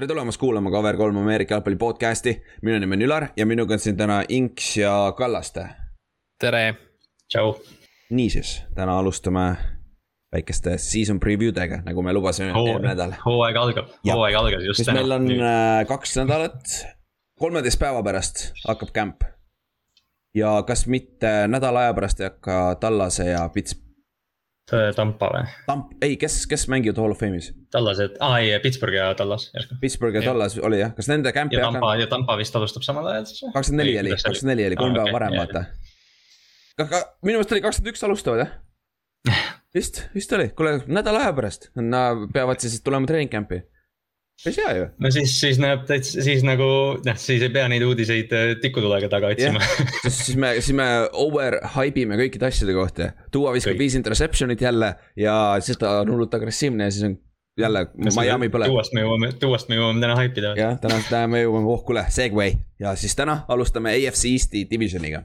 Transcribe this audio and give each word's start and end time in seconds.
tere 0.00 0.08
tulemast 0.08 0.40
kuulama 0.40 0.70
Cover3 0.70 1.18
Ameerika 1.20 1.54
jalgpalli 1.54 1.76
podcast'i, 1.76 2.32
minu 2.64 2.78
nimi 2.80 2.96
on 2.96 3.02
Ülar 3.04 3.24
ja 3.36 3.44
minuga 3.46 3.74
on 3.76 3.82
siin 3.84 3.98
täna 3.98 4.22
Inks 4.28 4.76
ja 4.76 4.92
Kallaste. 5.16 5.66
tere. 6.40 6.74
tšau. 7.28 7.52
niisiis, 8.10 8.62
täna 8.74 8.98
alustame 8.98 9.42
väikeste 10.32 10.78
season 10.78 11.20
preview 11.20 11.52
dega, 11.52 11.82
nagu 11.84 12.02
me 12.02 12.14
lubasime 12.16 12.48
eelmine 12.48 12.94
nädal. 12.94 13.12
hooaeg 13.26 13.56
algab, 13.56 13.92
hooaeg 14.08 14.38
algas 14.40 14.64
just 14.64 14.86
täna. 14.86 15.02
meil 15.02 15.12
on 15.12 15.28
Nüüd. 15.28 15.44
Äh, 15.44 15.84
kaks 15.92 16.16
nädalat, 16.16 16.72
kolmeteist 17.36 17.82
päeva 17.84 18.00
pärast 18.02 18.46
hakkab 18.64 18.96
camp. 18.96 19.28
ja 20.34 20.62
kas 20.66 20.86
mitte 20.86 21.44
nädala 21.48 21.84
aja 21.84 21.94
pärast 21.94 22.24
ei 22.24 22.30
hakka 22.30 22.78
Tallase 22.80 23.28
ja 23.34 23.48
Pits 23.52 23.76
Tampa 24.96 25.28
või? 25.34 25.42
Tamp, 25.66 25.92
ei, 26.04 26.16
kes, 26.20 26.42
kes 26.50 26.66
mängivad 26.72 27.00
Hall 27.02 27.14
of 27.14 27.20
Fame'is? 27.20 27.50
Tallased, 27.74 28.16
aa 28.22 28.40
ei, 28.42 28.52
Pittsburgh 28.62 28.96
ja 28.96 29.10
Tallas 29.18 29.48
järsku. 29.54 29.78
Pittsburgh 29.82 30.18
ja, 30.18 30.24
Tallas 30.26 30.56
oli 30.58 30.80
jah, 30.82 30.94
kas 30.96 31.10
nende 31.10 31.32
camp 31.36 31.54
ja 31.54 31.64
Tampa 31.66 31.82
hakanud... 31.82 32.04
ja 32.04 32.10
Tampa 32.10 32.36
vist 32.40 32.56
alustab 32.58 32.86
samal 32.86 33.08
ajal 33.12 33.28
siis 33.30 33.44
või? 33.44 33.54
kakskümmend 33.56 33.84
neli 33.84 33.96
oli, 34.02 34.14
kakskümmend 34.16 34.52
neli 34.54 34.68
oli, 34.70 34.80
kolm 34.80 34.96
päeva 34.98 35.16
varem 35.16 35.36
vaata. 35.38 35.64
aga 36.86 37.02
minu 37.26 37.38
meelest 37.38 37.56
oli 37.56 37.64
kakskümmend 37.66 37.94
üks 37.94 38.06
alustavad 38.08 38.44
jah? 38.44 38.54
vist, 39.76 40.04
vist 40.14 40.32
oli, 40.38 40.50
kuule 40.56 40.78
nädala 40.86 41.26
aja 41.26 41.36
pärast, 41.36 41.70
nad 41.76 42.26
peavad 42.34 42.62
siis 42.62 42.80
tulema 42.86 43.10
treening 43.10 43.32
camp'i 43.32 43.62
päris 44.44 44.58
hea 44.60 44.74
ju. 44.76 44.86
no 45.04 45.10
siis, 45.14 45.34
siis 45.40 45.58
näeb 45.62 45.86
täitsa, 45.88 46.22
siis 46.24 46.44
nagu 46.46 46.66
noh, 47.04 47.18
siis 47.20 47.42
ei 47.44 47.52
pea 47.54 47.66
neid 47.72 47.84
uudiseid 47.86 48.32
äh, 48.36 48.52
tikutulega 48.62 49.10
taga 49.12 49.32
otsima 49.34 49.60
yeah.. 49.64 49.96
siis 50.06 50.36
me, 50.40 50.52
siis 50.58 50.76
me 50.76 50.86
over 51.12 51.58
hype 51.76 52.04
ime 52.04 52.18
kõikide 52.20 52.48
asjade 52.48 52.76
kohta. 52.76 53.10
Duo 53.32 53.52
viskab 53.54 53.78
viis 53.80 53.96
interception'it 53.98 54.62
jälle 54.64 54.94
ja 55.20 55.34
siis 55.64 55.80
ta 55.80 56.00
on 56.00 56.14
hullult 56.14 56.34
agressiivne 56.34 56.88
ja 56.88 56.94
siis 56.94 57.08
on 57.10 57.18
jälle 57.60 57.86
Miami 58.16 58.48
põleb. 58.52 58.72
Duost 58.72 58.94
me 58.96 59.04
jõuame, 59.04 59.32
Duost 59.42 59.68
me 59.68 59.80
jõuame 59.80 60.00
täna 60.04 60.16
hype 60.20 60.40
ida. 60.40 60.54
jah, 60.58 60.78
täna, 60.80 61.00
täna 61.08 61.26
me 61.30 61.44
jõuame, 61.44 61.68
oh 61.72 61.84
kuule, 61.84 62.06
segway 62.12 62.56
ja 62.80 62.94
siis 62.96 63.16
täna 63.18 63.42
alustame 63.48 63.92
AFC 63.98 64.30
Eesti 64.32 64.64
divisioniga. 64.70 65.24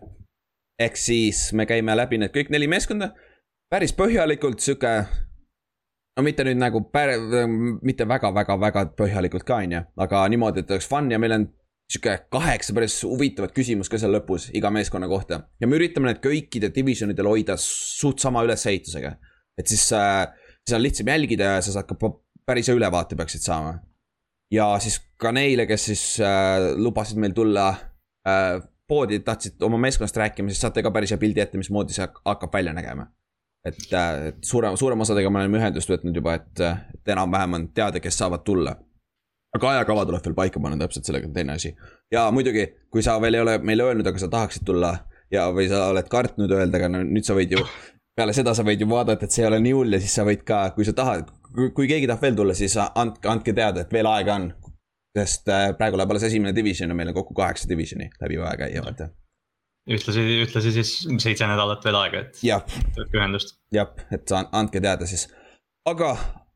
ehk 0.79 0.97
siis 0.99 1.53
me 1.53 1.65
käime 1.65 1.95
läbi 1.95 2.19
need 2.19 2.35
kõik 2.35 2.51
neli 2.51 2.67
meeskonda 2.67 3.13
päris 3.71 3.95
põhjalikult, 3.95 4.59
sihuke 4.59 4.91
no 6.15 6.23
mitte 6.23 6.45
nüüd 6.47 6.59
nagu 6.59 6.81
pär-, 6.93 7.17
mitte 7.85 8.07
väga-väga-väga 8.07 8.87
põhjalikult 8.99 9.45
ka, 9.47 9.59
on 9.63 9.77
ju, 9.77 9.83
aga 10.05 10.25
niimoodi, 10.31 10.63
et 10.63 10.75
oleks 10.75 10.89
fun 10.89 11.09
ja 11.11 11.19
meil 11.21 11.35
on 11.39 11.47
sihuke 11.91 12.15
kaheksa 12.33 12.73
päris 12.73 12.97
huvitavat 13.05 13.53
küsimust 13.55 13.91
ka 13.93 13.99
seal 14.01 14.15
lõpus 14.15 14.47
iga 14.57 14.71
meeskonna 14.73 15.09
kohta. 15.11 15.43
ja 15.61 15.67
me 15.67 15.77
üritame 15.77 16.09
need 16.09 16.21
kõikide 16.23 16.71
divisionidel 16.73 17.29
hoida 17.29 17.57
suht 17.61 18.23
sama 18.23 18.43
ülesehitusega. 18.45 19.15
et 19.57 19.67
siis 19.67 19.91
äh,, 19.93 20.25
siis 20.65 20.77
on 20.77 20.81
lihtsam 20.81 21.11
jälgida 21.13 21.55
ja 21.55 21.61
sa 21.61 21.75
saad 21.75 21.89
ka 21.89 22.13
päris 22.45 22.69
ülevaate 22.69 23.15
peaksid 23.15 23.45
saama. 23.45 23.79
ja 24.51 24.71
siis 24.79 25.01
ka 25.17 25.31
neile, 25.31 25.67
kes 25.67 25.85
siis 25.91 26.05
äh, 26.23 26.71
lubasid 26.77 27.21
meil 27.21 27.35
tulla 27.37 27.69
äh, 28.25 28.63
poodi, 28.87 29.19
tahtsid 29.19 29.61
oma 29.65 29.77
meeskonnast 29.77 30.17
rääkima, 30.17 30.49
siis 30.49 30.61
saate 30.61 30.81
ka 30.85 30.91
päris 30.93 31.13
hea 31.13 31.21
pildi 31.21 31.41
ette, 31.41 31.57
mismoodi 31.57 31.93
see 31.93 32.07
hakkab 32.25 32.53
välja 32.53 32.73
nägema 32.73 33.11
et, 33.65 33.93
äh, 33.93 34.27
et 34.27 34.43
suurema, 34.43 34.77
suurema 34.77 35.01
osadega 35.01 35.29
me 35.29 35.41
oleme 35.43 35.59
ühendust 35.59 35.89
võtnud 35.89 36.15
juba, 36.15 36.37
et, 36.39 36.61
et 36.99 37.13
enam-vähem 37.15 37.57
on 37.59 37.67
teada, 37.73 38.01
kes 38.03 38.21
saavad 38.21 38.45
tulla. 38.45 38.75
aga 39.55 39.69
ajakava 39.69 40.03
tuleb 40.05 40.25
veel 40.25 40.35
paika 40.35 40.59
panna 40.59 40.77
täpselt, 40.77 41.05
sellega 41.07 41.27
on 41.29 41.33
teine 41.33 41.55
asi. 41.55 41.75
ja 42.11 42.27
muidugi, 42.31 42.67
kui 42.91 43.03
sa 43.03 43.17
veel 43.21 43.39
ei 43.39 43.41
ole 43.41 43.57
meile 43.57 43.89
öelnud, 43.89 44.07
aga 44.07 44.21
sa 44.21 44.27
tahaksid 44.31 44.65
tulla 44.67 44.93
ja, 45.31 45.47
või 45.55 45.69
sa 45.71 45.87
oled 45.89 46.09
kartnud 46.11 46.51
öelda, 46.51 46.77
aga 46.77 46.91
no 46.91 47.03
nüüd 47.07 47.27
sa 47.27 47.37
võid 47.37 47.57
ju. 47.57 47.65
peale 48.15 48.35
seda 48.35 48.53
sa 48.55 48.63
võid 48.63 48.83
ju 48.83 48.89
vaadata, 48.89 49.25
et 49.25 49.31
see 49.31 49.43
ei 49.43 49.49
ole 49.49 49.59
nii 49.63 49.73
hull 49.75 49.97
ja 49.97 49.99
siis 50.03 50.13
sa 50.19 50.27
võid 50.27 50.45
ka, 50.47 50.61
kui 50.75 50.85
sa 50.87 50.93
tahad, 50.95 51.31
kui 51.55 51.87
keegi 51.87 52.07
tahab 52.07 52.23
veel 52.27 52.39
tulla, 52.39 52.55
siis 52.57 52.77
andke, 52.77 53.27
andke 53.31 53.55
teada, 53.55 53.85
et 53.85 53.93
veel 53.93 54.11
aega 54.11 54.39
on. 54.41 54.53
sest 55.15 55.47
äh, 55.47 55.69
praegu 55.79 55.95
läheb 55.95 56.11
alles 56.11 56.25
esimene 56.27 56.51
division 56.55 56.91
ja 56.91 56.95
meil 56.95 57.13
on 57.13 57.15
kokku 57.15 57.33
kaheksa 57.33 57.69
divisioni 57.69 58.09
läbi 58.19 58.35
vaja 58.35 58.57
käia, 58.65 58.81
vaata 58.83 59.07
ühtlasi, 59.85 60.25
ühtlasi 60.45 60.73
siis 60.75 60.91
seitse 61.21 61.47
nädalat 61.49 61.85
veel 61.85 61.97
aega, 61.99 62.25
et 62.25 62.41
võtke 62.97 63.19
ühendust. 63.19 63.55
jah, 63.75 63.91
et 64.13 64.35
andke 64.35 64.81
teada 64.81 65.07
siis, 65.09 65.27
aga 65.85 66.15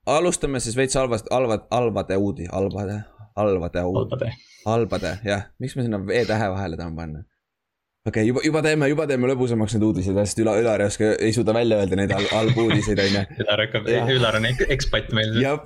alustame 0.09 0.61
siis 0.63 0.77
veits 0.77 0.97
halvast, 0.97 1.29
halvad, 1.33 1.67
halvade 1.71 2.17
uudi, 2.17 2.49
halvade, 2.51 3.01
halvade 3.37 3.83
uudi. 3.85 4.31
halbade, 4.65 5.17
jah, 5.25 5.49
miks 5.59 5.77
ma 5.77 5.85
sinna 5.85 6.01
E-tähe 6.21 6.49
vahele 6.55 6.79
tahan 6.79 6.97
panna? 6.97 7.23
okei 8.07 8.23
okay,, 8.23 8.27
juba, 8.31 8.41
juba 8.47 8.65
teeme, 8.65 8.89
juba 8.89 9.05
teeme 9.05 9.29
lõbusamaks 9.29 9.77
need 9.77 9.85
uudised, 9.85 10.17
sest 10.25 10.41
Ülar, 10.41 10.61
Ülar 10.63 10.81
ei 10.81 10.89
oska, 10.89 11.13
ei 11.21 11.33
suuda 11.35 11.53
välja 11.53 11.77
öelda 11.83 11.99
neid 11.99 12.13
halbu 12.31 12.65
uudiseid, 12.65 13.01
on 13.03 13.17
ju. 13.19 13.25
Ülar 13.43 13.65
hakkab, 13.67 13.89
Ülar 14.15 14.39
on 14.39 14.49
ekspat 14.49 15.11
meil. 15.13 15.37
jah, 15.43 15.61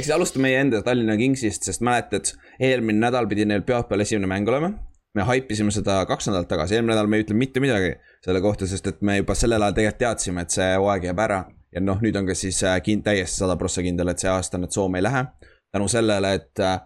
eks 0.00 0.14
alustame 0.16 0.48
meie 0.48 0.62
enda 0.64 0.80
Tallinna 0.86 1.18
Kingsist, 1.20 1.68
sest 1.68 1.84
mäletad, 1.84 2.32
eelmine 2.56 3.04
nädal 3.04 3.28
pidi 3.28 3.44
neil 3.50 3.66
pühapäeval 3.66 4.06
esimene 4.06 4.30
mäng 4.30 4.48
olema 4.48 4.78
me 5.14 5.22
haipisime 5.26 5.70
seda 5.74 6.00
kaks 6.06 6.28
nädalat 6.28 6.48
tagasi, 6.48 6.76
eelmine 6.76 6.94
nädal 6.94 7.08
me 7.10 7.18
ei 7.18 7.24
ütle 7.24 7.36
mitte 7.38 7.62
midagi 7.62 7.94
selle 8.24 8.42
kohta, 8.44 8.66
sest 8.70 8.86
et 8.86 9.00
me 9.02 9.18
juba 9.18 9.34
sellel 9.34 9.62
ajal 9.62 9.74
tegelikult 9.78 10.02
teadsime, 10.04 10.44
et 10.44 10.54
see 10.54 10.68
hooaeg 10.76 11.08
jääb 11.10 11.24
ära. 11.26 11.40
ja 11.74 11.80
noh, 11.80 11.98
nüüd 12.02 12.16
on 12.18 12.26
ka 12.26 12.34
siis 12.34 12.62
äh, 12.66 12.78
kind-, 12.82 13.04
täiesti 13.06 13.44
sada 13.44 13.56
prossa 13.56 13.82
kindel, 13.82 14.10
et 14.10 14.18
see 14.18 14.30
aasta 14.30 14.58
nad 14.58 14.70
Soome 14.74 14.98
ei 14.98 15.02
lähe. 15.06 15.24
tänu 15.72 15.88
sellele, 15.88 16.34
et 16.34 16.60
äh, 16.60 16.78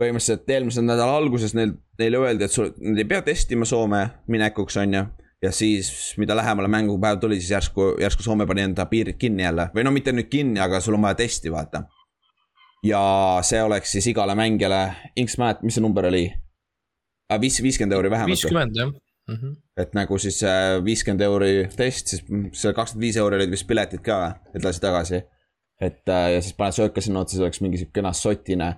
põhimõtteliselt 0.00 0.50
eelmise 0.50 0.84
nädala 0.84 1.16
alguses 1.16 1.54
neil, 1.54 1.74
neile 2.00 2.20
öeldi, 2.20 2.44
et 2.44 2.52
sul, 2.52 2.70
nad 2.80 2.98
ei 2.98 3.08
pea 3.08 3.22
testima 3.22 3.68
Soome 3.68 4.06
minekuks, 4.28 4.76
on 4.76 4.94
ju. 4.94 5.04
ja 5.42 5.52
siis, 5.52 6.14
mida 6.18 6.36
lähemale 6.36 6.68
mängupäev 6.68 7.20
tuli, 7.20 7.40
siis 7.40 7.50
järsku, 7.56 7.94
järsku 8.00 8.22
Soome 8.22 8.46
pani 8.46 8.68
enda 8.68 8.86
piirid 8.86 9.16
kinni 9.18 9.42
jälle 9.48 9.70
või 9.74 9.84
no 9.84 9.90
mitte 9.90 10.12
nüüd 10.12 10.28
kinni, 10.32 10.60
aga 10.60 10.80
sul 10.80 11.00
on 11.00 11.08
vaja 11.08 11.22
testi, 11.24 11.52
vaata. 11.52 11.84
ja 12.84 13.02
see 13.42 13.62
oleks 13.62 13.96
siis 13.96 14.12
igale 14.12 14.36
mängijale, 14.36 14.84
Inks 15.16 15.38
mäletad, 15.38 15.64
mis 15.64 15.80
see 15.80 15.84
number 15.84 16.08
oli? 16.12 16.28
Viis, 17.40 17.62
viiskümmend 17.62 17.96
euri 17.96 18.10
vähemalt. 18.10 18.34
viiskümmend 18.34 18.76
jah 18.76 18.92
mm. 19.28 19.34
-hmm. 19.34 19.56
et 19.76 19.94
nagu 19.94 20.18
siis 20.18 20.42
äh, 20.42 20.84
viiskümmend 20.84 21.20
euri 21.20 21.52
test, 21.76 22.06
siis 22.14 22.24
see 22.52 22.72
kakskümmend 22.72 23.06
viis 23.06 23.16
euri 23.16 23.38
olid 23.40 23.50
vist 23.50 23.66
piletid 23.66 24.02
ka 24.04 24.18
edasi-tagasi. 24.54 25.22
et 25.80 26.08
äh, 26.08 26.32
ja 26.34 26.42
siis 26.42 26.54
paned 26.54 26.76
sööka 26.76 27.00
sinna 27.00 27.20
otsa, 27.20 27.36
siis 27.36 27.42
oleks 27.42 27.60
mingi 27.60 27.78
sihuke 27.78 28.00
kena 28.00 28.12
sotine, 28.12 28.74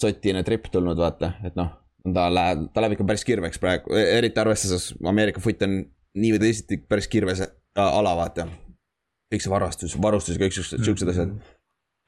sotine 0.00 0.42
trip 0.42 0.70
tulnud, 0.72 0.98
vaata, 0.98 1.32
et 1.44 1.56
noh. 1.56 1.68
ta 2.14 2.28
läheb, 2.34 2.64
ta 2.72 2.80
läheb 2.80 2.96
ikka 2.96 3.04
päris 3.04 3.24
kirveks 3.24 3.58
praegu, 3.62 3.94
e-, 3.94 4.08
eriti 4.18 4.40
arvestades 4.40 4.94
Ameerika 5.06 5.40
foot 5.40 5.62
on 5.62 5.84
nii 6.18 6.32
või 6.34 6.40
teisiti 6.46 6.80
päris 6.88 7.08
kirves 7.08 7.44
äh, 7.44 7.50
ala, 7.76 8.16
vaata. 8.16 8.48
kõik 9.34 9.44
see 9.44 9.52
varastus, 9.52 9.94
varustus 10.02 10.36
ja 10.38 10.44
kõik 10.44 10.56
siuksed, 10.56 10.84
siuksed 10.84 11.14
asjad 11.14 11.28
mm. 11.28 11.38
-hmm 11.38 11.54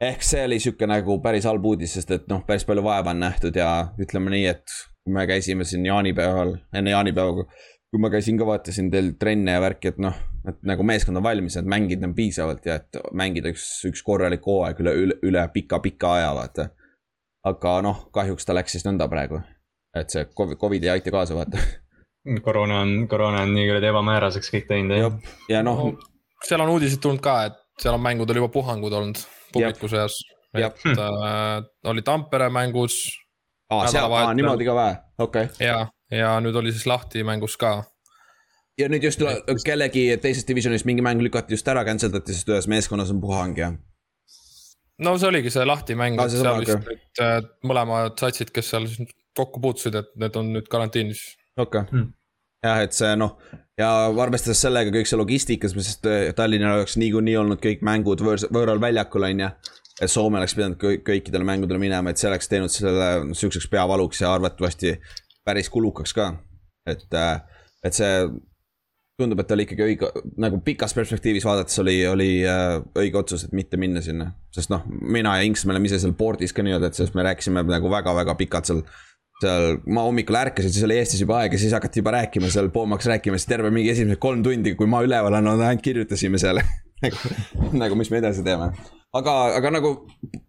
ehk 0.00 0.22
see 0.24 0.44
oli 0.44 0.56
sihuke 0.60 0.86
nagu 0.88 1.18
päris 1.20 1.44
halb 1.44 1.64
uudis, 1.64 1.92
sest 1.92 2.10
et 2.10 2.28
noh, 2.32 2.40
päris 2.46 2.64
palju 2.64 2.82
vaeva 2.82 3.10
on 3.10 3.20
nähtud 3.20 3.56
ja 3.56 3.92
ütleme 4.00 4.30
nii, 4.32 4.46
et 4.46 4.64
me 5.12 5.26
käisime 5.26 5.64
siin 5.64 5.86
jaanipäeval, 5.86 6.54
enne 6.74 6.94
jaanipäeva, 6.94 7.44
kui 7.90 8.00
ma 8.02 8.10
käisin 8.10 8.38
ka 8.38 8.46
vaatasin 8.46 8.90
teil 8.90 9.12
trenne 9.18 9.56
ja 9.56 9.60
värki, 9.62 9.90
et 9.90 10.00
noh, 10.02 10.16
et 10.48 10.60
nagu 10.66 10.84
meeskond 10.86 11.18
on 11.18 11.24
valmis, 11.26 11.56
et 11.58 11.68
mängida 11.68 12.06
on 12.06 12.14
piisavalt 12.14 12.66
ja 12.66 12.78
et 12.80 13.00
mängida 13.16 13.50
üks, 13.52 13.66
üks 13.90 14.04
korralik 14.06 14.46
hooaeg 14.46 14.82
üle, 14.84 14.94
üle, 15.04 15.16
üle 15.26 15.46
pika-pika 15.54 16.14
aja, 16.18 16.30
vaata. 16.36 16.68
aga 17.44 17.74
noh, 17.84 18.04
kahjuks 18.12 18.46
ta 18.46 18.54
läks 18.54 18.76
siis 18.76 18.86
nõnda 18.86 19.08
praegu, 19.10 19.40
et 19.96 20.12
see 20.12 20.26
Covid, 20.36 20.58
Covid 20.60 20.86
ei 20.86 20.94
aita 20.96 21.12
kaasa, 21.14 21.38
vaata. 21.38 21.62
koroona 22.46 22.82
on, 22.84 22.94
koroona 23.08 23.42
on 23.46 23.54
nii 23.56 23.66
kuradi 23.70 23.90
ebamääraseks 23.90 24.54
kõik 24.54 24.68
teinud, 24.68 24.96
jah. 24.96 25.34
ja 25.48 25.64
noh 25.66 25.84
no,. 25.84 26.10
seal 26.46 26.62
on 26.62 26.76
uudised 26.76 27.02
tulnud 27.02 27.24
ka, 27.24 27.40
et 27.50 27.58
seal 27.80 27.96
on 27.96 28.04
mängudel 28.04 28.42
juba 28.42 28.52
puhangud 28.52 28.92
olnud 28.92 29.18
publiku 29.52 29.88
seas. 29.88 30.20
et 30.54 30.86
äh, 30.98 31.64
oli 31.90 32.02
Tampere 32.02 32.50
mängus 32.50 33.00
aa, 33.70 33.86
seal, 33.92 34.12
aa 34.12 34.34
niimoodi 34.36 34.66
ka 34.68 34.76
või, 34.76 34.98
okei 35.26 35.48
okay.. 35.48 35.66
ja, 35.66 35.78
ja 36.14 36.34
nüüd 36.42 36.58
oli 36.60 36.74
siis 36.74 36.86
lahti 36.90 37.24
mängus 37.26 37.56
ka. 37.60 37.76
ja 38.80 38.90
nüüd 38.92 39.06
just 39.06 39.22
et... 39.26 39.50
kellegi 39.66 40.06
teisest 40.22 40.50
divisionist 40.50 40.88
mingi 40.88 41.04
mäng 41.06 41.22
lükati 41.24 41.56
just 41.56 41.68
ära, 41.68 41.84
cancel 41.88 42.12
dati, 42.14 42.36
sest 42.36 42.50
ühes 42.52 42.70
meeskonnas 42.70 43.12
on 43.14 43.22
puhang 43.22 43.58
ja. 43.58 43.72
no 44.98 45.16
see 45.18 45.30
oligi 45.32 45.52
see 45.54 45.66
lahti 45.68 45.98
mäng, 45.98 46.20
et 46.20 46.36
seal 46.36 46.62
vist 46.62 46.78
nüüd 46.86 47.24
äh, 47.26 47.36
mõlemad 47.66 48.16
satsid, 48.20 48.54
kes 48.54 48.72
seal 48.74 48.88
kokku 49.36 49.62
puutusid, 49.62 49.98
et 50.00 50.16
need 50.20 50.40
on 50.40 50.54
nüüd 50.56 50.70
karantiinis. 50.70 51.26
okei 51.56 51.84
okay. 51.84 51.90
hmm 51.90 52.10
jah, 52.64 52.82
et 52.84 52.96
see 52.96 53.10
noh, 53.18 53.36
ja 53.80 53.90
arvestades 54.10 54.60
sellega 54.60 54.92
kõik 54.94 55.08
see 55.08 55.18
logistikas, 55.20 55.74
sest 55.80 56.08
äh, 56.10 56.30
Tallinnal 56.36 56.80
oleks 56.80 56.98
niikuinii 57.00 57.36
olnud 57.40 57.62
kõik 57.62 57.84
mängud 57.86 58.22
võõr, 58.24 58.42
võõral 58.52 58.82
väljakul, 58.82 59.24
on 59.30 59.44
ju 59.46 59.50
et 60.00 60.10
Soome 60.10 60.40
oleks 60.40 60.54
pidanud 60.56 60.78
kõik, 60.80 61.02
kõikidele 61.06 61.46
mängudele 61.46 61.80
minema, 61.80 62.10
et 62.10 62.20
see 62.20 62.30
oleks 62.30 62.48
teinud 62.50 62.72
selle 62.72 63.10
sihukeseks 63.36 63.68
peavaluks 63.72 64.22
ja 64.22 64.32
arvatavasti 64.34 64.94
päris 65.44 65.68
kulukaks 65.72 66.14
ka. 66.16 66.32
et, 66.88 67.06
äh, 67.14 67.42
et 67.84 67.94
see 67.94 68.14
tundub, 69.20 69.42
et 69.42 69.52
oli 69.52 69.66
ikkagi 69.66 69.84
õige, 69.84 70.08
nagu 70.40 70.62
pikas 70.64 70.94
perspektiivis 70.96 71.44
vaadates 71.44 71.76
oli, 71.82 71.98
oli 72.08 72.30
äh, 72.48 72.78
õige 72.96 73.20
otsus, 73.20 73.44
et 73.44 73.52
mitte 73.56 73.76
minna 73.80 74.00
sinna. 74.04 74.30
sest 74.54 74.72
noh, 74.72 74.86
mina 74.88 75.36
ja 75.36 75.46
Inks, 75.46 75.66
me 75.66 75.76
oleme 75.76 75.90
ise 75.90 76.00
seal 76.00 76.16
board'is 76.16 76.56
ka 76.56 76.64
nii-öelda, 76.64 76.90
et 76.90 76.98
sellest 76.98 77.16
me 77.18 77.26
rääkisime 77.28 77.64
nagu 77.68 77.92
väga-väga 77.92 78.36
pikalt 78.40 78.70
seal 78.70 78.84
seal, 79.40 79.78
ma 79.88 80.04
hommikul 80.04 80.36
ärkasin, 80.36 80.72
siis 80.72 80.84
oli 80.84 80.98
Eestis 81.00 81.22
juba 81.22 81.38
aeg 81.40 81.54
ja 81.56 81.60
siis 81.60 81.72
hakati 81.76 82.02
juba 82.02 82.12
rääkima 82.18 82.50
seal, 82.52 82.68
Poom 82.72 82.96
hakkas 82.96 83.08
rääkima, 83.14 83.40
siis 83.40 83.48
terve 83.48 83.72
mingi 83.72 83.92
esimesed 83.92 84.20
kolm 84.20 84.44
tundi, 84.44 84.74
kui 84.76 84.88
ma 84.90 85.00
üleval 85.04 85.32
olen, 85.32 85.52
ainult 85.56 85.84
kirjutasime 85.84 86.40
seal 86.40 86.60
nagu, 87.04 87.36
nagu 87.84 88.00
mis 88.00 88.12
me 88.12 88.20
edasi 88.20 88.44
teeme 88.44 88.72
aga, 89.16 89.34
aga 89.58 89.72
nagu 89.74 89.92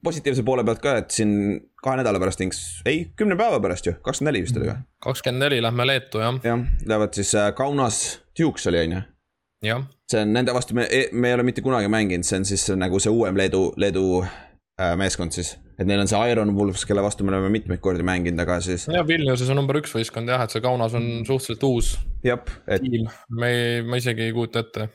positiivse 0.05 0.43
poole 0.47 0.65
pealt 0.67 0.81
ka, 0.83 0.95
et 1.01 1.15
siin 1.15 1.33
kahe 1.81 1.99
nädala 2.01 2.21
pärast, 2.21 2.43
ei, 2.89 3.05
kümne 3.17 3.37
päeva 3.39 3.61
pärast 3.63 3.89
ju, 3.89 3.95
kakskümmend 4.05 4.31
neli 4.31 4.43
vist 4.45 4.59
oli 4.59 4.69
või? 4.69 4.77
kakskümmend 5.05 5.45
neli 5.47 5.61
lähme 5.63 5.87
Leetu 5.87 6.21
jah. 6.23 6.37
jah, 6.45 6.67
lähevad 6.85 7.17
siis 7.17 7.33
äh, 7.37 7.49
Kaunas, 7.57 8.21
Dukes 8.37 8.69
oli 8.71 8.85
on 8.85 8.95
ju? 8.97 9.81
see 10.11 10.21
on 10.25 10.33
nende 10.35 10.53
vastu, 10.57 10.77
me, 10.77 10.87
me 11.11 11.31
ei 11.31 11.37
ole 11.37 11.47
mitte 11.47 11.65
kunagi 11.65 11.89
mänginud, 11.91 12.27
see 12.27 12.41
on 12.41 12.47
siis 12.49 12.69
nagu 12.77 13.01
see 13.01 13.13
uuem 13.13 13.37
Leedu, 13.37 13.67
Leedu 13.81 14.05
äh, 14.21 14.95
meeskond 14.99 15.37
siis 15.37 15.55
et 15.81 15.87
neil 15.89 16.01
on 16.03 16.09
see 16.09 16.31
Iron 16.31 16.53
Wolves, 16.55 16.83
kelle 16.85 17.01
vastu 17.03 17.25
me 17.25 17.33
oleme 17.33 17.49
mitmeid 17.53 17.81
kordi 17.83 18.05
mänginud, 18.05 18.41
aga 18.43 18.59
siis. 18.63 18.85
jah, 18.91 19.05
Vilniuses 19.07 19.49
on 19.49 19.57
number 19.61 19.79
üks 19.81 19.93
võistkond 19.95 20.29
jah, 20.29 20.43
et 20.45 20.53
see 20.53 20.63
Kaunas 20.63 20.95
on 20.97 21.07
suhteliselt 21.27 21.65
uus. 21.65 21.93
tiim, 22.21 23.09
me 23.41 23.51
ei, 23.55 23.81
ma 23.87 23.97
isegi 24.01 24.27
ei 24.27 24.35
kujuta 24.35 24.65
ette. 24.65 24.89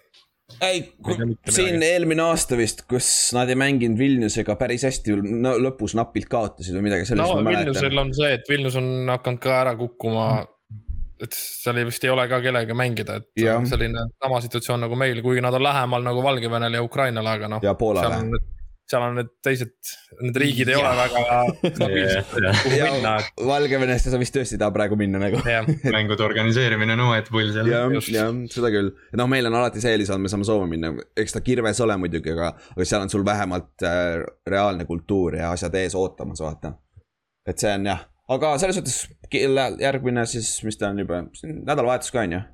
Ei, 0.62 0.82
siin 1.50 1.82
eelmine 1.82 2.22
aasta 2.26 2.58
vist, 2.58 2.84
kus 2.90 3.08
nad 3.37 3.50
ei 3.52 3.58
mänginud 3.58 3.98
Vilniusega 3.98 4.56
päris 4.60 4.87
hästi, 4.87 5.16
no 5.43 5.56
lõpus 5.60 5.96
napilt 5.98 6.28
kaotasid 6.32 6.76
või 6.78 6.88
midagi 6.88 7.08
sellist. 7.10 7.32
no 7.34 7.46
Vilniusel 7.46 8.02
on 8.02 8.12
see, 8.16 8.34
et 8.38 8.50
Vilnius 8.50 8.78
on 8.81 9.10
hakanud 9.10 9.43
ka 9.43 9.56
ära 9.62 9.75
kukkuma 9.78 10.26
et 11.22 11.32
seal 11.32 11.78
vist 11.88 12.04
ei 12.04 12.12
ole 12.12 12.26
ka 12.28 12.43
kellega 12.44 12.76
mängida, 12.76 13.20
et 13.22 13.40
ja. 13.40 13.56
selline 13.69 14.04
sama 14.22 14.43
situatsioon 14.44 14.84
nagu 14.84 14.98
meil, 15.00 15.22
kuigi 15.25 15.44
nad 15.44 15.56
on 15.56 15.64
lähemal 15.64 16.04
nagu 16.04 16.25
Valgevenele 16.25 16.81
ja 16.81 16.84
Ukrainale, 16.84 17.38
aga 17.38 17.50
noh. 17.56 17.64
ja 17.64 17.75
Poolale 17.78 18.20
seal 18.91 19.03
on 19.03 19.17
need 19.19 19.31
teised, 19.44 19.73
need 20.23 20.38
riigid 20.41 20.71
ei 20.71 20.77
ja. 20.79 20.81
ole 20.81 20.93
väga 21.00 21.41
stabiilsed, 21.75 22.31
kuhu 22.62 22.81
minna. 22.97 23.15
Valgevenesse 23.50 24.12
sa 24.12 24.21
vist 24.21 24.37
tõesti 24.37 24.56
ei 24.56 24.62
taha 24.62 24.75
praegu 24.77 24.99
minna 25.00 25.21
nagu 25.23 25.43
mängude 25.97 26.27
organiseerimine 26.27 26.94
on 26.94 27.05
omaette 27.09 27.35
pull 27.35 27.50
seal. 27.55 27.71
jah, 27.71 27.91
jah, 28.15 28.33
seda 28.53 28.73
küll. 28.75 28.93
noh, 29.19 29.31
meil 29.31 29.50
on 29.50 29.59
alati 29.59 29.83
see 29.83 29.94
eelis 29.97 30.12
olnud, 30.15 30.29
me 30.29 30.33
saame 30.33 30.49
Soome 30.49 30.71
minna, 30.71 30.93
eks 31.19 31.35
ta 31.35 31.43
kirves 31.44 31.83
ole 31.85 31.99
muidugi, 32.00 32.35
aga, 32.37 32.53
aga 32.77 32.88
seal 32.88 33.06
on 33.06 33.12
sul 33.12 33.27
vähemalt 33.27 33.87
äh, 33.87 34.21
reaalne 34.47 34.87
kultuur 34.89 35.41
ja 35.41 35.50
asjad 35.56 35.75
ees 35.82 35.99
ootamas, 35.99 36.43
vaata. 36.44 36.77
et 37.47 37.59
see 37.59 37.75
on 37.75 37.91
jah, 37.91 38.06
aga 38.39 38.56
selles 38.62 38.79
suhtes 38.79 39.00
järgmine 39.82 40.27
siis, 40.31 40.61
mis 40.67 40.79
ta 40.79 40.93
on 40.94 41.03
juba, 41.03 41.25
nädalavahetus 41.43 42.15
ka 42.15 42.23
on 42.23 42.39
ju 42.39 42.44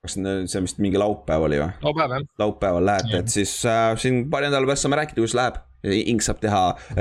kas 0.00 0.16
see 0.16 0.62
vist 0.64 0.78
mingi 0.80 1.00
laupäev 1.00 1.44
oli 1.44 1.58
või? 1.60 1.72
laupäev 1.84 2.14
jah. 2.14 2.28
laupäeval 2.40 2.86
lähete, 2.88 3.18
et 3.20 3.32
siis 3.32 3.52
äh, 3.68 3.92
siin 4.00 4.22
paari 4.32 4.48
nädala 4.48 4.70
pärast 4.70 4.86
saame 4.86 5.00
rääkida, 5.00 5.20
kuidas 5.20 5.36
läheb. 5.36 5.60
Ink 5.80 6.20
saab 6.20 6.42
teha 6.42 6.58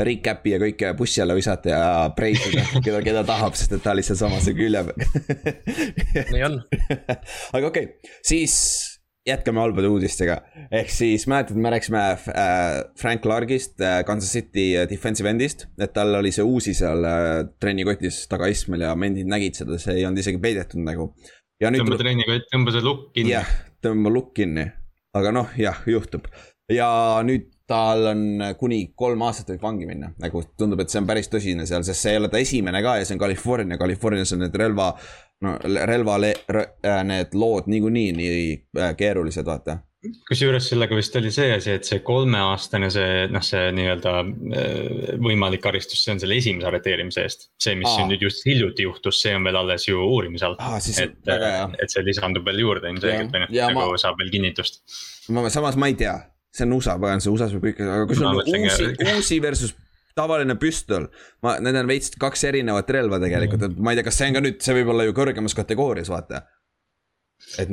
recap'i 0.07 0.53
ja 0.53 0.59
kõike 0.61 0.93
bussi 0.95 1.19
alla 1.19 1.35
visata 1.35 1.71
ja 1.73 1.81
preisida 2.15 2.63
keda, 2.85 3.01
keda 3.03 3.25
tahab, 3.27 3.57
sest 3.59 3.75
et 3.75 3.83
ta 3.83 3.91
oli 3.91 4.05
sealsamas 4.07 4.47
külje 4.55 4.85
peal 4.87 6.29
nii 6.33 6.45
on. 6.47 6.61
aga 7.57 7.67
okei 7.67 7.89
okay., 7.89 8.13
siis 8.23 8.55
jätkame 9.27 9.59
halbade 9.59 9.89
uudistega. 9.91 10.37
ehk 10.71 10.91
siis 10.95 11.27
mäletad, 11.27 11.59
me 11.59 11.73
rääkisime 11.75 12.03
äh, 12.11 12.79
Frank 12.99 13.21
Clarkist 13.21 13.81
äh,, 13.81 14.03
Kansas 14.07 14.31
City 14.31 14.77
äh, 14.77 14.87
defensive 14.89 15.29
end'ist, 15.29 15.67
et 15.79 15.93
tal 15.93 16.15
oli 16.15 16.31
see 16.31 16.45
uusi 16.47 16.73
seal 16.77 17.03
äh, 17.03 17.43
trennikotis 17.59 18.23
tagaistmel 18.31 18.87
ja 18.87 18.95
mendid 18.95 19.27
nägid 19.27 19.59
seda, 19.59 19.75
see 19.81 19.99
ei 19.99 20.07
olnud 20.07 20.23
isegi 20.23 20.39
peidetud 20.39 20.83
nagu 20.87 21.11
tõmba 21.59 21.99
treenikott, 21.99 22.49
tõmba 22.53 22.75
see 22.75 22.85
lukk 22.85 23.09
kinni. 23.15 23.33
jah, 23.33 23.49
tõmba 23.83 24.13
lukk 24.13 24.33
kinni, 24.39 24.65
aga 25.17 25.33
noh, 25.35 25.55
jah, 25.59 25.81
juhtub. 25.89 26.29
Ja 26.69 26.89
nüüd 27.25 27.49
tal 27.69 28.05
on 28.11 28.21
kuni 28.57 28.79
kolm 28.97 29.21
aastat 29.25 29.51
võib 29.53 29.65
vangi 29.65 29.87
minna, 29.89 30.11
nagu 30.21 30.41
tundub, 30.57 30.81
et 30.81 30.89
see 30.89 31.01
on 31.01 31.09
päris 31.09 31.29
tõsine 31.29 31.65
seal, 31.69 31.83
sest 31.85 32.01
see 32.01 32.15
ei 32.15 32.21
ole 32.21 32.29
ta 32.31 32.41
esimene 32.41 32.81
ka 32.85 32.95
ja 32.97 33.05
see 33.05 33.17
on 33.17 33.21
California, 33.21 33.77
Californias 33.81 34.33
on 34.33 34.43
need 34.45 34.57
relva, 34.57 34.89
no 35.45 35.53
relva, 35.65 36.17
äh, 36.23 37.03
need 37.05 37.37
lood 37.37 37.69
niikuinii 37.69 38.15
nii 38.17 38.41
äh, 38.79 38.95
keerulised, 38.97 39.45
vaata 39.45 39.77
kusjuures 39.99 40.69
sellega 40.71 40.95
vist 40.95 41.15
oli 41.19 41.31
see 41.33 41.49
asi, 41.51 41.73
et 41.75 41.87
see 41.87 41.99
kolmeaastane, 42.05 42.87
see 42.93 43.25
noh, 43.33 43.43
see 43.43 43.65
nii-öelda 43.75 44.13
äh, 44.21 45.17
võimalik 45.19 45.63
karistus, 45.63 46.03
see 46.05 46.13
on 46.15 46.21
selle 46.23 46.37
esimese 46.39 46.69
arreteerimise 46.69 47.25
eest. 47.25 47.49
see, 47.59 47.75
mis 47.79 47.89
Aa. 47.91 48.07
nüüd 48.07 48.23
just 48.23 48.45
hiljuti 48.47 48.87
juhtus, 48.87 49.19
see 49.23 49.35
on 49.35 49.47
veel 49.47 49.59
alles 49.59 49.89
ju 49.89 49.99
uurimise 49.99 50.47
all. 50.47 50.55
et, 50.79 51.17
et 51.27 51.91
see 51.91 52.05
lisandub 52.07 52.47
veel 52.47 52.63
juurde 52.63 52.93
ilmselgelt 52.93 53.35
või 53.35 53.43
noh, 53.43 53.51
nagu 53.75 53.91
ma... 53.91 53.99
saab 53.99 54.19
veel 54.21 54.31
kinnitust. 54.37 54.81
ma, 55.35 55.43
samas 55.51 55.79
ma 55.79 55.91
ei 55.91 55.99
tea, 55.99 56.15
see 56.55 56.67
on 56.67 56.77
USA, 56.79 56.95
pagan, 57.01 57.23
see 57.23 57.33
USA-s 57.33 57.57
võib 57.57 57.67
kõik, 57.67 57.83
aga 57.83 58.07
kui 58.07 58.19
sul 58.19 58.31
on 58.31 58.39
uusi, 58.39 58.91
uusi 59.03 59.41
versus 59.47 59.75
tavaline 60.15 60.55
püstol. 60.59 61.09
ma, 61.43 61.57
need 61.59 61.75
on 61.75 61.91
veits 61.91 62.15
kaks 62.19 62.47
erinevat 62.47 62.95
relva 62.95 63.19
tegelikult, 63.19 63.67
et 63.67 63.83
ma 63.83 63.91
ei 63.91 63.99
tea, 63.99 64.07
kas 64.07 64.21
see 64.21 64.31
on 64.31 64.39
ka 64.39 64.45
nüüd, 64.47 64.63
see 64.63 64.79
võib 64.79 64.95
olla 64.95 65.09
ju 65.09 65.17
kõrgemas 65.19 65.59
kategoorias, 65.59 66.07
vaata 66.11 66.45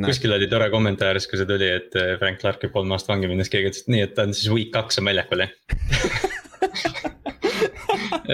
kuskil 0.06 0.36
oli 0.36 0.48
tore 0.50 0.70
kommentaar, 0.72 1.18
kui 1.18 1.40
see 1.40 1.48
tuli, 1.48 1.68
et 1.80 1.98
äh, 1.98 2.14
Frank 2.20 2.40
Clark 2.42 2.62
võib 2.64 2.74
kolm 2.78 2.96
aastat 2.96 3.14
vangi 3.14 3.30
minna, 3.30 3.46
siis 3.46 3.54
keegi 3.56 3.72
ütles, 3.72 3.84
et 3.84 3.92
nii, 3.94 4.06
et 4.06 4.16
ta 4.16 4.26
on 4.28 4.34
siis 4.36 4.52
week 4.52 4.72
kaks 4.74 5.02
on 5.02 5.10
väljakul 5.10 5.44
jah 5.44 5.52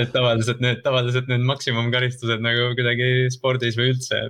et 0.00 0.10
tavaliselt 0.12 0.62
need, 0.64 0.80
tavaliselt 0.84 1.28
need 1.30 1.44
maksimumkaristused 1.48 2.42
nagu 2.44 2.72
kuidagi 2.78 3.28
spordis 3.34 3.76
või 3.78 3.92
üldse 3.92 4.20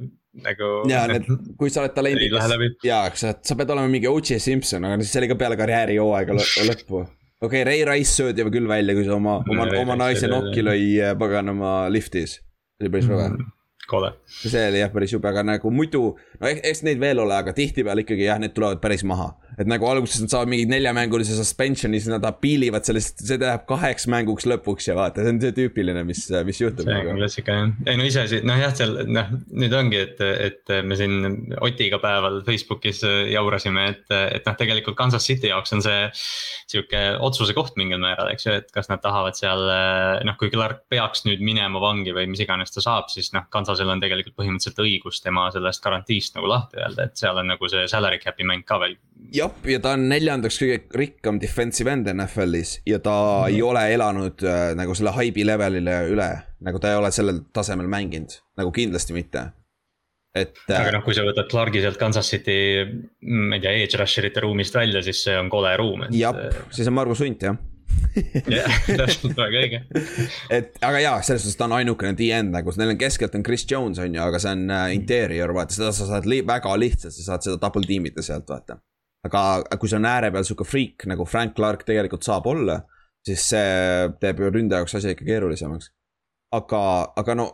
nagu. 0.47 0.71
ja 0.91 1.05
need, 1.11 1.29
kui 1.61 1.73
sa 1.73 1.85
oled 1.85 1.95
talendikas 1.97 2.55
ja, 2.87 3.05
sa, 3.19 3.35
sa 3.37 3.59
pead 3.59 3.73
olema 3.75 3.91
mingi 3.93 4.11
O.J. 4.11 4.41
Simpson, 4.43 4.87
aga 4.89 5.01
siis 5.03 5.15
see 5.15 5.23
oli 5.23 5.33
ka 5.33 5.39
peale 5.41 5.59
karjäärihooaega 5.61 6.39
lõppu. 6.39 7.03
okei 7.43 7.63
okay,, 7.63 7.65
Ray 7.69 7.87
Rice 7.89 8.17
söödi 8.19 8.45
juba 8.45 8.55
küll 8.55 8.71
välja, 8.71 8.97
kui 8.99 9.07
sa 9.09 9.17
oma, 9.19 9.41
oma, 9.47 9.69
oma 9.83 9.99
naise 10.07 10.31
nokki 10.31 10.65
lõi 10.67 10.87
äh, 11.01 11.17
paganama 11.19 11.83
liftis. 11.93 12.39
see 12.39 12.87
oli 12.87 12.95
päris 12.97 13.11
rõve 13.11 13.29
mm 13.29 13.37
-hmm 13.41 13.59
kole. 13.89 14.13
see 14.27 14.69
oli 14.69 14.83
jah 14.83 14.93
päris 14.93 15.13
jube, 15.13 15.29
aga 15.29 15.43
nagu 15.47 15.71
muidu, 15.75 16.03
no 16.41 16.51
eks 16.53 16.85
neid 16.87 17.01
veel 17.03 17.23
ole, 17.23 17.35
aga 17.37 17.55
tihtipeale 17.57 18.05
ikkagi 18.07 18.29
jah, 18.29 18.41
need 18.43 18.55
tulevad 18.57 18.81
päris 18.83 19.05
maha 19.09 19.33
et 19.61 19.69
nagu 19.69 19.87
alguses 19.89 20.23
nad 20.23 20.33
saavad 20.33 20.51
mingi 20.53 20.67
neljamängulise 20.71 21.37
suspension'i, 21.37 22.01
siis 22.01 22.13
nad 22.13 22.25
apiilivad 22.25 22.87
sellest, 22.87 23.21
see 23.27 23.39
läheb 23.41 23.67
kaheks 23.69 24.09
mänguks 24.13 24.47
lõpuks 24.49 24.89
ja 24.89 24.97
vaata, 24.97 25.25
see 25.25 25.35
on 25.35 25.41
see 25.43 25.57
tüüpiline, 25.57 26.05
mis, 26.09 26.25
mis 26.49 26.63
juhtub. 26.63 26.87
see 26.87 26.97
on 26.97 27.11
nagu. 27.11 27.19
klassika 27.21 27.57
jah, 27.59 27.73
ei 27.87 28.01
no 28.01 28.07
iseasi, 28.09 28.41
noh 28.49 28.61
jah, 28.61 28.73
seal 28.79 28.97
noh, 29.13 29.35
nüüd 29.53 29.77
ongi, 29.77 30.01
et, 30.07 30.23
et 30.49 30.75
me 30.87 30.99
siin 30.99 31.19
Otiga 31.63 32.01
päeval 32.03 32.41
Facebookis 32.47 33.03
jaurasime, 33.33 33.87
et, 33.93 34.07
et 34.39 34.49
noh, 34.49 34.57
tegelikult 34.59 34.97
Kansas 34.99 35.27
City 35.29 35.51
jaoks 35.53 35.77
on 35.77 35.85
see. 35.85 36.09
Sihuke 36.73 37.01
otsuse 37.21 37.53
koht 37.57 37.77
mingil 37.77 38.01
määral, 38.01 38.31
eks 38.33 38.47
ju, 38.47 38.55
et 38.63 38.71
kas 38.73 38.89
nad 38.89 39.03
tahavad 39.05 39.37
seal 39.37 39.61
noh, 40.25 40.37
kui 40.41 40.51
Clark 40.53 40.87
peaks 40.93 41.27
nüüd 41.27 41.43
minema 41.45 41.81
vangi 41.83 42.15
või 42.17 42.29
mis 42.31 42.41
iganes 42.45 42.73
ta 42.73 42.85
saab, 42.85 43.11
siis 43.13 43.33
noh, 43.37 43.45
Kansasel 43.53 43.91
on 43.93 44.01
tegelikult 44.03 44.39
põhimõtteliselt 44.39 44.81
õigus 44.81 45.21
tema 45.25 45.49
sellest 45.53 45.83
garantiist 45.85 46.39
nagu 46.39 46.49
lahti 46.51 46.81
öelda, 46.81 47.09
et 47.09 47.21
seal 47.21 47.39
on 47.43 47.53
nagu 47.53 47.73
see 47.73 47.85
salary 47.91 48.21
cap'i 48.23 48.47
mäng 48.49 48.65
ka 48.69 48.81
veel 48.83 48.97
jah, 49.43 49.57
ja 49.69 49.81
ta 49.83 49.95
on 49.97 50.07
neljandaks 50.11 50.59
kõige 50.63 50.79
rikkam 50.99 51.41
defensive 51.43 51.93
end 51.93 52.11
NFL-is 52.13 52.79
ja 52.89 53.01
ta 53.03 53.15
mm. 53.15 53.55
ei 53.55 53.65
ole 53.65 53.87
elanud 53.95 54.45
äh, 54.47 54.69
nagu 54.79 54.95
selle 54.99 55.15
haibi 55.17 55.47
levelile 55.47 55.99
üle. 56.13 56.31
nagu 56.63 56.81
ta 56.83 56.93
ei 56.93 57.01
ole 57.01 57.11
sellel 57.15 57.43
tasemel 57.55 57.91
mänginud, 57.91 58.39
nagu 58.61 58.73
kindlasti 58.75 59.17
mitte. 59.17 59.49
et. 60.35 60.55
Äh, 60.69 60.79
aga 60.79 60.95
noh, 60.97 61.05
kui 61.05 61.17
sa 61.17 61.27
võtad 61.27 61.51
Clark'i 61.51 61.83
sealt 61.83 62.01
Kansas 62.01 62.31
City, 62.33 62.57
mm, 62.87 63.51
ma 63.51 63.59
ei 63.59 63.65
tea, 63.65 63.75
edge 63.83 64.01
rusher 64.01 64.31
ite 64.31 64.45
ruumist 64.45 64.79
välja, 64.79 65.03
siis 65.05 65.25
see 65.27 65.37
on 65.39 65.51
kole 65.53 65.75
ruum 65.81 66.07
et.... 66.07 66.17
jah, 66.17 66.39
siis 66.71 66.89
on 66.89 66.99
Margus 66.99 67.25
Hunt 67.25 67.49
jah 67.49 67.59
jah, 68.53 68.79
täpselt, 68.89 69.35
väga 69.37 69.61
õige. 69.63 69.81
et 70.57 70.79
aga 70.85 71.01
jaa, 71.03 71.19
selles 71.25 71.45
suhtes 71.45 71.59
ta 71.61 71.67
on 71.69 71.77
ainukene 71.79 72.17
D-end 72.17 72.53
nagu, 72.55 72.73
neil 72.79 72.95
on 72.95 73.01
keskelt 73.01 73.37
on 73.37 73.45
Chris 73.47 73.67
Jones 73.69 74.01
on 74.03 74.17
ju, 74.17 74.23
aga 74.25 74.41
see 74.43 74.55
on 74.57 74.65
uh, 74.71 74.87
interior, 74.95 75.53
vaata 75.57 75.77
seda 75.77 75.93
sa 75.97 76.09
saad 76.09 76.29
li 76.29 76.41
väga 76.47 76.73
lihtsalt, 76.81 77.15
sa 77.17 77.33
saad 77.33 77.47
seda 77.49 77.61
double 77.63 77.89
team 77.89 78.09
ida 78.09 78.25
sealt, 78.25 78.49
vaata 78.49 78.81
aga 79.27 79.79
kui 79.79 79.91
see 79.91 80.01
on 80.01 80.09
ääre 80.09 80.33
peal 80.35 80.47
sihuke 80.47 80.67
friik 80.67 81.07
nagu 81.11 81.27
Frank 81.29 81.55
Clark 81.57 81.85
tegelikult 81.89 82.27
saab 82.27 82.49
olla, 82.51 82.81
siis 83.23 83.45
see 83.53 84.09
teeb 84.23 84.43
ju 84.43 84.51
ründe 84.51 84.79
jaoks 84.81 84.97
asja 84.99 85.15
ikka 85.15 85.27
keerulisemaks. 85.29 85.93
aga, 86.53 86.83
aga 87.17 87.35
no 87.35 87.47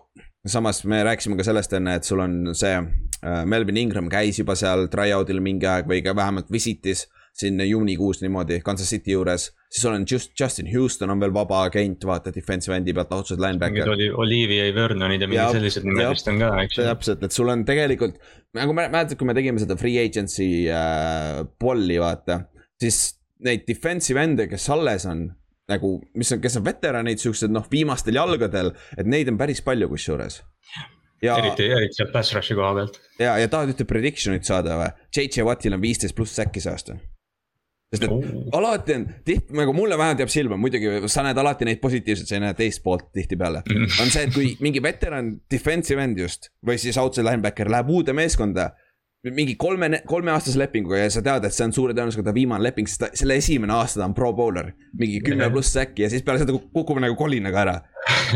samas 0.47 0.85
me 0.85 1.03
rääkisime 1.05 1.37
ka 1.37 1.45
sellest 1.47 1.73
enne, 1.77 1.95
et 1.99 2.05
sul 2.09 2.21
on 2.25 2.55
see 2.57 2.75
äh, 2.75 3.45
Melvin 3.45 3.77
Ingram 3.77 4.09
käis 4.11 4.39
juba 4.41 4.57
seal 4.59 4.89
tryout'il 4.91 5.43
mingi 5.45 5.69
aeg 5.69 5.87
või 5.91 6.03
ka 6.03 6.17
vähemalt 6.17 6.51
visitis 6.51 7.07
siin 7.39 7.61
juunikuus 7.61 8.23
niimoodi 8.23 8.61
Kansas 8.65 8.91
City 8.91 9.13
juures. 9.15 9.53
Siis 9.71 9.85
olen 9.85 10.05
just 10.11 10.33
Justin 10.41 10.69
Houston 10.73 11.11
on 11.11 11.21
veel 11.21 11.33
vaba 11.35 11.63
agent, 11.69 12.05
vaata 12.09 12.33
defensive 12.35 12.77
end'i 12.77 12.95
pealt 12.97 13.13
otseselt 13.13 13.43
linebacker. 13.43 13.91
oli 13.93 14.09
Olivia 14.11 14.69
Vernonid 14.75 15.25
ja 15.25 15.29
mingid 15.31 15.59
sellised 15.59 15.87
nimed 15.87 16.13
vist 16.15 16.31
on 16.33 16.41
ka, 16.41 16.53
eks 16.65 16.79
ju. 16.79 16.87
täpselt, 16.89 17.25
et 17.29 17.37
sul 17.37 17.53
on 17.53 17.65
tegelikult, 17.69 18.17
nagu 18.57 18.77
mäletad, 18.77 19.17
kui 19.21 19.29
me 19.29 19.37
tegime 19.37 19.61
seda 19.63 19.77
free 19.81 20.01
agency 20.01 20.49
äh, 20.73 21.43
polli, 21.61 21.99
vaata. 22.01 22.43
siis 22.81 23.19
neid 23.45 23.67
defensive 23.69 24.23
end'e, 24.25 24.49
kes 24.51 24.69
alles 24.75 25.05
on, 25.11 25.27
nagu, 25.69 25.93
mis 26.19 26.33
on, 26.35 26.41
kes 26.43 26.59
on 26.59 26.65
veteranid, 26.67 27.21
siuksed 27.23 27.53
noh, 27.53 27.69
viimastel 27.71 28.17
jalgadel, 28.17 28.73
et 28.97 29.11
neid 29.11 29.29
on 29.31 29.39
päris 29.41 29.61
palju 29.67 29.91
kusjuures 29.93 30.41
ja. 31.23 31.37
eriti, 31.37 31.69
eriti 31.69 32.01
sealt 32.01 32.15
pass 32.15 32.33
rush'i 32.35 32.57
koha 32.57 32.73
pealt. 32.81 32.99
ja, 33.21 33.37
ja 33.37 33.53
tahad 33.53 33.75
ühte 33.75 33.85
prediction'it 33.89 34.49
saada 34.49 34.81
või? 34.81 34.91
JJ 35.13 35.45
Wattil 35.47 35.77
on 35.77 35.85
viisteist 35.85 36.17
pluss 36.17 36.41
säkki 36.41 36.65
see 36.65 36.73
aasta 36.73 36.97
sest 37.89 38.05
et 38.05 38.11
oh. 38.13 38.25
alati 38.59 38.97
on, 38.99 39.07
tihti 39.25 39.57
nagu 39.57 39.73
mulle 39.77 39.97
vähemalt 39.99 40.21
jääb 40.21 40.33
silma, 40.33 40.59
muidugi 40.61 41.09
sa 41.09 41.25
näed 41.25 41.39
alati 41.41 41.69
neid 41.69 41.81
positiivseid, 41.81 42.29
sa 42.29 42.37
ei 42.37 42.43
näe 42.45 42.57
teist 42.59 42.83
poolt 42.85 43.09
tihtipeale 43.17 43.63
mm.. 43.65 43.95
on 44.03 44.13
see, 44.13 44.27
et 44.29 44.35
kui 44.35 44.51
mingi 44.65 44.83
veteran 44.85 45.33
defensive 45.51 46.03
end 46.05 46.21
just 46.21 46.51
või 46.67 46.77
siis 46.81 46.99
outside 47.01 47.25
linebacker 47.29 47.71
läheb 47.73 47.89
uude 47.95 48.13
meeskonda. 48.17 48.71
mingi 49.25 49.57
kolme, 49.59 50.03
kolmeaastase 50.07 50.61
lepinguga 50.61 51.01
ja 51.01 51.09
sa 51.11 51.23
tead, 51.25 51.49
et 51.49 51.55
see 51.55 51.65
on 51.67 51.73
suure 51.75 51.95
tõenäosusega 51.97 52.29
ta 52.29 52.35
viimane 52.37 52.63
leping, 52.63 52.89
sest 52.89 53.01
ta, 53.03 53.09
selle 53.19 53.39
esimene 53.41 53.73
aasta 53.75 54.03
ta 54.03 54.07
on 54.07 54.15
pro 54.15 54.33
bowler. 54.37 54.75
mingi 54.99 55.23
kümme 55.25 55.49
pluss 55.51 55.73
säkki 55.73 56.05
ja 56.05 56.11
siis 56.13 56.27
peale 56.27 56.43
seda 56.45 56.55
kukub 56.59 57.01
nagu 57.01 57.17
kolinaga 57.17 57.63
ära 57.65 57.79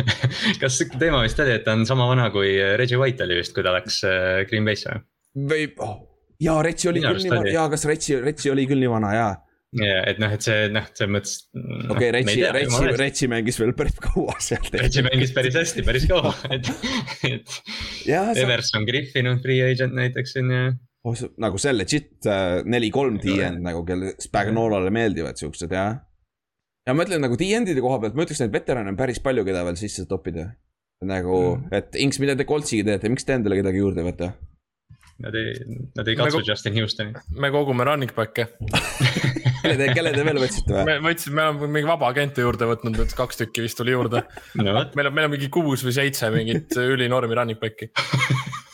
kas 0.62 0.80
teema 0.96 1.20
vist 1.26 1.44
oli, 1.44 1.58
et 1.58 1.68
ta 1.68 1.76
on 1.76 1.84
sama 1.88 2.08
vana 2.08 2.30
kui 2.32 2.56
Reggie 2.80 3.00
White 3.00 3.28
oli 3.28 3.42
vist, 3.42 3.52
kui 3.52 3.64
ta 3.64 3.76
läks 3.76 4.00
äh, 4.08 4.46
Green 4.48 4.64
Bay'sse 4.64 4.96
või? 4.96 5.04
või 5.52 5.68
oh,, 5.84 6.00
jaa, 6.42 6.58
Retsi 6.66 6.90
oli 6.90 7.02
Minu 7.02 7.14
küll 7.14 7.26
nii 7.28 7.34
vana, 7.36 7.56
jaa, 7.56 7.70
kas 7.72 7.88
Retsi, 7.88 8.18
Retsi 8.22 8.52
oli 8.52 8.66
küll 8.70 8.82
nii 8.82 8.92
vana, 8.92 9.14
jaa 9.16 9.32
ja, 9.80 10.02
et 10.10 10.20
noh, 10.20 10.32
et 10.34 10.44
see 10.44 10.68
noh, 10.72 10.86
selles 10.92 11.12
mõttes. 11.14 11.34
okei 11.56 11.94
okay,, 11.94 12.12
Retsi, 12.18 12.36
Retsi, 12.56 12.92
Retsi 13.00 13.28
mängis 13.32 13.58
veel 13.60 13.74
päris 13.76 13.98
kaua 14.04 14.36
seal. 14.42 14.68
Retsi 14.76 15.04
mängis 15.06 15.32
päris 15.36 15.56
hästi, 15.56 15.84
päris 15.86 16.06
kaua, 16.10 16.34
et, 16.54 16.68
et. 17.28 17.58
Everson 18.42 18.86
Griffin 18.88 19.30
on 19.32 19.40
free 19.44 19.62
agent 19.64 19.96
näiteks 19.96 20.36
on 20.42 20.52
ju 20.52 20.62
oh,. 21.08 21.26
nagu 21.42 21.60
see 21.62 21.74
legit 21.74 22.28
äh, 22.28 22.60
neli-kolm 22.68 23.18
D-end 23.22 23.62
nagu, 23.64 23.84
kelle 23.88 24.14
Spagnolole 24.22 24.92
meeldivad 24.94 25.40
siuksed 25.40 25.72
jah. 25.72 25.96
ja 26.86 26.96
ma 26.96 27.06
ütlen 27.06 27.24
nagu 27.24 27.38
D-end'ide 27.40 27.84
koha 27.84 28.02
pealt, 28.02 28.18
ma 28.18 28.26
ütleks, 28.26 28.44
neid 28.44 28.54
veterane 28.54 28.92
on 28.92 29.00
päris 29.00 29.22
palju, 29.24 29.46
keda 29.48 29.64
veel 29.68 29.80
sisse 29.80 30.04
toppida. 30.10 30.50
nagu 31.02 31.38
mm., 31.56 31.74
et 31.74 31.96
Inks, 32.04 32.20
mida 32.22 32.36
te 32.38 32.46
Coltsiga 32.46 32.92
teete, 32.92 33.10
miks 33.10 33.24
te 33.26 33.40
endale 33.40 33.58
kedagi 33.58 33.80
juurde 33.80 34.04
ei 34.04 34.12
võta? 34.12 34.34
Nad 35.22 35.34
ei, 35.36 35.52
nad 35.96 36.08
ei 36.08 36.16
katsu 36.16 36.40
Justin 36.46 36.74
Houstoni. 36.80 37.12
me 37.38 37.50
kogume 37.52 37.84
running 37.84 38.10
back'e 38.16 38.48
kelle 39.62 39.76
te, 39.78 39.88
kelle 39.94 40.12
te 40.14 40.24
veel 40.26 40.40
võtsite 40.42 40.72
või? 40.72 40.84
me 40.88 40.96
võtsime, 41.04 41.36
me 41.36 41.44
oleme 41.52 41.70
mingi 41.76 41.90
vaba 41.90 42.08
agente 42.10 42.42
juurde 42.42 42.66
võtnud, 42.72 42.98
et 43.04 43.14
kaks 43.18 43.42
tükki 43.42 43.66
vist 43.66 43.78
tuli 43.78 43.94
juurde 43.94 44.24
no.. 44.58 44.64
meil 44.64 45.10
on, 45.10 45.14
meil 45.14 45.28
on 45.28 45.34
mingi 45.36 45.50
kuus 45.52 45.84
või 45.86 45.94
seitse 46.00 46.32
mingit 46.34 46.74
ülinormi 46.80 47.38
running 47.38 47.60
back'i 47.62 47.92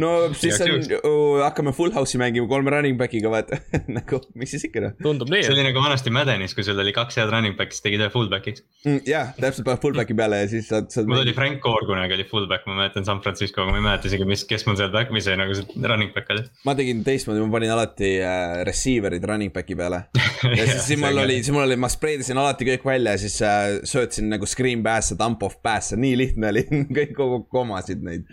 no 0.00 0.12
siis 0.38 0.60
on 0.62 1.42
hakkame 1.42 1.72
full 1.76 1.94
house'i 1.94 2.20
mängima 2.20 2.48
kolme 2.50 2.72
running 2.74 2.98
back'iga 3.00 3.30
vaata 3.32 3.60
nagu, 3.98 4.20
miks 4.38 4.54
siis 4.56 4.68
ikka 4.68 4.84
noh. 4.84 4.96
tundub 5.02 5.30
nii. 5.32 5.44
see 5.46 5.54
oli 5.54 5.66
nagu 5.66 5.82
vanasti 5.84 6.12
Maddenis, 6.14 6.54
kui 6.56 6.66
sul 6.66 6.78
oli 6.82 6.94
kaks 6.96 7.20
head 7.20 7.32
running 7.32 7.56
back'i, 7.58 7.76
siis 7.76 7.86
tegid 7.86 8.04
ühe 8.04 8.10
fullback'iks 8.14 8.64
mm,. 8.86 9.02
jah, 9.08 9.32
täpselt 9.38 9.66
paned 9.68 9.82
fullback'i 9.84 10.16
peale 10.18 10.42
ja 10.42 10.50
siis 10.50 10.68
saad, 10.70 10.90
saad. 10.94 11.08
mul 11.10 11.22
oli 11.22 11.34
Frank 11.36 11.60
Gore 11.64 11.88
kunagi 11.88 12.16
oli 12.18 12.26
fullback, 12.28 12.66
ma 12.68 12.78
mäletan 12.80 13.06
San 13.08 13.22
Francisco, 13.24 13.62
aga 13.62 13.74
ma 13.74 13.80
ei 13.80 13.86
mäleta 13.86 14.10
isegi, 14.10 14.28
mis, 14.28 14.44
kes 14.48 14.66
mul 14.68 14.78
seal 14.80 14.92
back 14.94 15.12
või 15.14 15.22
see 15.24 15.36
nagu 15.38 15.56
see 15.56 15.84
running 15.84 16.14
back 16.16 16.32
oli. 16.34 16.44
ma 16.68 16.74
tegin 16.78 17.04
teistmoodi, 17.06 17.44
ma 17.44 17.54
panin 17.58 17.74
alati 17.74 18.12
äh, 18.18 18.58
receiver'id 18.68 19.26
running 19.28 19.54
back'i 19.54 19.78
peale. 19.78 20.04
ja 20.58 20.64
siis, 20.64 20.84
siis 20.90 21.00
mul 21.00 21.22
oli, 21.24 21.38
siis 21.42 21.54
mul 21.54 21.66
oli, 21.66 21.78
ma 21.80 21.90
spreidisin 21.92 22.40
alati 22.40 22.68
kõik 22.68 22.86
välja 22.88 23.16
ja 23.16 23.22
siis 23.22 23.38
äh, 23.44 23.78
söötsin 23.88 24.30
nagu 24.32 24.48
screen 24.48 24.84
pass'e, 24.86 25.18
dump 25.18 25.44
off 25.46 25.60
pass'e, 25.64 25.98
nii 26.00 26.18
lihtne 26.18 26.52
oli 26.52 26.66
kõik 26.98 27.16
kogu 27.16 27.42
komasid 27.52 28.04
neid. 28.04 28.28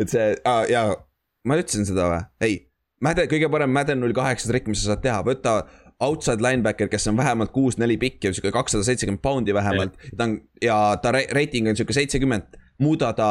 Et 0.00 0.10
see 0.10 0.30
ah,, 0.44 0.64
jaa 0.70 0.94
ma 1.48 1.58
ütlesin 1.60 1.86
seda 1.88 2.08
või? 2.10 2.22
ei, 2.44 2.56
Madden, 3.04 3.28
kõige 3.30 3.50
parem 3.52 3.72
Madden 3.74 4.00
null 4.00 4.16
kaheksa 4.16 4.50
trikk, 4.50 4.70
mis 4.72 4.82
sa 4.82 4.94
saad 4.94 5.04
teha, 5.04 5.20
võta 5.26 5.58
outside 6.04 6.42
linebacker, 6.42 6.88
kes 6.90 7.06
on 7.10 7.18
vähemalt 7.18 7.52
kuus-neli 7.54 7.96
pikk 8.00 8.28
ja 8.28 8.32
sihuke 8.34 8.52
kakssada 8.54 8.86
seitsekümmend 8.86 9.22
poundi 9.22 9.54
vähemalt. 9.54 9.94
ta 10.16 10.26
on 10.26 10.38
ja 10.62 10.78
ta 11.02 11.12
reiting 11.14 11.70
on 11.70 11.78
sihuke 11.78 11.94
seitsekümmend, 11.96 12.56
muuda 12.82 13.12
ta 13.16 13.28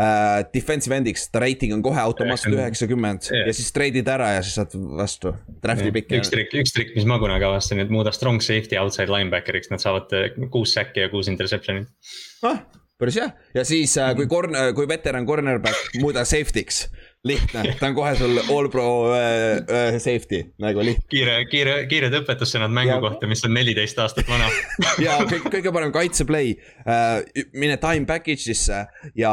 äh, 0.00 0.42
defensive 0.54 0.96
end'iks, 0.96 1.28
ta 1.32 1.42
reiting 1.44 1.74
on 1.76 1.84
kohe 1.84 2.00
automaatselt 2.00 2.56
üheksakümmend 2.56 3.28
yeah. 3.30 3.46
ja 3.48 3.56
siis 3.56 3.70
treidid 3.76 4.08
ära 4.10 4.32
ja 4.38 4.42
siis 4.42 4.58
saad 4.58 4.74
vastu. 4.74 5.34
Draft'i 5.62 5.90
yeah. 5.90 5.98
pikk. 6.00 6.16
üks 6.18 6.32
trikk, 6.34 6.56
üks 6.64 6.74
trikk, 6.74 6.94
mis 6.98 7.06
ma 7.08 7.20
kunagi 7.22 7.46
avastasin, 7.46 7.84
et 7.84 7.92
muuda 7.94 8.12
strong 8.14 8.42
safety 8.44 8.80
outside 8.80 9.12
linebacker'iks, 9.12 9.70
nad 9.72 9.84
saavad 9.84 10.16
äh, 10.18 10.32
kuus 10.54 10.74
säkki 10.74 11.06
ja 11.06 11.12
kuus 11.12 11.30
interception'it 11.30 11.86
ah, 12.50 12.64
päris 13.04 13.20
hea 13.20 13.28
ja 13.54 13.64
siis 13.68 13.96
äh, 14.00 14.14
kui 14.18 14.28
corner, 14.30 14.72
kui 14.76 14.88
veteran 14.90 15.26
cornerback, 15.28 15.98
muuda 16.02 16.24
safety'ks 16.28 16.86
lihtne, 17.24 17.76
ta 17.80 17.88
on 17.88 17.96
kohe 17.96 18.14
sul 18.18 18.40
all 18.42 18.68
pro 18.72 18.86
äh, 19.16 19.60
äh, 19.62 19.98
safety 20.02 20.42
nagu 20.62 20.84
lihtne. 20.84 21.06
kiire, 21.12 21.36
kiire, 21.50 21.76
kiired 21.90 22.18
õpetussõnad 22.20 22.72
mängu 22.74 22.94
ja. 22.96 23.00
kohta, 23.04 23.28
mis 23.30 23.44
on 23.46 23.54
neliteist 23.56 24.00
aastat 24.02 24.28
vana. 24.30 24.50
Ja 25.04 25.18
kõik, 25.28 25.48
kõige 25.52 25.72
parem 25.74 25.92
kaitseplay. 25.94 26.54
Äh,, 26.86 27.46
mine 27.56 27.78
time 27.82 28.06
package'isse 28.08 28.84
ja 29.18 29.32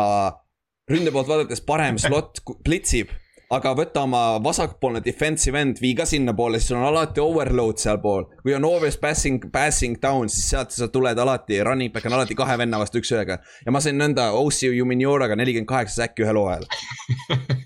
ründe 0.92 1.14
poolt 1.14 1.30
vaadates 1.30 1.64
parem 1.66 2.00
slot 2.02 2.42
blitsib 2.66 3.12
aga 3.52 3.74
võta 3.76 4.06
oma 4.06 4.22
vasakpoolne 4.44 5.02
defensive 5.04 5.60
end, 5.60 5.80
vii 5.84 5.94
ka 5.98 6.06
sinnapoole, 6.08 6.60
siis 6.60 6.72
sul 6.72 6.80
on 6.80 6.88
alati 6.88 7.22
overload 7.24 7.82
sealpool. 7.82 8.28
kui 8.42 8.56
on 8.56 8.66
always 8.66 8.98
passing, 8.98 9.44
passing 9.52 10.00
down, 10.02 10.30
siis 10.32 10.50
sealt 10.54 10.72
sa 10.76 10.88
tuled 10.92 11.20
alati, 11.20 11.60
running 11.68 11.92
back 11.94 12.08
on 12.08 12.16
alati 12.16 12.38
kahe 12.38 12.58
venna 12.62 12.80
vastu 12.80 13.02
üks-ühega. 13.02 13.40
ja 13.66 13.76
ma 13.76 13.84
sain 13.84 14.00
nõnda 14.00 14.30
OC 14.40 14.72
Juminioraga 14.78 15.36
nelikümmend 15.40 15.70
kaheksa 15.70 16.06
säkki 16.06 16.26
ühel 16.26 16.40
hooajal. 16.40 16.68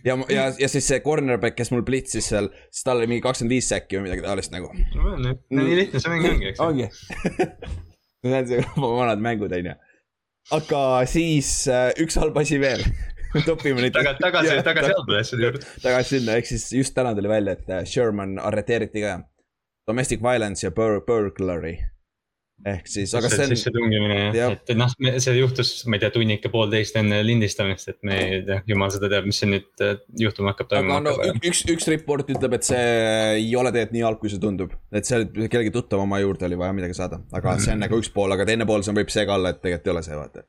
ja, 0.08 0.18
ja, 0.34 0.50
ja 0.60 0.72
siis 0.72 0.89
see 0.89 1.01
cornerback, 1.06 1.58
kes 1.60 1.74
mul 1.74 1.86
blitsis 1.86 2.32
seal, 2.34 2.50
siis 2.72 2.88
tal 2.88 3.01
oli 3.01 3.12
mingi 3.12 3.25
kakskümmend 3.25 3.58
viis 3.58 3.70
säkki 3.70 4.00
või 4.00 4.10
midagi 4.10 4.25
taolist 4.25 4.56
nagu. 4.56 4.72
nii 4.74 5.82
lihtne 5.84 6.01
see 6.01 6.15
mäng 6.15 6.30
ongi, 6.34 6.54
eks. 6.54 6.63
ongi 6.65 6.89
Need 8.25 8.50
on 8.82 8.96
vanad 8.98 9.22
mängud, 9.22 9.51
on 9.54 9.68
ju. 9.70 9.74
aga 10.58 10.80
siis 11.10 11.68
äh, 11.70 11.92
üks 12.01 12.18
halb 12.18 12.38
asi 12.42 12.58
veel 12.62 12.82
topime 13.50 13.82
neid. 13.84 13.96
tagasi, 13.96 14.22
tagasi, 14.24 14.60
tagasi 14.65 14.94
halbade 14.94 15.24
asjade 15.24 15.50
juurde. 15.50 15.65
tagasi 15.84 16.18
sinna, 16.18 16.38
ehk 16.39 16.51
siis 16.51 16.70
just 16.82 16.96
täna 16.98 17.15
tuli 17.18 17.32
välja, 17.32 17.58
et 17.58 17.74
äh, 17.74 17.84
Sherman 17.89 18.38
arreteeriti 18.39 19.04
ka. 19.06 19.18
Domestic 19.86 20.24
violence 20.24 20.65
ja 20.65 20.72
bur 20.74 21.04
burglary. 21.06 21.75
ehk 22.65 22.88
siis, 22.88 23.12
aga 23.20 23.30
see 23.30 23.44
on. 23.44 23.51
sissetungimine 23.51 24.20
jah, 24.34 24.54
et 24.56 24.77
noh, 24.80 24.94
see 25.20 25.34
juhtus, 25.36 25.74
ma 25.92 25.98
ei 25.98 26.06
tea, 26.06 26.13
tunnik 26.15 26.46
ja 26.48 26.51
poolteist 26.54 26.96
enne 26.98 27.20
lindistamist, 27.27 27.92
et 27.92 28.00
me 28.08 28.15
ei 28.22 28.39
tea, 28.48 28.62
jumal 28.72 28.94
seda 28.96 29.12
teab, 29.12 29.27
mis 29.27 29.42
siin 29.44 29.51
nüüd 29.51 29.84
äh, 29.84 30.00
juhtuma 30.24 30.54
hakkab 30.54 30.72
toimuma. 30.72 31.01
No, 31.04 31.18
üks, 31.44 31.65
üks 31.70 31.89
report 31.92 32.32
ütleb, 32.32 32.56
et 32.56 32.65
see 32.65 32.82
ei 33.42 33.51
ole 33.60 33.75
tegelikult 33.75 33.98
nii 34.00 34.08
halb, 34.08 34.24
kui 34.24 34.32
see 34.32 34.42
tundub. 34.42 34.74
et 34.96 35.06
seal 35.06 35.27
kellegi 35.36 35.75
tuttav 35.75 36.08
oma 36.08 36.24
juurde 36.24 36.48
oli 36.48 36.63
vaja 36.63 36.80
midagi 36.80 36.98
saada, 36.98 37.20
aga 37.36 37.60
see 37.60 37.75
on 37.75 37.84
nagu 37.86 38.00
üks 38.01 38.13
pool, 38.15 38.34
aga 38.34 38.48
teine 38.48 38.68
pool, 38.70 38.88
see 38.88 38.96
võib 39.04 39.12
see 39.13 39.27
ka 39.27 39.36
olla, 39.36 39.51
et 39.51 39.62
tegelikult 39.62 39.92
ei 39.92 39.98
ole 39.98 40.08
see, 40.08 40.22
vaata 40.24 40.48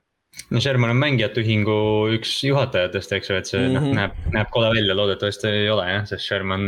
no 0.51 0.61
Sherman 0.63 0.93
on 0.93 1.01
mängijate 1.01 1.43
ühingu 1.43 1.77
üks 2.17 2.37
juhatajatest, 2.47 3.15
eks 3.17 3.31
ju, 3.31 3.39
et 3.41 3.51
see 3.51 3.61
mm 3.63 3.75
-hmm. 3.75 3.89
noh, 3.89 3.97
näeb, 4.01 4.19
näeb 4.35 4.53
kole 4.55 4.71
välja, 4.75 4.95
loodetavasti 4.99 5.49
ei 5.49 5.71
ole 5.71 5.89
jah, 5.91 6.07
sest 6.07 6.27
Sherman, 6.27 6.63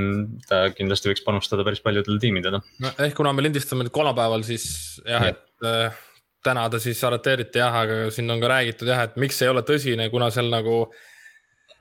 ta 0.49 0.65
kindlasti 0.75 1.13
võiks 1.13 1.25
panustada 1.27 1.65
päris 1.67 1.83
paljudele 1.85 2.19
tiimidele. 2.23 2.61
no 2.85 2.93
ehk 2.99 3.15
kuna 3.17 3.33
me 3.33 3.47
lindistame 3.47 3.87
nüüd 3.87 3.95
kolmapäeval, 3.95 4.43
siis 4.43 4.67
jah 5.05 5.29
ja., 5.29 5.35
et 5.35 5.69
äh, 5.69 6.03
täna 6.45 6.69
ta 6.71 6.81
siis 6.83 7.05
arreteeriti 7.05 7.63
jah, 7.63 7.75
aga 7.85 8.11
siin 8.15 8.31
on 8.31 8.41
ka 8.41 8.51
räägitud 8.55 8.89
jah, 8.89 9.05
et 9.07 9.17
miks 9.17 9.39
see 9.39 9.49
ei 9.49 9.55
ole 9.55 9.63
tõsine, 9.63 10.11
kuna 10.11 10.31
seal 10.31 10.51
nagu. 10.53 10.89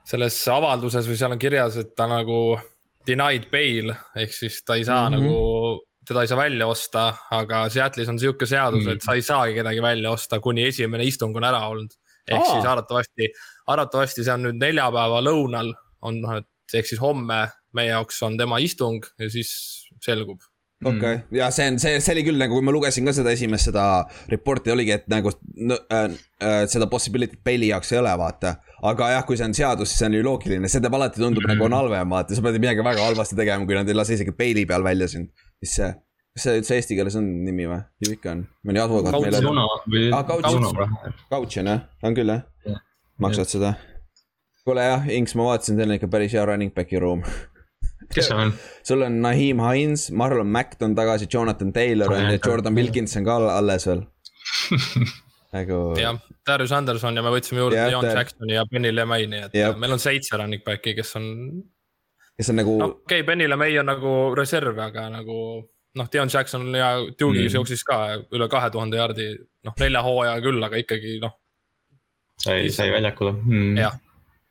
selles 0.08 0.36
avalduses 0.48 1.04
või 1.04 1.16
seal 1.20 1.32
on 1.34 1.38
kirjas, 1.38 1.74
et 1.76 1.90
ta 1.94 2.06
nagu 2.08 2.56
denied 3.06 3.50
bail 3.52 3.90
ehk 4.16 4.32
siis 4.32 4.62
ta 4.64 4.78
ei 4.78 4.84
saa 4.84 5.10
mm 5.10 5.16
-hmm. 5.16 5.20
nagu 5.20 5.87
teda 6.08 6.24
ei 6.24 6.30
saa 6.30 6.40
välja 6.40 6.66
osta, 6.70 7.06
aga 7.36 7.64
Seattle'is 7.72 8.10
on 8.12 8.20
sihuke 8.20 8.48
seadus 8.48 8.84
mm., 8.84 8.96
et 8.96 9.04
sa 9.04 9.16
ei 9.16 9.24
saagi 9.24 9.58
kedagi 9.58 9.84
välja 9.84 10.12
osta, 10.16 10.40
kuni 10.44 10.64
esimene 10.70 11.06
istung 11.08 11.36
on 11.36 11.48
ära 11.48 11.64
olnud. 11.68 11.92
ehk 12.28 12.40
Aa. 12.40 12.52
siis 12.52 12.68
arvatavasti, 12.68 13.30
arvatavasti 13.72 14.24
see 14.24 14.34
on 14.34 14.46
nüüd 14.48 14.60
neljapäeva 14.60 15.22
lõunal 15.24 15.72
on 16.08 16.20
noh, 16.24 16.38
et 16.40 16.78
ehk 16.80 16.88
siis 16.90 17.00
homme 17.00 17.46
meie 17.76 17.92
jaoks 17.92 18.22
on 18.26 18.36
tema 18.40 18.60
istung 18.60 19.04
ja 19.20 19.28
siis 19.32 19.50
selgub 20.04 20.40
okei 20.84 20.98
okay. 20.98 21.16
mm., 21.16 21.38
ja 21.40 21.48
see 21.54 21.66
on, 21.72 21.78
see, 21.82 21.96
see 22.04 22.14
oli 22.16 22.24
küll 22.28 22.40
nagu, 22.40 22.54
kui 22.54 22.66
ma 22.68 22.74
lugesin 22.74 23.08
ka 23.08 23.14
seda 23.16 23.32
esimest 23.34 23.70
seda 23.70 23.84
report'i 24.30 24.72
oligi, 24.72 24.94
et 24.98 25.08
nagu 25.10 25.32
äh, 25.32 25.98
äh, 25.98 26.62
seda 26.70 26.88
possibility't 26.92 27.42
Bailey 27.44 27.72
jaoks 27.72 27.92
ei 27.92 28.00
ole, 28.02 28.12
vaata. 28.20 28.54
aga 28.92 29.10
jah, 29.16 29.26
kui 29.26 29.40
see 29.40 29.48
on 29.48 29.56
seadus, 29.56 29.90
siis 29.90 30.04
see 30.04 30.10
on 30.10 30.18
ju 30.20 30.24
loogiline, 30.24 30.70
see 30.70 30.84
teeb 30.84 30.94
alati 31.00 31.20
tundub 31.20 31.42
mm 31.42 31.50
-hmm. 31.50 31.58
nagu 31.58 31.68
on 31.68 31.78
halvem, 31.80 32.16
vaata, 32.16 32.36
sa 32.36 32.44
pead 32.44 32.60
midagi 32.60 32.84
väga 32.84 33.08
halvasti 33.08 33.36
tegema, 33.40 33.66
kui 33.66 33.78
nad 33.78 33.88
ei 33.88 33.98
lase 33.98 34.14
isegi 34.14 34.36
Bailey 34.36 34.66
peal 34.66 34.84
välja 34.84 35.08
sind 35.08 35.32
mis 35.62 35.74
see, 35.78 35.90
kas 36.34 36.46
see 36.46 36.60
üldse 36.60 36.78
eesti 36.78 36.98
keeles 36.98 37.18
on 37.18 37.28
nimi 37.46 37.68
või? 37.70 37.80
ju 38.04 38.14
ikka 38.14 38.34
on, 38.34 38.42
mõni 38.68 38.82
advokaat 38.82 39.18
meile. 39.22 40.10
aa, 40.14 40.24
Couch, 40.28 41.22
Couch 41.30 41.60
on 41.62 41.70
jah, 41.72 41.84
on 42.06 42.18
küll 42.18 42.34
jah 42.34 42.44
ja. 42.68 42.80
maksad 43.24 43.50
seda. 43.50 43.74
kuule 44.66 44.86
jah, 44.86 45.06
Inks, 45.14 45.36
ma 45.38 45.50
vaatasin, 45.50 45.78
teil 45.80 45.90
on 45.90 45.98
ikka 45.98 46.10
päris 46.12 46.36
hea 46.36 46.44
running 46.48 46.74
back'i 46.74 47.00
ruum 47.02 47.24
kes 48.14 48.30
seal 48.30 48.42
on? 48.46 48.52
sul 48.86 49.04
on 49.06 49.20
Naheem 49.24 49.62
Hines, 49.62 50.08
Marlon 50.10 50.50
Mack 50.54 50.82
on 50.82 50.94
tagasi, 50.98 51.28
Jonathan 51.32 51.72
Taylor 51.72 52.12
on 52.12 52.32
ja 52.32 52.38
Jordan 52.44 52.78
Wilkinson 52.78 53.26
ka 53.26 53.38
alles 53.56 53.88
veel 53.88 54.04
nagu. 55.56 55.80
jah, 55.98 56.20
Darius 56.46 56.72
Anderson 56.76 57.18
ja 57.18 57.24
me 57.24 57.32
võtsime 57.34 57.64
juurde 57.64 57.88
Dion 57.90 58.06
Jacksoni 58.06 58.56
ja 58.56 58.64
Benny 58.70 58.92
LeMayni, 58.94 59.42
et 59.48 59.58
ja. 59.58 59.72
meil 59.76 59.96
on 59.96 60.02
seitse 60.02 60.38
running 60.38 60.64
back'i, 60.64 60.94
kes 60.98 61.16
on 61.20 61.28
kes 62.38 62.52
on 62.52 62.60
nagu 62.62 62.78
no,. 62.78 62.92
okei 63.02 63.20
okay,, 63.20 63.26
Benny 63.26 63.48
LeMay 63.50 63.78
on 63.82 63.90
nagu 63.90 64.14
reserv, 64.38 64.78
aga 64.78 65.08
nagu 65.12 65.38
noh, 65.98 66.10
Dion 66.12 66.30
Jackson 66.32 66.68
ja 66.76 66.94
Duke'is 67.02 67.52
mm. 67.52 67.56
jooksis 67.58 67.84
ka 67.86 68.00
üle 68.34 68.48
kahe 68.50 68.70
tuhande 68.74 69.00
jaardi, 69.00 69.30
noh 69.66 69.78
nelja 69.80 70.04
hooaja 70.06 70.36
küll, 70.44 70.62
aga 70.64 70.82
ikkagi 70.84 71.18
noh. 71.24 71.34
sai, 72.38 72.68
sai 72.74 72.92
väljakule 72.94 73.34
mm.. 73.38 73.80
jah 73.80 73.98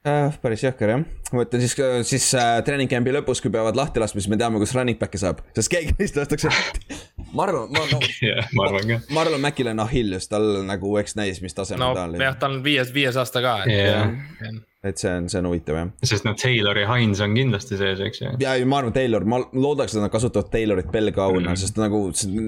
äh,. 0.07 0.37
päris 0.41 0.63
jõhker 0.65 0.93
jah, 0.93 1.03
ma 1.31 1.41
mõtlen 1.41 1.63
siis, 1.63 1.75
siis 2.09 2.27
äh, 2.37 2.57
treening 2.67 2.91
camp'i 2.91 3.13
lõpus, 3.15 3.41
kui 3.43 3.51
peavad 3.53 3.77
lahti 3.79 4.03
laskma, 4.03 4.23
siis 4.23 4.31
me 4.31 4.39
teame, 4.39 4.59
kus 4.61 4.75
running 4.75 4.99
back'i 4.99 5.21
saab, 5.21 5.43
sest 5.55 5.71
keegi 5.73 5.95
neist 5.99 6.19
lastakse 6.19 6.51
Marlon, 7.37 7.71
ma 7.75 7.83
no, 7.91 7.99
yeah, 8.23 8.47
ma 8.55 8.67
arvan 8.69 8.87
ka. 8.87 8.99
Marlon 9.15 9.43
Mäkile 9.43 9.73
on 9.75 9.83
ahillus, 9.83 10.29
tal 10.31 10.45
nagu 10.67 10.93
eks 11.01 11.17
näis, 11.19 11.41
mis 11.43 11.55
tasemel 11.57 11.83
no, 11.83 11.93
ta 11.97 12.07
on. 12.07 12.19
jah, 12.23 12.37
tal 12.39 12.57
on 12.57 12.63
viies, 12.65 12.91
viies 12.95 13.19
aasta 13.19 13.43
ka, 13.43 13.59
et 13.67 13.73
yeah.. 13.75 14.57
Et 14.89 15.01
see 15.01 15.11
on, 15.11 15.27
see 15.31 15.39
on 15.41 15.49
huvitav 15.49 15.77
jah. 15.79 15.91
sest 16.11 16.25
noh, 16.27 16.35
Taylor 16.39 16.77
ja 16.79 16.87
Hines 16.89 17.21
on 17.23 17.35
kindlasti 17.37 17.79
sees, 17.79 18.01
eks 18.03 18.21
ju. 18.21 18.33
ja 18.43 18.55
ma 18.69 18.81
arvan, 18.81 18.95
Taylor, 18.95 19.25
ma 19.29 19.41
loodaks, 19.41 19.95
et 19.95 20.03
nad 20.03 20.13
kasutavad 20.13 20.51
Taylorit 20.53 20.91
pelgauna 20.93 21.39
mm, 21.39 21.53
-hmm. 21.53 21.61
sest 21.61 21.79
nagu 21.81 22.01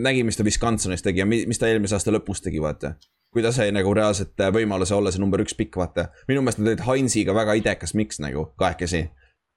nägi, 0.08 0.24
mis 0.27 0.38
ta 0.38 0.48
Wisconsinis 0.48 1.05
tegi 1.05 1.24
ja 1.24 1.25
mis 1.29 1.60
ta 1.60 1.69
eelmise 1.69 1.98
aasta 1.98 2.13
lõpus 2.15 2.43
tegi, 2.46 2.62
vaata. 2.62 2.93
kui 3.34 3.43
ta 3.46 3.51
sai 3.51 3.72
nagu 3.72 3.93
reaalselt 3.93 4.41
võimaluse 4.53 4.96
olla 4.96 5.12
see 5.12 5.22
number 5.22 5.41
üks 5.43 5.55
pikk, 5.58 5.77
vaata. 5.77 6.10
minu 6.27 6.41
meelest 6.41 6.63
nad 6.63 6.74
olid 6.74 6.86
Hinesiga 6.88 7.36
väga 7.36 7.53
idekas 7.53 7.93
miks 7.93 8.19
nagu 8.19 8.50
kahekesi. 8.58 9.10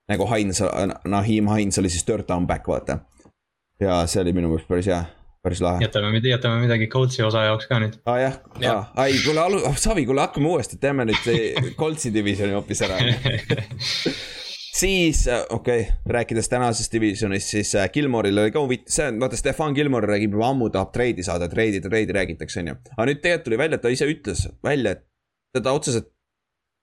nagu 0.08 0.28
Hines, 0.34 0.62
Nahim 1.04 1.48
Hines 1.48 1.78
oli 1.78 1.88
siis 1.88 2.04
third 2.04 2.28
down 2.28 2.46
back, 2.46 2.68
vaata. 2.68 2.98
ja 3.80 4.06
see 4.06 4.22
oli 4.22 4.32
minu 4.32 4.48
meelest 4.48 4.68
päris 4.68 4.86
hea 4.86 5.04
päris 5.42 5.60
lahe. 5.60 5.82
jätame, 5.82 6.20
jätame 6.28 6.60
midagi 6.62 6.86
Coltsi 6.86 7.22
osa 7.22 7.44
jaoks 7.48 7.66
ka 7.70 7.80
nüüd. 7.82 7.98
aa 8.06 8.14
ah, 8.14 8.20
jah 8.20 8.36
ja. 8.60 8.76
ah,, 8.76 8.92
ai 9.04 9.16
kuule 9.24 9.42
alu-, 9.42 9.64
oh, 9.68 9.76
Savi, 9.76 10.06
kuule 10.06 10.22
hakkame 10.24 10.48
uuesti, 10.48 10.78
teeme 10.82 11.06
nüüd 11.08 11.26
Coltsi 11.80 12.14
divisioni 12.14 12.54
hoopis 12.56 12.84
ära 12.86 13.00
siis 14.82 15.28
äh, 15.28 15.44
okei 15.50 15.80
okay,, 15.80 15.94
rääkides 16.06 16.48
tänasest 16.48 16.92
divisionist, 16.92 17.46
siis 17.56 17.74
äh, 17.74 17.90
Gilmore'il 17.90 18.38
oli 18.38 18.54
ka 18.54 18.62
huvitav, 18.62 18.94
see 18.94 19.08
on, 19.10 19.20
vaata 19.20 19.36
Stefan 19.36 19.74
Gilmore 19.74 20.08
räägib 20.14 20.36
juba 20.38 20.48
ammu, 20.50 20.70
tahab 20.74 20.92
treidi 20.94 21.26
saada, 21.26 21.48
treidi, 21.48 21.80
treidi 21.80 22.14
räägitakse, 22.16 22.62
on 22.62 22.72
ju. 22.72 22.78
aga 22.96 23.08
nüüd 23.10 23.22
tegelikult 23.22 23.48
tuli 23.48 23.58
välja, 23.60 23.80
et 23.80 23.84
ta 23.84 23.92
ise 23.92 24.08
ütles 24.08 24.46
välja, 24.64 24.96
et 24.96 25.04
teda 25.58 25.74
otseselt, 25.76 26.08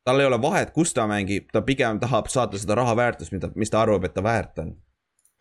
tal 0.06 0.22
ei 0.22 0.30
ole 0.30 0.42
vahet, 0.42 0.72
kus 0.75 0.94
ta 0.94 1.08
mängib, 1.10 1.50
ta 1.54 1.63
pigem 1.66 2.00
tahab 2.04 2.30
saada 2.30 2.60
seda 2.62 2.78
raha 2.80 2.96
väärtust, 3.00 3.34
mida, 3.36 3.51
mis 3.56 3.72
ta 3.74 3.82
arvab, 3.82 4.06
et 4.06 4.13
ta 4.13 4.24
väärt 4.25 4.62
on. 4.62 4.75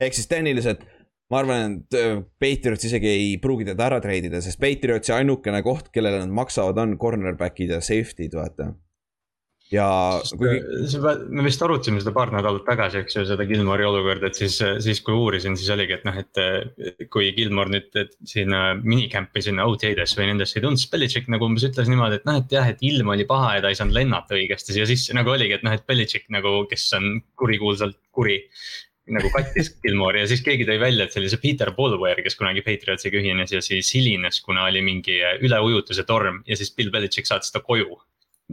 ehk 0.00 0.14
siis 0.14 0.30
tehniliselt 0.30 0.86
ma 1.32 1.42
arvan, 1.42 1.78
et 1.78 1.98
äh, 1.98 2.18
Patriots 2.40 2.88
isegi 2.88 3.12
ei 3.12 3.30
pruugi 3.42 3.68
teda 3.68 3.88
ära 3.90 4.02
treidida, 4.04 4.42
sest 4.44 4.60
Patriotsi 4.62 5.14
ainukene 5.16 5.62
koht, 5.66 5.92
kellele 5.94 6.22
nad 6.22 6.34
maksavad, 6.34 6.80
on 6.80 6.98
cornerback'id 7.00 7.74
ja 7.76 7.82
safety'd, 7.84 8.36
vaata. 8.38 8.70
ja. 9.68 9.88
Kuigi... 10.40 10.62
me 11.28 11.44
vist 11.44 11.60
arutasime 11.64 12.00
seda 12.00 12.14
paar 12.16 12.32
nädalat 12.32 12.64
tagasi, 12.64 13.02
eks 13.04 13.18
ju, 13.18 13.26
seda 13.28 13.44
Gilmori 13.50 13.84
olukorda, 13.84 14.30
et 14.30 14.40
siis, 14.40 14.56
siis 14.86 15.02
kui 15.04 15.18
uurisin, 15.20 15.58
siis 15.60 15.68
oligi, 15.76 15.98
et 15.98 16.08
noh, 16.08 16.16
et 16.16 17.04
kui 17.12 17.28
Gilmor 17.36 17.68
nüüd 17.74 17.92
sinna 18.24 18.62
minicamp'i 18.80 19.44
sinna 19.44 19.68
OTA-des 19.68 20.16
või 20.16 20.32
nendesse 20.32 20.56
ei 20.56 20.64
tulnud, 20.64 20.80
siis 20.80 20.94
Belichik 20.96 21.28
nagu 21.28 21.44
umbes 21.50 21.68
ütles 21.68 21.92
niimoodi, 21.92 22.22
et 22.22 22.28
noh, 22.30 22.40
et 22.40 22.56
jah, 22.56 22.72
et 22.72 22.80
ilm 22.88 23.12
oli 23.12 23.28
paha 23.28 23.58
ja 23.58 23.66
ta 23.66 23.74
ei 23.74 23.76
saanud 23.76 24.00
lennata 24.00 24.40
õigesti 24.40 24.78
siia 24.78 24.88
sisse, 24.88 25.12
nagu 25.18 25.36
oligi, 25.36 25.60
et 25.60 25.68
noh, 25.68 25.76
et 25.76 25.84
Belichik 25.84 26.30
nagu, 26.32 26.62
kes 26.72 26.88
on 26.96 27.18
kurikuulsalt 27.36 28.00
kuri 28.16 28.40
nagu 29.14 29.30
kattis 29.34 29.72
Gilmore 29.82 30.24
ja 30.24 30.28
siis 30.30 30.42
keegi 30.46 30.66
tõi 30.68 30.78
välja, 30.82 31.06
et 31.06 31.14
see 31.14 31.22
oli 31.22 31.32
see 31.32 31.42
Peter 31.42 31.72
Bolware, 31.76 32.24
kes 32.24 32.38
kunagi 32.38 32.64
Patriotsiga 32.66 33.20
ühines 33.20 33.54
ja 33.54 33.62
siis 33.64 33.90
hilines, 33.94 34.42
kuna 34.44 34.68
oli 34.68 34.84
mingi 34.84 35.20
üleujutuse 35.44 36.04
torm 36.08 36.42
ja 36.48 36.58
siis 36.58 36.74
Bill 36.76 36.92
Belichik 36.94 37.28
saatis 37.28 37.54
ta 37.54 37.64
koju 37.64 37.98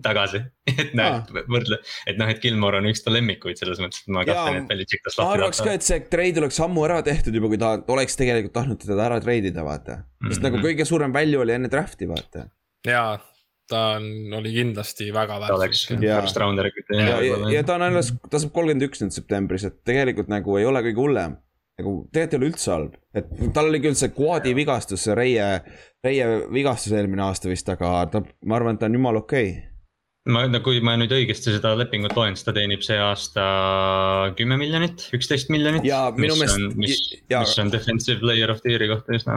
tagasi, 0.03 0.41
et 0.81 0.91
noh, 0.97 1.21
et 1.23 1.51
võrdle, 1.51 1.77
et 2.09 2.17
noh, 2.19 2.31
et 2.31 2.41
Gilmore 2.43 2.81
on 2.81 2.89
üks 2.89 3.03
ta 3.05 3.13
lemmikuid 3.13 3.59
selles 3.59 3.79
mõttes, 3.79 4.03
et 4.03 4.11
ma 4.11 4.25
kahtlen, 4.27 4.63
et 4.63 4.71
Belichik 4.71 5.05
tas 5.05 5.15
lahti. 5.15 5.29
ma 5.29 5.37
arvaks 5.37 5.61
ka, 5.63 5.75
et 5.77 5.87
see 5.87 6.01
trade 6.11 6.41
oleks 6.43 6.59
ammu 6.65 6.83
ära 6.87 6.99
tehtud 7.05 7.35
juba, 7.37 7.51
kui 7.53 7.61
ta 7.61 7.77
oleks 7.95 8.19
tegelikult 8.19 8.55
tahtnud 8.57 8.81
teda 8.83 9.07
ära 9.07 9.21
trade 9.23 9.53
ida, 9.53 9.63
vaata. 9.63 10.01
sest 10.01 10.27
mm 10.27 10.33
-hmm. 10.35 10.43
nagu 10.49 10.67
kõige 10.67 10.87
suurem 10.89 11.15
value 11.15 11.45
oli 11.45 11.55
enne 11.55 11.71
draft'i, 11.71 12.09
vaata. 12.11 12.49
jaa, 12.87 13.15
ta 13.69 13.81
on, 13.97 14.05
oli 14.39 14.53
kindlasti 14.53 15.09
väga 15.13 15.39
väärtuslik. 15.41 15.99
ta 15.99 16.05
oleks 16.05 16.25
first 16.25 16.37
rounder. 16.41 16.69
ja, 16.89 17.01
ja, 17.01 17.19
ja, 17.25 17.37
ja 17.57 17.63
ta 17.65 17.79
on 17.79 17.87
alles, 17.87 18.13
ta 18.29 18.41
saab 18.41 18.53
kolmkümmend 18.55 18.87
üks 18.89 19.03
nüüd 19.03 19.15
septembris, 19.15 19.65
et 19.67 19.81
tegelikult 19.87 20.31
nagu 20.31 20.57
ei 20.59 20.67
ole 20.69 20.83
kõige 20.85 21.01
hullem. 21.01 21.37
nagu 21.79 21.93
tegelikult 22.13 22.33
ei 22.33 22.39
ole 22.39 22.51
üldse 22.53 22.71
halb, 22.71 22.97
et 23.19 23.31
tal 23.55 23.69
oli 23.71 23.81
küll 23.83 23.97
see 23.99 24.13
quad'i 24.15 24.55
vigastus, 24.55 25.05
see 25.07 25.15
reie, 25.17 25.47
reie 26.05 26.27
vigastus 26.53 26.95
eelmine 26.95 27.25
aasta 27.25 27.51
vist, 27.51 27.69
aga 27.73 27.97
ta, 28.11 28.21
ma 28.45 28.59
arvan, 28.59 28.77
et 28.77 28.83
ta 28.83 28.91
on 28.91 28.99
jumala 28.99 29.25
okei 29.25 29.49
okay 29.49 29.71
ma, 30.31 30.45
no 30.49 30.61
kui 30.65 30.79
ma 30.85 30.95
nüüd 30.99 31.13
õigesti 31.13 31.53
seda 31.53 31.73
lepingut 31.77 32.15
loen, 32.17 32.37
siis 32.37 32.47
ta 32.47 32.53
teenib 32.55 32.85
see 32.85 32.97
aasta 33.01 33.43
kümme 34.39 34.57
miljonit, 34.61 35.09
üksteist 35.17 35.51
miljonit. 35.53 35.85
ja 35.85 36.07
minu 36.15 36.37
meelest. 36.39 36.79
mis, 36.79 37.01
mis 37.29 37.59
on 37.61 37.73
defensive 37.73 38.21
player 38.23 38.53
of 38.53 38.63
the 38.63 38.73
year'i 38.73 38.89
kohta 38.93 39.19
üsna 39.19 39.35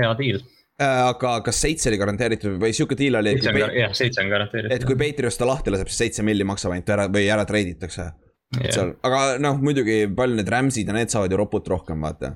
hea 0.00 0.12
deal 0.18 0.42
aga 0.82 1.38
kas 1.46 1.62
seitse 1.64 1.88
oli 1.88 1.98
garanteeritud 2.00 2.58
või 2.60 2.74
sihuke 2.76 2.98
deal 2.98 3.16
oli? 3.22 3.32
jah, 3.40 3.94
seitse 3.96 4.20
on 4.20 4.28
garanteeritud. 4.32 4.74
et 4.76 4.84
kui 4.84 4.98
Patriots 5.00 5.40
ta 5.40 5.48
lahti 5.48 5.72
laseb, 5.72 5.88
siis 5.88 6.02
seitse 6.04 6.26
milli 6.26 6.44
maksab 6.44 6.74
ainult 6.74 6.92
ära 6.92 7.06
või 7.12 7.30
ära 7.32 7.46
treiditakse 7.48 8.02
yeah.. 8.04 8.68
seal, 8.74 8.92
aga 9.06 9.22
noh, 9.40 9.56
muidugi 9.62 10.02
palju 10.16 10.36
need 10.36 10.52
Rams'id 10.52 10.92
ja 10.92 10.96
need 10.96 11.12
saavad 11.12 11.32
ju 11.32 11.40
ropult 11.40 11.72
rohkem, 11.72 12.04
vaata 12.04 12.34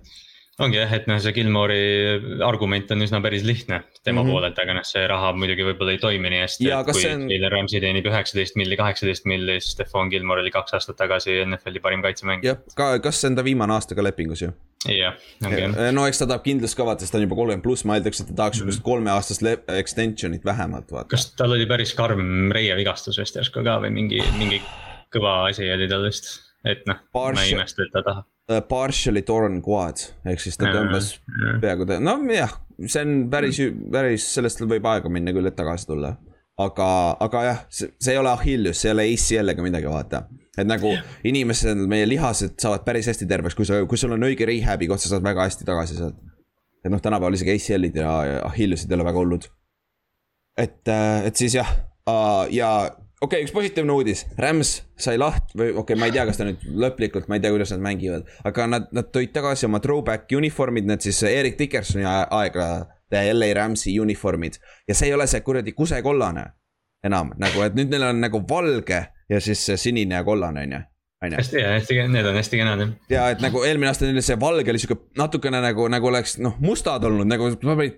ongi 0.60 0.80
jah, 0.80 0.92
et 0.96 1.06
noh, 1.10 1.18
see 1.22 1.34
Gilmore'i 1.36 2.40
argument 2.46 2.90
on 2.94 3.04
üsna 3.04 3.20
päris 3.24 3.44
lihtne 3.46 3.82
tema 4.04 4.20
mm 4.20 4.26
-hmm. 4.26 4.32
poolelt, 4.32 4.58
aga 4.62 4.76
noh, 4.76 4.86
see 4.86 5.04
raha 5.08 5.32
muidugi 5.36 5.66
võib-olla 5.66 5.94
ei 5.96 6.00
toimi 6.02 6.32
nii 6.32 6.42
hästi. 6.44 6.70
kui 6.90 7.04
on... 7.10 7.26
Taylor 7.28 7.54
Ramsey 7.56 7.80
teenib 7.80 8.08
üheksateist 8.10 8.58
milli, 8.60 8.76
kaheksateist 8.80 9.28
milli, 9.30 9.60
siis 9.60 9.76
Stefan 9.76 10.10
Gilmore 10.12 10.44
oli 10.44 10.52
kaks 10.54 10.76
aastat 10.78 10.98
tagasi 11.00 11.38
NFL-i 11.44 11.80
parim 11.80 12.02
kaitsemängija. 12.02 12.56
jah, 12.56 12.74
ka, 12.76 12.98
kas 12.98 13.20
see 13.20 13.30
on 13.32 13.38
ta 13.40 13.44
viimane 13.44 13.76
aasta 13.76 13.96
ka 13.98 14.04
lepingus 14.04 14.42
ju? 14.42 14.52
jah, 14.88 15.16
ongi 15.44 15.60
jah. 15.60 15.92
no 15.96 16.06
eks 16.08 16.22
ta 16.22 16.28
tahab 16.30 16.44
kindlust 16.44 16.76
ka 16.76 16.86
vaata, 16.88 17.04
sest 17.04 17.12
ta 17.12 17.20
on 17.20 17.26
juba 17.26 17.38
kolmkümmend 17.40 17.64
pluss, 17.64 17.84
ma 17.88 17.98
eeldaks, 17.98 18.22
et 18.22 18.30
ta 18.32 18.36
tahaks 18.42 18.60
sihukest 18.60 18.78
mm 18.78 18.82
-hmm. 18.82 18.90
kolmeaastast 18.90 19.42
extension'it 19.82 20.44
vähemalt 20.44 20.92
vaata. 20.92 21.08
kas 21.16 21.32
tal 21.36 21.52
oli 21.56 21.66
päris 21.66 21.94
karm 21.94 22.52
reievigastus 22.52 23.18
vist 23.18 23.36
järsku 23.36 23.64
ka 23.64 23.80
või 23.84 23.92
mingi, 23.96 24.22
mingi 24.38 24.62
kõva 25.14 25.50
asi 25.50 25.68
oli 25.72 25.88
tal 25.88 26.06
vist, 26.08 26.30
et 26.64 26.86
noh, 26.86 27.00
ma 27.14 27.42
ei 27.42 27.56
imesta, 27.56 27.82
et 27.82 27.92
ta 27.92 28.04
tahab 28.06 28.29
partially 28.68 29.22
torn 29.26 29.60
quad 29.64 30.02
ehk 30.28 30.42
siis 30.42 30.58
ta 30.58 30.72
tõmbas 30.74 31.12
peaaegu, 31.62 31.86
nojah, 32.02 32.56
see 32.86 33.04
on 33.04 33.14
päris, 33.32 33.60
päris, 33.92 34.26
sellest 34.34 34.62
võib 34.64 34.88
aega 34.90 35.12
minna 35.12 35.34
küll, 35.36 35.48
et 35.50 35.56
tagasi 35.58 35.88
tulla. 35.90 36.16
aga, 36.60 36.86
aga 37.24 37.42
jah, 37.46 37.60
see, 37.72 37.92
ei 38.12 38.18
ole 38.20 38.32
Achilles, 38.32 38.80
see 38.80 38.90
ei 38.90 38.94
ole 38.96 39.06
ACL 39.12 39.54
ega 39.54 39.64
midagi, 39.64 39.90
vaata. 39.92 40.24
et 40.58 40.68
nagu 40.68 40.92
inimesed, 41.24 41.84
meie 41.90 42.08
lihased 42.08 42.58
saavad 42.60 42.84
päris 42.84 43.08
hästi 43.12 43.28
terveks, 43.30 43.56
kui 43.56 43.68
sa, 43.68 43.80
kui 43.88 44.00
sul 44.00 44.16
on 44.16 44.28
õige 44.28 44.48
rehab'i 44.48 44.90
koht, 44.90 45.04
sa 45.04 45.14
saad 45.14 45.24
väga 45.24 45.46
hästi 45.48 45.68
tagasi 45.68 46.00
sealt. 46.00 46.18
et 46.84 46.92
noh, 46.92 47.00
tänapäeval 47.00 47.38
isegi 47.38 47.56
ACL-id 47.56 48.02
ja 48.02 48.16
Achilles'id 48.50 48.90
ei 48.90 48.98
ole 48.98 49.08
väga 49.08 49.24
hullud. 49.24 49.46
et, 50.58 50.82
äh, 50.88 51.28
et 51.30 51.36
siis 51.36 51.54
jah, 51.60 51.70
ja 52.50 52.72
okei 53.20 53.40
okay,, 53.40 53.46
üks 53.46 53.52
positiivne 53.52 53.92
uudis, 53.92 54.24
Rams 54.40 54.72
sai 54.98 55.18
lahti 55.20 55.58
või 55.58 55.70
okei 55.70 55.82
okay,, 55.82 56.00
ma 56.00 56.08
ei 56.08 56.14
tea, 56.14 56.24
kas 56.28 56.40
ta 56.40 56.46
nüüd 56.48 56.64
lõplikult, 56.84 57.28
ma 57.28 57.36
ei 57.36 57.44
tea, 57.44 57.52
kuidas 57.52 57.74
nad 57.74 57.84
mängivad. 57.84 58.30
aga 58.48 58.66
nad, 58.66 58.88
nad 58.96 59.10
tõid 59.14 59.34
tagasi 59.34 59.68
oma 59.68 59.80
throwback 59.84 60.32
uniformid, 60.36 60.88
need 60.88 61.04
siis 61.04 61.22
Erik 61.28 61.58
Dickersoni 61.58 62.06
aegade 62.06 63.24
LA 63.34 63.52
Ramsi 63.58 63.98
uniformid. 64.00 64.56
ja 64.88 64.96
see 64.96 65.10
ei 65.10 65.14
ole 65.14 65.28
see 65.30 65.44
kuradi 65.44 65.76
kusekollane 65.76 66.46
enam 67.04 67.34
nagu, 67.40 67.62
et 67.64 67.76
nüüd 67.76 67.92
neil 67.92 68.08
on 68.10 68.20
nagu 68.20 68.42
valge 68.48 69.04
ja 69.30 69.40
siis 69.40 69.62
sinine 69.80 70.18
ja 70.18 70.24
kollane, 70.24 70.64
on 70.64 70.72
ju. 70.76 70.80
Hästi 71.20 71.58
hea, 71.60 71.72
hästi, 71.76 71.96
need 72.08 72.26
on 72.30 72.36
hästi 72.38 72.58
kenad 72.60 72.80
jah. 72.80 72.92
ja 73.12 73.24
et 73.34 73.42
nagu 73.44 73.60
eelmine 73.66 73.90
aasta 73.90 74.08
neil 74.08 74.22
see 74.24 74.38
valge 74.40 74.72
oli 74.72 74.80
sihuke 74.80 74.96
natukene 75.20 75.60
nagu, 75.60 75.84
nagu 75.92 76.08
oleks 76.08 76.38
noh, 76.40 76.54
mustad 76.64 77.04
olnud 77.04 77.28
nagu, 77.28 77.50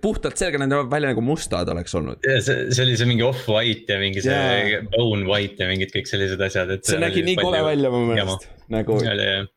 puhtalt 0.03 0.39
selga 0.39 0.59
näinud 0.59 0.91
välja 0.91 1.13
nagu 1.13 1.23
mustad 1.23 1.71
oleks 1.71 1.95
olnud. 1.95 2.19
ja 2.27 2.41
see, 2.43 2.67
see 2.75 2.83
oli 2.83 2.97
see 2.99 3.07
mingi 3.07 3.23
off-white 3.23 3.95
ja 3.95 4.01
mingi 4.01 4.25
see 4.25 4.35
yeah. 4.35 4.83
bone 4.91 5.23
white 5.29 5.63
ja 5.63 5.69
mingid 5.71 5.95
kõik 5.95 6.11
sellised 6.11 6.43
asjad, 6.49 6.75
et. 6.75 6.83
see 6.87 6.99
nägi 6.99 7.23
nii 7.23 7.39
kole 7.39 7.63
välja 7.63 7.93
mu 7.93 8.03
meelest, 8.11 8.49
nagu. 8.73 8.99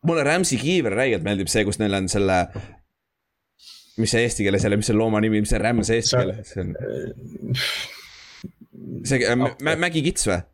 mulle 0.06 0.26
Rams'i 0.30 0.62
kiiver 0.62 0.94
räigelt 1.02 1.26
meeldib 1.26 1.50
see, 1.50 1.66
kus 1.66 1.82
neil 1.82 1.98
on 1.98 2.06
selle 2.12 2.44
mis 3.98 4.14
see 4.14 4.26
eesti 4.28 4.46
keeles 4.46 4.62
jälle, 4.62 4.78
mis 4.78 4.92
see 4.92 4.98
looma 4.98 5.18
nimi, 5.24 5.42
mis 5.42 5.50
see 5.50 5.62
rämms 5.62 5.90
eesti 5.90 6.20
keeles 6.20 6.54
on? 6.62 6.74
see 9.10 9.26
äh, 9.26 9.74
mägikits 9.74 10.30
või? 10.30 10.44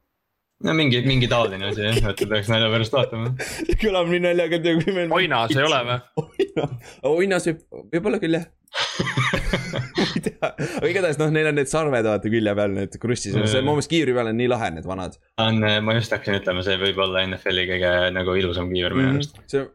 No 0.67 0.75
mingi, 0.79 1.03
mingi 1.07 1.29
taoline 1.31 1.71
asi 1.71 1.87
jah, 1.87 2.01
et 2.13 2.25
peaks 2.31 2.51
nalja 2.53 2.71
pärast 2.73 2.97
vaatama. 2.97 3.35
kõlab 3.83 4.11
nii 4.13 4.25
naljaga, 4.27 4.61
et 4.61 4.83
kui 4.85 4.97
meil. 4.97 5.15
oinas 5.19 5.55
ei 5.57 5.67
ole 5.67 5.81
või? 5.89 6.67
oinas 7.13 7.49
võib, 7.49 7.63
võib-olla 7.95 8.23
küll 8.23 8.39
jah 8.41 8.51
ma 8.73 10.05
ei 10.17 10.23
tea, 10.25 10.49
aga 10.49 10.89
igatahes 10.89 11.19
noh, 11.21 11.29
neil 11.35 11.51
on 11.51 11.59
need 11.61 11.69
sarved 11.71 12.07
vaata 12.07 12.31
külje 12.33 12.55
peal, 12.57 12.73
need 12.77 12.97
krustis, 13.03 13.35
see 13.37 13.61
mu 13.61 13.75
meelest 13.75 13.91
kiivri 13.93 14.15
peal 14.17 14.31
on 14.31 14.39
nii 14.39 14.49
lahe, 14.49 14.71
need 14.77 14.89
vanad. 14.89 15.19
on, 15.45 15.61
ma 15.85 15.97
just 15.99 16.15
hakkasin 16.15 16.39
ütlema, 16.41 16.65
see 16.67 16.79
võib 16.81 17.03
olla 17.05 17.25
NFL-i 17.29 17.67
kõige 17.69 17.93
nagu 18.17 18.37
ilusam 18.41 18.73
kiiver 18.73 18.97
minu 18.97 19.17
arust 19.17 19.37
mm 19.37 19.43
-hmm.. 19.43 19.53
see, 19.53 19.67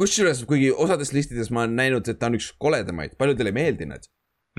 kusjuures, 0.00 0.44
kuigi 0.50 0.74
osades 0.86 1.14
listides 1.16 1.50
ma 1.54 1.64
olen 1.64 1.78
näinud, 1.80 2.10
et 2.10 2.20
ta 2.20 2.28
on 2.28 2.36
üks 2.40 2.50
koledamaid, 2.60 3.16
paljudele 3.20 3.54
ei 3.54 3.58
meeldi 3.62 3.88
need 3.94 4.10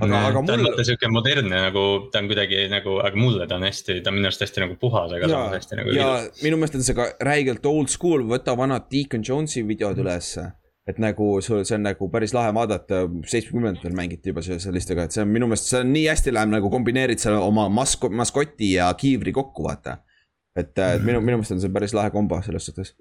aga, 0.01 0.19
aga 0.29 0.41
mulle. 0.41 0.47
ta 0.47 0.57
on 0.57 0.65
vaata 0.67 0.85
sihuke 0.87 1.09
modernne 1.11 1.61
nagu, 1.67 1.85
ta 2.11 2.21
on 2.21 2.27
kuidagi 2.31 2.65
nagu, 2.71 2.97
aga 3.05 3.19
mulle 3.19 3.47
ta 3.47 3.59
on 3.59 3.65
hästi, 3.67 4.01
ta 4.03 4.11
on 4.11 4.19
minu 4.19 4.29
arust 4.29 4.43
hästi 4.43 4.63
nagu 4.65 4.77
puhas, 4.81 5.15
aga 5.15 5.29
samas 5.31 5.57
hästi 5.59 5.79
nagu. 5.79 5.95
ja 5.95 6.09
ilus. 6.19 6.43
minu 6.43 6.59
meelest 6.59 6.77
on 6.79 6.85
see 6.87 6.97
ka 6.97 7.07
räigelt 7.29 7.65
old 7.71 7.91
school, 7.93 8.25
võta 8.29 8.57
vanad 8.59 8.89
Deacon 8.91 9.23
Jones'i 9.27 9.63
videod 9.67 9.97
mm. 9.97 10.05
ülesse. 10.05 10.47
et 10.85 10.99
nagu 11.01 11.29
sul, 11.41 11.63
see 11.65 11.77
on 11.79 11.87
nagu 11.87 12.09
päris 12.13 12.35
lahe 12.35 12.51
vaadata, 12.53 13.05
seitsmekümnendatel 13.25 13.95
mängiti 13.97 14.29
juba 14.29 14.43
sellistega, 14.45 15.07
et 15.07 15.15
see 15.15 15.23
on 15.23 15.31
minu 15.31 15.47
meelest, 15.49 15.71
see 15.71 15.81
on 15.81 15.89
nii 15.95 16.05
hästi 16.11 16.35
läheb 16.35 16.51
nagu 16.53 16.69
kombineerid 16.73 17.23
selle 17.23 17.39
oma 17.41 17.65
masko-, 17.73 18.11
maskoti 18.13 18.75
ja 18.75 18.91
kiivri 18.99 19.33
kokku, 19.33 19.65
vaata. 19.65 19.97
et, 20.55 20.75
et 20.77 21.01
minu, 21.01 21.23
minu 21.23 21.39
meelest 21.39 21.55
on 21.55 21.63
see 21.63 21.73
päris 21.73 21.95
lahe 21.97 22.13
kombo 22.13 22.37
selles 22.45 22.67
suhtes 22.69 22.93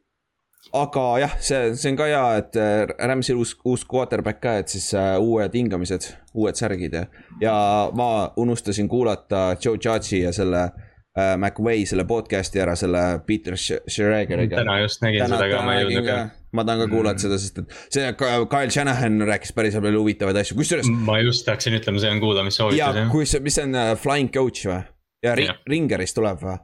aga 0.72 1.05
jah, 1.22 1.35
see, 1.42 1.74
see 1.79 1.92
on 1.92 1.98
ka 1.98 2.07
hea, 2.09 2.22
et 2.40 2.57
äh, 2.61 2.94
Rams'il 3.11 3.38
uus, 3.40 3.55
uus 3.68 3.85
quarterback 3.88 4.40
ka, 4.42 4.57
et 4.62 4.72
siis 4.72 4.88
uh, 4.96 5.16
uued 5.22 5.55
hingamised, 5.55 6.09
uued 6.35 6.59
särgid 6.59 6.96
ja. 6.98 7.05
ja 7.42 7.55
ma 7.96 8.09
unustasin 8.40 8.88
kuulata 8.90 9.53
Joe 9.59 9.79
Judge'i 9.79 10.24
ja 10.24 10.33
selle 10.35 10.64
äh, 10.64 11.35
McVay 11.37 11.85
selle 11.90 12.07
podcast'i 12.09 12.62
ära 12.62 12.77
selle 12.79 13.05
Peter 13.27 13.59
Schregeriga. 13.59 14.62
täna 14.62 14.81
just 14.83 15.05
nägin 15.05 15.27
täna, 15.27 15.38
seda 15.38 15.50
ka, 15.53 15.62
ma 15.66 15.77
ei 15.79 15.87
jõudnud 15.87 16.09
ka. 16.09 16.18
ma 16.57 16.66
tahan 16.66 16.85
ka 16.85 16.90
kuulata 16.96 17.18
mm. 17.18 17.24
seda, 17.27 17.40
sest 17.44 17.62
et 17.62 17.79
see 17.98 18.11
Kyle 18.18 18.70
Shanahan 18.70 19.22
rääkis 19.31 19.55
päris 19.57 19.79
palju 19.79 20.03
huvitavaid 20.05 20.42
asju, 20.42 20.59
kusjuures. 20.59 20.90
ma 21.07 21.20
just 21.22 21.50
hakkasin 21.50 21.79
ütlema, 21.81 22.03
see 22.03 22.14
on 22.14 22.22
kuulamissoovitus. 22.24 22.81
ja 22.81 23.09
kus, 23.12 23.38
mis 23.44 23.61
see 23.61 23.68
on 23.68 23.79
uh, 23.79 23.94
Flying 24.00 24.33
Coach 24.35 24.66
või? 24.70 24.83
ja 25.24 25.38
ri, 25.38 25.50
Ringerist 25.70 26.18
tuleb 26.18 26.42
või? 26.42 26.59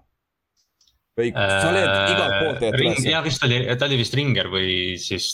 Või 1.21 1.31
sa 1.37 1.69
oled 1.71 1.87
äh, 1.87 2.13
igalt 2.15 2.37
poolt 2.41 2.81
üles? 2.81 3.05
jah, 3.07 3.25
vist 3.27 3.47
oli, 3.47 3.61
ta 3.79 3.89
oli 3.89 4.01
vist 4.01 4.17
Ringer 4.19 4.51
või 4.53 4.73
siis, 5.01 5.31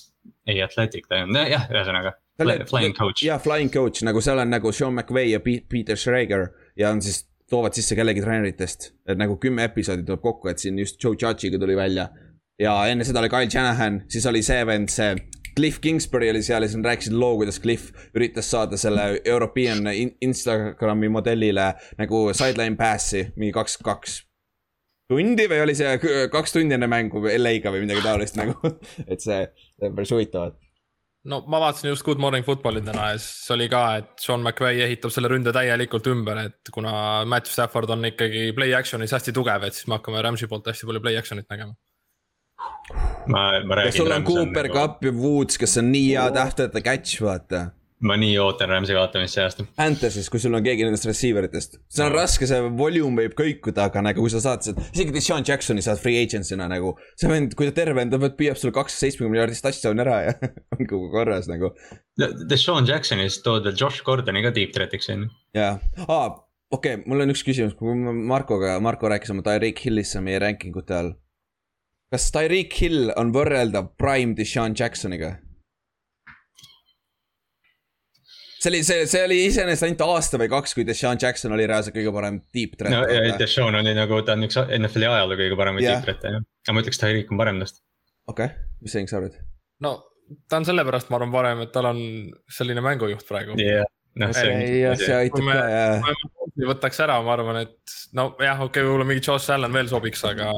ei 0.49 0.61
Athletic 0.64 1.09
ta 1.09 1.22
olnud, 1.25 1.46
jah, 1.53 1.68
ühesõnaga. 1.72 2.16
Flying 2.37 2.92
coach. 2.92 3.22
jah, 3.25 3.40
flying 3.40 3.72
coach 3.72 4.05
nagu 4.05 4.20
seal 4.20 4.42
on 4.42 4.51
nagu 4.53 4.72
Sean 4.77 4.92
McVay 4.92 5.33
ja 5.33 5.40
Peter 5.40 5.96
Schrager 5.96 6.51
ja 6.77 6.90
on 6.92 7.01
siis 7.01 7.22
toovad 7.51 7.77
sisse 7.79 7.96
kellegi 7.96 8.20
treeneritest. 8.20 8.92
et 9.09 9.18
nagu 9.18 9.38
kümme 9.40 9.64
episoodi 9.64 10.05
tuleb 10.05 10.20
kokku, 10.22 10.51
et 10.53 10.61
siin 10.62 10.79
just 10.79 11.03
Joe 11.03 11.16
Judge'iga 11.16 11.59
tuli 11.59 11.77
välja. 11.77 12.09
ja 12.61 12.77
enne 12.90 13.05
seda 13.05 13.22
oli 13.22 13.33
Kyle 13.33 13.51
Shanahan, 13.51 14.03
siis 14.09 14.27
oli 14.27 14.42
see 14.42 14.66
vend, 14.66 14.92
see 14.92 15.14
Cliff 15.57 15.81
Kingsbury 15.81 16.29
oli 16.31 16.42
seal 16.44 16.62
ja 16.62 16.68
siis 16.68 16.77
nad 16.77 16.90
rääkisid 16.90 17.14
loo, 17.16 17.38
kuidas 17.40 17.61
Cliff 17.61 17.88
üritas 18.14 18.51
saada 18.51 18.77
selle 18.77 19.20
European 19.25 19.88
Instagrami 20.20 21.09
modellile 21.09 21.70
nagu 21.96 22.27
sideline 22.37 22.77
pass'i, 22.77 23.31
mingi 23.37 23.55
kaks, 23.57 23.79
kaks 23.85 24.18
tundi 25.11 25.49
või 25.51 25.62
oli 25.64 25.75
see 25.79 25.97
kaks 26.33 26.57
tundi 26.57 26.77
enne 26.77 26.88
mängu 26.90 27.23
LA-ga 27.31 27.73
või 27.75 27.85
midagi 27.87 28.05
taolist 28.05 28.38
nagu, 28.38 28.77
et 29.11 29.23
see, 29.23 29.42
see 29.77 29.90
on 29.90 29.99
päris 29.99 30.14
huvitav, 30.14 30.53
et 30.53 30.66
no 31.31 31.40
ma 31.51 31.61
vaatasin 31.62 31.90
just 31.90 32.05
Good 32.07 32.23
Morning 32.23 32.47
Footballi 32.47 32.83
täna 32.87 33.11
ja 33.12 33.19
siis 33.23 33.51
oli 33.55 33.69
ka, 33.73 33.83
et 34.01 34.12
Sean 34.23 34.42
McVay 34.45 34.83
ehitab 34.87 35.14
selle 35.14 35.31
ründe 35.33 35.55
täielikult 35.55 36.07
ümber, 36.12 36.42
et 36.51 36.75
kuna 36.75 37.25
Matthew 37.29 37.55
Stafford 37.55 37.90
on 37.95 38.07
ikkagi 38.11 38.51
play 38.57 38.75
action'is 38.79 39.14
hästi 39.16 39.35
tugev, 39.37 39.66
et 39.66 39.77
siis 39.77 39.88
me 39.90 39.99
hakkame 39.99 40.23
Rams'i 40.27 40.51
poolt 40.51 40.71
hästi 40.71 40.88
palju 40.90 41.03
play 41.05 41.19
action'it 41.21 41.49
nägema. 41.53 41.75
ma, 43.27 43.49
ma 43.64 43.81
räägin. 43.81 43.99
sul 43.99 44.12
on 44.12 44.25
Cooper 44.27 44.71
nagu... 44.71 44.79
Cup 44.79 45.05
ja 45.05 45.12
Woods, 45.12 45.59
kes 45.59 45.79
on 45.83 45.90
nii 45.92 46.12
hea 46.14 46.29
tähtede 46.35 46.83
catch, 46.83 47.23
vaata 47.23 47.66
ma 48.09 48.16
nii 48.21 48.37
ootan 48.42 48.71
Rams'i 48.71 48.95
vaatamist 48.97 49.37
see 49.37 49.45
aasta. 49.45 49.66
Panthers'is, 49.79 50.29
kui 50.33 50.40
sul 50.42 50.57
on 50.57 50.64
keegi 50.64 50.87
nendest 50.87 51.09
receiver 51.09 51.47
itest, 51.49 51.79
see 51.92 52.05
on 52.05 52.12
no. 52.12 52.21
raske, 52.21 52.49
see 52.49 52.61
volume 52.79 53.25
võib 53.25 53.37
kõikuda, 53.38 53.88
aga 53.90 54.03
nagu 54.07 54.25
kui 54.25 54.33
sa 54.33 54.40
saad 54.45 54.64
sealt, 54.66 54.81
isegi 54.92 55.14
Deshaun 55.14 55.47
Jacksoni 55.47 55.85
saad 55.85 56.01
free 56.03 56.23
agency'na 56.23 56.69
nagu. 56.71 56.95
see 57.19 57.31
vend, 57.31 57.55
kui 57.59 57.69
ta 57.69 57.77
terve 57.77 58.05
on, 58.05 58.12
ta 58.12 58.33
püüab 58.40 58.61
sulle 58.61 58.75
kaks 58.77 58.99
seitsmekümne 59.03 59.35
miljardist 59.35 59.66
touchdown'i 59.66 60.05
ära 60.07 60.19
ja 60.29 60.35
on 60.77 60.90
kogu 60.90 61.11
korras 61.14 61.51
nagu. 61.51 61.73
Deshaun 62.51 62.88
Jacksonist 62.88 63.45
tood 63.47 63.69
veel 63.69 63.79
Josh 63.79 64.05
Gordoni 64.07 64.45
ka 64.47 64.55
deep 64.57 64.75
threat'iks 64.77 65.11
on 65.14 65.27
ju. 65.27 65.31
jaa, 65.59 65.77
aa, 66.07 66.27
okei 66.73 66.99
okay,, 66.99 67.05
mul 67.07 67.27
on 67.27 67.35
üks 67.35 67.45
küsimus, 67.47 67.77
kui 67.79 67.95
Markoga, 67.97 68.79
Marko 68.85 69.11
rääkis 69.12 69.35
oma 69.35 69.45
Tyreek 69.47 69.83
Hillisse 69.85 70.23
meie 70.25 70.42
ranking 70.42 70.77
ute 70.77 70.99
all. 70.99 71.16
kas 72.12 72.31
Tyreek 72.35 72.79
Hill 72.81 73.11
on 73.16 73.35
võrreldav 73.35 73.95
prime 74.01 74.37
Deshaun 74.38 74.77
Jacksoniga? 74.79 75.37
See 78.61 78.71
oli, 78.71 78.83
see, 78.85 79.07
see 79.11 79.23
oli 79.27 79.38
iseenesest 79.47 79.87
ainult 79.87 80.05
aasta 80.07 80.40
või 80.40 80.49
kaks, 80.53 80.75
kui 80.77 80.87
Deshaun 80.88 81.21
Jackson 81.23 81.55
oli 81.57 81.66
reaalselt 81.69 81.97
kõige 81.97 82.12
parem 82.14 82.38
deep 82.57 82.77
threat. 82.81 82.95
no 82.95 83.03
ja 83.11 83.37
Deshaun 83.40 83.77
oli 83.79 83.92
nagu, 83.97 84.21
ta 84.27 84.37
on 84.37 84.47
üks 84.49 84.59
NFL-i 84.64 85.09
ajaloo 85.11 85.38
kõige 85.40 85.59
paremaid 85.61 85.85
yeah. 85.85 85.99
deep 85.99 86.07
threat'e 86.09 86.37
jah, 86.37 86.47
aga 86.64 86.77
ma 86.77 86.85
ütleks, 86.85 87.01
Tyreek 87.03 87.33
on 87.33 87.42
parem 87.42 87.61
tast. 87.62 87.83
okei 88.31 88.49
okay., 88.49 88.69
mis 88.85 88.97
sa 88.97 89.03
Ing 89.03 89.12
sa 89.12 89.21
arvad? 89.21 89.37
no 89.85 89.92
ta 90.49 90.61
on 90.61 90.69
sellepärast, 90.69 91.11
ma 91.12 91.21
arvan, 91.21 91.35
parem, 91.35 91.62
et 91.66 91.75
tal 91.75 91.90
on 91.92 92.01
selline 92.53 92.85
mängujuht 92.85 93.27
praegu. 93.29 93.59
jah, 93.61 93.85
noh 94.23 94.33
see 94.37 94.55
on. 94.55 94.64
jah, 94.81 94.97
see 95.03 95.19
aitab 95.21 95.51
ka 95.53 95.66
jah. 95.75 96.09
võtaks 96.73 97.05
ära, 97.05 97.21
ma 97.27 97.37
arvan, 97.37 97.61
et 97.66 97.99
no 98.16 98.31
jah, 98.40 98.57
okei 98.57 98.81
okay,, 98.81 98.88
võib-olla 98.88 99.11
mingi 99.11 99.27
Josh 99.27 99.53
Allan 99.55 99.77
veel 99.77 99.92
sobiks, 99.92 100.25
aga. 100.29 100.55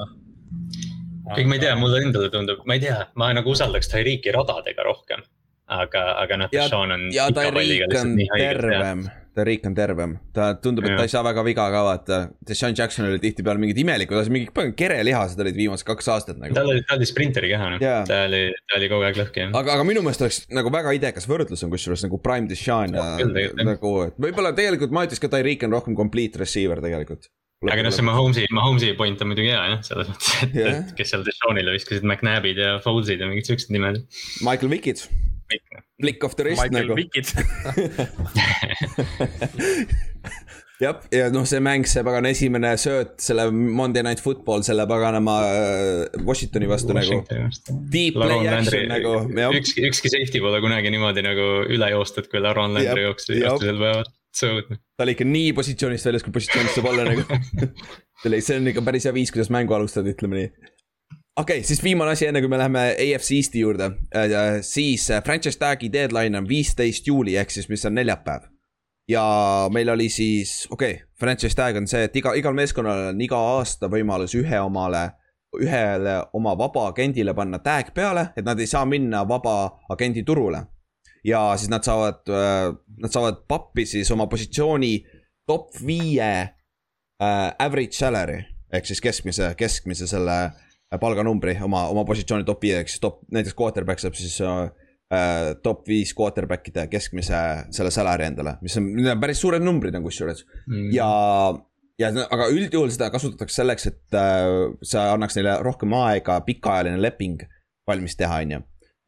kõik 1.34 1.50
ma 1.50 1.58
ei 1.58 1.66
tea, 1.66 1.74
mulle 1.80 2.04
endale 2.06 2.30
tundub, 2.32 2.62
ma 2.68 2.78
ei 2.78 2.86
tea, 2.86 3.02
ma 3.18 3.32
nagu 3.36 3.52
usaldaks 3.56 3.90
Tyreeki 3.90 4.38
radadega 4.38 4.86
rohkem 4.86 5.26
aga, 5.68 6.04
aga 6.24 6.42
noh, 6.44 6.52
Sean 6.68 6.92
on. 6.94 7.08
ja 7.14 7.28
Tyreek 7.34 7.94
on 8.00 8.14
tervem, 8.32 9.02
Tyreek 9.38 9.66
on 9.68 9.74
tervem, 9.76 10.14
ta 10.34 10.48
tundub, 10.62 10.86
et 10.88 10.94
ja. 10.94 10.98
ta 10.98 11.06
ei 11.06 11.12
saa 11.12 11.22
väga 11.26 11.44
viga 11.46 11.68
ka 11.70 11.82
vaata. 11.86 12.18
Sean 12.50 12.74
Jackson 12.78 13.06
oli 13.06 13.20
tihtipeale 13.22 13.60
mingid 13.62 13.78
imelikud 13.84 14.32
mingid 14.34 14.74
kerelihased 14.78 15.40
olid 15.44 15.58
viimased 15.58 15.86
kaks 15.88 16.10
aastat 16.14 16.40
nagu. 16.40 16.56
tal 16.56 16.70
oli, 16.72 16.82
ta 16.88 16.96
oli 16.98 17.08
sprinteri 17.08 17.52
keha 17.52 17.72
noh, 17.74 17.82
ta 18.08 18.22
oli, 18.26 18.44
ta 18.66 18.78
oli 18.80 18.92
kogu 18.92 19.08
aeg 19.08 19.20
lõhki 19.22 19.44
jah. 19.44 19.56
aga, 19.60 19.76
aga 19.78 19.88
minu 19.88 20.04
meelest 20.06 20.24
oleks 20.26 20.40
nagu 20.60 20.72
väga 20.74 20.94
idekas 20.98 21.28
võrdlus 21.30 21.64
on 21.66 21.74
kusjuures 21.74 22.06
nagu 22.08 22.20
Prime 22.24 22.50
Deshaun 22.50 22.96
ja, 22.98 23.10
ja 23.22 23.66
nagu, 23.68 23.94
et 24.08 24.16
võib-olla 24.20 24.54
tegelikult 24.56 24.94
ma 24.94 25.04
ütleks 25.06 25.22
ka 25.22 25.30
Tyreek 25.36 25.68
on 25.68 25.76
rohkem 25.76 25.98
complete 25.98 26.40
receiver 26.40 26.82
tegelikult 26.84 27.30
aga 27.66 27.82
noh, 27.82 27.94
see 27.94 28.06
Mahomes'i, 28.06 28.44
Mahomes'i 28.54 28.92
point 28.98 29.22
on 29.24 29.32
muidugi 29.32 29.50
hea 29.50 29.62
jah, 29.72 29.80
selles 29.86 30.10
mõttes, 30.12 30.34
et 30.46 30.54
yeah., 30.54 30.76
et 30.78 30.92
kes 30.98 31.10
seal 31.10 31.24
Deshaunile 31.26 31.74
viskasid 31.74 32.06
McNabid 32.06 32.60
ja 32.62 32.76
Foles'id 32.84 33.18
ja 33.18 33.26
mingid 33.30 33.50
siuksed 33.50 33.74
nimed. 33.74 34.04
Michael 34.46 34.70
Vickid 34.70 35.02
Flick 36.00 36.24
of 36.24 36.36
the 36.36 36.44
wrist 36.44 36.62
Michael 36.62 36.88
nagu. 36.88 37.08
jah, 40.82 40.98
ja 41.14 41.28
noh, 41.34 41.46
see 41.48 41.60
mäng, 41.64 41.86
see 41.90 42.04
pagana 42.06 42.30
esimene 42.34 42.70
sööt, 42.80 43.16
selle 43.22 43.48
Monday 43.52 44.04
Night 44.06 44.22
Football, 44.22 44.62
selle 44.66 44.86
paganama 44.90 45.34
äh, 45.48 46.20
Washingtoni 46.26 46.68
vastu 46.70 46.96
nagu. 46.96 47.20
Deep 47.92 48.18
play 48.18 48.48
action 48.52 48.86
nagu. 48.92 49.16
ükski, 49.58 49.86
ükski 49.90 50.12
safety 50.14 50.42
pole 50.44 50.58
kunagi 50.64 50.92
niimoodi 50.94 51.24
nagu 51.26 51.46
üle 51.66 51.88
joostud, 51.94 52.26
kui 52.30 52.42
Laron 52.44 52.76
Landry 52.76 53.02
jooksis, 53.08 53.36
jooksis 53.42 53.72
seal 53.72 53.82
päeval. 53.82 54.06
ta 54.94 55.06
oli 55.06 55.12
ikka 55.16 55.26
nii 55.26 55.50
positsioonist 55.56 56.06
väljas, 56.06 56.24
kui 56.26 56.34
positsioonist 56.36 56.78
saab 56.78 56.90
olla 56.92 57.02
nagu 57.08 57.22
see 58.20 58.28
oli, 58.30 58.42
see 58.44 58.58
on 58.60 58.70
ikka 58.70 58.84
päris 58.86 59.08
hea 59.08 59.14
viis, 59.16 59.32
kuidas 59.34 59.50
mängu 59.54 59.72
alustada, 59.74 60.12
ütleme 60.12 60.42
nii 60.42 60.76
okei 61.38 61.58
okay,, 61.58 61.66
siis 61.66 61.82
viimane 61.82 62.10
asi, 62.10 62.26
enne 62.26 62.40
kui 62.40 62.50
me 62.50 62.58
läheme 62.58 62.84
AFC 62.92 63.32
Eesti 63.36 63.60
juurde 63.60 63.90
äh,, 64.16 64.60
siis 64.60 65.10
äh, 65.10 65.22
franchise 65.24 65.58
tag'i 65.58 65.90
deadline 65.92 66.38
on 66.38 66.48
viisteist 66.48 67.06
juuli, 67.06 67.36
ehk 67.36 67.50
siis, 67.50 67.68
mis 67.68 67.84
on 67.86 67.94
neljapäev. 67.94 68.48
ja 69.08 69.22
meil 69.72 69.88
oli 69.88 70.08
siis, 70.08 70.66
okei 70.70 70.94
okay,, 70.94 71.06
franchise 71.20 71.56
tag 71.56 71.76
on 71.76 71.86
see, 71.86 72.04
et 72.08 72.16
iga, 72.16 72.34
igal 72.34 72.56
meeskonnal 72.58 73.12
on 73.12 73.20
iga 73.20 73.38
aasta 73.54 73.88
võimalus 73.88 74.34
ühe 74.38 74.60
omale, 74.60 75.04
ühele 75.62 76.18
oma 76.32 76.56
vaba 76.58 76.88
agendile 76.90 77.34
panna 77.34 77.62
tag 77.64 77.94
peale, 77.94 78.28
et 78.36 78.44
nad 78.44 78.58
ei 78.60 78.66
saa 78.66 78.84
minna 78.84 79.22
vaba 79.28 79.78
agendi 79.94 80.26
turule. 80.26 80.66
ja 81.24 81.52
siis 81.56 81.70
nad 81.70 81.86
saavad 81.86 82.26
äh,, 82.28 82.74
nad 82.98 83.14
saavad 83.14 83.44
pappi 83.48 83.86
siis 83.86 84.10
oma 84.10 84.26
positsiooni 84.26 84.94
top 85.46 85.70
viie 85.86 86.32
äh, 87.22 87.50
average 87.58 87.92
salary 87.92 88.42
ehk 88.72 88.86
siis 88.86 89.00
keskmise, 89.00 89.54
keskmise 89.56 90.06
selle 90.06 90.38
palganumbri 90.96 91.58
oma, 91.64 91.86
oma 91.92 92.04
positsiooni 92.08 92.46
top 92.48 92.62
viieks, 92.64 92.98
top, 93.02 93.20
näiteks 93.34 93.56
quarterback 93.58 94.00
saab 94.00 94.16
siis 94.16 94.38
äh, 94.40 95.52
top 95.62 95.88
viis 95.88 96.14
quarterback'ide 96.16 96.86
keskmise 96.88 97.40
selle 97.74 97.92
salary 97.92 98.28
endale, 98.30 98.56
mis 98.64 98.76
on, 98.80 98.88
need 98.96 99.10
on 99.12 99.20
päris 99.20 99.42
suured 99.44 99.64
numbrid 99.64 99.98
on 99.98 100.06
kusjuures 100.06 100.44
mm. 100.66 100.88
ja 100.96 101.10
ja 101.98 102.12
aga 102.30 102.48
üldjuhul 102.54 102.92
seda 102.94 103.10
kasutatakse 103.12 103.60
selleks, 103.60 103.88
et 103.90 104.16
äh, 104.16 104.48
see 104.86 105.04
annaks 105.04 105.36
neile 105.38 105.58
rohkem 105.66 105.92
aega 105.98 106.40
pikaajaline 106.46 107.02
leping 107.02 107.44
valmis 107.88 108.16
teha, 108.16 108.40
on 108.44 108.56
ju. 108.56 108.62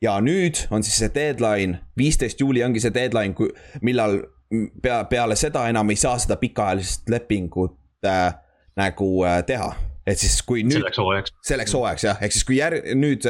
ja 0.05 0.19
nüüd 0.25 0.66
on 0.75 0.85
siis 0.85 1.01
see 1.01 1.12
deadline, 1.14 1.81
viisteist 1.97 2.40
juuli 2.40 2.64
ongi 2.66 2.83
see 2.83 2.93
deadline, 2.93 3.37
kui, 3.38 3.53
millal 3.87 4.21
pea, 4.83 5.05
peale 5.09 5.37
seda 5.38 5.69
enam 5.71 5.93
ei 5.93 6.01
saa 6.01 6.19
seda 6.21 6.37
pikaajalist 6.40 7.09
lepingut 7.09 7.79
äh, 8.05 8.35
nagu 8.77 9.14
äh, 9.25 9.40
teha 9.47 9.73
et 10.11 10.18
siis, 10.20 10.40
kui 10.46 10.64
nüüd. 10.66 10.81
selleks 10.81 11.01
hooajaks. 11.03 11.35
selleks 11.46 11.75
hooajaks 11.77 12.07
jah, 12.09 12.23
ehk 12.25 12.35
siis 12.35 12.46
kui 12.49 12.59
järg-, 12.59 12.88
nüüd 12.99 13.27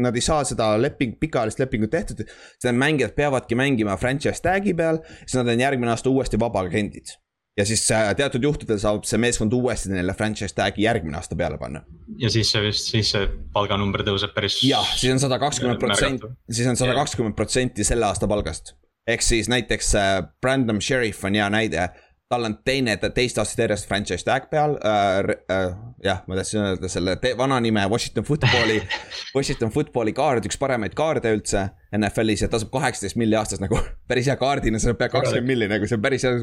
nad 0.00 0.16
ei 0.16 0.22
saa 0.24 0.44
seda 0.46 0.74
leping, 0.80 1.16
pikaajalist 1.20 1.62
lepingut 1.62 1.90
tehtud, 1.90 2.22
siis 2.26 2.68
need 2.68 2.78
mängijad 2.80 3.16
peavadki 3.16 3.58
mängima 3.58 3.96
franchise 4.00 4.42
tag'i 4.44 4.74
peal, 4.76 5.00
siis 5.24 5.40
nad 5.40 5.50
on 5.50 5.64
järgmine 5.66 5.92
aasta 5.94 6.12
uuesti 6.12 6.40
vabaagendid. 6.40 7.16
ja 7.58 7.64
siis 7.66 7.82
äh, 7.92 8.12
teatud 8.16 8.44
juhtudel 8.46 8.78
saab 8.78 9.02
see 9.04 9.18
meeskond 9.20 9.52
uuesti 9.52 9.90
neile 9.90 10.14
franchise 10.16 10.54
tag'i 10.56 10.84
järgmine 10.86 11.18
aasta 11.18 11.36
peale 11.36 11.58
panna. 11.58 11.82
ja 12.18 12.30
siis 12.30 12.52
see 12.52 12.62
vist, 12.62 12.92
siis 12.92 13.10
see 13.16 13.26
palganumber 13.54 14.04
tõuseb 14.06 14.34
päris. 14.36 14.60
jah, 14.64 14.86
siis 14.96 15.12
on 15.16 15.22
sada 15.22 15.40
kakskümmend 15.42 15.82
protsenti, 15.82 16.30
siis 16.50 16.70
on 16.70 16.78
sada 16.78 16.94
kakskümmend 16.94 17.36
protsenti 17.36 17.84
selle 17.84 18.06
aasta 18.06 18.30
palgast. 18.30 18.76
ehk 19.08 19.26
siis 19.26 19.50
näiteks 19.50 19.94
äh, 19.98 20.14
Brandon 20.40 20.80
Sheriff 20.80 21.24
on 21.24 21.34
hea 21.34 21.50
näide 21.50 21.90
tal 22.30 22.46
on 22.46 22.54
teine, 22.64 22.94
teist 23.14 23.38
aastat 23.42 23.64
järjest 23.64 23.88
franchise 23.90 24.24
tag 24.26 24.46
peal 24.52 24.76
äh,. 24.86 25.18
Äh, 25.50 25.72
jah, 26.04 26.22
ma 26.30 26.36
tahtsin 26.38 26.62
öelda 26.62 26.88
selle 26.88 27.16
vana 27.38 27.58
nime 27.60 27.82
Washington 27.90 28.24
Footballi 28.24 28.78
Washington 29.36 29.72
Footballi 29.74 30.14
kaard, 30.16 30.46
üks 30.46 30.58
paremaid 30.60 30.94
kaarde 30.98 31.32
üldse 31.34 31.66
NFL-is 31.96 32.44
ja 32.46 32.50
tasub 32.52 32.70
kaheksateist 32.74 33.18
milli 33.20 33.38
aastas 33.38 33.62
nagu 33.62 33.78
päris 34.10 34.30
hea 34.30 34.38
kaardina, 34.38 34.78
see 34.78 34.92
on 34.94 35.00
pea 35.00 35.10
kakskümmend 35.10 35.50
milli 35.50 35.70
nagu, 35.70 35.90
see 35.90 35.98
on 35.98 36.04
päris 36.04 36.26
hea 36.26 36.36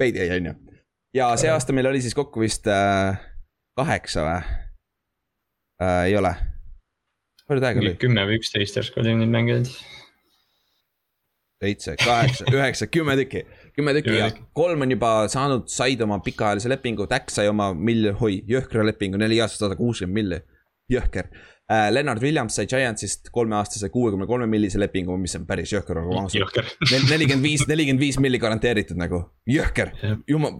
payday 0.00 0.34
on 0.36 0.50
ju. 0.50 0.54
ja 1.16 1.30
see 1.40 1.52
aasta 1.52 1.76
meil 1.76 1.88
oli 1.88 2.04
siis 2.04 2.16
kokku 2.18 2.44
vist 2.44 2.68
äh, 2.68 3.16
kaheksa 3.80 4.26
või 4.26 4.36
äh,? 4.36 6.04
ei 6.10 6.18
ole. 6.20 6.34
palju 7.46 7.64
tähega 7.64 7.86
oli? 7.86 7.94
kümme 8.04 8.28
või 8.28 8.42
üksteist 8.42 8.76
järsku 8.76 9.00
oli 9.00 9.16
neid 9.22 9.32
mängijaid. 9.32 9.72
seitse, 11.64 11.96
kaheksa, 12.04 12.52
üheksa, 12.52 12.92
kümme 12.92 13.16
tükki 13.24 13.46
kümme 13.80 13.94
tükki 13.96 14.16
ja 14.18 14.30
kolm 14.56 14.84
on 14.86 14.94
juba 14.94 15.12
saanud, 15.32 15.66
said 15.72 16.00
oma 16.04 16.20
pikaajalise 16.24 16.70
lepingu, 16.70 17.08
Dak 17.10 17.32
sai 17.32 17.48
oma 17.50 17.72
miljon, 17.74 18.18
oi, 18.20 18.40
jõhkra 18.50 18.84
lepingu, 18.86 19.20
neli 19.20 19.40
aastat, 19.42 19.64
sada 19.66 19.78
kuuskümmend 19.80 20.20
milli, 20.20 20.40
jõhker. 20.92 21.30
Äh,. 21.70 21.88
Lennart 21.94 22.22
Williams 22.22 22.56
sai 22.58 22.66
Giantsist 22.70 23.30
kolmeaastase 23.34 23.92
kuuekümne 23.94 24.26
kolme 24.26 24.48
millise 24.50 24.80
lepingu, 24.80 25.16
mis 25.20 25.36
on 25.38 25.46
päris 25.46 25.70
jõhker, 25.74 26.02
aga 26.02 26.16
ma 26.16 26.24
usun, 26.26 26.46
nelikümmend 27.10 27.46
viis, 27.46 27.66
nelikümmend 27.70 28.02
viis 28.02 28.18
milli 28.22 28.40
garanteeritud 28.42 28.98
nagu, 28.98 29.22
jõhker, 29.50 29.94
jumal. 30.30 30.58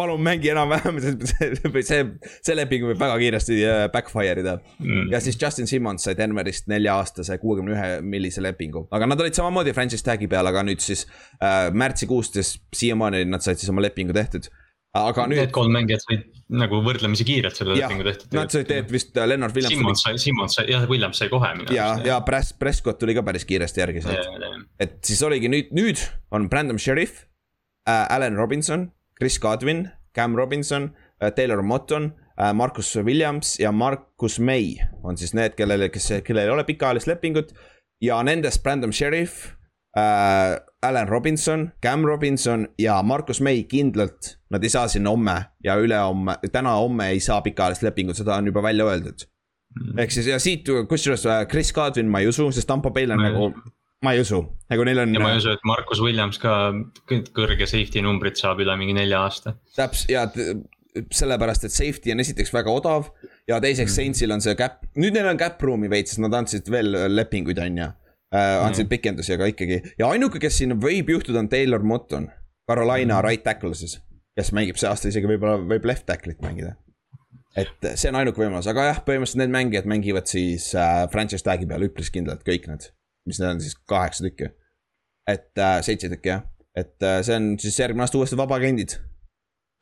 Palun 0.00 0.22
mängi 0.24 0.50
enam-vähem, 0.54 1.00
see, 1.04 1.82
see, 1.84 2.00
see 2.40 2.56
leping 2.56 2.86
võib 2.88 3.00
väga 3.00 3.18
kiiresti 3.20 3.58
äh, 3.64 3.82
backfire 3.92 4.44
ida. 4.44 4.56
Mm. 4.80 5.10
ja 5.12 5.20
siis 5.22 5.38
Justin 5.40 5.68
Simmons 5.70 6.06
sai 6.06 6.16
Denverist 6.18 6.70
nelja-aastase 6.72 7.38
kuuekümne 7.42 7.76
ühe 7.76 7.90
millise 8.04 8.42
lepingu, 8.44 8.86
aga 8.94 9.10
nad 9.10 9.20
olid 9.22 9.36
samamoodi 9.36 9.76
franchise 9.76 10.06
tag'i 10.06 10.30
peal, 10.30 10.48
aga 10.50 10.64
nüüd 10.66 10.82
siis 10.84 11.06
äh, 11.38 11.68
märtsikuust 11.76 12.40
siis 12.40 12.56
siiamaani 12.76 13.26
nad 13.28 13.44
said 13.44 13.60
siis 13.60 13.72
oma 13.72 13.84
lepingu 13.84 14.16
tehtud. 14.16 14.50
aga 14.96 15.26
Need 15.30 15.44
nüüd, 15.44 15.54
kolm 15.54 15.74
mängijat 15.74 16.02
said 16.02 16.28
nagu 16.50 16.80
võrdlemisi 16.82 17.24
kiirelt 17.26 17.58
selle 17.58 17.76
lepingu, 17.78 18.04
tehtud. 18.08 18.32
nad 18.34 18.50
said 18.50 18.66
tegelikult 18.66 18.94
vist 18.96 19.18
äh, 19.18 19.26
Lennart 19.28 19.54
Williams 19.54 19.76
Simmons 19.76 20.04
sai, 20.06 20.16
Simmons 20.18 20.56
sai, 20.58 20.66
jah, 20.72 20.86
Williams 20.90 21.20
sai 21.22 21.30
kohe 21.30 21.50
minu 21.58 21.74
ja, 21.74 21.92
ja 22.06 22.18
Press, 22.26 22.54
Prescott 22.58 22.98
tuli 22.98 23.14
ka 23.14 23.22
päris 23.26 23.46
kiiresti 23.46 23.84
järgi 23.84 24.02
sealt. 24.06 24.48
et 24.82 24.98
siis 25.06 25.22
oligi 25.26 25.50
nüüd, 25.52 25.70
nüüd 25.76 26.02
on 26.34 26.48
Brandon 26.50 26.80
Sheriff 26.80 27.22
äh,, 27.86 28.06
Allan 28.10 28.38
Robinson, 28.40 28.88
Chris 29.20 29.38
Godwin, 29.38 29.88
Cam 30.14 30.34
Robinson 30.36 30.96
äh,, 31.22 31.32
Taylor 31.32 31.62
Motton 31.62 32.12
äh,, 32.36 32.52
Marcus 32.54 32.96
Williams 32.96 33.58
ja 33.60 33.72
Marcus 33.72 34.38
May 34.38 34.76
on 35.02 35.16
siis 35.16 35.34
need, 35.34 35.54
kellele, 35.56 35.90
kes, 35.92 36.08
kellel 36.24 36.48
ei 36.48 36.50
ole 36.50 36.64
pikaajalist 36.64 37.06
lepingut. 37.06 37.52
ja 38.00 38.22
nendest 38.22 38.62
Brandon 38.62 38.92
Sheriff 38.92 39.46
äh,, 39.96 40.56
Allan 40.82 41.08
Robinson, 41.08 41.72
Cam 41.82 42.04
Robinson 42.04 42.68
ja 42.78 43.02
Marcus 43.02 43.40
May 43.40 43.62
kindlalt, 43.68 44.38
nad 44.50 44.64
ei 44.64 44.70
saa 44.72 44.88
sinna 44.88 45.10
homme 45.10 45.34
ja 45.64 45.76
ülehomme, 45.76 46.38
täna-homme 46.52 47.10
ei 47.12 47.20
saa 47.20 47.42
pikaajalist 47.44 47.82
lepingut, 47.82 48.16
seda 48.16 48.38
on 48.40 48.46
juba 48.46 48.62
välja 48.62 48.86
öeldud. 48.88 49.26
ehk 49.98 50.10
siis 50.10 50.26
ja 50.26 50.38
siit, 50.38 50.66
kusjuures 50.88 51.26
äh, 51.26 51.44
Chris 51.46 51.72
Godwin 51.72 52.08
ma 52.08 52.20
ei 52.20 52.28
usu, 52.28 52.48
sest 52.52 52.66
Tampo 52.66 52.90
Bay 52.90 53.04
on 53.10 53.20
nagu, 53.22 53.52
ma 54.04 54.14
ei 54.16 54.22
usu, 54.24 54.40
nagu 54.72 54.84
neil 54.88 55.02
on 55.02 55.14
ja 55.14 55.22
ma 55.22 55.34
ei 55.34 55.40
usu, 55.42 55.52
et 55.52 55.64
Marcus 55.68 56.00
Williams 56.02 56.40
ka 56.40 56.72
kõ- 57.10 57.24
kõrge 57.36 57.68
safety 57.68 58.02
numbrit 58.04 58.40
saab 58.40 58.62
üle 58.64 58.76
mingi 58.80 58.96
nelja 58.96 59.24
aasta. 59.26 59.54
täpselt 59.76 60.12
ja 60.12 60.26
sellepärast, 61.14 61.64
et 61.66 61.74
safety 61.74 62.12
on 62.14 62.22
esiteks 62.22 62.52
väga 62.54 62.72
odav 62.72 63.10
ja 63.48 63.60
teiseks 63.62 63.94
Saintsil 63.98 64.32
on 64.34 64.42
see 64.44 64.56
cap, 64.58 64.80
nüüd 64.98 65.14
neil 65.14 65.28
on 65.30 65.40
cap 65.40 65.60
room'i 65.62 65.90
veits, 65.92 66.14
sest 66.14 66.24
nad 66.24 66.34
andsid 66.36 66.70
veel 66.72 66.90
lepinguid, 67.14 67.60
on 67.62 67.80
ju. 67.82 67.88
andsid 68.36 68.90
pikendusi, 68.90 69.34
aga 69.34 69.48
ikkagi 69.50 69.80
ja 69.98 70.10
ainuke, 70.10 70.38
kes 70.42 70.60
siin 70.60 70.76
võib 70.82 71.10
juhtuda, 71.10 71.42
on 71.42 71.50
Taylor 71.50 71.82
Motton, 71.82 72.28
Carolina 72.68 73.16
mm. 73.16 73.24
right 73.26 73.42
tackle 73.46 73.74
siis, 73.78 73.98
kes 74.38 74.52
mängib 74.56 74.78
see 74.78 74.90
aasta 74.90 75.10
isegi 75.10 75.30
võib-olla 75.30 75.58
võib 75.72 75.88
left 75.90 76.06
tackle'it 76.10 76.42
mängida. 76.44 76.76
et 77.58 77.90
see 77.94 78.10
on 78.12 78.20
ainuke 78.20 78.42
võimalus, 78.42 78.70
aga 78.70 78.90
jah, 78.92 79.02
põhimõtteliselt 79.06 79.42
need 79.42 79.54
mängijad 79.54 79.90
mängivad 79.90 80.30
siis 80.30 80.70
äh, 80.78 81.04
franchise 81.12 81.46
tag'i 81.46 81.66
peal 81.70 81.86
üpris 81.90 82.12
kindlalt 82.14 82.46
kõik 82.46 82.70
need, 82.70 82.90
mis 83.28 83.40
need 83.40 83.50
on 83.54 83.60
siis 83.64 83.76
kaheksa 83.88 84.24
tükki. 84.26 84.50
et 85.28 85.58
äh, 85.58 85.78
seitse 85.86 86.10
tükki 86.12 86.32
jah, 86.32 86.42
et 86.76 86.96
äh, 87.02 87.20
see 87.26 87.36
on 87.36 87.52
siis 87.60 87.78
järgmine 87.78 88.06
aasta 88.06 88.18
uuesti 88.18 88.38
vabaagendid 88.40 88.98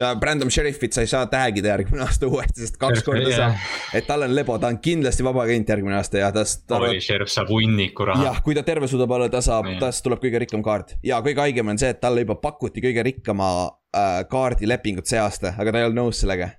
ja 0.00 0.14
Brandon 0.16 0.50
Sheriffit 0.50 0.94
sa 0.94 1.02
ei 1.02 1.10
saa 1.10 1.26
tag 1.30 1.58
ida 1.58 1.72
järgmine 1.72 2.04
aasta 2.06 2.28
uuesti, 2.30 2.62
sest 2.62 2.78
kaks 2.80 3.02
korda 3.06 3.32
saab. 3.36 3.64
et 3.98 4.06
tal 4.06 4.24
on 4.26 4.34
lebo, 4.34 4.58
ta 4.62 4.70
on 4.70 4.78
kindlasti 4.82 5.26
vaba 5.26 5.44
agent 5.46 5.72
järgmine 5.74 5.98
aasta 5.98 6.22
ja 6.22 6.30
tast, 6.34 6.64
ta 6.70 6.78
oi, 6.86 7.00
Sheriff 7.02 7.32
saab 7.34 7.50
hunniku 7.52 8.06
raha. 8.08 8.28
jah, 8.30 8.40
kui 8.44 8.56
ta 8.58 8.62
terve 8.66 8.90
suudab 8.90 9.16
olla, 9.18 9.28
ta 9.32 9.42
saab 9.44 9.70
Jah., 9.72 9.80
tast 9.82 10.04
tuleb 10.06 10.22
kõige 10.22 10.42
rikkam 10.44 10.62
kaart 10.66 10.94
ja 11.06 11.18
kõige 11.24 11.42
haigem 11.42 11.74
on 11.74 11.80
see, 11.80 11.90
et 11.94 12.00
talle 12.02 12.22
juba 12.24 12.38
pakuti 12.42 12.84
kõige 12.84 13.04
rikkama 13.10 13.50
äh, 13.96 14.22
kaardilepingut 14.30 15.10
see 15.10 15.20
aasta, 15.22 15.56
aga 15.58 15.74
ta 15.74 15.82
ei 15.82 15.90
olnud 15.90 16.04
nõus 16.04 16.22
sellega. 16.22 16.52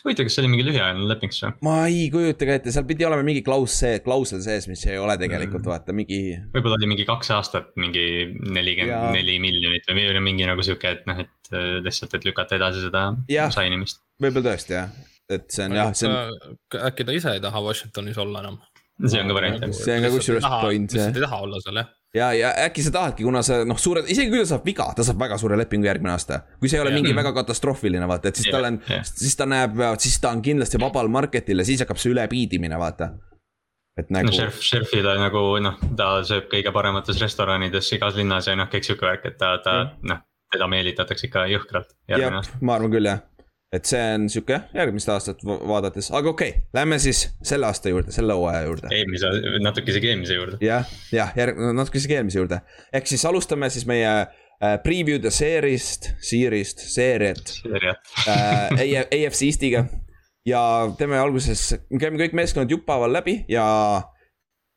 huvitav, 0.00 0.26
kas 0.26 0.36
see 0.36 0.42
oli 0.42 0.50
mingi 0.52 0.64
lühiajaline 0.66 1.06
leping 1.10 1.32
siis 1.34 1.44
või? 1.46 1.54
ma 1.68 1.74
ei 1.90 2.06
kujuta 2.12 2.48
ka 2.48 2.56
ette, 2.58 2.72
seal 2.74 2.86
pidi 2.88 3.06
olema 3.08 3.24
mingi 3.26 3.42
klaus 3.46 3.76
see, 3.82 4.00
klausel 4.04 4.42
sees, 4.44 4.66
mis 4.70 4.82
ei 4.88 4.98
ole 5.00 5.16
tegelikult 5.20 5.68
vaata 5.68 5.94
mingi. 5.96 6.20
võib-olla 6.54 6.78
oli 6.80 6.90
mingi 6.94 7.06
kaks 7.08 7.32
aastat 7.36 7.70
mingi 7.80 8.04
nelikümmend 8.56 9.16
neli 9.18 9.38
miljonit 9.42 9.88
või 9.90 9.98
mingi- 10.00 10.24
mingi 10.28 10.48
nagu 10.48 10.64
sihuke, 10.66 10.96
et 10.96 11.06
noh, 11.10 11.22
et 11.24 11.52
äh, 11.54 11.78
lihtsalt, 11.84 12.14
et 12.18 12.28
lükata 12.28 12.58
edasi 12.60 12.84
seda 12.86 13.06
sign 13.28 13.78
imist. 13.78 14.02
võib-olla 14.22 14.52
tõesti 14.52 14.78
jah, 14.78 14.92
et 15.32 15.48
see 15.52 15.66
on 15.68 15.78
jah, 15.80 15.92
see 15.96 16.10
on, 16.10 16.58
äkki 16.90 17.08
ta 17.08 17.16
ise 17.18 17.36
ei 17.36 17.42
taha 17.44 17.64
Washingtonis 17.64 18.18
olla 18.22 18.44
enam. 18.46 18.60
see 19.06 19.20
on 19.20 19.28
ka 19.32 19.36
variant 19.40 19.66
jah. 19.66 19.74
See 19.76 19.96
on 19.98 20.06
ka 20.08 20.14
kusjuures 20.16 20.46
point, 20.62 20.88
jah. 20.92 21.08
lihtsalt 21.08 21.20
ei 21.20 21.26
taha 21.28 21.42
olla 21.48 21.60
seal 21.64 21.82
jah. 21.82 21.92
ja, 22.14 22.32
ja 22.32 22.52
äkki 22.66 22.82
sa 22.82 22.92
tahadki, 22.92 23.24
kuna 23.24 23.42
sa 23.46 23.62
noh, 23.68 23.78
suure, 23.80 24.04
isegi 24.06 24.30
kui 24.30 24.40
ta 24.42 24.46
saab 24.52 24.66
viga, 24.66 24.88
ta 24.96 25.04
saab 25.06 25.20
väga 25.22 25.38
suure 25.40 25.58
lepingu 25.60 25.88
järgmine 25.88 26.12
aasta. 26.14 26.42
kui 26.60 26.70
see 26.70 26.78
ei 26.78 26.84
ole 26.84 26.92
Jah. 26.92 27.00
mingi 27.00 27.14
väga 27.16 27.32
katastroofiline, 27.40 28.08
vaata, 28.08 28.32
et 28.32 28.40
siis 28.40 28.48
Jah, 28.50 28.58
tal 28.58 28.68
on 28.70 28.80
siis 29.08 29.36
ta 29.38 29.48
näeb, 29.48 29.80
siis 30.02 30.18
ta 30.20 30.32
on 30.34 30.42
kindlasti 30.44 30.80
vabal 30.82 31.08
market'il 31.12 31.64
ja 31.64 31.68
siis 31.68 31.84
hakkab 31.84 32.00
see 32.00 32.12
üle 32.12 32.26
piidimine, 32.28 32.78
vaata. 32.78 33.12
et 33.98 34.10
no 34.10 34.20
nagu, 34.20 34.34
Sheriff, 34.36 34.60
Sheriffile 34.64 35.16
nagu 35.20 35.46
noh, 35.64 35.80
ta 35.96 36.14
sööb 36.28 36.50
kõige 36.52 36.72
paremates 36.72 37.20
restoranides 37.20 37.92
igas 37.96 38.16
linnas 38.20 38.48
ja 38.48 38.56
noh, 38.56 38.70
kõik 38.72 38.88
sihuke 38.88 39.08
värk, 39.08 39.26
et 39.32 39.40
ta, 39.40 39.56
ta 39.64 39.78
noh, 40.08 40.22
teda 40.52 40.68
meelitatakse 40.68 41.28
ikka 41.28 41.46
jõhkralt 41.48 41.94
jah 42.12 42.40
ma 42.60 42.76
arvan 42.76 42.92
küll 42.92 43.08
jah. 43.08 43.24
Et 43.72 43.88
see 43.88 44.00
on 44.14 44.28
sihuke 44.32 44.58
järgmist 44.76 45.08
aastat 45.12 45.40
va- 45.48 45.58
vaadates, 45.68 46.10
aga 46.12 46.30
okei 46.32 46.52
okay,, 46.52 46.62
lähme 46.76 46.98
siis 47.02 47.24
selle 47.46 47.66
aasta 47.68 47.92
juurde, 47.92 48.12
selle 48.12 48.36
hooaja 48.36 48.66
juurde. 48.66 48.92
eelmise, 48.92 49.32
natuke 49.64 49.92
isegi 49.94 50.12
eelmise 50.12 50.36
juurde. 50.36 50.60
jah, 50.64 50.88
jah, 51.12 51.32
järg-, 51.38 51.60
natuke 51.78 52.00
isegi 52.02 52.18
eelmise 52.18 52.42
juurde. 52.42 52.60
ehk 52.92 53.10
siis 53.10 53.24
alustame 53.28 53.70
siis 53.72 53.86
meie 53.88 54.12
äh, 54.12 54.76
preview'de 54.84 55.32
seerist, 55.32 56.12
seerist, 56.20 56.84
seeriat 56.92 57.54
äh, 58.28 58.68
AFC 59.08 59.48
Eestiga. 59.48 59.86
ja 60.46 60.62
teeme 60.98 61.18
alguses, 61.18 61.70
me 61.90 62.02
käime 62.02 62.20
kõik 62.20 62.36
meeskonnad 62.36 62.70
jupphaaval 62.70 63.12
läbi 63.20 63.40
ja 63.48 63.64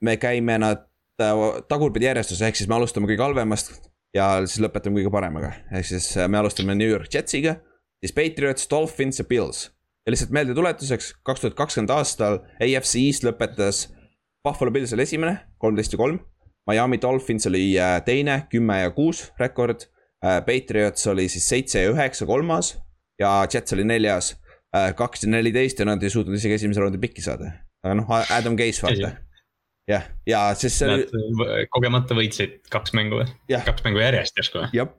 me 0.05 0.15
käime 0.21 0.60
nad 0.62 0.88
äh, 1.21 1.45
tagurpidi 1.67 2.08
järjestuses, 2.08 2.47
ehk 2.47 2.63
siis 2.63 2.71
me 2.71 2.79
alustame 2.79 3.12
kõige 3.12 3.27
halvemast 3.27 3.75
ja 4.15 4.38
siis 4.47 4.63
lõpetame 4.63 5.01
kõige 5.01 5.12
paremaga. 5.12 5.51
ehk 5.71 5.88
siis 5.91 6.13
äh, 6.15 6.29
me 6.31 6.39
alustame 6.39 6.77
New 6.79 6.89
York 6.89 7.12
Jetsiga, 7.12 7.58
siis 8.03 8.13
Patriots, 8.15 8.69
Dolphins 8.69 9.19
ja 9.19 9.25
Bills. 9.25 9.71
ja 10.05 10.13
lihtsalt 10.13 10.31
meeldetuletuseks, 10.36 11.13
kaks 11.25 11.41
tuhat 11.41 11.58
kakskümmend 11.58 11.93
aastal 11.95 12.39
AFC 12.62 12.95
East 13.01 13.25
lõpetas 13.25 13.88
Buffalo 14.45 14.71
Bills 14.71 14.93
oli 14.93 15.01
esimene, 15.01 15.38
kolmteist 15.58 15.93
ja 15.93 15.97
kolm. 15.97 16.19
Miami 16.69 16.99
Dolphins 17.01 17.47
oli 17.47 17.71
äh, 17.79 17.97
teine, 18.05 18.43
kümme 18.49 18.79
ja 18.79 18.91
kuus 18.93 19.31
rekord. 19.39 19.88
Patriots 20.45 21.08
oli 21.08 21.27
siis 21.29 21.45
seitse 21.49 21.81
ja 21.84 21.89
üheksa, 21.91 22.25
kolmas 22.25 22.71
ja 23.19 23.47
Jets 23.53 23.73
oli 23.75 23.84
neljas, 23.88 24.31
kaks 24.95 25.25
ja 25.25 25.31
neliteist 25.31 25.79
ja 25.79 25.88
nad 25.88 26.03
ei 26.03 26.12
suutnud 26.12 26.36
isegi 26.38 26.58
esimese 26.58 26.84
raundi 26.84 26.99
pikki 27.01 27.23
saada. 27.23 27.51
aga 27.86 27.97
noh, 27.99 28.10
Adam 28.34 28.58
Case 28.58 28.81
vaata. 28.81 29.12
jah, 29.89 30.08
ja 30.27 30.41
siis 30.58 30.79
see 30.79 30.89
oli, 30.89 31.67
kogemata 31.69 32.17
võitsid 32.17 32.58
kaks 32.73 32.95
mängu 32.97 33.21
kaks 33.51 33.86
mängu 33.86 34.01
järjest 34.01 34.41
järsku 34.41 34.63
või? 34.63 34.71
jah, 34.73 34.89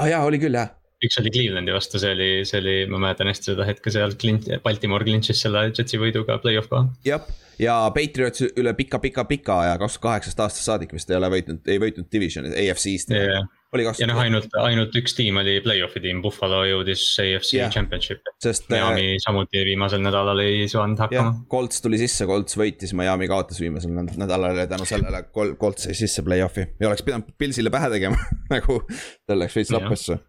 ah 0.00 0.10
jaa, 0.10 0.22
oli 0.24 0.40
küll 0.42 0.56
jah, 0.56 0.72
üks 1.04 1.18
oli 1.20 1.32
Clevelandi 1.32 1.74
vastu, 1.74 2.00
see 2.00 2.12
oli, 2.16 2.28
see 2.48 2.60
oli, 2.62 2.76
ma 2.90 3.00
mäletan 3.02 3.28
hästi 3.30 3.52
seda 3.52 3.66
hetke 3.68 3.92
seal 3.92 4.14
Clint, 4.20 4.48
Baltimore 4.64 5.04
clinch'is 5.04 5.42
selle 5.44 5.66
Jetsi 5.68 6.00
võiduga 6.00 6.38
play-off 6.42 6.70
koha. 6.72 6.86
jah. 7.06 7.26
ja 7.60 7.76
Patriots 7.94 8.46
üle 8.48 8.72
pika-pika-pika 8.78 9.60
aja, 9.66 9.76
kaks 9.82 9.98
tuhat 9.98 10.06
kaheksast 10.08 10.40
aastast 10.46 10.70
saadik 10.70 10.96
vist 10.96 11.10
ei 11.12 11.18
ole 11.18 11.30
võitnud, 11.36 11.60
ei 11.68 11.82
võitnud 11.82 12.08
divisioni 12.12 12.54
AFC-st. 12.64 13.12
ja 13.16 13.42
oli 13.76 13.84
kaks 13.84 14.00
noh, 14.08 14.20
ainult, 14.22 14.54
ainult 14.62 14.94
üks 14.96 15.16
tiim 15.18 15.36
oli 15.40 15.58
play-off'i 15.64 16.00
tiim, 16.04 16.22
Buffalo 16.24 16.62
jõudis 16.68 17.02
AFC 17.22 17.58
yeah. 17.58 17.72
championship'i. 17.72 18.32
sest 18.42 18.70
äh, 18.70 18.78
Miami 18.78 19.18
samuti 19.22 19.64
viimasel 19.68 20.00
nädalal 20.04 20.40
ei 20.44 20.64
saanud 20.72 21.02
hakkama., 21.04 21.34
Colts 21.52 21.84
tuli 21.84 22.00
sisse, 22.00 22.28
Colts 22.30 22.56
võitis, 22.56 22.94
Miami 22.96 23.28
kaotas 23.28 23.60
viimasel 23.60 23.92
näd- 23.96 24.16
nädalal 24.20 24.62
ja 24.62 24.68
tänu 24.70 24.88
sellele 24.88 25.26
Col- 25.34 25.56
Colts 25.60 25.90
sai 25.90 25.98
sisse 25.98 26.24
play-off'i 26.24 26.70
ja 26.80 26.88
oleks 26.88 27.04
pidanud 27.04 27.36
Pilsile 27.36 27.74
pähe 27.74 27.92
tegema 27.98 28.20
nagu 28.54 28.80
tal 29.26 29.44
läks 29.44 29.60
veits 29.60 29.74
lappesse 29.74 30.16
uh,. 30.16 30.24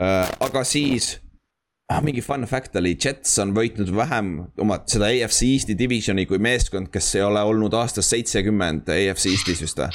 Aga 0.00 0.64
siis 0.68 1.14
ah, 1.92 2.02
mingi 2.04 2.20
fun 2.24 2.44
fact 2.48 2.76
oli, 2.76 2.96
Jets 3.04 3.38
on 3.42 3.54
võitnud 3.56 3.92
vähem 3.96 4.36
oma 4.62 4.80
seda 4.90 5.08
AFC 5.12 5.46
Eesti 5.48 5.76
divisioni 5.78 6.26
kui 6.28 6.40
meeskond, 6.42 6.90
kes 6.92 7.14
ei 7.16 7.24
ole 7.26 7.42
olnud 7.46 7.74
aastast 7.78 8.12
seitsekümmend 8.12 8.90
AFC 8.92 9.30
Eestis 9.32 9.62
vist 9.64 9.80
või? 9.80 9.90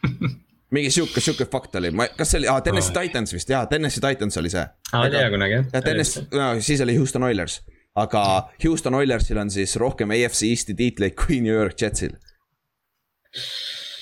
mingi 0.74 0.90
sihuke, 0.94 1.22
sihuke 1.22 1.46
fakt 1.50 1.74
oli, 1.80 1.90
ma, 1.94 2.06
kas 2.16 2.32
see 2.32 2.42
oli 2.42 2.50
ah,, 2.50 2.60
Tennessee 2.64 2.94
Titans 2.94 3.34
vist, 3.34 3.50
jaa, 3.50 3.64
Tennessee 3.70 4.02
Titans 4.04 4.38
oli 4.40 4.52
see 4.52 4.62
aa, 4.62 5.02
oli 5.02 5.18
hea 5.18 5.30
kunagi 5.32 5.56
jah. 5.56 5.68
jah, 5.72 5.84
Tennessee, 5.86 6.26
no 6.36 6.52
siis 6.62 6.82
oli 6.84 6.96
Houston 6.98 7.26
Oilers, 7.26 7.60
aga 7.98 8.24
Houston 8.64 8.98
Oilersil 9.00 9.40
on 9.42 9.50
siis 9.50 9.76
rohkem 9.80 10.14
AFC 10.14 10.50
Eesti 10.50 10.76
tiitleid 10.78 11.16
kui 11.18 11.40
New 11.42 11.54
York 11.54 11.78
Jetsil. 11.80 12.14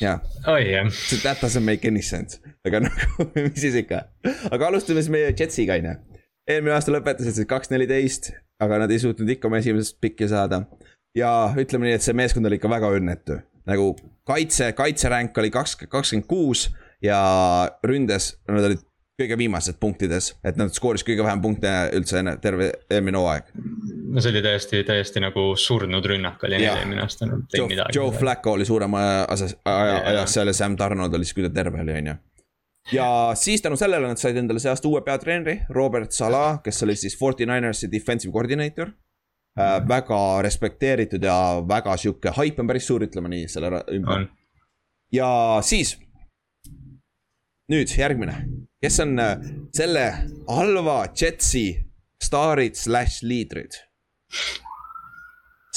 jah, 0.03 0.21
oi 0.47 0.63
jah, 0.71 0.91
that 1.23 1.41
doesn't 1.43 1.67
make 1.67 1.89
any 1.89 2.03
sense, 2.03 2.41
aga 2.67 2.81
nagu, 2.87 3.29
mis 3.37 3.61
siis 3.63 3.79
ikka. 3.83 4.05
aga 4.51 4.71
alustame 4.71 5.03
siis 5.03 5.13
meie 5.13 5.33
Jetsiga 5.33 5.79
on 5.79 5.91
ju. 5.91 5.95
eelmine 6.55 6.77
aasta 6.77 6.95
lõpetasid 6.95 7.39
siis 7.39 7.51
kaks 7.51 7.73
neliteist, 7.75 8.33
aga 8.63 8.83
nad 8.85 8.93
ei 8.95 9.03
suutnud 9.03 9.31
ikka 9.35 9.51
oma 9.51 9.63
esimesest 9.63 9.99
pikki 10.03 10.31
saada. 10.31 10.65
ja 11.17 11.33
ütleme 11.59 11.89
nii, 11.89 11.99
et 11.99 12.07
see 12.07 12.17
meeskond 12.17 12.47
oli 12.49 12.61
ikka 12.61 12.71
väga 12.73 12.93
õnnetu, 12.99 13.41
nagu 13.69 13.93
kaitse, 14.29 14.73
kaitseränk 14.77 15.39
oli 15.41 15.51
kaks, 15.55 15.79
kakskümmend 15.87 16.29
kuus 16.31 16.69
ja 17.05 17.19
ründes 17.87 18.33
nad 18.49 18.71
olid 18.71 18.88
kõige 19.19 19.39
viimased 19.39 19.81
punktides, 19.83 20.31
et 20.47 20.59
nad 20.61 20.71
skooris 20.75 21.03
kõige 21.07 21.25
vähem 21.27 21.41
punkte 21.43 21.71
üldse 21.99 22.21
enne 22.21 22.37
terve 22.43 22.71
eelmine 22.91 23.19
hooaeg. 23.19 23.51
no 24.15 24.23
see 24.23 24.31
oli 24.31 24.43
täiesti, 24.45 24.83
täiesti 24.87 25.23
nagu 25.25 25.51
surnud 25.59 26.07
rünnak 26.07 26.45
oli 26.47 26.61
neil 26.61 26.85
eelmine 26.85 27.03
aasta, 27.03 27.27
nad 27.27 27.43
ei 27.43 27.57
teinud 27.57 27.75
midagi. 27.75 27.99
Joe 27.99 28.15
Flacco 28.15 28.55
oli 28.55 28.67
suurem 28.69 28.95
ajas, 28.95 29.57
ajas 29.65 30.37
seal 30.37 30.53
ja 30.53 30.55
Sam 30.55 30.79
Donald 30.79 31.15
oli 31.15 31.27
siis, 31.27 31.35
kui 31.35 31.47
ta 31.49 31.51
terve 31.55 31.83
oli, 31.83 31.97
on 31.99 32.13
ju 32.13 32.17
ja 32.93 33.09
siis 33.35 33.63
tänu 33.63 33.77
sellele 33.77 34.09
nad 34.09 34.17
said 34.21 34.37
endale 34.37 34.63
see 34.63 34.71
aasta 34.71 34.89
uue 34.89 35.03
peatreeneri, 35.05 35.59
Robert 35.75 36.13
Salah, 36.13 36.63
kes 36.63 36.83
oli 36.87 36.97
siis 36.97 37.19
Forty 37.19 37.47
Ninersi 37.47 37.91
defensive 37.93 38.33
coordinator 38.33 38.93
äh,. 39.59 39.89
väga 39.89 40.43
respekteeritud 40.43 41.25
ja 41.25 41.39
väga 41.69 41.97
sihuke 41.97 42.33
haip 42.39 42.61
on 42.61 42.71
päris 42.71 42.87
suur, 42.87 43.05
ütleme 43.05 43.29
nii, 43.35 43.49
selle 43.49 43.83
ümber. 43.93 44.29
ja 45.13 45.29
siis 45.63 45.99
nüüd 47.69 47.93
järgmine, 47.99 48.39
kes 48.83 49.01
on 49.05 49.19
äh, 49.19 49.37
selle 49.75 50.07
halva 50.49 51.01
Jetsi 51.14 51.67
staarid 52.23 52.79
slaš 52.79 53.23
liidrid? 53.23 53.79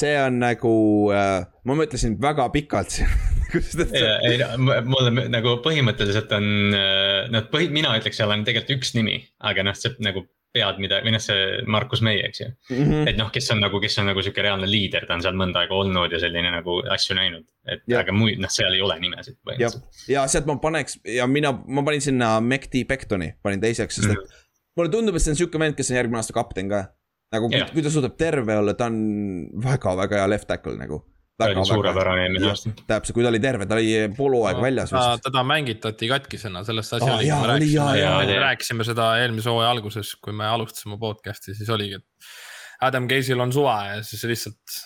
see 0.01 0.15
on 0.17 0.39
nagu 0.41 0.73
äh,, 1.13 1.43
ma 1.65 1.77
mõtlesin 1.77 2.17
väga 2.21 2.47
pikalt 2.53 2.97
siin 2.97 3.09
ei, 4.27 4.39
mulle 4.61 5.27
nagu 5.29 5.57
põhimõtteliselt 5.65 6.31
on, 6.37 6.45
äh, 6.75 7.25
noh, 7.33 7.47
põhi, 7.51 7.67
mina 7.73 7.93
ütleks, 7.99 8.19
seal 8.21 8.31
on 8.33 8.45
tegelikult 8.47 8.77
üks 8.79 8.93
nimi, 8.95 9.17
aga 9.43 9.65
noh, 9.67 9.75
see 9.77 9.91
nagu 10.03 10.23
pead, 10.55 10.79
mida, 10.83 10.99
või 11.05 11.13
noh, 11.15 11.21
see 11.23 11.61
Markus 11.71 12.01
May, 12.05 12.19
eks 12.25 12.41
ju 12.41 12.47
mm. 12.49 12.77
-hmm. 12.77 13.09
et 13.11 13.19
noh, 13.19 13.31
kes 13.33 13.49
on 13.53 13.61
nagu, 13.63 13.79
kes 13.83 13.97
on 14.01 14.09
nagu 14.11 14.23
sihuke 14.23 14.43
reaalne 14.43 14.69
liider, 14.69 15.05
ta 15.07 15.15
on 15.15 15.23
seal 15.25 15.37
mõnda 15.39 15.63
aega 15.63 15.77
olnud 15.77 16.11
ja 16.11 16.19
selline 16.21 16.51
nagu 16.53 16.77
asju 16.95 17.17
näinud. 17.17 17.45
et 17.65 17.83
ja. 17.87 18.01
aga 18.01 18.15
muid, 18.15 18.41
noh, 18.43 18.51
seal 18.51 18.73
ei 18.75 18.81
ole 18.83 18.97
nimesid 18.99 19.37
põhimõtteliselt. 19.47 20.07
ja 20.11 20.25
sealt 20.31 20.49
ma 20.49 20.57
paneks 20.63 20.99
ja 21.17 21.27
mina, 21.27 21.53
ma 21.67 21.85
panin 21.87 22.03
sinna 22.03 22.33
Mekti 22.43 22.83
Bektoni, 22.89 23.33
panin 23.43 23.63
teiseks, 23.63 23.99
sest 23.99 24.09
et 24.09 24.17
mm 24.17 24.23
-hmm. 24.23 24.49
mulle 24.79 24.91
tundub, 24.91 25.15
et 25.15 25.23
see 25.25 25.35
on 25.35 25.39
sihuke 25.43 25.59
vend, 25.59 25.77
kes 25.77 25.91
on 25.91 26.01
järgmine 26.01 26.19
aasta 26.19 26.33
kapten 26.35 26.69
ka. 26.69 26.85
nagu 27.31 27.49
kui, 27.49 27.63
kui 27.73 27.83
ta 27.83 27.89
suudab 27.89 28.17
terve 28.17 28.57
olla, 28.57 28.73
ta 28.73 28.91
on 28.91 29.47
väga-väga 29.63 30.19
hea 30.19 30.29
left 30.29 30.47
tackle 30.47 30.75
nagu 30.75 31.05
ta 31.37 31.49
oli 31.49 31.65
suurepärane 31.65 32.23
eelmine 32.25 32.49
aasta. 32.51 32.71
täpselt, 32.87 33.15
kui 33.15 33.25
ta 33.25 33.31
oli 33.31 33.39
terve, 33.43 33.65
ta 33.65 33.77
oli 33.77 33.91
pool 34.17 34.35
hooaega 34.37 34.63
väljas 34.63 34.93
vist. 34.93 35.25
teda 35.25 35.43
mängitati 35.47 36.09
katkisena, 36.11 36.63
sellest 36.67 36.97
asi 36.97 37.09
oligi, 37.09 37.31
me 37.31 37.51
rääkisime, 37.53 38.39
rääkisime 38.45 38.87
seda 38.87 39.11
eelmise 39.21 39.49
hooaja 39.49 39.71
alguses, 39.75 40.15
kui 40.23 40.35
me 40.37 40.47
alustasime 40.49 40.99
podcast'i, 41.01 41.55
siis 41.57 41.69
oligi, 41.73 42.01
et. 42.01 42.33
Adam 42.81 43.05
Case'il 43.05 43.41
on 43.43 43.51
suva 43.53 43.75
ja 43.91 43.97
siis 44.03 44.23
lihtsalt 44.25 44.77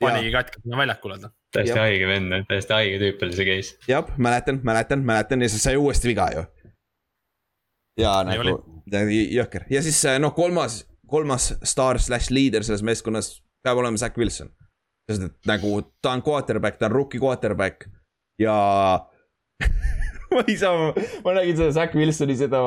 panigi 0.00 0.32
katkisena 0.32 0.76
väljakule 0.80 1.18
ta. 1.20 1.30
täiesti 1.52 1.78
haige 1.78 2.06
vend, 2.08 2.36
täiesti 2.48 2.72
haige 2.72 3.00
tüüp 3.02 3.24
oli 3.26 3.36
see 3.36 3.48
case. 3.48 3.76
jah, 3.88 4.14
mäletan, 4.16 4.60
mäletan, 4.64 5.04
mäletan 5.04 5.44
ja 5.44 5.48
siis 5.52 5.66
sai 5.68 5.76
uuesti 5.76 6.08
viga 6.08 6.30
ju. 6.36 6.46
ja 8.00 8.14
Nii 8.24 8.40
nagu 8.40 8.56
jõhker 9.36 9.68
ja 9.70 9.84
siis 9.84 10.00
noh, 10.22 10.32
kolmas, 10.34 10.82
kolmas 11.06 11.52
staar 11.74 12.00
slaš 12.00 12.30
liider 12.32 12.64
selles 12.64 12.84
meeskonnas 12.86 13.34
peab 13.64 13.82
olema 13.82 14.00
Zack 14.00 14.16
Wilson 14.16 14.48
sest 15.10 15.28
et 15.28 15.50
nagu 15.50 15.76
ta 16.02 16.14
on 16.16 16.24
quarterback, 16.26 16.80
ta 16.80 16.88
on 16.90 16.96
rookie 16.96 17.22
quarterback 17.22 17.88
ja 18.40 18.56
ma 20.34 20.44
ei 20.46 20.58
saa, 20.58 20.90
ma 21.24 21.36
nägin 21.36 21.58
seda 21.58 21.72
Zack 21.76 21.96
Wilsoni 21.98 22.36
seda, 22.38 22.60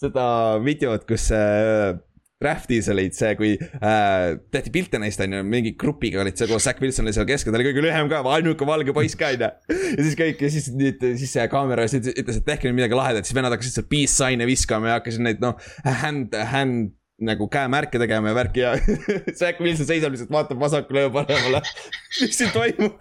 seda 0.00 0.24
videot, 0.64 1.04
kus 1.08 1.28
äh, 1.36 1.98
Draftis 2.40 2.86
olid 2.88 3.12
see, 3.12 3.34
kui 3.36 3.50
äh, 3.60 4.38
tehti 4.52 4.72
pilte 4.72 5.00
neist, 5.00 5.20
on 5.20 5.36
ju, 5.36 5.40
mingi 5.44 5.74
grupiga 5.80 6.22
olid 6.22 6.38
seal 6.40 6.48
koos, 6.48 6.64
Zack 6.64 6.80
Wilson 6.80 7.04
oli 7.04 7.12
seal 7.12 7.28
keskel, 7.28 7.52
ta 7.52 7.60
oli 7.60 7.66
kõige 7.68 7.84
lühem 7.84 8.08
ka, 8.08 8.22
ainuke 8.32 8.68
valge 8.68 8.94
poiss 8.96 9.18
ka, 9.20 9.34
on 9.36 9.44
ju. 9.44 9.50
ja 9.76 10.06
siis 10.06 10.16
kõik 10.16 10.40
ja 10.46 10.52
siis 10.54 10.70
siis 10.70 11.34
see 11.36 11.44
kaamera 11.52 11.84
ütles, 11.84 12.40
et 12.40 12.46
tehke 12.46 12.70
nüüd 12.70 12.80
midagi 12.80 12.96
lahedat, 12.96 13.28
siis 13.28 13.36
vennad 13.36 13.52
hakkasid 13.52 13.76
seal 13.76 13.90
peace 13.92 14.16
sign'e 14.16 14.48
viskama 14.48 14.94
ja 14.94 14.96
hakkasid 14.98 15.26
neid 15.26 15.44
noh, 15.44 15.60
hand, 16.00 16.38
hand 16.54 16.96
nagu 17.20 17.48
käemärke 17.52 18.00
tegema 18.00 18.32
ja 18.32 18.38
värki 18.38 18.64
ja 18.64 18.74
Zack 19.40 19.60
Wilson 19.60 19.88
seisab 19.88 20.14
lihtsalt, 20.14 20.32
vaatab 20.32 20.60
vasakule 20.60 21.06
ja 21.06 21.14
paremale 21.14 21.62
mis 22.20 22.38
siin 22.38 22.52
toimub 22.54 22.98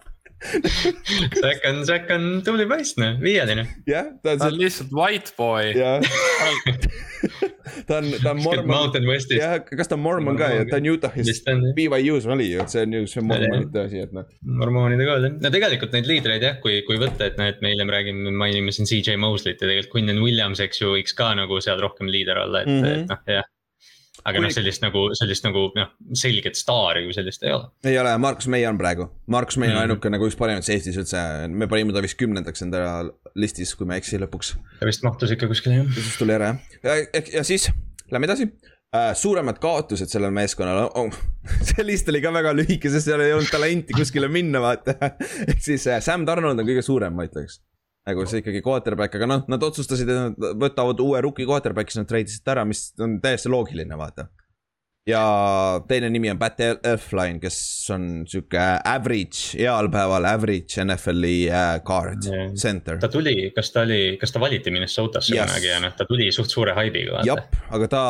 Zack 1.41 1.65
on, 1.67 1.85
Zack 1.85 2.11
on 2.15 2.41
tubli 2.45 2.63
poiss, 2.67 2.95
noh, 2.99 3.17
viieline. 3.19 3.65
jah, 3.89 4.07
ta 4.23 4.37
on. 4.37 4.39
ta 4.39 4.47
on 4.47 4.55
lihtsalt 4.55 4.93
white 4.95 5.33
boy. 5.35 5.73
jah 5.75 5.99
ta 7.89 7.97
on, 7.99 8.07
ta 8.23 8.31
on 8.31 8.39
mormon. 8.45 9.11
jah, 9.35 9.57
kas 9.67 9.91
ta 9.91 9.97
on 9.97 10.03
mormon 10.05 10.39
ka 10.39 10.47
ja 10.53 10.63
ta 10.69 10.79
on 10.79 10.87
Utah'is, 10.93 11.43
BYU-s 11.75 12.29
oli 12.31 12.47
ju, 12.53 12.63
et 12.63 12.71
see 12.71 12.85
on 12.87 12.95
ju 13.01 13.03
see 13.11 13.25
mormonite 13.25 13.83
asi, 13.83 14.05
et 14.07 14.15
noh. 14.15 14.31
mormoonide 14.63 15.09
ka, 15.09 15.19
no 15.27 15.53
tegelikult 15.57 15.95
neid 15.97 16.07
liidreid 16.07 16.47
jah, 16.47 16.57
kui, 16.63 16.79
kui 16.87 17.01
võtta, 17.03 17.27
et 17.27 17.39
noh, 17.39 17.51
et 17.51 17.59
me 17.65 17.75
hiljem 17.75 17.91
räägime, 17.97 18.31
mainime 18.31 18.71
siin 18.75 18.87
CJ 18.87 19.19
Mosley't 19.19 19.59
ja 19.59 19.67
tegelikult 19.67 19.97
Quinton 19.97 20.23
Williams, 20.23 20.63
eks 20.63 20.85
ju, 20.85 20.95
võiks 20.95 21.19
ka 21.19 21.33
nagu 21.35 21.59
seal 21.63 21.83
rohkem 21.83 22.07
liider 22.07 22.39
olla, 22.47 22.63
et 22.63 22.71
mm, 22.71 22.83
-hmm. 22.85 23.03
et 23.03 23.11
noh, 23.11 23.39
jah 23.41 23.55
aga 24.27 24.41
noh, 24.43 24.51
sellist 24.53 24.83
nagu, 24.83 25.05
sellist 25.17 25.45
nagu 25.47 25.65
noh, 25.75 25.91
selget 26.17 26.57
staari 26.59 27.05
kui 27.05 27.15
sellist 27.15 27.43
ei 27.45 27.53
ole. 27.55 27.69
ei 27.87 27.99
ole, 28.01 28.15
Markus 28.21 28.49
May 28.51 28.65
on 28.69 28.79
praegu, 28.79 29.09
Markus 29.31 29.57
May 29.57 29.69
on 29.69 29.73
mm 29.73 29.77
-hmm. 29.77 29.81
ainuke 29.87 30.13
nagu 30.13 30.27
üks 30.29 30.37
parimaid 30.39 30.67
safety's 30.67 30.97
üldse, 30.99 31.21
me 31.47 31.67
panime 31.67 31.93
ta 31.95 32.03
vist 32.05 32.19
kümnendaks 32.19 32.65
enda 32.65 32.81
listis, 33.35 33.75
kui 33.75 33.87
ma 33.87 33.95
ei 33.95 34.03
eksi 34.03 34.19
lõpuks. 34.19 34.55
ta 34.79 34.89
vist 34.89 35.03
mahtus 35.03 35.31
ikka 35.31 35.47
kuskile 35.47 35.81
jah. 35.81 35.93
siis 35.93 36.17
tuli 36.17 36.35
ära 36.35 36.55
jah, 36.83 36.97
ja, 36.97 37.23
ja 37.39 37.43
siis 37.43 37.69
lähme 38.11 38.25
edasi 38.25 38.49
äh,. 38.95 39.13
suuremad 39.13 39.59
kaotused 39.59 40.09
sellel 40.11 40.31
meeskonnal 40.35 40.89
oh,, 40.93 41.13
see 41.69 41.85
list 41.85 42.09
oli 42.09 42.21
ka 42.21 42.33
väga 42.33 42.53
lühike, 42.53 42.89
sest 42.89 43.09
seal 43.11 43.23
ei 43.23 43.33
olnud 43.33 43.51
talenti 43.51 43.93
kuskile 43.93 44.27
minna, 44.27 44.61
vaata 44.61 44.97
ehk 45.49 45.61
siis 45.61 45.87
äh, 45.87 46.01
Sam 46.01 46.25
Donald 46.27 46.59
on 46.59 46.67
kõige 46.67 46.85
suurem, 46.85 47.15
ma 47.15 47.27
ütleks 47.29 47.61
nagu 48.09 48.25
see 48.29 48.43
ikkagi 48.43 48.63
quarterback, 48.65 49.15
aga 49.19 49.29
noh, 49.29 49.45
nad 49.51 49.63
otsustasid, 49.69 50.09
et 50.09 50.19
nad 50.19 50.59
võtavad 50.65 51.01
uue 51.05 51.21
rookie 51.25 51.47
quarterback'i, 51.49 51.95
siis 51.95 52.03
nad 52.03 52.11
treidisid 52.11 52.53
ära, 52.53 52.65
mis 52.67 52.89
on 53.01 53.19
täiesti 53.23 53.51
loogiline, 53.51 53.97
vaata. 53.99 54.27
Ja 55.09 55.81
teine 55.87 56.09
nimi 56.13 56.29
on 56.31 56.39
Pat 56.39 56.59
Elfline, 56.63 57.39
kes 57.41 57.57
on 57.95 58.07
sihuke 58.29 58.61
average, 58.87 59.57
heal 59.57 59.89
päeval 59.93 60.27
average 60.29 60.79
NFL-i 60.83 61.35
uh, 61.49 61.79
guard 61.85 62.27
yeah., 62.27 62.53
center. 62.59 62.99
ta 63.01 63.09
tuli, 63.11 63.49
kas 63.55 63.73
ta 63.73 63.83
oli, 63.87 64.17
kas 64.21 64.35
ta 64.35 64.41
valiti 64.41 64.73
Minnesotasse 64.73 65.35
yes. 65.35 65.49
kunagi 65.49 65.71
ja 65.71 65.81
noh, 65.83 65.95
ta 65.97 66.07
tuli 66.09 66.29
suht 66.35 66.53
suure 66.53 66.75
haibiga. 66.77 67.23
jah, 67.27 67.43
aga 67.75 67.89
ta, 67.91 68.03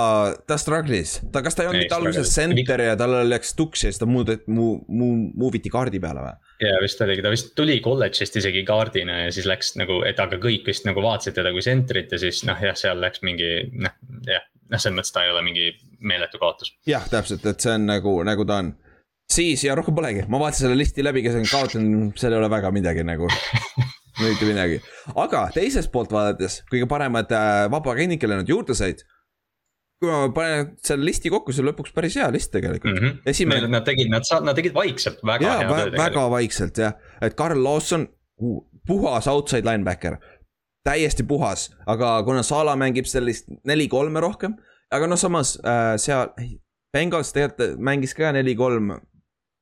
ta 0.50 0.60
struggle'is, 0.60 1.20
ta, 1.34 1.44
kas 1.46 1.58
ta 1.58 1.66
ei 1.66 1.72
olnud 1.72 1.86
mitte 1.86 2.00
alguses 2.00 2.36
center 2.36 2.86
ja 2.90 2.98
tal 3.00 3.18
läks 3.30 3.56
tuks 3.60 3.86
ja 3.86 3.94
siis 3.94 4.02
ta 4.02 4.10
muudeti, 4.10 4.52
muu-, 4.52 4.80
muu-, 4.88 5.30
move 5.40 5.62
iti 5.62 5.72
kaardi 5.74 6.02
peale 6.04 6.26
või? 6.26 6.38
ja 6.60 6.76
vist 6.84 7.02
oligi, 7.02 7.24
ta 7.24 7.32
vist 7.32 7.54
tuli 7.56 7.78
kolledžist 7.84 8.36
isegi 8.42 8.66
kaardina 8.68 9.24
ja 9.24 9.34
siis 9.34 9.48
läks 9.48 9.74
nagu, 9.80 10.02
et 10.08 10.20
aga 10.20 10.40
kõik 10.42 10.68
vist 10.68 10.88
nagu 10.88 11.04
vaatasid 11.04 11.38
teda 11.38 11.54
kui 11.56 11.64
sentrit 11.64 12.12
ja 12.12 12.20
siis 12.22 12.44
noh, 12.48 12.60
jah, 12.60 12.76
seal 12.80 13.00
läks 13.00 13.24
mingi 13.24 13.52
noh, 13.80 13.96
jah, 14.28 14.44
noh, 14.70 14.82
selles 14.82 14.98
mõttes 14.98 15.16
ta 15.16 15.26
ei 15.26 15.34
ole 15.34 15.44
mingi 15.46 15.72
meeletu 16.00 16.42
kaotus. 16.42 16.74
jah, 16.90 17.06
täpselt, 17.12 17.46
et 17.50 17.66
see 17.66 17.76
on 17.76 17.90
nagu, 17.90 18.16
nagu 18.28 18.48
ta 18.48 18.62
on. 18.64 18.74
siis 19.30 19.64
ja 19.66 19.78
rohkem 19.78 19.98
polegi, 19.98 20.26
ma 20.28 20.42
vaatasin 20.42 20.68
selle 20.68 20.80
listi 20.80 21.06
läbi, 21.06 21.24
kes 21.26 21.40
on 21.40 21.48
kaotanud, 21.52 22.18
seal 22.20 22.36
ei 22.36 22.42
ole 22.42 22.50
väga 22.52 22.74
midagi 22.76 23.06
nagu 23.08 23.30
mitte 24.24 24.50
midagi, 24.50 24.82
aga 25.16 25.48
teisest 25.56 25.94
poolt 25.94 26.12
vaadates 26.16 26.62
kõige 26.72 26.90
paremad 26.92 27.32
äh, 27.36 27.64
vabaagendid, 27.72 28.22
kelle 28.22 28.42
nad 28.42 28.50
juurde 28.50 28.78
said 28.78 29.06
kui 30.00 30.08
ma 30.08 30.30
panen 30.32 30.74
selle 30.84 31.04
listi 31.10 31.32
kokku, 31.32 31.52
see 31.52 31.64
on 31.64 31.70
lõpuks 31.74 31.92
päris 31.96 32.16
hea 32.20 32.30
list 32.32 32.54
tegelikult 32.54 32.94
mm. 32.94 33.02
-hmm. 33.04 33.32
esimene. 33.34 33.68
Nad 33.72 33.86
tegid, 33.88 34.08
nad, 34.12 34.24
nad 34.46 34.56
tegid 34.56 34.76
vaikselt 34.76 35.20
väga 35.28 35.46
ja, 35.46 35.58
hea 35.60 35.80
töö. 35.90 35.98
väga 36.00 36.26
vaikselt 36.32 36.80
jah, 36.80 36.96
et 37.22 37.36
Carl 37.40 37.60
Lawson, 37.64 38.08
puhas 38.88 39.28
outside 39.28 39.68
linebacker. 39.68 40.16
Täiesti 40.90 41.26
puhas, 41.28 41.70
aga 41.90 42.18
kuna 42.28 42.44
Sala 42.46 42.76
mängib 42.80 43.08
sellist 43.10 43.50
neli-kolme 43.68 44.24
rohkem, 44.26 44.58
aga 44.92 45.10
noh, 45.10 45.20
samas 45.20 45.56
äh, 45.62 45.94
seal, 46.02 46.34
Bengals 46.94 47.30
tegelikult 47.36 47.78
mängis 47.86 48.16
ka 48.18 48.32
neli-kolm, 48.34 48.96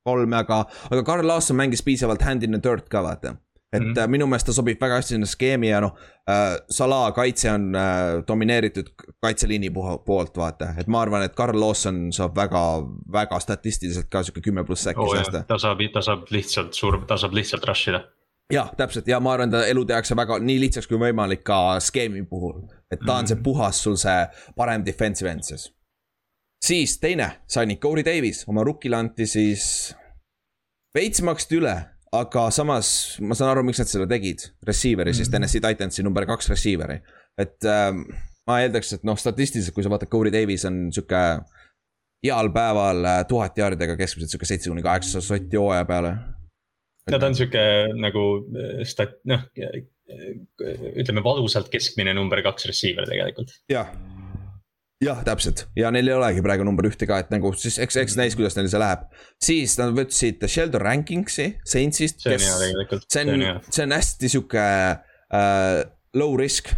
kolme, 0.08 0.40
aga, 0.40 0.64
aga 0.88 1.04
Carl 1.04 1.28
Lawson 1.28 1.60
mängis 1.60 1.84
piisavalt 1.84 2.24
hand 2.24 2.48
in 2.48 2.56
the 2.56 2.62
dirt 2.64 2.88
ka 2.90 3.04
vaata 3.04 3.36
et 3.74 3.84
mm 3.84 3.94
-hmm. 3.94 4.08
minu 4.08 4.28
meelest 4.28 4.46
ta 4.48 4.54
sobib 4.54 4.82
väga 4.82 4.96
hästi 4.96 5.14
sinna 5.14 5.26
skeemi 5.26 5.70
ja 5.70 5.82
noh 5.82 5.92
äh,, 6.30 6.60
Salah 6.70 7.14
kaitse 7.14 7.52
on 7.52 7.76
äh, 7.76 8.24
domineeritud 8.28 8.88
kaitseliini 9.22 9.70
poolt, 10.06 10.38
vaata, 10.38 10.74
et 10.78 10.88
ma 10.88 11.02
arvan, 11.02 11.24
et 11.24 11.36
Carl 11.36 11.60
Lawson 11.60 12.12
saab 12.12 12.36
väga, 12.36 12.62
väga 13.12 13.40
statistiliselt 13.40 14.08
ka 14.10 14.24
sihuke 14.24 14.42
kümme 14.42 14.64
pluss 14.64 14.88
äkki 14.88 15.02
oh, 15.02 15.16
säästa. 15.16 15.44
ta 15.48 15.58
saab, 15.58 15.84
ta 15.94 16.02
saab 16.02 16.24
lihtsalt 16.30 16.74
suur, 16.74 17.02
ta 17.08 17.18
saab 17.18 17.34
lihtsalt 17.34 17.68
rush 17.68 17.90
ida 17.90 18.04
jah, 18.54 18.72
täpselt 18.78 19.08
ja 19.08 19.20
ma 19.20 19.34
arvan, 19.36 19.52
ta 19.52 19.66
elu 19.68 19.86
tehakse 19.86 20.16
väga 20.16 20.40
nii 20.44 20.60
lihtsaks 20.66 20.88
kui 20.88 21.00
võimalik 21.02 21.44
ka 21.48 21.80
skeemi 21.84 22.24
puhul. 22.30 22.62
et 22.92 23.02
ta 23.04 23.18
on 23.18 23.26
mm. 23.26 23.28
see 23.28 23.36
mhm. 23.36 23.44
puhas 23.44 23.84
sul 23.84 23.98
see 24.00 24.22
parem 24.56 24.86
defensive 24.86 25.32
end 25.32 25.44
siis. 25.44 25.70
siis 26.64 26.98
teine, 27.00 27.30
sai 27.48 27.76
Corey 27.76 28.06
Davis, 28.06 28.46
oma 28.48 28.64
rookile 28.64 28.96
anti 28.96 29.28
siis 29.28 29.94
veits 30.96 31.22
maksti 31.22 31.60
üle 31.60 31.76
aga 32.16 32.48
samas 32.56 33.18
ma 33.20 33.36
saan 33.36 33.52
aru, 33.52 33.66
miks 33.68 33.82
nad 33.82 33.92
seda 33.92 34.08
tegid, 34.10 34.48
receiver'i 34.68 35.14
siis 35.14 35.28
mhm. 35.28 35.36
Tennessee 35.36 35.64
Titansi 35.64 36.04
number 36.04 36.26
kaks 36.26 36.50
receiver'i. 36.54 37.02
et 37.38 37.66
ähm, 37.66 38.06
ma 38.48 38.62
eeldaks, 38.64 38.94
et 38.96 39.04
noh, 39.08 39.18
statistiliselt, 39.20 39.76
kui 39.76 39.84
sa 39.84 39.92
vaatad, 39.92 40.10
Corey 40.12 40.32
Davis 40.34 40.66
on 40.66 40.88
sihuke 40.96 41.24
heal 42.24 42.50
päeval 42.56 43.04
äh, 43.06 43.20
tuhat 43.30 43.60
jaardidega 43.60 43.98
keskmiselt 44.00 44.32
sihuke 44.32 44.48
seitse 44.50 44.72
kuni 44.72 44.86
kaheksasada 44.86 45.26
sotti 45.26 45.60
hooaja 45.60 45.86
peale. 45.90 46.16
No 47.12 47.20
ta 47.20 47.30
on 47.30 47.38
sihuke 47.38 47.64
nagu 47.98 48.26
äh, 48.54 48.84
stat-, 48.88 49.20
noh, 49.30 49.48
ütleme 50.08 51.24
valusalt 51.26 51.72
keskmine 51.72 52.14
number 52.16 52.42
kaks 52.46 52.70
receiver 52.70 53.08
tegelikult. 53.10 53.52
jah, 53.72 53.92
jah, 55.04 55.20
täpselt 55.28 55.66
ja 55.78 55.92
neil 55.94 56.10
ei 56.10 56.16
olegi 56.18 56.44
praegu 56.46 56.66
number 56.68 56.88
ühte 56.90 57.10
ka, 57.10 57.20
et 57.24 57.34
nagu 57.34 57.52
siis 57.58 57.80
eks, 57.84 58.00
eks 58.04 58.18
näis, 58.20 58.38
kuidas 58.40 58.58
neil 58.58 58.72
see 58.72 58.82
läheb. 58.82 59.06
siis 59.44 59.78
nad 59.82 59.94
võtsid 59.98 60.48
Sheldon 60.48 60.84
Rankingsi 60.86 61.52
Saintsist. 61.68 62.24
see 62.24 62.38
on 62.38 62.48
hea 62.48 62.58
tegelikult. 62.64 63.08
see 63.14 63.28
on, 63.28 63.48
see 63.70 63.88
on 63.88 63.96
hästi 63.98 64.34
sihuke 64.36 64.66
äh, 64.66 65.80
low 66.18 66.36
risk 66.40 66.74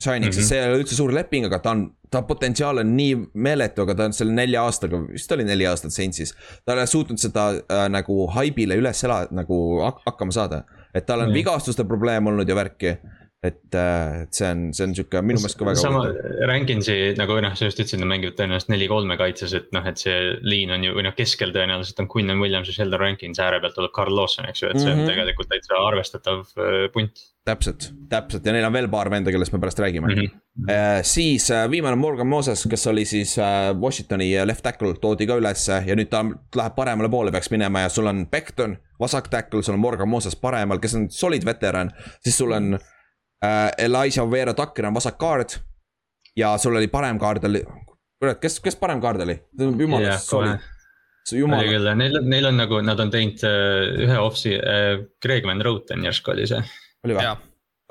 signing 0.00 0.30
mm, 0.30 0.30
-hmm. 0.30 0.40
sest 0.40 0.48
see 0.48 0.60
ei 0.60 0.70
ole 0.70 0.82
üldse 0.82 0.96
suur 0.96 1.12
leping, 1.14 1.46
aga 1.50 1.60
ta 1.62 1.74
on, 1.76 1.84
ta 2.10 2.22
potentsiaal 2.26 2.82
on 2.82 2.96
nii 2.96 3.16
meeletu, 3.34 3.84
aga 3.86 3.94
ta 3.94 4.08
on 4.10 4.14
selle 4.16 4.34
nelja 4.34 4.64
aastaga, 4.66 4.98
vist 5.12 5.32
oli 5.32 5.44
neli 5.46 5.66
aastat 5.66 5.94
Saintsis. 5.94 6.34
ta 6.64 6.74
ei 6.74 6.78
ole 6.78 6.86
suutnud 6.90 7.22
seda 7.22 7.48
äh, 7.54 7.86
nagu 7.92 8.26
haibile 8.34 8.78
üles 8.80 9.04
elada, 9.06 9.30
nagu 9.34 9.60
hakkama 10.06 10.34
saada. 10.34 10.64
et 10.94 11.06
tal 11.06 11.20
on 11.20 11.28
mm 11.28 11.34
vigastuste 11.40 11.84
probleem 11.84 12.26
olnud 12.26 12.48
ja 12.48 12.54
värki 12.54 12.96
et, 13.40 13.74
äh, 13.74 14.22
et 14.26 14.36
see 14.36 14.48
on, 14.52 14.66
see 14.76 14.84
on 14.84 14.92
sihuke 14.96 15.20
minu 15.24 15.40
meelest 15.40 15.56
ka 15.56 15.64
väga. 15.64 15.80
sama 15.80 16.02
Rankinsi 16.50 16.96
nagu 17.16 17.38
noh, 17.40 17.54
sa 17.56 17.70
just 17.70 17.80
ütlesid, 17.80 18.02
nad 18.02 18.10
mängivad 18.10 18.36
tõenäoliselt 18.36 18.72
neli-kolme 18.74 19.16
kaitses, 19.20 19.54
et 19.56 19.70
noh, 19.72 19.86
et 19.88 20.00
see 20.02 20.16
liin 20.44 20.72
on 20.74 20.84
ju 20.84 20.92
või 20.98 21.06
noh, 21.06 21.14
keskel 21.16 21.54
tõenäoliselt 21.54 22.02
on 22.04 22.10
Quinnan 22.12 22.42
Williams 22.44 22.68
ja 22.68 22.76
Sheldon 22.76 23.00
Rankins, 23.00 23.40
ääre 23.40 23.62
pealt 23.64 23.78
tuleb 23.78 23.94
Carl 23.96 24.12
Lawson, 24.12 24.48
eks 24.50 24.60
ju, 24.60 24.68
et 24.68 24.76
see 24.76 24.90
on 24.90 24.98
mm 24.98 25.02
-hmm. 25.06 25.12
tegelikult 25.14 25.48
täitsa 25.54 25.80
arvestatav 25.86 26.44
äh, 26.60 26.84
punt. 26.92 27.24
täpselt, 27.48 27.88
täpselt 28.12 28.44
ja 28.44 28.52
neil 28.52 28.68
on 28.68 28.76
veel 28.76 28.90
paar 28.92 29.10
venda, 29.10 29.32
kellest 29.32 29.56
me 29.56 29.58
pärast 29.58 29.80
räägime 29.80 30.12
mm. 30.12 30.20
-hmm. 30.20 30.38
Uh, 30.60 31.00
siis 31.02 31.50
uh, 31.50 31.70
viimane 31.70 31.96
Morgan 31.96 32.26
Moses, 32.26 32.66
kes 32.70 32.86
oli 32.86 33.04
siis 33.04 33.38
uh, 33.38 33.80
Washingtoni 33.80 34.34
left 34.44 34.62
tackle, 34.62 34.94
toodi 35.00 35.26
ka 35.26 35.38
ülesse 35.40 35.82
ja 35.86 35.96
nüüd 35.96 36.10
ta 36.10 36.20
läheb 36.56 36.74
paremale 36.74 37.08
poole, 37.08 37.32
peaks 37.32 37.50
minema 37.50 37.80
ja 37.80 37.88
sul 37.88 38.06
on 38.06 38.26
Beckton, 38.26 38.76
vasak 39.00 39.28
tackle, 39.28 39.62
sul 39.62 39.74
on 39.74 39.80
Morgan 39.80 40.08
Moses 40.08 40.36
paremal, 40.36 40.78
kes 40.78 40.94
on 40.94 41.10
solid 41.10 41.44
veteran, 41.44 41.90
siis 42.20 42.38
sul 42.38 42.52
on 42.52 42.62
mm. 42.62 42.74
-hmm 42.74 42.99
äh,. 43.44 43.70
Elijah 43.78 44.30
Vera 44.30 44.54
Tucker 44.54 44.86
on 44.86 44.94
vasak 44.94 45.18
kaard. 45.18 45.56
ja 46.36 46.58
sul 46.58 46.76
oli 46.76 46.88
parem 46.88 47.18
kaard 47.18 47.44
oli, 47.44 47.64
kurat, 48.20 48.38
kes, 48.40 48.60
kes 48.60 48.76
parem 48.76 49.00
kaard 49.00 49.20
oli? 49.20 49.38
jumala 49.58 50.02
yeah,, 50.02 50.20
sorry. 50.20 50.58
Jumal. 51.32 51.60
oli 51.60 51.68
küll, 51.68 51.88
neil, 51.94 52.18
neil 52.26 52.48
on 52.48 52.56
nagu, 52.58 52.80
nad 52.82 53.00
on 53.00 53.10
teinud 53.12 53.42
uh, 53.46 54.02
ühe 54.06 54.18
offsi 54.18 54.56
uh,, 54.56 55.04
Greg 55.22 55.46
Van 55.46 55.60
Roten 55.62 56.04
järsku 56.04 56.32
oli 56.34 56.46
see. 56.50 56.62
oli 57.04 57.16
või? 57.18 57.32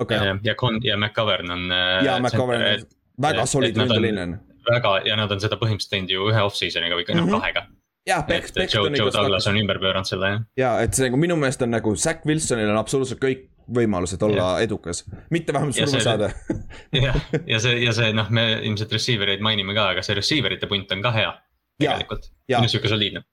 Okay. 0.00 0.16
ja, 0.16 0.36
ja 0.44 0.54
Con- 0.54 0.80
ja 0.84 0.96
McCovern 0.96 1.50
on 1.50 1.66
uh,. 1.68 1.98
ja 2.04 2.18
McCovern 2.18 2.64
on 2.66 2.88
väga 3.20 3.46
solid 3.46 3.76
ründeline. 3.76 4.38
väga 4.70 4.96
ja 5.04 5.16
nad 5.16 5.32
on 5.32 5.42
seda 5.42 5.58
põhimõtteliselt 5.60 5.94
teinud 5.96 6.14
ju 6.14 6.30
ühe 6.32 6.42
off-season'iga 6.48 6.98
või 6.98 7.06
noh 7.10 7.24
mm 7.24 7.28
-hmm. 7.28 7.40
kahega 7.40 7.66
jah, 8.08 8.26
Beck, 8.26 8.54
Beck. 8.54 8.74
Joe, 8.74 8.90
Joe 8.96 9.12
Douglas 9.12 9.46
on 9.46 9.58
ümber 9.60 9.80
pööranud 9.82 10.08
selle 10.08 10.32
jah. 10.32 10.42
ja 10.56 10.70
et 10.84 10.96
see 10.96 11.08
nagu 11.08 11.20
minu 11.20 11.36
meelest 11.36 11.62
on 11.62 11.74
nagu 11.76 11.94
Zack 11.96 12.26
Wilsonil 12.26 12.70
on 12.70 12.80
absoluutselt 12.80 13.20
kõik 13.22 13.48
võimalused 13.74 14.22
olla 14.26 14.50
ja. 14.56 14.66
edukas, 14.66 15.04
mitte 15.30 15.54
vähemalt 15.56 15.78
surma 15.78 16.02
saada 16.04 16.30
jah, 17.06 17.16
ja 17.46 17.62
see, 17.62 17.78
ja 17.84 17.94
see 17.96 18.12
noh, 18.16 18.30
me 18.34 18.46
ilmselt 18.58 18.92
receiver 18.96 19.34
eid 19.34 19.44
mainime 19.44 19.76
ka, 19.76 19.90
aga 19.94 20.04
see 20.06 20.18
receiver 20.18 20.54
ite 20.56 20.70
punt 20.70 20.92
on 20.96 21.02
ka 21.04 21.14
hea. 21.16 21.32
tegelikult, 21.80 22.30
sihuke 22.68 22.90
soliidne. 22.92 23.24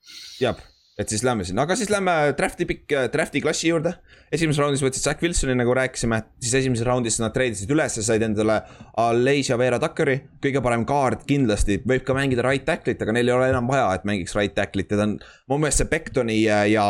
jah, 0.42 0.60
et 0.98 1.12
siis 1.12 1.24
lähme 1.26 1.46
sinna, 1.46 1.66
aga 1.68 1.76
siis 1.78 1.92
lähme 1.94 2.14
draft'i 2.38 2.66
pikk, 2.70 2.94
draft'i 3.14 3.42
klassi 3.42 3.70
juurde. 3.70 3.94
esimeses 4.34 4.62
raundis 4.62 4.82
võtsid 4.82 5.04
Zack 5.04 5.22
Wilsoni, 5.22 5.54
nagu 5.58 5.76
rääkisime, 5.78 6.22
siis 6.42 6.56
esimeses 6.62 6.88
raundis 6.88 7.20
nad 7.22 7.36
treidisid 7.36 7.72
üles 7.74 8.00
ja 8.00 8.06
said 8.06 8.26
endale 8.26 8.62
Alesia 9.04 9.58
Vera 9.58 9.80
Tuckeri. 9.84 10.18
kõige 10.44 10.64
parem 10.64 10.88
kaart 10.90 11.28
kindlasti, 11.30 11.82
võib 11.88 12.08
ka 12.08 12.18
mängida 12.18 12.46
right 12.46 12.66
tackle'it, 12.66 13.02
aga 13.02 13.14
neil 13.14 13.30
ei 13.30 13.36
ole 13.36 13.52
enam 13.54 13.70
vaja, 13.70 13.92
et 13.94 14.10
mängiks 14.10 14.36
right 14.38 14.56
tackle'it 14.58 14.92
ja 14.92 14.98
ta 14.98 15.08
on. 15.10 15.20
mu 15.50 15.62
meelest 15.62 15.84
see 15.84 15.92
Bektoni 15.92 16.42
ja, 16.42 16.64
ja 16.66 16.90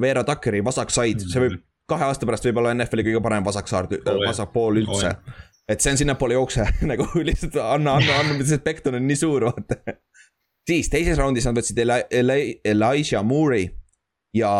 Vera 0.00 0.24
Tuckeri 0.28 0.62
vasak 0.64 0.94
side, 0.94 1.26
see 1.26 1.46
võib 1.48 1.60
kahe 1.92 2.08
aasta 2.08 2.28
pärast 2.28 2.46
võib-olla 2.48 2.72
NFL-i 2.76 3.06
kõige 3.08 3.22
parem 3.24 3.44
vasaksaar 3.46 3.88
oh,, 3.90 4.22
vasakpool 4.24 4.80
üldse 4.82 5.12
oh,. 5.12 5.42
et 5.70 5.82
see 5.84 5.92
on 5.94 6.00
sinnapoole 6.00 6.38
jookse 6.38 6.66
nagu 6.92 7.08
lihtsalt 7.20 7.58
anna, 7.62 7.98
anna, 8.00 8.22
anna, 8.22 8.38
see 8.48 8.62
Becton 8.64 8.98
on 8.98 9.06
nii 9.08 9.18
suur, 9.20 9.48
vaata. 9.50 9.98
siis 10.68 10.90
teises 10.92 11.20
raundis 11.20 11.48
nad 11.48 11.58
võtsid 11.58 11.84
Eli, 11.84 12.00
Eli, 12.22 12.40
Elijah 12.72 13.24
Moore'i 13.26 13.68
ja 14.36 14.52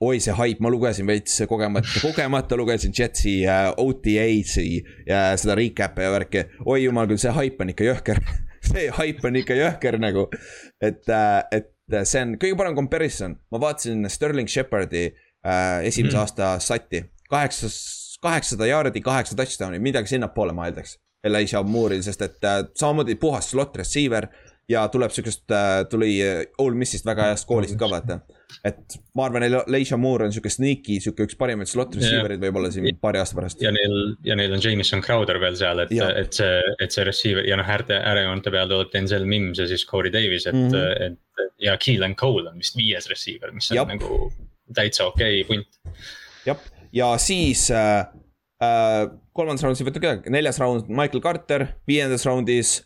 oi, 0.00 0.18
see 0.22 0.34
haip, 0.38 0.60
ma 0.62 0.70
lugesin 0.72 1.08
veits 1.08 1.40
kogemata, 1.50 2.00
kogemata 2.06 2.58
lugesin 2.58 2.94
Jetsi 2.96 3.40
uh, 3.46 3.72
OTA-si 3.82 4.68
ja 5.08 5.24
seda 5.40 5.58
recap'i 5.58 6.06
ja 6.06 6.12
värki. 6.14 6.44
oi 6.64 6.84
jumal 6.86 7.10
küll, 7.10 7.20
see 7.20 7.34
haip 7.34 7.60
on 7.64 7.74
ikka 7.74 7.88
jõhker 7.90 8.22
see 8.70 8.88
haip 9.00 9.24
on 9.26 9.40
ikka 9.42 9.56
jõhker 9.58 9.98
nagu, 10.02 10.28
et, 10.84 11.04
äh, 11.10 11.42
et 11.54 11.74
see 12.04 12.20
on 12.24 12.36
kõige 12.40 12.58
parem 12.58 12.76
comparison, 12.76 13.34
ma 13.52 13.60
vaatasin 13.62 14.06
Sterling 14.12 14.50
Shepardi 14.50 15.06
äh, 15.08 15.27
esimese 15.82 16.16
mm. 16.16 16.20
aasta 16.20 16.58
sati. 16.58 17.04
kaheksas, 17.30 17.76
kaheksasada 18.22 18.66
jaardi, 18.66 19.00
kaheksa 19.00 19.36
touchdown'i, 19.36 19.78
midagi 19.78 20.14
sinnapoole 20.14 20.52
ma 20.52 20.66
eeldaks. 20.66 20.98
Elijah 21.24 21.64
Moore'il, 21.66 22.02
sest 22.02 22.22
et 22.22 22.44
äh, 22.46 22.62
samamoodi 22.78 23.18
puhas 23.18 23.50
slot 23.50 23.76
receiver 23.76 24.28
ja 24.68 24.84
tuleb 24.92 25.10
sihukest 25.10 25.50
äh,, 25.50 25.84
tuli 25.90 26.12
äh, 26.22 26.44
Ole 26.62 26.76
Missist 26.78 27.06
väga 27.06 27.30
heast 27.32 27.48
koolist 27.48 27.76
ka 27.78 27.88
vaata. 27.90 28.20
et 28.64 28.96
ma 29.16 29.26
arvan, 29.26 29.42
Elijah 29.42 29.98
Moore 29.98 30.28
on 30.28 30.32
sihuke 30.32 30.50
sneaky, 30.52 31.00
sihuke 31.02 31.26
üks 31.26 31.36
parimaid 31.40 31.68
slot 31.68 31.96
receiver'id 31.98 32.40
võib-olla 32.42 32.70
siin 32.72 32.86
paari 33.00 33.20
aasta 33.20 33.36
pärast. 33.38 33.62
ja 33.64 33.72
neil, 33.74 33.96
ja 34.24 34.36
neil 34.38 34.54
on 34.54 34.62
Jameson 34.64 35.02
Crowder 35.04 35.40
veel 35.42 35.56
seal, 35.58 35.82
et, 35.84 35.94
et 36.22 36.40
see, 36.40 36.60
et 36.84 36.94
see 36.94 37.06
receiver 37.08 37.48
ja 37.48 37.58
noh, 37.60 37.72
äärde, 37.76 37.98
äärejoonte 37.98 38.52
peal 38.54 38.70
tuleb 38.70 38.92
Denzel 38.94 39.26
Mims 39.28 39.58
ja 39.58 39.66
siis 39.70 39.86
Corey 39.88 40.12
Davis, 40.14 40.46
et 40.46 40.54
mm, 40.56 40.70
-hmm. 40.70 41.06
et. 41.08 41.18
ja 41.58 41.76
Keelan 41.76 42.14
Cole 42.16 42.50
on 42.50 42.58
vist 42.58 42.76
viies 42.76 43.08
receiver, 43.10 43.52
mis 43.52 43.70
on 43.72 43.76
Jab. 43.76 43.88
nagu 43.88 44.30
täitsa 44.74 45.08
okei 45.08 45.42
okay, 45.42 45.48
punt. 45.48 45.96
jah, 46.46 46.60
ja 46.92 47.12
siis 47.22 47.68
äh, 47.74 48.06
äh, 48.64 49.08
kolmandas 49.36 49.64
raundis 49.64 49.82
ei 49.82 49.88
võta 49.88 50.02
kedagi, 50.02 50.34
neljas 50.34 50.60
raund 50.62 50.88
Michael 50.90 51.24
Carter, 51.24 51.66
viiendas 51.88 52.26
raundis 52.28 52.78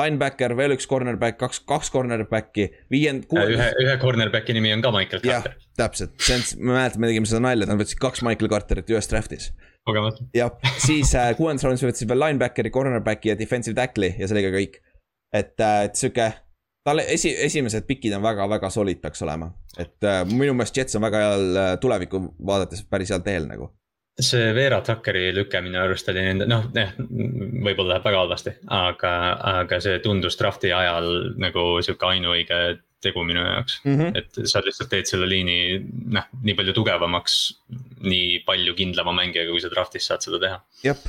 linebacker, 0.00 0.54
veel 0.56 0.72
üks 0.76 0.86
cornerback, 0.88 1.36
kaks, 1.40 1.60
kaks 1.68 1.90
cornerback'i, 1.92 2.68
viiend-. 2.92 3.26
ühe, 3.28 3.66
ühe 3.82 3.96
cornerback'i 4.00 4.56
nimi 4.56 4.72
on 4.72 4.84
ka 4.84 4.92
Michael 4.94 5.24
Carter. 5.24 5.58
täpselt, 5.78 6.14
see 6.22 6.38
on, 6.38 6.46
ma 6.62 6.78
mäletan, 6.78 7.02
me 7.02 7.10
tegime 7.10 7.28
seda 7.28 7.42
nalja, 7.44 7.68
nad 7.68 7.80
võtsid 7.80 8.00
kaks 8.00 8.24
Michael 8.24 8.50
Carterit 8.52 8.92
ühes 8.92 9.10
draft'is. 9.10 9.50
kogemata. 9.88 10.24
jah, 10.36 10.54
siis 10.80 11.12
äh, 11.18 11.34
kuuendas 11.38 11.66
raundis 11.66 11.84
võtsid 11.84 12.08
veel 12.08 12.24
linebackeri, 12.24 12.72
cornerback'i 12.72 13.34
ja 13.34 13.36
defensive 13.38 13.76
tackle'i 13.78 14.14
ja 14.16 14.28
see 14.28 14.38
oli 14.38 14.46
ka 14.46 14.54
kõik. 14.56 14.80
et, 15.36 15.54
äh, 15.60 15.84
et 15.90 16.00
sihuke 16.00 16.32
tal 16.84 17.02
esi, 17.04 17.32
esimesed 17.46 17.86
pikid 17.86 18.14
on 18.16 18.24
väga-väga 18.24 18.70
solid 18.70 19.00
peaks 19.02 19.22
olema, 19.22 19.52
et 19.78 20.04
äh, 20.06 20.22
minu 20.28 20.54
meelest 20.56 20.76
Jets 20.76 20.98
on 20.98 21.06
väga 21.06 21.22
heal 21.22 21.46
äh, 21.56 21.70
tulevikku 21.80 22.22
vaadates 22.46 22.84
päris 22.90 23.12
heal 23.14 23.24
teel 23.26 23.46
nagu. 23.50 23.70
see 24.20 24.50
Vera 24.54 24.82
Tuckeri 24.84 25.30
lüke 25.32 25.60
minu 25.64 25.78
arust 25.80 26.08
oli 26.12 26.20
nende, 26.20 26.46
noh, 26.46 26.66
jah, 26.76 26.90
võib-olla 26.98 27.94
läheb 27.94 28.08
väga 28.10 28.18
halvasti, 28.24 28.52
aga, 28.68 29.12
aga 29.60 29.78
see 29.80 30.02
tundus 30.04 30.36
draft'i 30.40 30.72
ajal 30.76 31.08
nagu 31.40 31.64
sihuke 31.80 32.10
ainuõige 32.10 32.58
tegu 33.02 33.24
minu 33.26 33.40
jaoks 33.40 33.80
mm. 33.84 33.96
-hmm. 33.98 34.18
et 34.18 34.50
sa 34.50 34.60
lihtsalt 34.64 34.90
teed 34.92 35.08
selle 35.08 35.28
liini, 35.28 35.80
noh, 36.12 36.28
nii 36.42 36.54
palju 36.58 36.74
tugevamaks, 36.76 37.38
nii 38.04 38.42
palju 38.46 38.74
kindlama 38.78 39.16
mängijaga, 39.16 39.50
kui 39.50 39.64
sa 39.64 39.72
draft'is 39.72 40.06
saad 40.10 40.28
seda 40.28 40.42
teha. 40.42 40.60
jah, 40.84 41.00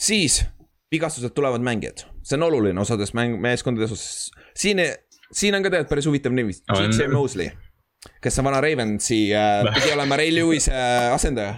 siis 0.00 0.44
vigastused 0.92 1.34
tulevad 1.34 1.60
mängijad, 1.66 2.06
see 2.22 2.38
on 2.38 2.48
oluline 2.48 2.80
osades 2.80 3.12
mäng, 3.14 3.36
meeskondades 3.42 4.30
siin 4.56 4.80
siin 5.32 5.54
on 5.54 5.62
ka 5.62 5.70
tegelikult 5.70 5.90
päris 5.94 6.06
huvitav 6.06 6.32
nimi, 6.36 6.52
J.J. 6.52 7.08
Mosley, 7.12 7.50
kes 8.22 8.38
on 8.38 8.44
vana 8.50 8.60
Ravensi 8.60 9.20
äh,, 9.34 9.62
pidi 9.74 9.92
olema 9.94 10.16
Ray 10.16 10.34
Lewis'e 10.34 10.72
äh, 10.72 11.14
asendaja 11.14 11.54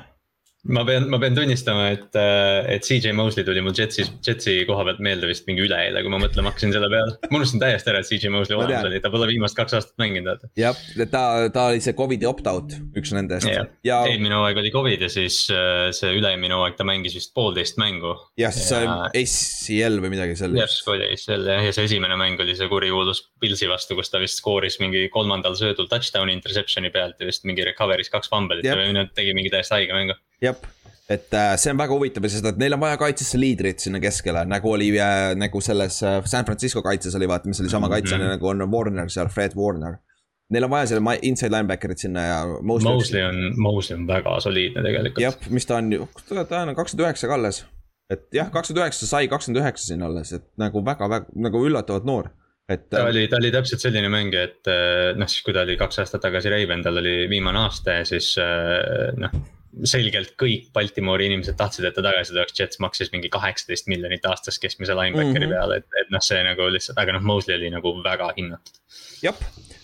ma 0.66 0.82
pean, 0.84 1.06
ma 1.10 1.18
pean 1.22 1.36
tunnistama, 1.36 1.88
et, 1.94 2.16
äh, 2.18 2.66
et 2.74 2.86
CJ 2.86 3.12
Mosley 3.16 3.44
tuli 3.46 3.62
mul 3.62 3.74
Jetsi, 3.76 4.04
Jetsi 4.26 4.56
koha 4.66 4.84
pealt 4.88 5.00
meelde 5.04 5.28
vist 5.30 5.46
mingi 5.46 5.62
üleeile, 5.64 6.02
kui 6.02 6.10
ma 6.10 6.18
mõtlema 6.20 6.50
hakkasin 6.50 6.74
selle 6.74 6.90
peale. 6.90 7.14
ma 7.30 7.38
unustasin 7.38 7.62
täiesti 7.62 7.92
ära, 7.92 8.02
et 8.02 8.08
CJ 8.10 8.32
Mosley 8.34 8.58
olemas 8.58 8.88
oli, 8.88 9.00
ta 9.04 9.12
pole 9.12 9.28
viimased 9.30 9.58
kaks 9.58 9.78
aastat 9.78 9.94
mänginud, 10.02 10.28
vaata. 10.32 10.50
jah, 10.58 10.82
ta, 11.12 11.22
ta 11.54 11.68
oli 11.70 11.82
see 11.84 11.94
Covidi 11.98 12.28
opt-out, 12.28 12.74
üks 12.98 13.14
nendest. 13.14 13.48
Ja... 13.86 14.02
eelmine 14.10 14.40
hooaeg 14.40 14.60
oli 14.64 14.74
Covid 14.74 15.06
ja 15.06 15.10
siis 15.12 15.40
äh, 15.54 15.88
see 15.96 16.12
üle-eelmine 16.18 16.58
hooaeg 16.58 16.78
ta 16.78 16.86
mängis 16.88 17.14
vist 17.16 17.32
poolteist 17.38 17.78
mängu. 17.80 18.16
jah, 18.40 18.54
siis 18.54 18.72
see 18.72 18.82
ja... 18.82 18.98
oli 19.06 19.24
ACL 19.24 20.02
või 20.02 20.14
midagi 20.16 20.38
sellist. 20.42 20.62
järsku 20.64 20.96
oli 20.96 21.10
ACL 21.14 21.50
jah, 21.54 21.64
ja 21.70 21.76
see 21.76 21.86
esimene 21.92 22.18
mäng 22.18 22.42
oli 22.42 22.58
see 22.58 22.70
kurikuulus 22.70 23.28
Pilsi 23.38 23.70
vastu, 23.70 23.94
kus 23.94 24.10
ta 24.10 24.18
vist 24.18 24.42
skooris 24.42 24.80
mingi 24.82 25.06
kolmandal 25.14 25.54
söödul 25.58 25.86
touchdown'i 25.90 26.34
interception'i 26.34 26.90
pealt 26.94 27.20
ja 27.22 27.28
vist 27.28 27.46
mingi 27.46 27.62
recovery's 27.66 28.10
kaks 28.10 28.30
fumble'it 28.32 28.66
või 28.66 29.06
tegi 29.14 29.36
mingi 29.38 29.52
täiesti 29.54 29.78
haige 29.78 29.94
mängu 29.94 30.18
jah, 30.42 30.56
et 31.08 31.32
äh, 31.32 31.54
see 31.56 31.72
on 31.72 31.80
väga 31.80 31.96
huvitav, 31.96 32.26
sest 32.28 32.46
et 32.50 32.58
neil 32.60 32.76
on 32.76 32.82
vaja 32.82 32.98
kaitsesse 33.00 33.40
liidrit 33.40 33.80
sinna 33.80 34.00
keskele, 34.02 34.44
nagu 34.48 34.72
oli 34.74 34.90
äh, 35.00 35.32
nagu 35.40 35.62
selles 35.64 36.02
äh, 36.04 36.20
San 36.28 36.44
Francisco 36.48 36.82
kaitses 36.84 37.16
oli, 37.16 37.28
vaata, 37.30 37.48
mis 37.48 37.62
oli 37.64 37.72
sama 37.72 37.88
kaitseline 37.88 38.26
mm 38.26 38.30
-hmm. 38.34 38.36
nagu 38.36 38.48
on 38.52 38.70
Warner 38.72 39.10
seal, 39.10 39.32
Fred 39.32 39.56
Warner. 39.56 39.98
Neil 40.50 40.64
on 40.64 40.70
vaja 40.70 40.86
selle 40.86 41.18
inside 41.22 41.52
linebacker'it 41.52 42.00
sinna 42.00 42.20
ja. 42.20 42.36
Mosley 42.62 43.22
on, 43.22 43.52
Mosley 43.56 43.98
on 43.98 44.06
väga 44.06 44.40
soliidne 44.40 44.82
tegelikult. 44.82 45.22
jah, 45.22 45.34
mis 45.50 45.66
ta 45.66 45.76
on 45.76 45.92
ju, 45.92 46.08
ta 46.48 46.62
on 46.62 46.74
kakskümmend 46.74 47.06
üheksa 47.06 47.28
ka 47.28 47.34
alles. 47.34 47.64
et 48.10 48.28
jah, 48.32 48.50
kakskümmend 48.50 48.84
üheksa 48.84 49.06
sai 49.06 49.28
kakskümmend 49.28 49.64
üheksa 49.64 49.86
sinna 49.86 50.06
alles, 50.06 50.32
et 50.32 50.44
nagu 50.56 50.84
väga-väga 50.84 51.26
nagu 51.36 51.66
üllatavalt 51.66 52.04
noor 52.04 52.30
et. 52.68 52.88
ta 52.90 53.04
oli, 53.04 53.28
ta 53.28 53.36
oli 53.36 53.50
täpselt 53.52 53.80
selline 53.80 54.08
mängija, 54.08 54.42
et 54.42 54.72
noh, 55.16 55.28
siis 55.28 55.44
kui 55.44 55.52
ta 55.52 55.60
oli 55.68 55.76
kaks 55.76 55.98
aastat 55.98 56.20
tagasi 56.20 56.48
Raven, 56.48 56.82
tal 56.82 56.96
oli 56.96 57.28
viimane 57.28 57.58
aasta 57.58 58.00
ja 58.00 58.04
siis 58.04 58.34
noh 59.16 59.36
selgelt 59.88 60.34
kõik 60.40 60.70
Baltimoori 60.74 61.28
inimesed 61.28 61.56
tahtsid, 61.58 61.86
et 61.88 61.96
ta 61.96 62.02
tagasi 62.04 62.34
tuleks, 62.34 62.56
Jets 62.58 62.80
maksis 62.82 63.10
mingi 63.12 63.30
kaheksateist 63.32 63.88
miljonit 63.90 64.24
aastas 64.28 64.58
keskmise 64.62 64.96
linebackeri 64.96 65.46
mm 65.46 65.52
-hmm. 65.52 65.56
peale, 65.56 65.76
et, 65.82 65.88
et 66.02 66.12
noh, 66.14 66.22
see 66.24 66.40
nagu 66.44 66.68
lihtsalt, 66.72 66.98
aga 66.98 67.16
noh, 67.16 67.24
Mosley 67.24 67.56
oli 67.56 67.70
nagu 67.74 67.92
väga 68.04 68.32
hinnatud. 68.36 68.80
jah, 69.22 69.36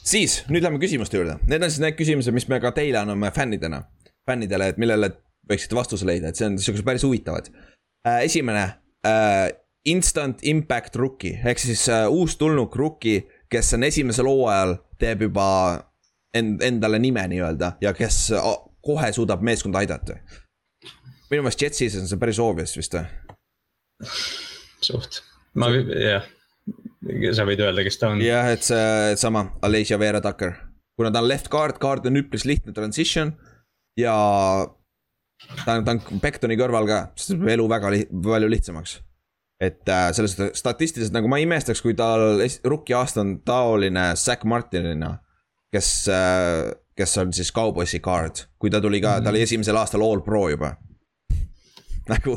siis 0.03 0.43
nüüd 0.49 0.65
lähme 0.65 0.81
küsimuste 0.83 1.21
juurde, 1.21 1.39
need 1.47 1.63
on 1.63 1.71
siis 1.71 1.85
need 1.85 1.99
küsimused, 2.01 2.33
mis 2.33 2.49
me 2.49 2.61
ka 2.61 2.73
teile 2.73 2.99
anname 3.03 3.31
fännidena, 3.31 3.83
fännidele, 4.27 4.69
et 4.69 4.81
millele 4.81 5.13
võiksite 5.51 5.77
vastuse 5.77 6.07
leida, 6.07 6.29
et 6.29 6.37
see 6.37 6.49
on 6.49 6.59
siuksed 6.59 6.85
päris 6.85 7.05
huvitavad 7.05 7.51
äh,. 8.09 8.25
esimene 8.25 8.65
äh,, 9.07 9.51
instant 9.85 10.41
impact 10.43 10.97
rookie 10.97 11.41
ehk 11.45 11.59
siis 11.59 11.89
äh, 11.89 12.09
uus 12.09 12.37
tulnuk 12.37 12.77
rookie, 12.77 13.27
kes 13.49 13.75
on 13.75 13.85
esimesel 13.85 14.27
hooajal, 14.27 14.79
teeb 14.99 15.29
juba 15.29 15.47
end, 16.35 16.63
endale 16.63 16.99
nime 16.99 17.27
nii-öelda 17.29 17.77
ja 17.81 17.93
kes 17.93 18.33
kohe 18.85 19.13
suudab 19.13 19.43
meeskonda 19.45 19.83
aidata. 19.83 20.19
minu 21.31 21.43
meelest 21.43 21.63
Jetsis 21.63 21.97
on 21.99 22.09
see 22.09 22.21
päris 22.21 22.41
obvious 22.43 22.77
vist 22.77 22.97
või? 22.97 23.05
suht, 24.85 25.23
ma 25.59 25.71
jah, 25.73 26.27
sa 27.37 27.47
võid 27.49 27.63
öelda, 27.65 27.85
kes 27.87 27.99
ta 28.01 28.13
on. 28.13 28.23
jah, 28.25 28.51
et 28.53 28.67
see 28.67 29.17
sama, 29.21 29.47
Alessia 29.65 29.99
Vera 30.01 30.21
Tucker, 30.25 30.55
kuna 30.99 31.13
ta 31.15 31.23
on 31.23 31.31
left 31.31 31.51
guard, 31.53 31.81
guard 31.83 32.07
on 32.11 32.21
üpris 32.21 32.47
lihtne 32.49 32.75
transition 32.77 33.33
ja 34.01 34.15
ta 35.65 35.79
on, 35.79 35.85
ta 35.87 35.97
on 35.97 36.23
Bektoni 36.23 36.59
kõrval 36.61 36.89
ka, 36.91 37.01
see 37.17 37.35
teeb 37.35 37.51
elu 37.57 37.67
väga 37.71 37.93
li 37.95 38.05
palju 38.29 38.53
lihtsamaks. 38.53 38.99
et 39.65 39.89
äh, 39.89 40.09
selles 40.13 40.35
suhtes 40.35 40.59
statistiliselt 40.61 41.15
nagu 41.15 41.31
ma 41.31 41.39
ei 41.41 41.47
imestaks, 41.47 41.81
kui 41.81 41.95
tal 41.97 42.43
rookie 42.67 42.97
aasta 42.99 43.23
on 43.23 43.39
taoline 43.47 44.11
Zack 44.19 44.45
Martinina, 44.45 45.15
kes 45.73 46.09
äh, 46.13 46.73
kes 46.99 47.19
on 47.19 47.35
siis 47.35 47.53
Cowboysi 47.55 48.01
guard, 48.01 48.47
kui 48.59 48.71
ta 48.71 48.81
tuli 48.81 49.01
ka 49.01 49.09
mm, 49.09 49.19
-hmm. 49.19 49.25
ta 49.25 49.31
oli 49.31 49.43
esimesel 49.43 49.77
aastal 49.77 50.03
all 50.03 50.21
pro 50.21 50.49
juba. 50.49 50.77
nagu, 52.05 52.35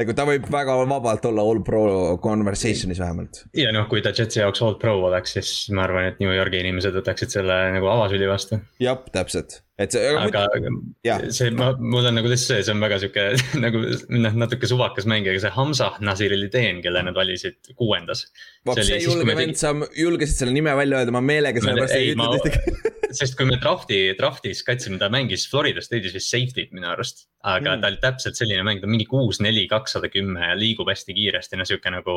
nagu 0.00 0.14
ta 0.18 0.24
võib 0.26 0.48
väga 0.50 0.74
vabalt 0.90 1.26
olla 1.28 1.42
all 1.46 1.60
pro 1.62 1.82
conversation'is 2.22 2.98
vähemalt. 2.98 3.44
ja 3.54 3.70
noh, 3.72 3.86
kui 3.88 4.02
ta 4.02 4.10
Jetsi 4.10 4.40
jaoks 4.40 4.62
all 4.62 4.74
pro 4.82 4.96
oleks, 5.06 5.36
siis 5.36 5.52
ma 5.70 5.84
arvan, 5.84 6.08
et 6.10 6.18
New 6.20 6.32
Yorgi 6.34 6.58
inimesed 6.58 6.98
võtaksid 6.98 7.36
selle 7.36 7.60
nagu 7.76 7.86
avasüli 7.86 8.26
vastu. 8.26 8.58
jah, 8.82 8.98
täpselt, 9.12 9.60
et 9.78 9.94
see. 9.94 10.10
aga, 10.10 10.42
aga 10.50 11.30
see, 11.30 11.54
ma, 11.54 11.70
mul 11.78 12.10
on 12.10 12.18
nagu 12.18 12.32
lihtsalt 12.32 12.56
see, 12.56 12.66
see 12.66 12.74
on 12.74 12.82
väga 12.82 12.98
sihuke 13.04 13.28
nagu 13.64 13.84
noh, 14.18 14.36
natuke 14.42 14.66
suvakas 14.66 15.06
mäng, 15.06 15.30
aga 15.30 15.44
see 15.46 15.54
Hamza 15.54 15.92
Nasiriliteen, 16.00 16.82
kelle 16.82 17.06
nad 17.06 17.14
valisid 17.14 17.72
kuuendas. 17.78 18.26
vot 18.66 18.82
see 18.82 19.00
julge 19.06 19.38
vend, 19.38 19.54
sa 19.62 19.70
julgesid 19.94 20.42
selle 20.42 20.58
nime 20.58 20.74
välja 20.82 20.98
öelda, 20.98 21.14
ma 21.14 21.22
meelega 21.22 21.62
sellepärast 21.62 22.00
ei 22.00 22.12
ütelnud 22.16 22.42
ühtegi 22.42 22.92
sest 23.16 23.36
kui 23.38 23.48
me 23.48 23.58
draft'i, 23.60 24.00
draft'is 24.18 24.62
katsime, 24.66 24.98
ta 25.00 25.08
mängis 25.12 25.46
Florida 25.50 25.82
State'is 25.84 26.14
vist 26.16 26.32
safety't 26.32 26.74
minu 26.76 26.90
arust. 26.92 27.26
aga 27.46 27.76
mm. 27.76 27.82
ta 27.82 27.88
oli 27.92 27.98
täpselt 28.02 28.34
selline 28.34 28.64
mäng, 28.66 28.80
ta 28.82 28.88
on 28.88 28.90
mingi 28.90 29.04
kuus, 29.06 29.38
neli, 29.38 29.68
kakssada 29.70 30.08
kümme 30.10 30.48
ja 30.48 30.56
liigub 30.58 30.88
hästi 30.90 31.14
kiiresti, 31.14 31.58
no 31.60 31.66
sihuke 31.68 31.92
nagu. 31.94 32.16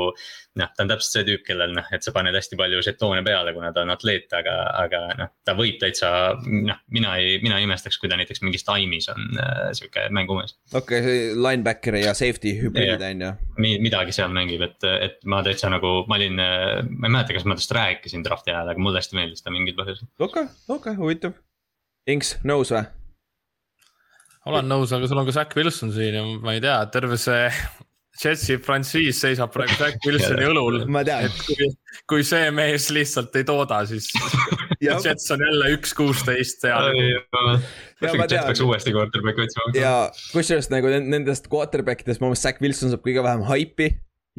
noh, 0.57 0.71
ta 0.73 0.85
on 0.85 0.89
täpselt 0.89 1.15
see 1.19 1.27
tüüp, 1.27 1.43
kellel 1.45 1.75
noh, 1.77 1.91
et 1.93 2.05
sa 2.05 2.13
paned 2.15 2.33
hästi 2.33 2.57
palju 2.57 2.81
žetoone 2.87 3.21
peale, 3.25 3.53
kuna 3.53 3.69
ta 3.75 3.83
on 3.85 3.93
atleet, 3.93 4.25
aga, 4.39 4.55
aga 4.79 5.03
noh, 5.19 5.33
ta 5.45 5.55
võib 5.59 5.77
täitsa. 5.81 6.11
noh, 6.49 6.81
mina 6.89 7.15
ei, 7.21 7.37
mina 7.43 7.59
ei 7.59 7.67
imestaks, 7.69 7.99
kui 8.01 8.09
ta 8.09 8.17
näiteks 8.19 8.41
mingis 8.45 8.65
time'is 8.65 9.11
on 9.13 9.37
äh, 9.37 9.69
sihuke 9.77 10.07
mängumees. 10.15 10.57
okei 10.73 11.03
okay,, 11.03 11.21
linebacker 11.37 11.99
ja 12.01 12.15
safety 12.17 12.55
hübriid 12.63 13.05
on 13.11 13.27
ju. 13.27 13.33
Midagi 13.59 14.15
seal 14.15 14.31
mängib, 14.35 14.63
et, 14.65 14.87
et 14.89 15.19
ma 15.29 15.41
täitsa 15.45 15.71
nagu, 15.71 16.03
ma 16.09 16.19
olin, 16.19 16.39
ma 16.39 17.09
ei 17.09 17.11
mäleta, 17.11 17.35
kas 17.35 17.47
ma 17.49 17.57
tast 17.59 17.73
rääkisin 17.75 18.23
draft'i 18.25 18.53
ajal, 18.53 18.71
aga 18.71 18.83
mulle 18.83 19.01
hästi 19.01 19.19
meeldis 19.19 19.43
ta 19.45 19.53
mingil 19.53 19.77
põhjusel. 19.79 20.07
okei 20.19 20.45
okay,, 20.45 20.55
okei 20.67 20.77
okay,, 20.77 20.97
huvitav. 20.99 21.35
Inks, 22.09 22.37
nõus 22.47 22.71
või? 22.73 22.85
olen 24.49 24.69
nõus, 24.71 24.93
aga 24.95 25.09
sul 25.09 25.19
on 25.21 25.27
ka 25.27 25.35
Zack 25.35 25.55
Wilson 25.57 25.91
siin 25.93 26.15
ja 26.15 26.23
ma 26.41 26.55
ei 26.55 26.63
tea, 26.63 26.77
terve 26.93 27.19
see 27.21 27.49
Jetsi 28.19 28.57
frantsiis 28.63 29.21
seisab 29.23 29.53
praegu 29.53 29.77
Zack 29.79 30.01
Wilsoni 30.07 30.47
õlul. 30.49 30.81
ma 30.91 31.05
tean. 31.07 31.31
Kui, 31.45 31.69
kui 32.09 32.25
see 32.27 32.49
mees 32.55 32.89
lihtsalt 32.95 33.35
ei 33.39 33.47
tooda, 33.47 33.83
siis 33.89 34.11
Jets 34.85 35.31
on 35.31 35.41
jälle 35.43 35.71
üks 35.75 35.95
kuusteist 35.97 36.63
seal. 36.63 36.91
Jets 38.01 38.35
peaks 38.35 38.61
uuesti 38.63 38.93
quarterback'i 38.95 39.47
otsima. 39.47 39.71
ja 39.75 39.95
kusjuures 40.33 40.69
nagu 40.71 40.91
nendest 41.03 41.49
quarterback 41.51 42.05
idest, 42.05 42.21
ma 42.21 42.29
arvan, 42.29 42.39
Zack 42.39 42.63
Wilson 42.63 42.93
saab 42.93 43.03
kõige 43.05 43.23
vähem 43.25 43.43
haipi 43.49 43.89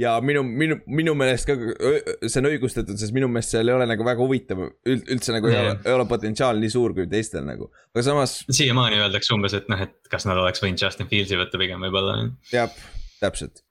ja 0.00 0.14
minu, 0.24 0.42
minu, 0.44 0.78
minu 0.88 1.14
meelest 1.18 1.48
ka 1.48 1.56
see 1.58 2.40
on 2.40 2.48
õigustatud, 2.50 2.96
sest 3.00 3.14
minu 3.16 3.28
meelest 3.28 3.56
seal 3.56 3.68
ei 3.68 3.76
ole 3.76 3.88
nagu 3.90 4.06
väga 4.06 4.24
huvitav 4.24 4.62
üldse 4.88 5.34
nagu 5.36 5.50
mm. 5.50 5.56
ei 5.56 5.60
ole, 5.60 5.74
ei 5.84 5.96
ole 5.98 6.06
potentsiaal 6.10 6.60
nii 6.62 6.72
suur 6.72 6.94
kui 6.96 7.08
teistel 7.10 7.44
nagu, 7.48 7.68
aga 7.92 8.06
samas. 8.06 8.38
siiamaani 8.48 9.02
öeldakse 9.02 9.34
umbes, 9.36 9.56
et 9.58 9.68
noh, 9.72 9.82
et 9.88 10.12
kas 10.12 10.28
nad 10.30 10.40
oleks 10.40 10.64
võinud 10.64 10.80
Justin 10.80 11.10
Fieldsi 11.10 11.40
võtta 11.40 11.60
pigem 11.60 11.84
võib-olla. 11.84 12.22
jah, 12.54 12.72
täpselt. 13.20 13.64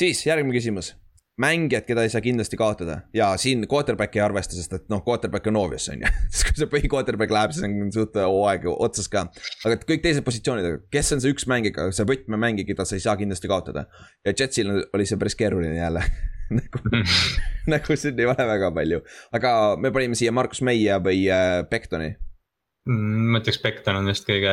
Siis 0.00 0.24
järgmine 0.26 0.56
küsimus 0.56 0.94
mängijad, 1.40 1.86
keda 1.88 2.04
ei 2.04 2.10
saa 2.12 2.20
kindlasti 2.20 2.58
kaotada 2.60 2.98
ja 3.16 3.30
siin 3.40 3.64
quarterback'i 3.70 4.20
ei 4.20 4.24
arvesta, 4.24 4.56
sest 4.56 4.74
et 4.76 4.84
noh, 4.92 5.00
quarterback 5.06 5.48
on 5.48 5.56
obvious 5.56 5.88
on 5.92 6.02
ju 6.04 6.10
siis 6.32 6.44
kui 6.48 6.60
see 6.60 6.68
põhi 6.74 6.90
quarterback 6.92 7.32
läheb, 7.32 7.54
siis 7.56 7.64
on 7.66 7.92
suht 7.94 8.18
hooaeg 8.20 8.66
otsas 8.72 9.08
ka. 9.12 9.24
aga 9.64 9.78
kõik 9.88 10.04
teised 10.04 10.26
positsioonid, 10.26 10.84
kes 10.92 11.14
on 11.16 11.24
see 11.24 11.32
üks 11.32 11.48
mängija, 11.50 11.88
see 11.96 12.08
võtmemängija, 12.08 12.68
keda 12.68 12.86
sa 12.88 12.98
ei 12.98 13.04
saa 13.04 13.16
kindlasti 13.20 13.50
kaotada. 13.50 13.86
ja 14.26 14.36
Jetsil 14.36 14.74
oli 14.84 15.08
see 15.08 15.20
päris 15.20 15.38
keeruline 15.38 15.78
jälle 15.78 16.04
nagu 16.58 16.84
nagu 17.74 17.96
siin 17.96 18.20
ei 18.20 18.28
ole 18.28 18.48
väga 18.52 18.72
palju, 18.76 19.00
aga 19.32 19.54
me 19.80 19.94
panime 19.94 20.18
siia 20.18 20.34
Markus 20.36 20.60
Meie 20.60 21.00
või 21.00 21.24
äh, 21.32 21.62
Bektoni 21.70 22.12
mm,. 22.12 23.30
ma 23.32 23.40
ütleks, 23.40 23.62
Bekton 23.64 24.02
on 24.02 24.12
vist 24.12 24.28
kõige 24.28 24.52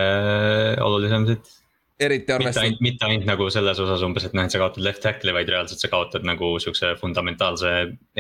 olulisem 0.86 1.28
siit 1.28 1.59
eriti 2.00 2.34
arvestades. 2.34 2.80
mitte 2.84 3.08
ainult 3.08 3.28
nagu 3.28 3.48
selles 3.54 3.80
osas 3.84 4.04
umbes, 4.06 4.26
et 4.28 4.36
noh, 4.38 4.48
et 4.48 4.54
sa 4.54 4.62
kaotad 4.62 4.84
left 4.86 5.04
tackle'i, 5.06 5.36
vaid 5.36 5.52
reaalselt 5.52 5.84
sa 5.84 5.92
kaotad 5.92 6.26
nagu 6.28 6.54
siukse 6.64 6.94
fundamentaalse 7.02 7.74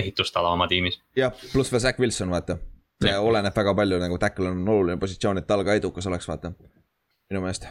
ehitustala 0.03 0.53
oma 0.55 0.67
tiimis. 0.71 0.99
jah, 1.17 1.35
pluss 1.53 1.71
veel 1.73 1.83
Zack 1.87 2.01
Wilson, 2.01 2.31
vaata. 2.35 2.59
see 2.99 3.13
ja. 3.13 3.21
oleneb 3.23 3.55
väga 3.55 3.75
palju 3.75 3.99
nagu 4.01 4.17
tackle 4.19 4.51
on 4.51 4.65
oluline 4.67 4.99
positsioon, 4.99 5.39
et 5.39 5.47
tal 5.47 5.63
ka 5.67 5.77
edukas 5.79 6.09
oleks, 6.11 6.27
vaata. 6.27 6.51
minu 7.31 7.43
meelest. 7.45 7.69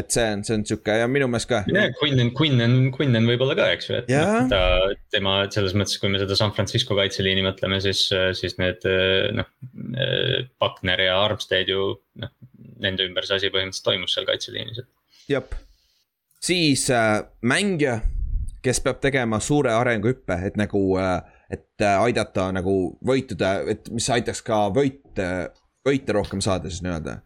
et 0.00 0.10
see 0.14 0.26
on, 0.34 0.44
see 0.46 0.56
on 0.58 0.66
sihuke 0.66 0.98
ja 0.98 1.06
minu 1.10 1.30
meelest 1.30 1.50
ka. 1.50 1.62
ja 1.70 1.86
Quinnen, 2.00 2.34
Quinnen, 2.34 2.76
Quinnen 2.96 3.30
võib-olla 3.30 3.54
ka, 3.58 3.70
eks 3.76 3.90
ju, 3.90 4.02
et 4.02 4.10
noh, 4.10 4.50
ta, 4.50 4.62
tema 5.14 5.40
selles 5.54 5.76
mõttes, 5.78 5.98
kui 6.02 6.10
me 6.10 6.22
seda 6.22 6.38
San 6.38 6.54
Francisco 6.56 6.98
kaitseliini 6.98 7.46
mõtleme, 7.46 7.78
siis, 7.86 8.08
siis 8.38 8.58
need 8.62 8.86
noh. 9.38 9.50
Buckner 10.60 11.00
ja 11.06 11.20
Armstead 11.22 11.70
ju 11.70 11.92
noh, 12.18 12.30
nende 12.80 13.04
ümber 13.06 13.26
see 13.26 13.38
asi 13.38 13.50
põhimõtteliselt 13.52 13.86
toimus 13.86 14.14
seal 14.16 14.26
kaitseliinis, 14.26 14.80
et 14.82 14.88
jep, 15.30 15.54
siis 16.42 16.90
äh, 16.90 17.22
mängija, 17.42 18.00
kes 18.62 18.80
peab 18.84 19.00
tegema 19.00 19.40
suure 19.40 19.72
arenguhüppe, 19.72 20.36
et 20.46 20.56
nagu 20.60 20.82
äh,, 20.98 21.20
et 21.50 21.82
äh, 21.82 21.98
aidata 22.02 22.50
nagu 22.54 22.74
võituda, 23.06 23.54
et 23.70 23.90
mis 23.90 24.06
aitaks 24.10 24.42
ka 24.46 24.68
võite, 24.74 25.50
võite 25.86 26.14
rohkem 26.14 26.42
saada 26.44 26.70
siis 26.70 26.82
nii-öelda. 26.84 27.16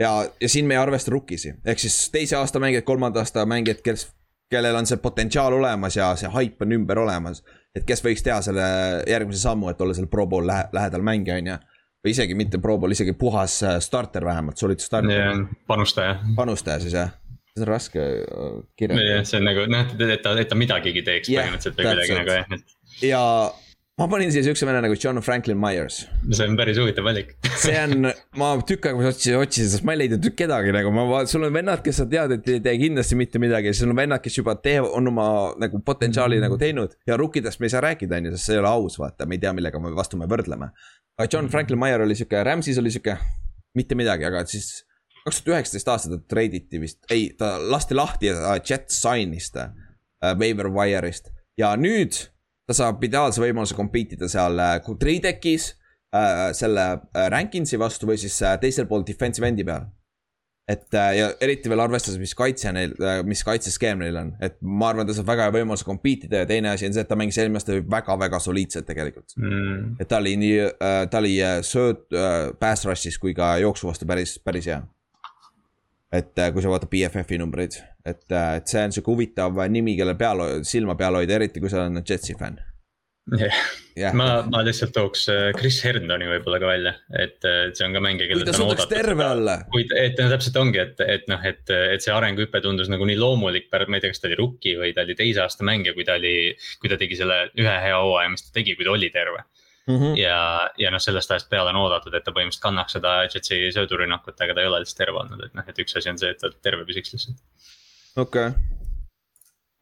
ja, 0.00 0.10
ja 0.40 0.48
siin 0.48 0.66
me 0.66 0.76
ei 0.76 0.80
arvesta 0.80 1.12
rukkisi, 1.14 1.54
ehk 1.64 1.80
siis 1.80 2.10
teise 2.12 2.36
aasta 2.36 2.60
mängijad, 2.60 2.84
kolmanda 2.84 3.24
aasta 3.24 3.46
mängijad, 3.46 3.80
kes, 3.84 4.10
kellel 4.50 4.76
on 4.76 4.86
see 4.86 5.00
potentsiaal 5.00 5.56
olemas 5.56 5.96
ja 5.96 6.12
see 6.20 6.28
haip 6.28 6.62
on 6.62 6.76
ümber 6.76 6.98
olemas. 6.98 7.42
et 7.74 7.86
kes 7.86 8.04
võiks 8.04 8.24
teha 8.26 8.40
selle 8.42 8.66
järgmise 9.08 9.40
sammu, 9.40 9.70
et 9.70 9.80
olla 9.80 9.94
seal 9.94 10.10
pro 10.10 10.26
pool 10.26 10.46
lähe, 10.46 10.68
lähedal 10.72 11.06
mängija, 11.06 11.38
on 11.40 11.52
ju 11.54 11.58
või 12.04 12.12
isegi 12.16 12.34
mitte 12.34 12.58
pro 12.58 12.78
pool, 12.80 12.92
isegi 12.96 13.12
puhas 13.12 13.62
äh, 13.62 13.78
starter 13.80 14.24
vähemalt, 14.24 14.56
solid 14.56 14.80
starter 14.80 15.46
panustaja. 15.68 16.18
panustaja 16.36 16.80
siis 16.80 16.96
jah 16.96 17.19
see 17.56 17.64
on 17.64 17.70
raske 17.70 18.04
äh, 18.04 18.52
kirjeldada. 18.78 19.24
see 19.28 19.40
on 19.40 19.48
nagu 19.50 19.66
noh, 19.70 19.96
et 20.06 20.22
ta, 20.22 20.36
et 20.38 20.50
ta 20.50 20.58
midagigi 20.58 21.02
teeks 21.06 21.32
yeah, 21.32 21.48
põhimõtteliselt 21.48 21.80
või 21.80 21.90
midagi 21.94 22.20
nagu 22.20 22.38
jah, 22.38 22.54
et. 22.56 22.78
ja 23.06 23.24
ma 24.00 24.06
panin 24.08 24.30
siia 24.32 24.44
siukse 24.46 24.64
venna 24.68 24.80
nagu 24.84 24.96
John 24.96 25.20
Franklin 25.24 25.58
Myers. 25.60 26.04
see 26.30 26.46
on 26.46 26.56
päris 26.56 26.78
huvitav 26.80 27.04
valik 27.04 27.34
see 27.64 27.76
on, 27.82 28.08
ma 28.40 28.50
tükk 28.66 28.90
aega 28.90 29.10
otsisin, 29.10 29.36
otsisin, 29.40 29.70
sest 29.74 29.86
ma 29.86 29.96
ei 29.96 30.02
leidnud 30.04 30.30
kedagi 30.38 30.74
nagu 30.76 30.92
ma, 30.94 31.22
sul 31.30 31.44
on 31.48 31.54
vennad, 31.56 31.82
kes 31.84 32.00
sa 32.02 32.06
tead, 32.10 32.36
et 32.38 32.48
ei 32.54 32.62
tee 32.64 32.76
kindlasti 32.86 33.18
mitte 33.20 33.42
midagi, 33.42 33.74
sul 33.76 33.92
on 33.92 34.00
vennad, 34.00 34.22
kes 34.24 34.40
juba 34.40 34.56
teevad, 34.62 34.94
on 34.96 35.12
oma 35.12 35.26
nagu 35.60 35.82
potentsiaali 35.84 36.38
mm. 36.38 36.46
nagu 36.46 36.60
teinud. 36.60 36.96
ja 37.08 37.18
rukkidest 37.20 37.60
me 37.60 37.68
ei 37.68 37.74
saa 37.74 37.84
rääkida, 37.90 38.22
on 38.22 38.30
ju, 38.30 38.36
sest 38.36 38.50
see 38.50 38.56
ei 38.56 38.62
ole 38.62 38.72
aus, 38.72 39.00
vaata, 39.02 39.28
me 39.28 39.36
ei 39.36 39.44
tea, 39.44 39.52
millega 39.56 39.82
me 39.82 39.92
vastu 39.96 40.20
me 40.20 40.30
võrdleme. 40.30 40.70
aga 41.18 41.28
John 41.28 41.50
Franklin 41.52 41.82
Meyer 41.82 42.06
oli 42.06 42.16
sihuke, 42.16 42.44
Rams'is 42.46 42.80
oli 42.80 42.94
sihuke 42.94 43.18
mitte 43.76 43.98
midagi, 43.98 44.24
aga 44.30 44.46
siis 44.48 44.72
kaks 45.24 45.42
tuhat 45.42 45.56
üheksateist 45.58 45.92
aastal 45.92 46.16
ta 46.16 46.34
treiditi 46.34 46.80
vist, 46.82 47.02
ei, 47.12 47.30
ta 47.38 47.56
lasti 47.60 47.96
lahti 47.98 48.30
ja 48.30 48.56
Jet 48.58 48.88
sign'is 48.94 49.50
ta 49.54 49.70
äh, 50.24 50.34
waiver 50.38 50.70
wire'ist. 50.72 51.32
Ja 51.60 51.74
nüüd 51.76 52.16
ta 52.68 52.76
saab 52.76 53.02
ideaalse 53.04 53.42
võimaluse 53.42 53.76
compete 53.76 54.16
ida 54.16 54.30
seal 54.30 54.58
äh, 54.62 54.76
Tradekis 54.80 55.72
äh, 56.14 56.50
selle 56.56 56.90
äh, 57.12 57.30
Rankinsi 57.32 57.80
vastu 57.80 58.08
või 58.10 58.20
siis 58.20 58.36
äh, 58.46 58.58
teisel 58.62 58.88
pool 58.90 59.04
defensive 59.06 59.48
end'i 59.48 59.66
peal. 59.66 59.88
et 60.70 60.94
äh, 60.94 61.16
ja 61.18 61.30
eriti 61.42 61.68
veel 61.68 61.82
arvestades, 61.82 62.20
mis 62.22 62.32
kaitse 62.38 62.70
neil 62.72 62.92
äh,, 63.02 63.24
mis 63.26 63.42
kaitseskeem 63.42 63.98
neil 63.98 64.16
on, 64.20 64.28
et 64.40 64.54
ma 64.62 64.92
arvan, 64.92 65.08
ta 65.08 65.16
saab 65.16 65.26
väga 65.32 65.48
hea 65.48 65.54
võimaluse 65.56 65.84
compete 65.88 66.28
ida 66.28 66.44
ja 66.44 66.46
teine 66.46 66.70
asi 66.70 66.86
on 66.86 66.94
see, 66.94 67.02
et 67.02 67.10
ta 67.10 67.18
mängis 67.18 67.40
eelmine 67.42 67.58
aasta 67.58 67.80
väga-väga 67.96 68.38
soliidselt 68.44 68.86
tegelikult. 68.86 69.34
Mm.. 69.34 69.96
et 69.98 70.08
ta 70.08 70.20
oli 70.22 70.36
nii 70.38 70.60
äh,, 70.68 71.02
ta 71.10 71.18
oli 71.18 71.34
äh, 71.42 71.58
sööt 71.66 72.06
äh, 72.14 72.54
pass 72.60 72.86
rush'is 72.86 73.18
kui 73.18 73.34
ka 73.34 73.56
jooksu 73.64 73.90
vastu 73.90 74.06
päris, 74.06 74.38
päris 74.46 74.70
hea 74.70 74.78
et 76.10 76.42
äh, 76.42 76.50
kui 76.54 76.62
sa 76.64 76.72
vaatad 76.72 76.90
BFF-i 76.90 77.38
numbreid, 77.40 77.78
et, 78.04 78.24
äh, 78.32 78.56
et 78.58 78.70
see 78.70 78.82
on 78.82 78.94
sihuke 78.94 79.14
huvitav 79.14 79.62
nimi, 79.70 79.94
kelle 79.98 80.16
peal, 80.18 80.42
silma 80.66 80.98
peal 80.98 81.20
hoida, 81.20 81.38
eriti 81.38 81.62
kui 81.62 81.70
sa 81.70 81.84
oled 81.84 82.02
Jetsi 82.06 82.36
fänn. 82.38 82.58
jah 83.30 83.52
yeah. 83.94 84.14
ma, 84.16 84.40
ma 84.50 84.62
lihtsalt 84.66 84.90
tooks 84.96 85.26
äh, 85.30 85.50
Chris 85.54 85.76
Herndoni 85.84 86.26
võib-olla 86.26 86.58
ka 86.58 86.66
välja, 86.66 86.92
et 87.20 87.36
see 87.44 87.84
on 87.86 87.94
ka 87.94 88.02
mängija, 88.02 88.26
kelle 88.30 88.48
ta 88.48 88.54
suudaks 88.56 88.88
terve 88.90 89.22
olla. 89.22 89.60
kuid, 89.70 89.92
et 89.94 90.18
no 90.18 90.26
täpselt 90.32 90.58
ongi, 90.58 90.80
et, 90.82 91.04
et 91.04 91.30
noh, 91.30 91.44
et, 91.46 91.62
et 91.68 92.02
see 92.02 92.14
arenguhüpe 92.16 92.62
tundus 92.64 92.90
nagu 92.90 93.06
nii 93.06 93.20
loomulik, 93.20 93.70
ma 93.70 94.00
ei 94.00 94.02
tea, 94.02 94.10
kas 94.10 94.24
ta 94.24 94.30
oli 94.32 94.40
rookie 94.40 94.74
või 94.80 94.90
ta 94.96 95.06
oli 95.06 95.14
teise 95.20 95.44
aasta 95.44 95.68
mängija, 95.68 95.94
kui 95.94 96.08
ta 96.08 96.18
oli, 96.18 96.34
kui 96.82 96.90
ta 96.90 96.98
tegi 96.98 97.20
selle 97.20 97.44
ühe 97.60 97.76
hea 97.86 98.02
hooaja, 98.02 98.34
mis 98.34 98.48
ta 98.48 98.56
tegi, 98.58 98.74
kui 98.74 98.88
ta 98.88 98.96
oli 98.96 99.12
terve 99.14 99.46
Mm 99.88 99.96
-hmm. 99.96 100.16
ja, 100.20 100.70
ja 100.78 100.90
noh, 100.90 101.00
sellest 101.00 101.30
ajast 101.30 101.48
peale 101.50 101.70
on 101.72 101.78
oodatud, 101.80 102.14
et 102.14 102.24
ta 102.24 102.34
põhimõtteliselt 102.36 102.62
kannaks 102.62 102.92
seda 102.98 103.14
Jetsi 103.24 103.60
söödurünnakut, 103.74 104.40
aga 104.40 104.54
ta 104.54 104.60
ei 104.60 104.68
ole 104.68 104.82
lihtsalt 104.82 105.00
terve 105.00 105.22
olnud, 105.22 105.44
et 105.44 105.54
noh, 105.56 105.64
et 105.68 105.78
üks 105.82 105.96
asi 105.96 106.10
on 106.10 106.18
see, 106.20 106.30
et 106.30 106.38
ta 106.38 106.50
terve 106.62 106.84
püsiks 106.88 107.14
lihtsalt. 107.14 107.40
okei 108.16 108.46
okay., 108.46 108.60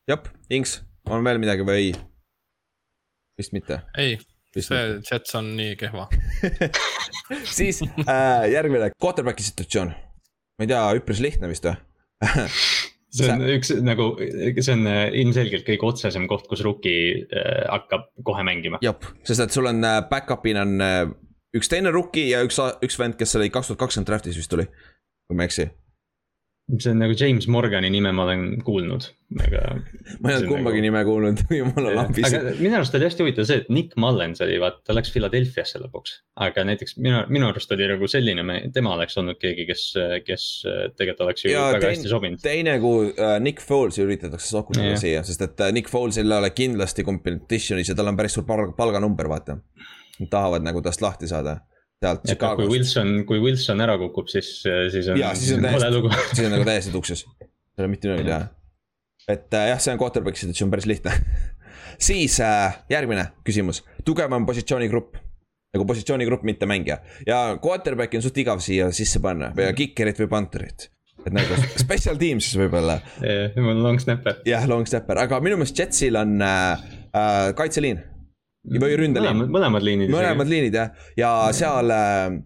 jep, 0.08 0.28
Inks, 0.50 0.80
on 1.10 1.24
veel 1.24 1.42
midagi 1.42 1.66
või 1.66 1.82
ei? 1.82 1.92
vist 3.38 3.52
mitte. 3.52 3.82
ei, 3.98 4.18
see 4.58 4.84
Jets 5.10 5.34
on 5.38 5.50
nii 5.56 5.76
kehva 5.78 6.08
siis 7.58 7.82
äh, 7.82 8.46
järgmine, 8.52 8.92
quarterback'i 9.02 9.42
situatsioon. 9.42 9.92
ma 9.92 10.66
ei 10.66 10.70
tea, 10.70 10.84
üpris 11.02 11.20
lihtne 11.24 11.50
vist 11.50 11.66
või 11.68 11.76
see 13.14 13.30
on 13.32 13.44
üks 13.48 13.72
nagu, 13.84 14.10
see 14.20 14.74
on 14.74 14.84
äh, 14.90 15.06
ilmselgelt 15.22 15.66
kõige 15.66 15.88
otsesem 15.88 16.28
koht, 16.30 16.46
kus 16.50 16.62
rookie 16.66 17.24
äh, 17.24 17.64
hakkab 17.70 18.08
kohe 18.26 18.44
mängima. 18.46 18.80
jep, 18.84 19.06
sest 19.26 19.46
et 19.46 19.54
sul 19.54 19.70
on 19.70 19.82
äh, 19.86 20.00
back-up'ina 20.10 20.64
on 20.66 21.14
üks 21.56 21.72
teine 21.72 21.92
rookie 21.94 22.28
ja 22.30 22.42
üks, 22.46 22.60
üks 22.84 22.98
vend, 23.00 23.18
kes 23.20 23.36
oli 23.40 23.52
kaks 23.52 23.72
tuhat 23.72 23.84
kakskümmend 23.86 24.10
draft'is 24.12 24.38
vist 24.38 24.52
tuli, 24.52 24.68
kui 24.68 25.38
ma 25.38 25.46
ei 25.46 25.52
eksi 25.52 25.70
see 26.76 26.90
on 26.92 26.98
nagu 27.00 27.14
James 27.16 27.46
Morgani 27.48 27.88
nime 27.90 28.10
ma 28.12 28.24
olen 28.26 28.42
kuulnud, 28.64 29.06
aga. 29.40 29.62
ma 30.20 30.32
ei 30.32 30.36
ole 30.36 30.48
kumbagi 30.50 30.82
nagu... 30.82 30.84
nime 30.84 31.02
kuulnud, 31.06 31.40
jumala 31.60 31.94
lambis. 31.96 32.26
aga 32.28 32.52
minu 32.58 32.76
arust 32.76 32.96
oli 32.98 33.06
hästi 33.08 33.24
huvitav 33.24 33.48
see, 33.48 33.62
et 33.62 33.70
Nick 33.72 33.96
Mullens 34.00 34.42
oli 34.44 34.58
vaata, 34.60 34.82
ta 34.84 34.96
läks 34.96 35.12
Philadelphia'sse 35.14 35.80
lõpuks. 35.80 36.18
aga 36.44 36.66
näiteks 36.68 36.98
minu, 37.00 37.22
minu 37.32 37.48
arust 37.48 37.72
oli 37.72 37.88
nagu 37.88 38.10
selline, 38.12 38.58
tema 38.74 38.92
oleks 38.98 39.16
olnud 39.22 39.40
keegi, 39.40 39.64
kes, 39.70 39.86
kes 40.26 40.44
tegelikult 40.98 41.24
oleks 41.28 41.46
ju 41.46 41.54
ja 41.54 41.64
väga 41.70 41.86
tein, 41.86 41.96
hästi 41.96 42.12
sobinud. 42.12 42.44
teine, 42.44 42.76
kui 42.84 43.08
uh, 43.14 43.38
Nick 43.44 43.64
Foles'i 43.64 44.04
üritatakse 44.04 44.52
sokutada 44.52 44.92
siia, 45.00 45.24
sest 45.24 45.46
et 45.48 45.64
uh, 45.64 45.72
Nick 45.72 45.88
Foles'il 45.92 46.28
ei 46.28 46.42
ole 46.42 46.52
kindlasti 46.52 47.06
competition'is 47.08 47.94
ja 47.94 47.96
tal 47.96 48.12
on 48.12 48.20
päris 48.20 48.36
suur 48.36 48.44
palga, 48.48 48.76
palganumber, 48.76 49.32
vaata. 49.32 49.56
Nad 50.18 50.30
tahavad 50.32 50.64
nagu 50.66 50.82
tast 50.82 51.00
lahti 51.00 51.30
saada 51.30 51.60
sealt 52.02 52.24
Chicagost. 52.26 52.60
kui 52.62 52.76
Wilson, 52.76 53.12
kui 53.28 53.40
Wilson 53.42 53.82
ära 53.84 53.98
kukub, 54.00 54.28
siis, 54.30 54.50
siis 54.92 55.08
on. 55.10 55.20
ja 55.20 55.32
siis 55.38 55.56
on 55.56 55.64
täiesti, 55.66 56.34
siis 56.34 56.46
on 56.46 56.54
nagu 56.54 56.66
täiesti 56.68 56.94
tuksis, 56.94 57.24
ei 57.42 57.84
ole 57.84 57.92
mitte 57.94 58.10
midagi 58.10 58.28
teha. 58.28 58.42
et 59.34 59.56
äh, 59.58 59.70
jah, 59.72 59.80
see 59.82 59.94
on 59.94 60.02
quarterback'i 60.02 60.44
situatsioon 60.44 60.74
päris 60.74 60.88
lihtne 60.90 61.16
siis 62.10 62.38
äh, 62.44 62.78
järgmine 62.90 63.30
küsimus, 63.46 63.82
tugevam 64.06 64.46
positsioonigrupp 64.48 65.18
nagu 65.74 65.84
positsioonigrupp, 65.88 66.46
mitte 66.48 66.68
mängija 66.70 67.00
ja 67.26 67.40
quarterback'i 67.62 68.20
on 68.20 68.24
suht 68.24 68.38
igav 68.40 68.62
siia 68.64 68.92
sisse 68.94 69.20
panna 69.24 69.50
või 69.56 69.72
kicker'it 69.82 70.22
või 70.22 70.30
punter'it 70.36 70.88
et 71.26 71.34
nagu 71.34 71.58
special 71.84 72.18
team 72.20 72.42
siis 72.42 72.54
võib-olla. 72.60 73.00
jah, 73.22 73.58
long 73.58 73.98
snapper. 74.02 74.38
jah, 74.48 74.68
long 74.70 74.86
snapper, 74.88 75.24
aga 75.26 75.42
minu 75.44 75.58
meelest 75.58 75.82
Jetsil 75.82 76.18
on 76.20 76.38
äh, 76.44 76.86
äh, 77.10 77.50
kaitseliin 77.58 78.00
või 78.66 78.96
ründeliin. 78.98 79.44
mõlemad 79.48 79.84
liinid. 79.84 80.12
mõlemad 80.12 80.50
liinid 80.50 80.74
jah, 80.74 80.94
ja 81.16 81.32
seal 81.56 81.92
äh, 81.94 82.38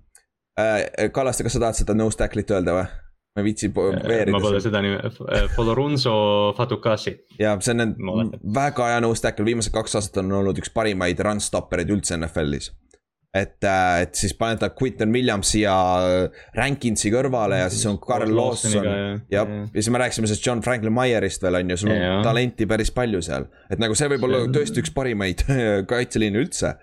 äh,, 0.61 1.09
Kallaste, 1.13 1.47
kas 1.47 1.57
sa 1.57 1.65
tahad 1.67 1.81
seda 1.81 1.97
no 1.97 2.11
stack'lit 2.13 2.51
öelda 2.53 2.77
või? 2.81 2.91
ma 3.33 3.41
ei 3.41 3.47
viitsi 3.49 3.71
veerida. 3.73 4.33
ma 4.35 4.43
pole 4.45 4.61
seda 4.61 4.83
nime, 4.85 5.01
Folorunso 5.57 6.15
Fatukasi. 6.57 7.15
ja 7.41 7.57
see 7.65 7.77
on 7.79 8.33
väga 8.55 8.93
hea 8.93 9.01
no 9.05 9.15
stack'l, 9.17 9.47
viimased 9.49 9.73
kaks 9.73 9.97
aastat 10.01 10.23
on 10.25 10.33
olnud 10.43 10.61
üks 10.61 10.73
parimaid 10.75 11.21
run 11.25 11.41
stoppereid 11.41 11.93
üldse 11.95 12.19
NFL-is 12.19 12.73
et, 13.33 13.65
äh, 13.65 14.03
et 14.05 14.19
siis 14.19 14.35
paned 14.37 14.61
ta 14.61 14.69
Quinton 14.77 15.13
Williamsi 15.15 15.63
ja 15.63 15.75
Rankinsi 16.57 17.13
kõrvale 17.15 17.63
ja 17.63 17.71
siis 17.73 17.87
on 17.89 17.97
Carl 18.03 18.33
Lawson. 18.37 18.85
jah, 19.33 19.49
ja 19.73 19.81
siis 19.81 19.89
me 19.93 20.03
rääkisime 20.03 20.29
sellest 20.29 20.47
John 20.47 20.61
Franklin 20.65 20.93
Myerist 20.93 21.45
veel 21.45 21.63
on 21.63 21.73
ju, 21.73 21.79
sul 21.81 21.95
on 21.95 22.01
ja. 22.01 22.19
talenti 22.27 22.69
päris 22.69 22.93
palju 22.93 23.23
seal. 23.25 23.49
et 23.73 23.81
nagu 23.81 23.97
see 23.97 24.11
võib 24.13 24.29
olla 24.29 24.45
tõesti 24.53 24.85
üks 24.85 24.93
parimaid 24.95 25.47
kaitseliine 25.93 26.45
üldse. 26.45 26.75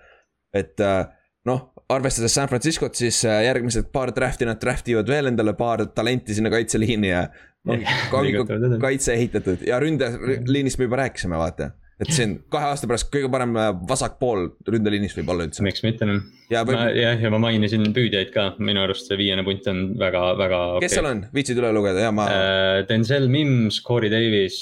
et 0.56 0.82
äh, 0.82 1.04
noh, 1.46 1.68
arvestades 1.90 2.34
San 2.34 2.50
Franciscot, 2.50 2.98
siis 2.98 3.22
äh, 3.28 3.44
järgmised 3.46 3.92
paar 3.94 4.10
draft'i 4.16 4.48
nad 4.48 4.58
draft 4.62 4.90
ivad 4.90 5.08
veel 5.10 5.30
endale 5.30 5.54
paar 5.58 5.86
talenti 5.94 6.34
sinna 6.34 6.50
kaitseliini 6.50 7.12
ja. 7.12 7.28
noh, 7.70 7.86
kaitse 8.88 9.14
ehitatud 9.14 9.62
ja 9.70 9.78
ründeliinist 9.78 10.82
me 10.82 10.90
juba 10.90 11.04
rääkisime, 11.04 11.38
vaata 11.38 11.76
et 12.00 12.12
see 12.14 12.26
on 12.26 12.34
kahe 12.52 12.70
aasta 12.72 12.88
pärast 12.90 13.10
kõige 13.12 13.30
parem 13.32 13.54
äh, 13.60 13.70
vasakpool 13.88 14.48
ründeliinis 14.68 15.16
võib 15.18 15.34
olla 15.34 15.46
üldse. 15.48 15.64
miks 15.66 15.84
mitte 15.86 16.08
noh. 16.08 16.22
Jah, 16.50 16.66
ja 16.66 17.30
ma 17.30 17.38
mainisin 17.38 17.84
püüdjaid 17.94 18.32
ka, 18.34 18.48
minu 18.58 18.82
arust 18.82 19.06
see 19.06 19.18
viiene 19.20 19.44
punt 19.46 19.68
on 19.70 19.84
väga, 20.00 20.24
väga. 20.40 20.58
kes 20.82 20.90
okay. 20.90 20.96
seal 20.96 21.10
on, 21.12 21.22
viitsid 21.36 21.60
üle 21.62 21.70
lugeda 21.76 22.08
ja 22.08 22.10
ma 22.14 22.26
uh,. 22.26 22.82
Denzel 22.88 23.28
Mims, 23.30 23.78
Corey 23.86 24.10
Davis, 24.10 24.58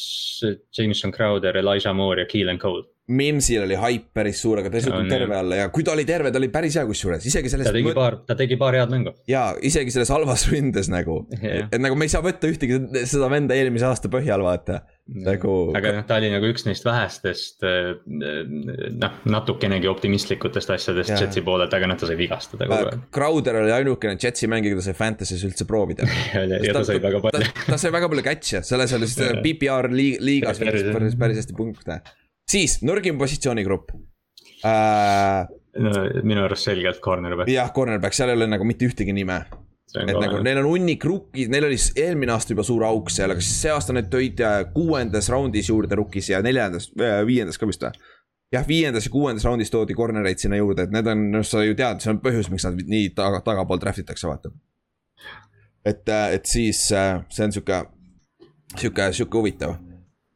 Jameson 0.76 1.14
Crowder, 1.14 1.56
Elijah 1.56 1.96
Moore 1.96 2.26
ja 2.26 2.30
Keelan 2.30 2.60
Cole 2.60 2.84
Mimsil 3.08 3.62
oli 3.64 3.76
haip 3.80 4.10
päris 4.12 4.42
suur, 4.42 4.60
aga 4.60 4.68
ta 4.68 4.76
ei 4.76 4.84
suutnud 4.84 5.08
terve 5.08 5.36
olla 5.38 5.56
ja 5.62 5.68
kui 5.72 5.84
ta 5.84 5.94
oli 5.94 6.04
terve, 6.04 6.28
ta 6.28 6.36
oli 6.40 6.50
päris 6.52 6.74
hea 6.76 6.84
kusjuures, 6.84 7.24
isegi 7.30 7.48
selles. 7.48 7.70
ta 7.70 7.72
tegi 7.72 7.94
paar, 7.96 8.18
ta 8.28 8.36
tegi 8.36 8.58
paar 8.60 8.76
head 8.76 8.92
mängu. 8.92 9.14
ja 9.30 9.46
isegi 9.64 9.94
selles 9.94 10.12
halvas 10.12 10.44
ründes 10.50 10.90
nagu 10.92 11.22
yeah., 11.40 11.70
et 11.72 11.80
nagu 11.80 11.96
me 11.96 12.04
ei 12.04 12.12
saa 12.12 12.20
võtta 12.24 12.50
ühtegi 12.52 12.82
seda 13.08 13.30
venda 13.32 13.56
eelmise 13.56 13.88
aasta 13.88 14.12
põhjal, 14.12 14.44
vaata 14.44 14.82
nagu. 15.08 15.54
aga 15.78 15.92
noh, 15.98 16.06
ta 16.08 16.18
oli 16.20 16.30
nagu 16.32 16.50
üks 16.50 16.66
neist 16.68 16.84
vähestest 16.86 17.64
äh, 17.66 17.94
noh, 18.04 19.18
natukenegi 19.28 19.90
optimistlikutest 19.90 20.74
asjadest 20.76 21.14
yeah. 21.14 21.24
Jetsi 21.24 21.42
poolelt, 21.46 21.74
aga 21.74 21.90
noh, 21.90 21.98
ta 22.00 22.10
sai 22.10 22.18
vigastada 22.20 22.68
kogu 22.68 22.92
aeg. 22.92 23.08
Crowder 23.14 23.62
oli 23.62 23.74
ainukene 23.74 24.18
Jetsi 24.20 24.50
mängija, 24.50 24.76
keda 24.76 24.86
sai 24.90 24.96
Fantasy's 24.98 25.44
üldse 25.48 25.68
proovida 25.68 26.06
ja, 26.08 26.44
ja, 26.44 26.62
ja 26.62 26.76
ta, 26.76 26.82
ta 26.82 26.86
sai 26.92 27.00
väga 27.02 27.24
palju. 27.24 27.50
ta 27.66 27.80
sai 27.80 27.92
väga 27.94 28.12
palju 28.14 28.26
catch'e, 28.30 28.62
selles 28.68 28.96
oli 28.98 29.10
siis 29.10 29.36
PPR 29.44 29.90
liigas 29.92 30.62
päris, 30.62 31.18
päris 31.18 31.42
hästi 31.44 31.58
punkte 31.58 32.02
siis 32.48 32.80
nõrgim 32.86 33.18
positsioonigrupp 33.20 33.92
äh,. 34.66 35.48
no 35.78 36.04
minu 36.26 36.44
arust 36.46 36.68
selgelt 36.70 37.00
cornerback. 37.04 37.50
jah, 37.52 37.72
cornerback, 37.74 38.16
seal 38.16 38.32
ei 38.32 38.38
ole 38.40 38.48
nagu 38.50 38.66
mitte 38.68 38.88
ühtegi 38.88 39.14
nime. 39.14 39.42
Et 39.96 40.12
nagu 40.12 40.40
neil 40.44 40.60
on 40.60 40.68
hunnik 40.68 41.04
rukkid, 41.08 41.50
neil 41.52 41.68
oli 41.68 41.78
eelmine 41.96 42.34
aasta 42.34 42.52
juba 42.52 42.64
suur 42.66 42.84
auk 42.88 43.10
seal, 43.12 43.32
aga 43.32 43.44
siis 43.44 43.62
see 43.64 43.72
aasta 43.72 43.96
need 43.96 44.10
tõid 44.12 44.42
äh, 44.44 44.60
kuuendas 44.74 45.30
raundis 45.32 45.70
juurde 45.70 45.96
rukkis 45.98 46.28
ja 46.32 46.42
neljandas, 46.44 46.90
äh, 47.00 47.20
viiendas 47.28 47.60
ka 47.60 47.68
vist 47.70 47.86
või? 47.86 48.08
jah, 48.52 48.64
viiendas 48.68 49.08
ja 49.08 49.12
kuuendas 49.12 49.46
raundis 49.48 49.72
toodi 49.72 49.96
corner'eid 49.96 50.40
sinna 50.40 50.60
juurde, 50.60 50.88
et 50.88 50.94
need 50.94 51.08
on, 51.08 51.24
noh, 51.38 51.44
sa 51.46 51.64
ju 51.64 51.76
tead, 51.78 52.02
see 52.04 52.12
on 52.12 52.20
põhjus, 52.24 52.50
miks 52.52 52.68
nad 52.68 52.80
nii 52.94 53.12
taga, 53.16 53.40
tagapool 53.44 53.80
draft 53.80 54.04
itakse, 54.04 54.28
vaata. 54.28 54.52
et, 55.84 56.04
äh, 56.04 56.34
et 56.36 56.48
siis 56.48 56.84
see 56.88 57.48
on 57.48 57.56
sihuke, 57.56 57.82
sihuke, 58.76 59.12
sihuke 59.16 59.40
huvitav 59.40 59.78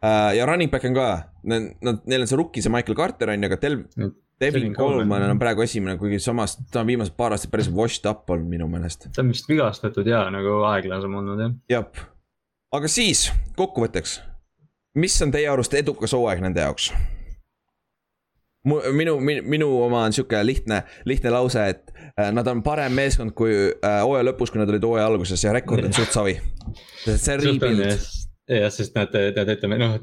ja 0.02 0.46
running 0.48 0.72
back 0.72 0.88
on 0.88 0.96
ka, 0.96 1.08
nad, 1.46 1.68
nad, 1.84 2.00
neil 2.10 2.24
on 2.24 2.30
see 2.30 2.40
rookie, 2.40 2.64
see 2.64 2.72
Michael 2.72 2.98
Carter 2.98 3.30
on 3.30 3.44
ju, 3.44 3.52
aga 3.52 3.60
Del-, 3.62 3.84
Devin 4.42 4.74
Coleman 4.74 5.28
on 5.30 5.40
praegu 5.40 5.64
esimene, 5.64 5.96
kuigi 6.00 6.18
samas 6.22 6.56
ta 6.72 6.82
on 6.82 6.90
viimased 6.90 7.14
paar 7.18 7.36
aastat 7.36 7.52
päris 7.52 7.70
washed 7.72 8.08
up 8.10 8.30
olnud 8.30 8.50
minu 8.50 8.68
meelest. 8.70 9.08
ta 9.14 9.22
on 9.22 9.32
vist 9.32 9.48
vigastatud 9.48 10.08
ja 10.08 10.24
nagu 10.34 10.60
aeglasem 10.72 11.14
olnud 11.22 11.40
jah. 11.44 11.56
jah, 11.70 12.04
aga 12.74 12.90
siis 12.90 13.28
kokkuvõtteks, 13.58 14.20
mis 14.98 15.18
on 15.22 15.34
teie 15.34 15.50
arust 15.50 15.74
edukas 15.78 16.14
hooaeg 16.16 16.44
nende 16.44 16.64
jaoks? 16.64 16.92
minu, 18.64 19.18
minu, 19.20 19.42
minu 19.42 19.68
oma 19.82 20.04
on 20.06 20.14
sihuke 20.14 20.38
lihtne, 20.46 20.82
lihtne 21.04 21.30
lause, 21.34 21.64
et 21.74 21.94
äh, 22.14 22.30
nad 22.34 22.46
on 22.46 22.62
parem 22.62 22.94
meeskond 22.94 23.34
kui 23.38 23.54
äh, 23.54 24.00
hooaja 24.02 24.28
lõpus, 24.30 24.52
kui 24.52 24.62
nad 24.62 24.70
olid 24.70 24.84
hooaja 24.86 25.06
alguses 25.10 25.42
ja 25.44 25.54
rekord 25.54 25.88
on 25.88 25.96
suht 25.96 26.14
savi. 26.14 26.36
see 27.06 27.38
rebuild 27.40 28.21
jah, 28.50 28.70
sest 28.74 28.96
nad, 28.98 29.14
nad 29.36 29.50
ütleme 29.54 29.78
noh, 29.80 29.96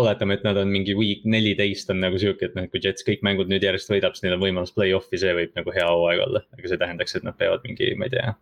oletame, 0.00 0.36
et 0.36 0.44
nad 0.46 0.58
on 0.60 0.70
mingi 0.72 0.96
week 0.98 1.24
neliteist 1.28 1.90
on 1.92 2.02
nagu 2.04 2.18
sihuke, 2.20 2.50
et 2.50 2.58
noh, 2.58 2.66
kui 2.72 2.82
Jets 2.84 3.06
kõik 3.06 3.24
mängud 3.26 3.50
nüüd 3.52 3.64
järjest 3.64 3.92
võidab, 3.92 4.16
siis 4.16 4.26
neil 4.26 4.36
on 4.36 4.42
võimalus 4.44 4.74
play-off'i, 4.76 5.20
see 5.20 5.32
võib 5.36 5.56
nagu 5.56 5.74
hea 5.74 5.86
hooaeg 5.88 6.24
olla. 6.26 6.42
aga 6.56 6.72
see 6.72 6.82
tähendaks, 6.82 7.16
et 7.16 7.26
nad 7.26 7.38
peavad 7.38 7.64
mingi, 7.66 7.92
ma 7.98 8.08
ei 8.08 8.14
tea, 8.16 8.34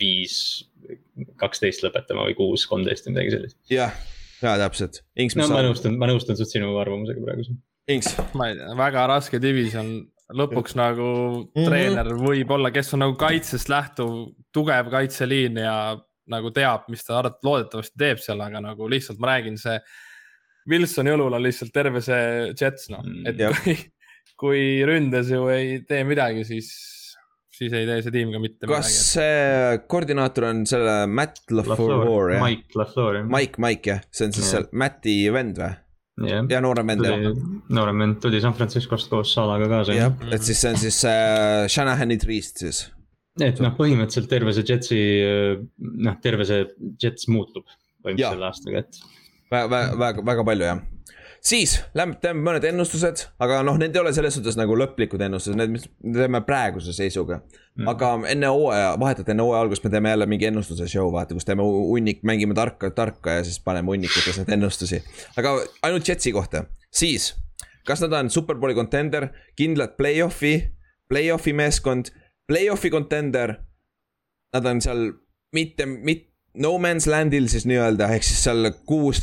viis, 0.00 0.36
kaksteist 1.40 1.84
lõpetama 1.86 2.28
või 2.28 2.38
kuus, 2.38 2.66
kolmteist 2.70 3.08
või 3.08 3.16
midagi 3.16 3.34
sellist. 3.36 3.58
jah, 3.72 3.96
ja 4.42 4.54
täpselt. 4.60 5.02
no 5.36 5.50
ma 5.50 5.64
nõustun, 5.66 5.98
ma 6.00 6.10
nõustun 6.10 6.38
suht 6.38 6.54
sinu 6.54 6.72
arvamusega 6.80 7.26
praegu. 7.26 7.58
Inks. 7.90 8.14
ma 8.38 8.52
ei 8.52 8.58
tea, 8.60 8.72
väga 8.78 9.06
raske 9.10 9.40
division 9.42 9.98
lõpuks 10.30 10.76
nagu 10.78 11.06
mm 11.08 11.46
-hmm. 11.58 11.66
treener 11.66 12.12
võib-olla, 12.14 12.70
kes 12.70 12.94
on 12.94 13.02
nagu 13.04 13.16
kaitsest 13.18 13.68
lähtuv, 13.68 14.30
tugev 14.54 14.90
kaitseliin 14.92 15.58
ja 15.58 15.74
nagu 16.32 16.52
teab, 16.54 16.86
mis 16.92 17.04
ta 17.06 17.22
loodetavasti 17.22 17.98
teeb 18.00 18.22
seal, 18.22 18.40
aga 18.44 18.62
nagu 18.64 18.88
lihtsalt 18.90 19.20
ma 19.22 19.34
räägin, 19.34 19.58
see 19.60 19.78
Wilsoni 20.70 21.14
õlul 21.14 21.36
on 21.38 21.44
lihtsalt 21.44 21.72
terve 21.74 22.02
see 22.04 22.52
Jets 22.52 22.90
noh, 22.92 23.02
mm, 23.04 23.26
et 23.30 23.40
ja. 23.40 23.50
kui, 23.56 23.76
kui 24.40 24.62
ründes 24.88 25.32
ju 25.32 25.46
ei 25.52 25.80
tee 25.88 26.02
midagi, 26.08 26.44
siis, 26.48 26.70
siis 27.56 27.74
ei 27.76 27.88
tee 27.88 28.00
see 28.04 28.14
tiim 28.14 28.32
ka 28.34 28.42
mitte 28.42 28.68
kas 28.68 28.90
midagi. 28.90 29.04
see 29.10 29.84
koordinaator 29.90 30.48
on 30.50 30.64
selle 30.68 30.96
Matt 31.10 31.44
LaFleur 31.54 32.34
jah? 32.36 32.44
Mike 32.44 32.80
LaFleur. 32.80 33.22
Mike, 33.28 33.62
Mike 33.62 33.94
jah, 33.94 34.02
see 34.12 34.28
on 34.28 34.36
siis 34.36 34.46
Jah. 34.46 34.52
seal 34.58 34.82
Mati 34.84 35.16
vend 35.32 35.60
või? 35.62 35.72
jah, 36.28 36.46
ja 36.52 36.60
noorem 36.60 36.92
vend 36.92 37.08
jah? 37.08 37.28
noorem 37.72 38.04
vend 38.04 38.20
tuli 38.22 38.40
San 38.44 38.56
Franciscost 38.56 39.10
koos 39.12 39.32
Salaga 39.34 39.68
kaasa. 39.72 39.96
jah, 39.96 40.16
et 40.30 40.44
siis 40.44 40.60
see 40.60 40.74
on 40.74 40.80
siis 40.84 41.02
äh, 41.08 41.66
Shanahani 41.72 42.20
triist 42.20 42.64
siis. 42.66 42.86
Et 43.48 43.60
noh, 43.62 43.74
põhimõtteliselt 43.76 44.30
terve 44.30 44.54
see 44.56 44.66
Jetsi, 44.68 45.00
noh, 45.78 46.16
terve 46.22 46.46
see 46.48 46.64
Jets 47.00 47.28
muutub 47.30 47.66
põhimõtteliselt 48.04 48.36
selle 48.36 48.48
aastaga, 48.48 48.84
et 48.84 49.00
väga, 49.50 49.82
väga, 49.98 50.24
väga 50.26 50.46
palju 50.46 50.66
jah. 50.68 50.82
siis 51.44 51.78
lähme 51.96 52.18
teeme 52.20 52.44
mõned 52.44 52.64
ennustused, 52.70 53.24
aga 53.42 53.60
noh, 53.66 53.78
need 53.80 53.96
ei 53.96 54.02
ole 54.02 54.12
selles 54.16 54.36
suhtes 54.36 54.58
nagu 54.60 54.76
lõplikud 54.76 55.22
ennustused, 55.26 55.58
need, 55.58 55.74
mis 55.74 55.86
me 56.04 56.16
teeme 56.20 56.42
praeguse 56.46 56.94
seisuga 56.96 57.40
mm.. 57.40 57.88
aga 57.90 58.12
enne 58.32 58.52
hooaja, 58.52 58.94
vahetult 59.00 59.32
enne 59.32 59.46
hooaja 59.46 59.64
algust 59.66 59.86
me 59.86 59.92
teeme 59.92 60.12
jälle 60.14 60.28
mingi 60.30 60.50
ennustuse 60.50 60.88
show, 60.90 61.10
vaata, 61.12 61.36
kus 61.36 61.48
teeme 61.48 61.66
hu- 61.66 61.86
hunnik, 61.94 62.24
mängime 62.28 62.56
tarka, 62.56 62.92
tarka 62.96 63.40
ja 63.40 63.46
siis 63.46 63.60
paneme 63.64 63.92
hunnikutes 63.94 64.42
neid 64.42 64.56
ennustusi. 64.58 65.02
aga 65.40 65.56
ainult 65.88 66.08
Jetsi 66.08 66.32
kohta, 66.36 66.64
siis 66.92 67.32
kas 67.88 68.02
nad 68.04 68.14
on 68.14 68.30
superbowli 68.30 68.76
contender, 68.76 69.30
kindlalt 69.58 69.96
play-off'i, 69.98 70.54
play-off'i 71.10 71.54
meeskond, 71.56 72.12
play-off'i 72.50 72.90
contender. 72.92 73.54
Nad 74.50 74.66
on 74.66 74.80
seal 74.82 75.04
mitte, 75.54 75.86
mitte 75.86 76.30
no 76.58 76.76
man's 76.82 77.06
land'il 77.10 77.46
siis 77.50 77.66
nii-öelda, 77.70 78.10
ehk 78.16 78.26
siis 78.26 78.42
seal 78.48 78.72
kuus, 78.88 79.22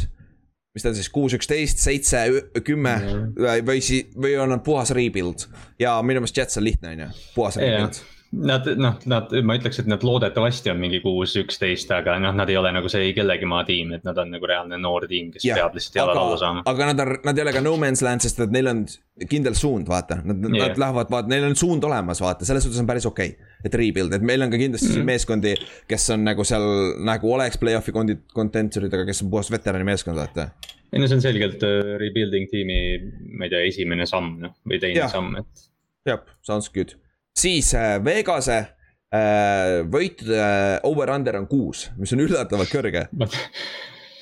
mis 0.75 0.86
ta 0.86 0.91
on 0.93 0.95
siis 0.95 1.09
kuus, 1.11 1.36
üksteist, 1.36 1.82
seitse, 1.84 2.21
kümme 2.63 2.93
või, 3.36 3.63
või 3.67 3.82
siis, 3.84 4.13
või 4.15 4.38
on 4.39 4.53
nad 4.55 4.63
puhas 4.63 4.93
rebuild. 4.95 5.47
ja 5.80 5.97
minu 6.05 6.23
meelest 6.23 6.39
Jets 6.39 6.61
on 6.61 6.67
lihtne, 6.67 6.93
on 6.95 7.03
ju, 7.07 7.09
puhas 7.36 7.59
jah 7.59 7.67
rebuild. 7.67 7.99
Nad 8.28 8.65
noh, 8.75 8.97
nad, 9.07 9.32
ma 9.47 9.55
ütleks, 9.55 9.78
et 9.80 9.88
nad 9.88 10.01
loodetavasti 10.03 10.67
on 10.73 10.82
mingi 10.82 10.97
kuus, 10.99 11.38
üksteist, 11.39 11.91
aga 11.95 12.17
noh, 12.19 12.34
nad 12.36 12.49
ei 12.51 12.57
ole 12.59 12.73
nagu 12.75 12.89
see 12.91 13.05
ei 13.05 13.13
kellegi 13.15 13.47
maa 13.47 13.61
tiim, 13.67 13.93
et 13.95 14.03
nad 14.03 14.17
on 14.19 14.34
nagu 14.36 14.49
reaalne 14.49 14.75
noor 14.84 15.05
tiim, 15.07 15.30
kes 15.32 15.45
Jah, 15.47 15.61
peab 15.61 15.78
lihtsalt 15.78 15.95
jalad 16.01 16.19
alla 16.19 16.34
aga 16.34 16.39
saama,. 16.41 16.63
aga 16.67 16.89
nad 16.89 17.03
on, 17.05 17.13
nad 17.23 17.39
ei 17.39 17.45
ole 17.45 17.53
ka 17.55 17.61
no 17.63 17.73
man's 17.80 18.03
land, 18.03 18.25
sest 18.25 18.43
et 18.43 18.51
neil 18.51 18.67
on 18.67 18.82
kindel 19.32 19.55
suund, 19.55 19.88
vaata, 19.88 20.19
nad 20.28 20.43
yeah., 20.43 20.67
nad 20.67 20.84
lähevad, 20.84 21.13
vaata, 21.13 21.32
neil 21.32 21.47
on 21.47 21.55
suund 21.55 21.88
olemas, 21.88 22.19
vaata, 22.25 22.49
selles 22.49 22.67
suhtes 22.67 22.84
on 22.84 22.91
päris 22.91 23.07
okei 23.07 23.32
okay,. 23.32 23.55
et 23.63 23.80
rebuild, 23.80 24.19
et 24.19 24.28
meil 24.34 24.43
on 24.43 24.51
ka 24.51 24.59
kindlasti 24.59 24.91
mm 24.91 24.99
-hmm. 24.99 25.09
meeskondi, 25.13 25.55
kes 25.88 26.09
on 26.17 26.28
nagu 26.28 26.43
seal 26.51 26.67
nagu 27.07 27.34
oleks 27.39 27.63
play-off'i 27.63 27.95
kondi-, 27.95 28.19
contentor'id, 28.36 28.91
aga 28.91 29.07
kes 29.07 29.23
on 29.23 29.32
puhas 29.32 29.55
veterani 29.55 29.88
meeskond, 29.88 30.19
vaata. 30.19 30.49
ei 30.91 30.99
no 30.99 31.07
see 31.07 31.15
on 31.15 31.23
selgelt 31.23 31.63
uh, 31.63 31.95
rebuilding 32.03 32.51
tiimi, 32.51 32.80
ma 33.39 33.47
ei 33.47 33.55
tea, 33.55 33.65
esimene 33.71 34.05
samm 34.05 34.36
noh, 34.43 34.59
või 34.67 34.84
teine 34.84 35.05
Jah. 35.05 35.15
samm, 35.15 35.39
et. 35.39 35.69
jah, 36.11 36.19
sounds 36.43 36.67
good. 36.75 36.99
Siis 37.38 37.73
äh, 37.77 37.97
Vegase 38.03 38.57
äh, 38.57 39.83
võitude 39.91 40.38
äh, 40.38 40.77
over-under 40.88 41.39
on 41.41 41.47
kuus, 41.49 41.88
mis 41.97 42.13
on 42.15 42.23
üllatavalt 42.25 42.71
kõrge, 42.71 43.07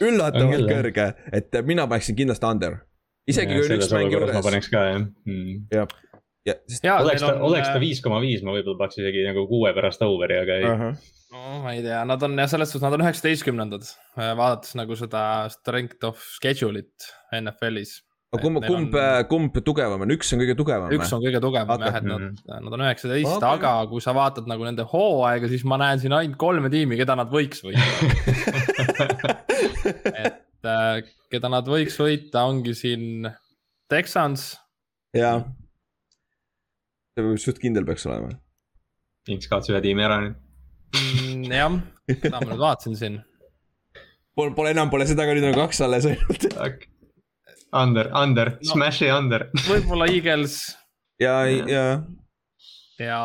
üllatavalt 0.05 0.66
jah. 0.66 0.72
kõrge, 0.72 1.07
et 1.36 1.59
mina 1.68 1.88
paneksin 1.91 2.18
kindlasti 2.20 2.49
under. 2.49 2.80
isegi 3.28 3.55
kui 3.55 3.66
on 3.66 3.78
üks 3.80 3.93
mäng 3.95 4.11
olukorras 4.11 4.34
ma 4.34 4.41
juures. 4.41 4.49
paneks 4.49 4.72
ka 4.74 4.86
jah 4.91 4.99
mm.. 5.01 5.88
ja, 6.45 6.57
sest 6.70 6.88
oleks 6.91 7.24
ta, 7.24 7.36
oleks 7.41 7.72
ta. 7.72 7.82
viis 7.82 8.01
koma 8.05 8.22
viis, 8.24 8.43
ma 8.45 8.53
võib-olla 8.53 8.84
paneks 8.84 9.01
isegi 9.01 9.26
nagu 9.26 9.47
kuue 9.49 9.74
pärast 9.78 10.03
over'i, 10.05 10.41
aga 10.43 10.59
ei 10.59 10.68
uh. 10.70 10.82
-huh. 10.84 11.13
no 11.34 11.61
ma 11.63 11.74
ei 11.78 11.84
tea, 11.86 12.03
nad 12.05 12.28
on 12.28 12.38
jah, 12.38 12.51
selles 12.51 12.74
suhtes 12.74 12.86
nad 12.86 12.97
on 12.99 13.05
üheksateistkümnendad, 13.07 13.93
vaadates 14.20 14.76
nagu 14.78 14.99
seda 14.99 15.24
strength 15.53 16.11
of 16.11 16.22
schedule'it 16.38 17.09
NFL-is. 17.41 18.01
Aga 18.36 18.43
kumb, 18.43 18.61
kumb, 18.67 18.95
kumb 19.31 19.59
tugevam 19.65 20.03
on, 20.05 20.13
üks 20.15 20.29
on 20.36 20.41
kõige 20.43 20.55
tugevam 20.59 20.93
üks 20.95 21.13
on 21.15 21.23
kõige 21.23 21.41
tugevam 21.43 21.86
jah, 21.88 21.99
et 21.99 22.07
nad, 22.07 22.41
nad 22.45 22.77
on 22.77 22.83
üheksateist 22.86 23.31
okay., 23.38 23.57
aga 23.57 23.73
kui 23.89 24.03
sa 24.03 24.13
vaatad 24.17 24.49
nagu 24.51 24.67
nende 24.67 24.86
hooaega, 24.91 25.49
siis 25.51 25.65
ma 25.67 25.79
näen 25.81 26.01
siin 26.03 26.15
ainult 26.15 26.38
kolme 26.41 26.71
tiimi, 26.73 26.99
keda 26.99 27.17
nad 27.17 27.31
võiks 27.31 27.63
võita. 27.65 27.83
et 30.25 30.69
äh, 30.69 31.03
keda 31.33 31.51
nad 31.51 31.67
võiks 31.69 31.97
võita, 31.99 32.45
ongi 32.49 32.75
siin 32.77 33.29
Texans, 33.91 34.55
jaa. 35.15 35.43
see 37.13 37.25
võib 37.25 37.41
suht 37.41 37.61
kindel 37.61 37.86
peaks 37.88 38.07
olema. 38.09 38.33
Inks 39.31 39.49
kaotas 39.49 39.71
ühe 39.73 39.81
tiimi 39.81 40.05
ära 40.05 40.19
nüüd. 40.21 40.41
Mm, 40.95 41.47
jah, 41.49 41.79
seda 42.11 42.39
ma 42.39 42.49
nüüd 42.51 42.61
vaatasin 42.61 42.99
siin. 42.99 43.21
Pole, 44.36 44.51
pole 44.55 44.73
enam, 44.75 44.91
pole 44.91 45.07
seda 45.07 45.25
ka, 45.27 45.36
nüüd 45.38 45.47
on 45.47 45.57
kaks 45.57 45.79
alles 45.86 46.07
ainult. 46.09 46.49
Under, 47.76 48.11
under 48.15 48.55
No. 48.55 48.71
smash'i 48.73 49.09
under. 49.11 49.49
võib-olla 49.71 50.07
Eagles 50.11 50.61
ja, 51.21 51.41
ja 51.47 51.88
ja. 52.99 53.19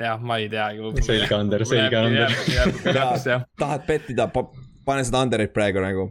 jah, 0.00 0.22
ma 0.22 0.38
ei 0.40 0.48
teagi. 0.50 0.90
Selge 1.04 1.36
under, 1.36 1.64
selge 1.66 2.02
under. 2.06 2.34
tahad 3.58 3.86
pettida, 3.88 4.28
pane 4.86 5.04
seda 5.06 5.22
under'it 5.26 5.52
praegu 5.54 5.82
nagu, 5.84 6.08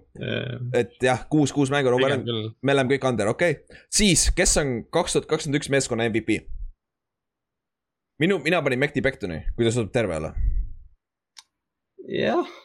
et 0.77 0.95
jah, 1.03 1.25
kuus, 1.31 1.53
kuus 1.55 1.71
mängu, 1.73 1.91
no 1.91 1.99
me 1.99 2.09
oleme, 2.11 2.39
me 2.61 2.75
oleme 2.75 2.95
kõik 2.95 3.09
under, 3.09 3.33
okei 3.33 3.57
okay.. 3.57 3.81
siis, 3.91 4.29
kes 4.35 4.57
on 4.61 4.79
kaks 4.93 5.17
tuhat 5.17 5.29
kakskümmend 5.31 5.61
üks 5.61 5.71
meeskonna 5.73 6.07
MVP? 6.11 6.41
minu, 8.19 8.39
mina 8.43 8.61
panin 8.63 8.81
Mekti 8.81 9.03
Bektoni, 9.03 9.41
kui 9.55 9.67
ta 9.67 9.73
suudab 9.73 9.93
terve 9.95 10.19
olla. 10.19 10.33
jah, 12.09 12.55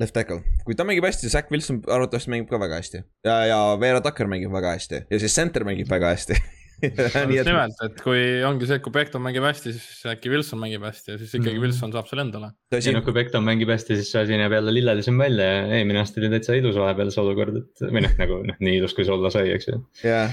Left 0.00 0.14
tackle, 0.16 0.40
kui 0.64 0.74
ta 0.78 0.86
mängib 0.88 1.04
hästi, 1.04 1.28
Zack 1.32 1.50
Wilson 1.52 1.82
arvatavasti 1.86 2.30
mängib 2.32 2.48
ka 2.48 2.58
väga 2.62 2.78
hästi 2.80 3.02
ja, 3.26 3.34
ja 3.50 3.58
Veera 3.80 4.00
Tucker 4.04 4.26
mängib 4.30 4.52
väga 4.54 4.72
hästi 4.78 5.02
ja 5.10 5.18
siis 5.20 5.34
center 5.36 5.66
mängib 5.68 5.90
väga 5.92 6.14
hästi. 6.14 6.38
nii 6.80 6.94
just 6.96 7.42
et, 7.42 7.48
nimelt, 7.50 7.80
et 7.84 7.98
kui 8.00 8.20
ongi 8.48 8.64
see, 8.64 8.78
et 8.80 8.84
kui 8.86 8.92
Beckham 8.94 9.20
mängib 9.26 9.44
hästi, 9.44 9.74
siis 9.76 9.98
äkki 10.08 10.30
Wilson 10.32 10.62
mängib 10.62 10.86
hästi 10.88 11.12
ja 11.12 11.18
siis 11.20 11.34
ikkagi 11.36 11.58
Mhm. 11.58 11.64
Wilson 11.66 11.92
saab 11.92 12.08
selle 12.08 12.24
endale. 12.24 12.48
ja 12.72 12.94
noh, 12.96 13.02
kui 13.04 13.12
Beckham 13.18 13.44
mängib 13.44 13.68
hästi, 13.74 13.98
siis 14.00 14.08
see 14.14 14.22
asi 14.24 14.38
näeb 14.40 14.54
jälle 14.56 14.72
lillelisem 14.72 15.20
välja 15.20 15.50
ja 15.50 15.66
eelmine 15.82 16.00
aasta 16.00 16.22
oli 16.22 16.30
täitsa 16.32 16.56
ilus 16.56 16.78
vahepeal 16.80 17.12
see 17.12 17.20
olukord, 17.20 17.58
et 17.60 17.84
või 17.92 18.06
noh, 18.06 18.16
nagu 18.22 18.40
noh, 18.48 18.56
nii 18.64 18.78
ilus, 18.80 18.96
kui 18.96 19.04
see 19.04 19.12
olla 19.12 19.28
sai, 19.34 19.50
eks 19.58 19.68
ju. 19.68 19.76
jah, 20.08 20.32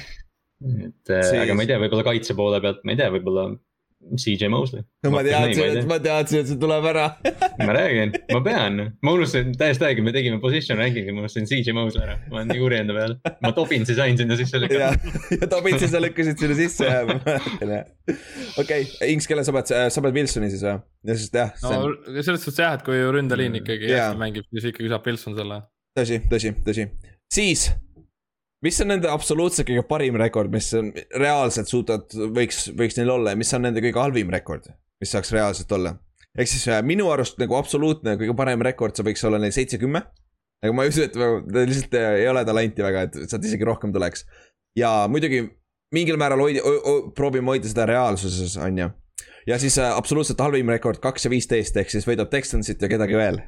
et 0.63 1.11
äh, 1.11 1.25
Siis- 1.27 1.41
aga 1.43 1.53
ma 1.59 1.67
ei 1.67 1.73
tea, 1.73 1.81
võib-olla 1.83 2.07
kaitse 2.07 2.33
poole 2.39 2.61
pealt, 2.63 2.79
ma 2.87 2.95
ei 2.95 3.01
tea, 3.03 3.11
võib-olla 3.17 3.49
CJ 4.17 4.47
Mosley. 4.49 4.83
no 5.03 5.11
ma 5.11 5.21
teadsin, 5.25 5.77
et 5.79 5.87
ma 5.89 5.97
teadsin, 6.01 6.41
et 6.43 6.49
see 6.51 6.59
tuleb 6.61 6.85
ära. 6.91 7.05
ma 7.67 7.75
räägin, 7.75 8.13
ma 8.31 8.41
pean, 8.45 8.79
ma 9.03 9.13
unustasin 9.15 9.55
täiesti 9.57 9.87
õige, 9.87 10.05
me 10.05 10.13
tegime 10.15 10.39
position 10.43 10.79
ranking'i, 10.79 11.15
ma 11.15 11.25
unustasin 11.25 11.49
CJ 11.49 11.75
Mosley 11.75 12.05
ära, 12.05 12.17
ma 12.31 12.39
olen 12.39 12.51
nii 12.53 12.61
kuri 12.61 12.79
enda 12.81 12.95
peal. 12.97 13.15
ma 13.43 13.51
Dobbinsi 13.57 13.97
sain 13.97 14.19
sinna 14.19 14.37
sisse 14.39 14.57
ja 14.57 14.63
lükata., 14.63 15.13
ja 15.33 15.49
Tobitsi 15.51 15.89
sa 15.91 16.01
lükkasid 16.03 16.43
sinna 16.43 16.59
sisse 16.59 16.87
ja 16.87 17.01
ma 17.09 17.17
mäletan 17.25 17.73
jah. 17.75 18.21
okei, 18.63 18.87
Inks, 19.13 19.27
kelle 19.29 19.45
sa 19.47 19.55
pead, 19.55 19.73
sa 19.93 20.05
pead 20.05 20.21
Wilsoni 20.21 20.51
siis 20.53 20.63
või? 20.67 20.77
ja 21.07 21.17
siis 21.17 21.33
jah, 21.33 21.51
no 21.65 21.73
on 21.87 21.97
selles 22.21 22.45
suhtes 22.45 22.61
jah, 22.63 22.77
et 22.77 22.85
kui 22.87 23.01
ründeliin 23.17 23.59
ikkagi 23.61 23.91
Jaa. 23.91 24.11
hästi 24.11 24.21
mängib, 24.21 24.47
siis 24.53 24.71
ikkagi 24.71 24.93
saab 24.93 25.09
Wilson 25.09 25.35
selle. 25.37 25.61
tõsi, 25.97 26.21
tõsi, 26.31 26.53
tõsi. 26.67 26.87
siis, 27.33 27.67
mis 28.65 28.81
on 28.81 28.91
nende 28.93 29.09
absoluutselt 29.11 29.67
kõige 29.69 29.85
parim 29.87 30.17
rekord, 30.19 30.51
mis 30.53 30.69
on 30.77 30.91
reaalselt 31.19 31.69
suudad, 31.69 32.09
võiks, 32.13 32.67
võiks 32.77 32.97
neil 32.99 33.13
olla 33.13 33.33
ja 33.33 33.39
mis 33.39 33.53
on 33.53 33.67
nende 33.67 33.83
kõige 33.83 34.01
halvim 34.01 34.33
rekord, 34.33 34.69
mis 35.01 35.13
saaks 35.13 35.33
reaalselt 35.35 35.71
olla? 35.77 35.97
ehk 36.37 36.49
siis 36.51 36.67
äh, 36.69 36.83
minu 36.85 37.09
arust 37.09 37.39
nagu 37.41 37.55
absoluutne 37.57 38.13
kõige 38.19 38.35
parem 38.37 38.61
rekord, 38.65 38.93
see 38.93 39.05
võiks 39.07 39.23
olla 39.25 39.39
neil 39.41 39.53
seitse-kümme. 39.55 40.03
aga 40.63 40.73
ma 40.73 40.85
ei 40.85 40.91
usu, 40.93 41.07
et 41.07 41.17
lihtsalt 41.17 41.97
äh, 41.97 42.19
ei 42.21 42.27
ole 42.29 42.43
talenti 42.45 42.85
väga, 42.85 43.07
et 43.07 43.17
sealt 43.23 43.45
isegi 43.45 43.65
rohkem 43.65 43.93
tuleks. 43.93 44.25
ja 44.77 44.91
muidugi 45.09 45.47
mingil 45.95 46.19
määral 46.19 46.43
hoidi, 46.43 46.61
proovime 47.15 47.53
hoida 47.53 47.69
seda 47.69 47.87
reaalsuses, 47.89 48.57
on 48.61 48.83
ju. 48.83 48.89
ja 49.49 49.59
siis 49.61 49.79
äh, 49.81 49.97
absoluutselt 49.97 50.41
halvim 50.43 50.69
rekord 50.69 51.01
kaks 51.01 51.25
ja 51.25 51.33
viisteist 51.33 51.77
ehk 51.77 51.93
siis 51.93 52.07
võidab 52.09 52.29
Texansit 52.33 52.81
ja 52.81 52.91
kedagi 52.91 53.17
veel. 53.17 53.41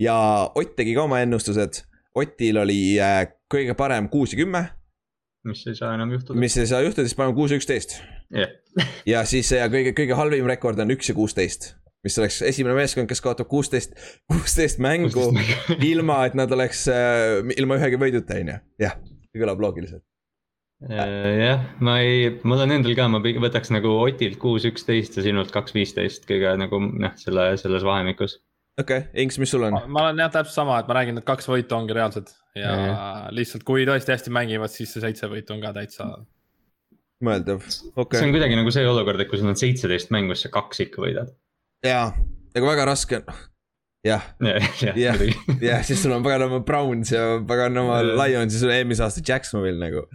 ja 0.00 0.16
Ott 0.54 0.76
tegi 0.76 0.94
ka 0.96 1.08
oma 1.08 1.24
ennustused. 1.24 1.84
Otil 2.14 2.60
oli 2.60 2.94
kõige 3.54 3.76
parem 3.78 4.10
kuus 4.12 4.34
ja 4.34 4.42
kümme, 4.42 4.66
mis 5.48 5.64
ei 5.68 5.76
saa 5.78 5.94
enam 5.96 6.12
juhtuda. 6.14 6.38
mis 6.40 6.56
ei 6.60 6.68
saa 6.68 6.82
juhtuda, 6.84 7.06
siis 7.06 7.16
paneme 7.18 7.36
kuus 7.36 7.52
ja 7.52 7.60
üksteist. 7.60 7.96
ja 9.12 9.24
siis 9.28 9.50
ja 9.52 9.68
kõige, 9.72 9.94
kõige 9.96 10.18
halvim 10.18 10.48
rekord 10.50 10.80
on 10.82 10.94
üks 10.94 11.10
ja 11.10 11.16
kuusteist, 11.16 11.74
mis 12.04 12.16
oleks 12.20 12.40
esimene 12.50 12.76
meeskond, 12.78 13.08
kes 13.10 13.22
kaotab 13.24 13.50
kuusteist, 13.50 13.94
kuusteist 14.30 14.80
mängu 14.82 15.30
ilma, 15.92 16.24
et 16.28 16.38
nad 16.38 16.52
oleks 16.52 16.86
äh, 16.92 17.44
ilma 17.58 17.78
ühegi 17.80 18.00
võiduta, 18.00 18.40
on 18.40 18.54
ju. 18.54 18.58
jah, 18.86 18.98
kõlab 19.36 19.62
loogiliselt. 19.62 20.04
jah, 20.88 21.68
ma 21.84 21.98
ei, 22.04 22.32
mul 22.44 22.64
on 22.64 22.74
endal 22.78 22.96
ka, 22.98 23.06
ma 23.12 23.20
võtaks 23.22 23.72
nagu 23.72 23.94
Otilt 24.02 24.40
kuus, 24.42 24.66
üksteist 24.68 25.20
ja 25.20 25.24
sinult 25.28 25.52
kaks, 25.54 25.76
viisteist 25.76 26.26
kõige 26.28 26.56
nagu 26.60 26.80
noh, 26.88 27.14
selle, 27.20 27.52
selles 27.60 27.86
vahemikus. 27.86 28.40
Okei 28.80 28.98
okay,, 28.98 29.22
Inks, 29.22 29.38
mis 29.38 29.52
sul 29.54 29.66
on? 29.66 29.76
ma 29.86 30.06
olen 30.06 30.22
jah 30.24 30.32
täpselt 30.34 30.56
sama, 30.56 30.78
et 30.82 30.90
ma 30.90 30.98
räägin, 30.98 31.20
et 31.20 31.26
kaks 31.28 31.48
võitu 31.50 31.76
ongi 31.76 31.94
reaalsed 31.96 32.32
ja 32.58 32.74
Jah. 32.74 33.24
lihtsalt, 33.34 33.64
kui 33.66 33.86
tõesti 33.88 34.14
hästi 34.14 34.32
mängivad, 34.34 34.72
siis 34.72 34.92
see 34.94 35.02
seitse 35.02 35.30
võitu 35.30 35.56
on 35.56 35.62
ka 35.62 35.72
täitsa. 35.76 36.10
mõeldav, 37.24 37.64
see 37.70 37.90
okei 37.94 38.26
on. 38.26 38.34
kuidagi 38.34 38.58
nagu 38.58 38.74
see 38.74 38.86
olukord, 38.88 39.22
et 39.22 39.30
kui 39.30 39.40
sul 39.40 39.50
on 39.50 39.58
seitseteist 39.58 40.12
mängu, 40.14 40.36
siis 40.36 40.48
sa 40.48 40.54
kaks 40.54 40.84
ikka 40.86 41.02
võidad. 41.04 41.32
jaa, 41.86 42.12
aga 42.54 42.70
väga 42.70 42.88
raske 42.90 43.20
on. 43.20 43.40
jah, 44.06 44.28
jah, 44.42 45.24
Jah. 45.70 45.86
siis 45.86 46.02
sul 46.02 46.14
on 46.16 46.26
paganama 46.26 46.60
Browns 46.66 47.14
ja 47.14 47.40
paganama. 47.48 48.02
Lions 48.04 48.54
ja 48.54 48.60
sul 48.60 48.74
eelmise 48.74 49.06
aasta 49.06 49.24
Jacksonville 49.24 49.80
nagu. 49.80 50.06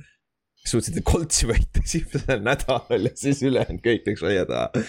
suutsid 0.68 1.00
Coltsi 1.08 1.48
võita 1.50 1.82
esimesel 1.88 2.44
nädalal 2.46 3.10
ja 3.10 3.16
siis 3.18 3.42
ülejäänud 3.48 3.84
kõik 3.84 4.08
läks 4.12 4.24
aia 4.28 4.46
taha. 4.48 4.86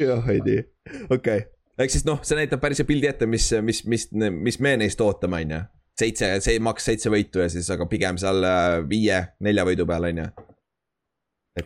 jah, 0.00 0.34
ei 0.34 0.42
tea, 0.46 0.66
okei 1.10 1.14
okay. 1.18 1.46
Ehk 1.78 1.94
siis 1.94 2.06
noh, 2.08 2.20
see 2.26 2.38
näitab 2.38 2.62
päris 2.62 2.82
hea 2.82 2.88
pildi 2.88 3.10
ette, 3.10 3.28
mis, 3.30 3.50
mis, 3.64 3.82
mis, 3.86 4.08
mis 4.34 4.60
me 4.64 4.76
neist 4.82 5.00
ootame, 5.04 5.42
on 5.44 5.56
ju. 5.56 5.60
seitse, 5.98 6.30
see 6.44 6.60
maks 6.62 6.90
seitse 6.90 7.12
võitu 7.12 7.42
ja 7.42 7.48
siis, 7.52 7.68
aga 7.74 7.88
pigem 7.90 8.18
seal 8.20 8.44
äh, 8.46 8.78
viie, 8.88 9.22
nelja 9.44 9.66
võidu 9.68 9.86
peal, 9.88 10.08
on 10.10 10.22
ju. 10.24 10.28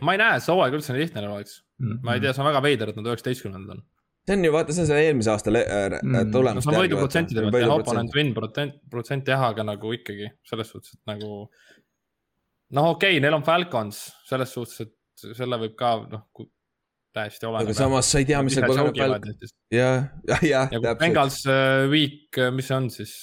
ma 0.01 0.15
ei 0.15 0.21
näe, 0.21 0.37
et 0.37 0.45
see 0.45 0.53
hooaeg 0.53 0.77
üldse 0.79 0.95
nii 0.95 1.05
lihtne 1.05 1.27
oleks 1.29 1.59
mm. 1.61 1.89
-hmm. 1.89 2.05
ma 2.05 2.15
ei 2.15 2.23
tea, 2.23 2.33
see 2.33 2.45
on 2.45 2.49
väga 2.51 2.63
veider, 2.65 2.89
et 2.93 2.99
nad 2.99 3.11
üheksateistkümnendad 3.11 3.77
on 3.77 3.83
see 4.23 4.37
on 4.37 4.45
ju 4.45 4.53
vaata, 4.53 4.73
see 4.73 4.85
on 4.85 4.89
see 4.89 5.05
eelmise 5.07 5.31
aasta 5.33 5.51
mm. 5.51 6.31
tulemus. 6.31 6.67
no 6.67 6.79
võiduprotsentide 6.79 7.43
pealt 7.49 7.65
jah, 7.65 7.75
oponent 7.75 8.17
win 8.17 8.33
protsent, 8.37 8.81
protsent 8.91 9.31
jah, 9.33 9.47
aga 9.51 9.65
nagu 9.67 9.93
ikkagi 9.97 10.29
selles 10.47 10.69
suhtes, 10.71 10.95
et 10.95 11.11
nagu. 11.11 11.29
noh, 12.77 12.91
okei 12.95 13.17
okay,, 13.17 13.23
neil 13.23 13.37
on 13.37 13.45
Falcons 13.45 14.05
selles 14.29 14.53
suhtes, 14.55 14.87
et 14.87 15.35
selle 15.37 15.59
võib 15.61 15.75
ka 15.79 15.95
noh 16.11 16.27
täiesti 17.15 17.47
oleneb. 17.49 17.69
aga 17.69 17.77
samas 17.77 18.09
sa 18.11 18.23
ei 18.23 18.27
tea, 18.29 18.41
mis 18.45 18.57
seal 18.57 18.73
aeg. 18.73 19.29
jah, 19.73 20.09
jah, 20.29 20.43
jah. 20.49 20.73
ja 20.73 20.81
kui 20.81 20.97
Bengals 21.05 21.39
uh, 21.47 21.85
week, 21.91 22.27
äh, 22.39 22.51
mis 22.55 22.69
see 22.71 22.79
on 22.79 22.89
siis? 22.93 23.15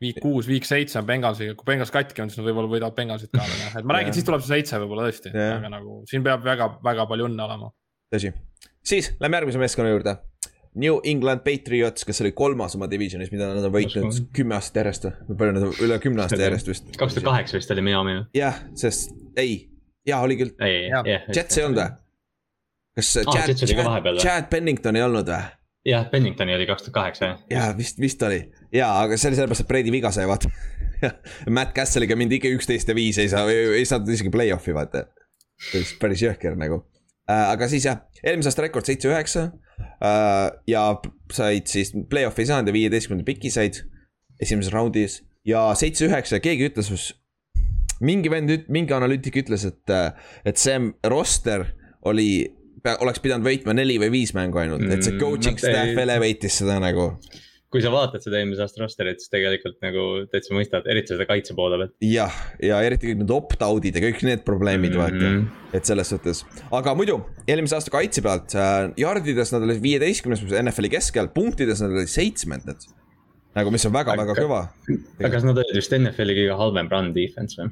Week 0.00 0.16
kuus, 0.16 0.46
week 0.48 0.64
seitse 0.64 0.96
on 0.96 1.04
Bengalsiga, 1.08 1.52
kui 1.58 1.66
Bengals 1.68 1.92
katki 1.92 2.22
on, 2.24 2.30
siis 2.32 2.40
nad 2.40 2.48
võib-olla 2.48 2.72
võidavad 2.72 2.96
Bengalsit 2.96 3.34
ka 3.34 3.42
veel 3.44 3.66
jah, 3.66 3.80
et 3.82 3.88
ma 3.88 3.98
räägin, 3.98 4.16
siis 4.16 4.24
tuleb 4.28 4.44
see 4.44 4.56
seitse 4.56 4.80
võib-olla 4.80 5.10
tõesti, 5.10 5.34
aga 5.36 5.72
nagu 5.76 5.98
siin 6.08 6.24
peab 6.24 6.46
väga, 6.46 6.70
väga 6.84 7.04
palju 7.10 7.28
õnne 7.28 7.44
olema. 7.44 7.68
tõsi 8.14 8.32
siis 8.86 9.12
lähme 9.20 9.36
järgmise 9.36 9.58
meeskonna 9.58 9.90
juurde. 9.90 10.16
New 10.74 11.00
England 11.04 11.42
Patriots, 11.42 12.04
kes 12.06 12.20
oli 12.22 12.30
kolmas 12.32 12.76
oma 12.78 12.86
divisionis, 12.90 13.32
mida 13.34 13.48
nad 13.50 13.64
on 13.66 13.72
võitnud 13.74 14.20
kümme 14.36 14.54
aastat 14.54 14.84
järjest 14.84 15.08
või 15.26 15.38
palju 15.40 15.54
nad 15.56 15.66
on, 15.66 15.72
üle 15.82 15.98
kümne 16.02 16.22
aasta 16.22 16.38
järjest 16.38 16.70
vist. 16.70 16.92
kaks 16.98 17.16
tuhat 17.16 17.26
kaheksa 17.26 17.58
vist 17.58 17.74
oli 17.74 17.82
Miami 17.88 18.14
ju. 18.14 18.22
jah, 18.38 18.60
sest 18.78 19.10
ei, 19.40 19.64
jaa 20.08 20.20
oli 20.24 20.36
küll. 20.40 20.54
Jets 21.34 21.58
ei 21.58 21.64
olnud 21.66 21.82
või? 21.82 21.96
kas 23.00 23.10
ah, 23.22 23.32
Chad, 23.32 23.56
Chad, 23.62 24.12
Chad 24.18 24.50
Pennington 24.50 24.98
ei 24.98 25.06
olnud 25.06 25.28
või? 25.30 25.40
jah, 25.88 26.08
Penningtoni 26.10 26.56
oli 26.56 26.66
kaks 26.68 26.88
tuhat 26.88 26.96
kaheksa 26.98 27.28
jah. 27.28 27.42
jaa, 27.52 27.70
vist, 27.78 28.00
vist 28.02 28.22
oli 28.26 28.42
jaa, 28.74 28.92
aga 29.04 29.16
see 29.16 29.30
oli 29.30 29.38
sellepärast, 29.38 29.64
et 29.64 29.70
Brady 29.70 29.94
viga 29.94 30.10
sai, 30.12 30.26
vaata 30.28 30.50
Matt 31.56 31.72
Castle'iga 31.76 32.18
mindi 32.18 32.40
ikka 32.40 32.50
üksteist 32.56 32.90
ja 32.90 32.96
viis 32.98 33.20
ei 33.22 33.30
saa, 33.32 33.46
ei 33.48 33.86
saanud 33.88 34.10
isegi 34.12 34.32
play-off'i 34.34 34.74
vaata. 34.76 35.06
päris 36.02 36.26
jõhker 36.26 36.58
nagu 36.60 36.82
Äh, 37.30 37.46
aga 37.52 37.68
siis 37.70 37.86
jah, 37.86 38.00
eelmise 38.24 38.50
aasta 38.50 38.64
rekord 38.64 38.88
seitse-üheksa. 38.88 39.46
Äh, 39.80 40.46
ja 40.70 40.84
said 41.34 41.70
siis 41.70 41.92
play-off'i 42.10 42.44
ei 42.44 42.50
saanud 42.50 42.70
ja 42.70 42.76
viieteistkümnenda 42.76 43.26
piki 43.28 43.52
said 43.52 43.82
esimeses 44.40 44.72
raundis 44.74 45.20
ja 45.46 45.68
seitse-üheksa 45.78 46.38
ja 46.38 46.44
keegi 46.44 46.70
ütles, 46.70 46.90
mingi 48.04 48.32
vend, 48.32 48.54
mingi 48.72 48.96
analüütik 48.96 49.42
ütles, 49.42 49.66
et, 49.68 49.94
et 50.44 50.60
see 50.60 50.78
roster 51.12 51.66
oli, 52.08 52.30
oleks 52.96 53.22
pidanud 53.22 53.46
võitma 53.46 53.76
neli 53.76 53.98
või 54.00 54.14
viis 54.20 54.34
mängu 54.36 54.62
ainult, 54.62 54.86
et 54.88 55.04
see 55.04 55.14
mm, 55.14 55.22
coaching 55.22 55.56
mm, 55.56 55.62
staff 55.62 56.04
elevate'is 56.04 56.60
seda 56.62 56.80
nagu 56.82 57.12
kui 57.70 57.82
sa 57.82 57.90
vaatad 57.92 58.22
seda 58.24 58.40
eelmise 58.40 58.64
aasta 58.64 58.82
rosterit, 58.82 59.20
siis 59.22 59.30
tegelikult 59.30 59.76
nagu 59.84 60.04
täitsa 60.30 60.54
mõistad, 60.56 60.86
eriti 60.90 61.12
seda 61.12 61.26
kaitse 61.28 61.54
poole 61.54 61.78
pealt. 61.78 61.92
jah, 62.02 62.38
ja 62.66 62.80
eriti 62.82 63.12
kõik 63.12 63.20
need 63.22 63.34
opt-out'id 63.34 63.98
ja 63.98 64.02
kõik 64.02 64.24
need 64.26 64.42
probleemid 64.46 64.96
mm, 64.96 65.04
-hmm. 65.04 65.44
vaata, 65.44 65.74
et 65.78 65.86
selles 65.86 66.10
suhtes. 66.10 66.42
aga 66.80 66.94
muidu, 66.98 67.20
eelmise 67.46 67.78
aasta 67.78 67.92
kaitse 67.94 68.24
pealt 68.26 68.56
äh,, 68.58 68.90
jardides 68.98 69.54
nad 69.54 69.66
olid 69.68 69.82
viieteistkümnes 69.84 70.42
NFL-i 70.64 70.90
keskel, 70.96 71.30
punktides 71.36 71.84
nad 71.84 71.94
olid 71.94 72.10
seitsmendad. 72.10 72.88
nagu, 73.54 73.70
mis 73.70 73.86
on 73.86 73.94
väga-väga 73.94 74.34
kõva. 74.40 74.64
aga 75.20 75.30
kas 75.30 75.46
nad 75.46 75.62
olid 75.62 75.78
just 75.78 75.94
NFL-i 75.94 76.40
kõige 76.42 76.58
halvem 76.58 76.90
run 76.90 77.14
defense 77.14 77.62
või? 77.62 77.70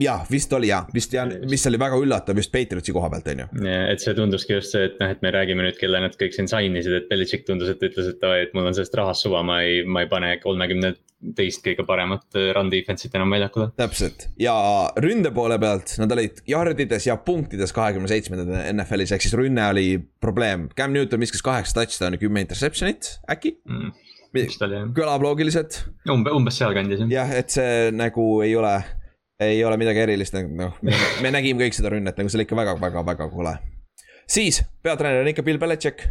Jah, 0.00 0.24
vist 0.30 0.52
oli 0.56 0.68
jah, 0.70 0.86
vist 0.94 1.12
ja 1.14 1.24
mis 1.26 1.64
oli 1.70 1.78
väga 1.80 1.98
üllatav 2.02 2.38
just 2.40 2.52
Patriotsi 2.54 2.94
koha 2.94 3.10
pealt, 3.12 3.28
on 3.30 3.44
ju. 3.44 3.48
et 3.92 4.02
see 4.02 4.14
tunduski 4.18 4.56
just 4.56 4.74
see, 4.74 4.88
et 4.88 4.98
noh, 5.00 5.10
et 5.14 5.22
me 5.22 5.30
räägime 5.34 5.66
nüüd, 5.66 5.78
kelle 5.78 6.00
nad 6.02 6.16
kõik 6.18 6.34
siin 6.34 6.50
sign 6.50 6.78
isid, 6.80 6.96
et 6.98 7.10
Belichik 7.10 7.46
tundus, 7.46 7.70
et 7.70 7.82
ütles, 7.86 8.10
et 8.10 8.26
oi, 8.26 8.40
et 8.46 8.54
mul 8.56 8.66
on 8.70 8.76
sellest 8.76 8.96
rahast 8.98 9.26
suva, 9.26 9.44
ma 9.46 9.60
ei, 9.66 9.82
ma 9.86 10.04
ei 10.04 10.10
pane 10.10 10.34
kolmekümne 10.42 10.94
teist 11.38 11.62
kõige 11.64 11.86
paremat 11.88 12.36
äh, 12.36 12.50
run 12.56 12.70
defense'it 12.72 13.14
enam 13.16 13.30
väljakule. 13.32 13.70
täpselt 13.78 14.26
ja 14.40 14.54
ründe 15.00 15.30
poole 15.34 15.56
pealt 15.62 15.94
nad 16.02 16.12
olid 16.16 16.42
yardides 16.50 17.06
ja 17.08 17.16
punktides 17.16 17.72
kahekümne 17.76 18.10
seitsmendad 18.10 18.50
NFL-is, 18.74 19.14
ehk 19.14 19.24
siis 19.24 19.36
rünne 19.38 19.68
oli 19.70 19.86
probleem. 20.20 20.68
Cam 20.76 20.92
Newton 20.92 21.22
viskas 21.22 21.44
kaheksa 21.44 21.78
touchdown'i, 21.80 22.20
kümme 22.20 22.44
interception'it 22.44 23.14
äkki 23.30 23.54
mm,. 23.62 23.94
kõlab 24.98 25.24
loogiliselt. 25.24 25.84
umbe, 26.10 26.34
umbes 26.34 26.58
sealkandis 26.60 27.06
jah. 27.06 27.14
jah, 27.14 27.34
et 27.40 27.54
see 27.54 27.88
nagu 27.94 28.28
ei 28.44 28.58
ole 28.58 28.74
ei 29.44 29.64
ole 29.64 29.76
midagi 29.80 30.02
erilist, 30.04 30.34
nagu, 30.36 30.50
noh, 30.58 30.80
me 31.22 31.32
nägime 31.34 31.64
kõik 31.64 31.76
seda 31.76 31.92
rünnet, 31.94 32.16
nagu 32.18 32.30
see 32.30 32.40
oli 32.40 32.48
ikka 32.48 32.58
väga-väga-väga 32.58 33.28
kole. 33.32 33.54
siis 34.26 34.62
peatreener 34.82 35.22
on 35.22 35.30
ikka 35.32 35.44
Bill 35.46 35.60
Belichik, 35.60 36.06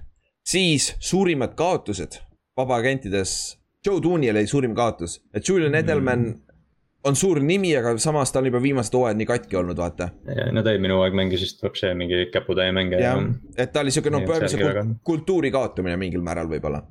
siis 0.45 0.93
suurimad 0.99 1.55
kaotused 1.59 2.19
vabaagentides. 2.57 3.59
Joe 3.85 4.01
Tooni 4.01 4.29
oli 4.31 4.47
suurim 4.47 4.75
kaotus, 4.75 5.19
et 5.33 5.47
Julian 5.47 5.71
mm. 5.71 5.79
Edelman 5.81 6.19
mm. 6.19 6.59
on 7.03 7.15
suur 7.19 7.41
nimi, 7.43 7.73
aga 7.75 7.97
samas 7.99 8.31
ta 8.31 8.39
on 8.39 8.47
juba 8.47 8.61
viimased 8.63 8.95
hooajad 8.95 9.19
nii 9.19 9.27
katki 9.27 9.59
olnud, 9.59 9.77
vaata. 9.77 10.09
no 10.51 10.63
ta 10.63 10.71
eelmine 10.71 10.95
hooaeg 10.95 11.17
mängis 11.19 11.43
vist 11.43 11.63
vapsi 11.63 11.91
mingi 11.99 12.29
käputäie 12.31 12.71
mänge. 12.71 13.01
jah, 13.01 13.19
et 13.57 13.73
ta 13.73 13.83
oli 13.83 13.91
siuke 13.91 14.13
noh, 14.13 14.23
pöördise 14.27 14.85
kultuuri 15.03 15.51
kaotamine 15.51 15.97
mingil 15.99 16.23
määral 16.23 16.47
võib-olla 16.47 16.85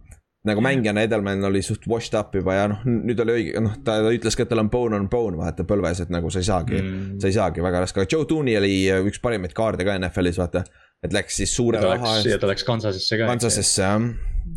nagu 0.46 0.62
mängijana 0.64 1.04
Edelman 1.06 1.44
oli 1.46 1.62
suht 1.62 1.86
washed 1.90 2.18
up 2.18 2.34
juba 2.34 2.56
ja 2.56 2.68
noh, 2.72 2.82
nüüd 2.86 3.20
oli 3.22 3.34
õige, 3.38 3.62
noh, 3.62 3.76
ta 3.86 3.98
ütles 4.10 4.36
ka, 4.36 4.46
et 4.46 4.50
tal 4.50 4.62
on 4.64 4.70
bone 4.72 4.98
on 4.98 5.08
bone 5.10 5.38
vaata 5.38 5.66
põlves, 5.68 6.02
et 6.02 6.10
nagu 6.12 6.30
sa 6.34 6.42
ei 6.42 6.48
saagi 6.48 6.78
mm., 6.80 7.18
sa 7.22 7.30
ei 7.30 7.36
saagi 7.36 7.62
väga 7.62 7.84
raske, 7.84 8.02
aga 8.02 8.10
Joe 8.10 8.26
Tooney 8.28 8.58
oli 8.58 8.74
üks 9.12 9.22
parimaid 9.22 9.54
kaarde 9.56 9.86
ka 9.86 9.94
NFL-is 10.00 10.40
vaata. 10.42 10.64
et 11.02 11.14
läks 11.14 11.38
siis 11.40 11.50
suure 11.54 11.80
raha 11.82 12.16
eest. 12.16 12.28
ja 12.30 12.38
ta 12.42 12.50
läks 12.50 12.66
Kansasesse 12.66 13.18
ka. 13.18 13.26
Kansasesse 13.30 13.82
jah. 13.82 14.08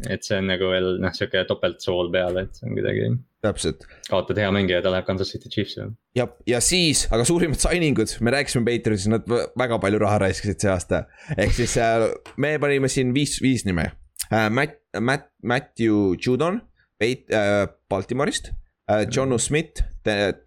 et 0.10 0.26
see 0.26 0.38
on 0.42 0.50
nagu 0.50 0.72
veel 0.74 0.90
noh, 1.02 1.14
sihuke 1.14 1.46
topeltsool 1.50 2.10
peal, 2.14 2.38
et 2.42 2.58
see 2.58 2.70
on 2.70 2.74
kuidagi. 2.78 3.12
täpselt. 3.46 3.86
kaotad 4.10 4.42
hea 4.42 4.50
mängija, 4.58 4.82
ta 4.82 4.94
läheb 4.94 5.06
Kansas 5.06 5.34
City 5.36 5.54
Chiefsi. 5.54 5.86
jah, 6.18 6.32
ja 6.50 6.64
siis, 6.66 7.06
aga 7.14 7.28
suurimad 7.30 7.62
signing 7.62 8.02
ud, 8.02 8.16
me 8.26 8.34
rääkisime 8.34 8.66
Patriotis, 8.66 9.06
nad 9.14 9.30
väga 9.30 9.78
palju 9.86 10.02
raha 10.02 10.24
raiskasid 10.26 10.66
see 10.66 10.74
aasta. 10.74 11.04
ehk 11.38 11.54
siis 11.62 11.78
äh, 11.78 12.08
me 12.42 12.56
panime 12.62 12.90
siin 12.90 13.14
viis, 13.14 13.38
viis 13.46 13.68
nime 13.70 13.92
uh,. 14.32 14.50
Matt, 14.50 14.80
Matt, 15.00 15.32
Matthew 15.44 16.16
Judon 16.18 16.62
Peit- 16.98 17.32
uh,, 17.32 17.68
Baltimore'ist 17.90 18.52
uh,. 18.52 19.06
Johnu 19.10 19.38
Smith, 19.40 19.84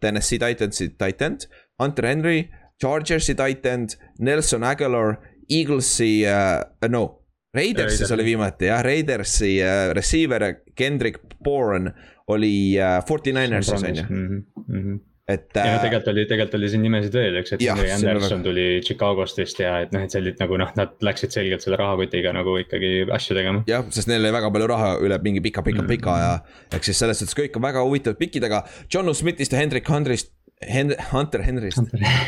Tennessee 0.00 0.38
Titansi 0.38 0.88
titan, 0.98 1.38
Hunter 1.78 2.06
Henry, 2.06 2.50
Chargersi 2.82 3.34
titan, 3.34 3.88
Nelson 4.18 4.64
Aguilar, 4.64 5.18
Eaglesi 5.50 6.24
uh,, 6.26 6.88
no. 6.88 7.14
Raidersis 7.54 8.10
oli 8.12 8.24
viimati 8.24 8.66
jah, 8.68 8.82
Raidersi 8.84 9.54
uh, 9.64 9.94
receiver 9.96 10.42
Kendrick 10.76 11.22
Bourne 11.44 11.94
oli 12.28 12.76
Forty 13.08 13.32
Ninersis 13.32 13.82
on 13.82 13.96
ju 13.96 14.02
mhm, 14.02 14.42
mhm 14.68 14.98
et. 15.28 15.48
ja 15.54 15.74
äh, 15.76 15.80
tegelikult 15.82 16.10
oli, 16.12 16.24
tegelikult 16.28 16.56
oli 16.58 16.70
siin 16.72 16.84
nimesid 16.86 17.18
veel, 17.18 17.36
eks, 17.42 17.54
et 17.56 17.64
Henry 17.66 17.90
Anderson 17.94 18.44
tuli 18.46 18.66
Chicagost 18.84 19.40
vist 19.40 19.60
ja 19.62 19.74
et 19.84 19.92
noh, 19.94 20.04
et 20.04 20.14
see 20.14 20.22
oli 20.22 20.32
nagu 20.40 20.58
noh, 20.60 20.72
nad 20.78 20.96
läksid 21.04 21.34
selgelt 21.34 21.64
selle 21.64 21.78
rahakotiga 21.80 22.32
nagu 22.36 22.56
ikkagi 22.62 22.92
asju 23.14 23.36
tegema. 23.38 23.62
jah, 23.68 23.84
sest 23.94 24.10
neil 24.10 24.24
oli 24.24 24.34
väga 24.38 24.52
palju 24.54 24.70
raha 24.72 24.90
üle 25.04 25.20
mingi 25.24 25.44
pika-pika-pika 25.44 26.14
mm. 26.14 26.24
ja 26.24 26.74
ehk 26.78 26.88
siis 26.88 27.04
selles 27.04 27.20
suhtes 27.20 27.36
kõik 27.38 27.60
on 27.60 27.68
väga 27.68 27.84
huvitavad 27.84 28.20
pikid, 28.20 28.48
aga 28.48 28.64
John 28.92 29.12
Smithist 29.14 29.54
ja 29.54 29.62
Hendrik 29.62 29.88
Handrist 29.92 30.34
Hen-, 30.58 30.96
Hunter 31.12 31.42
Henryst. 31.46 31.78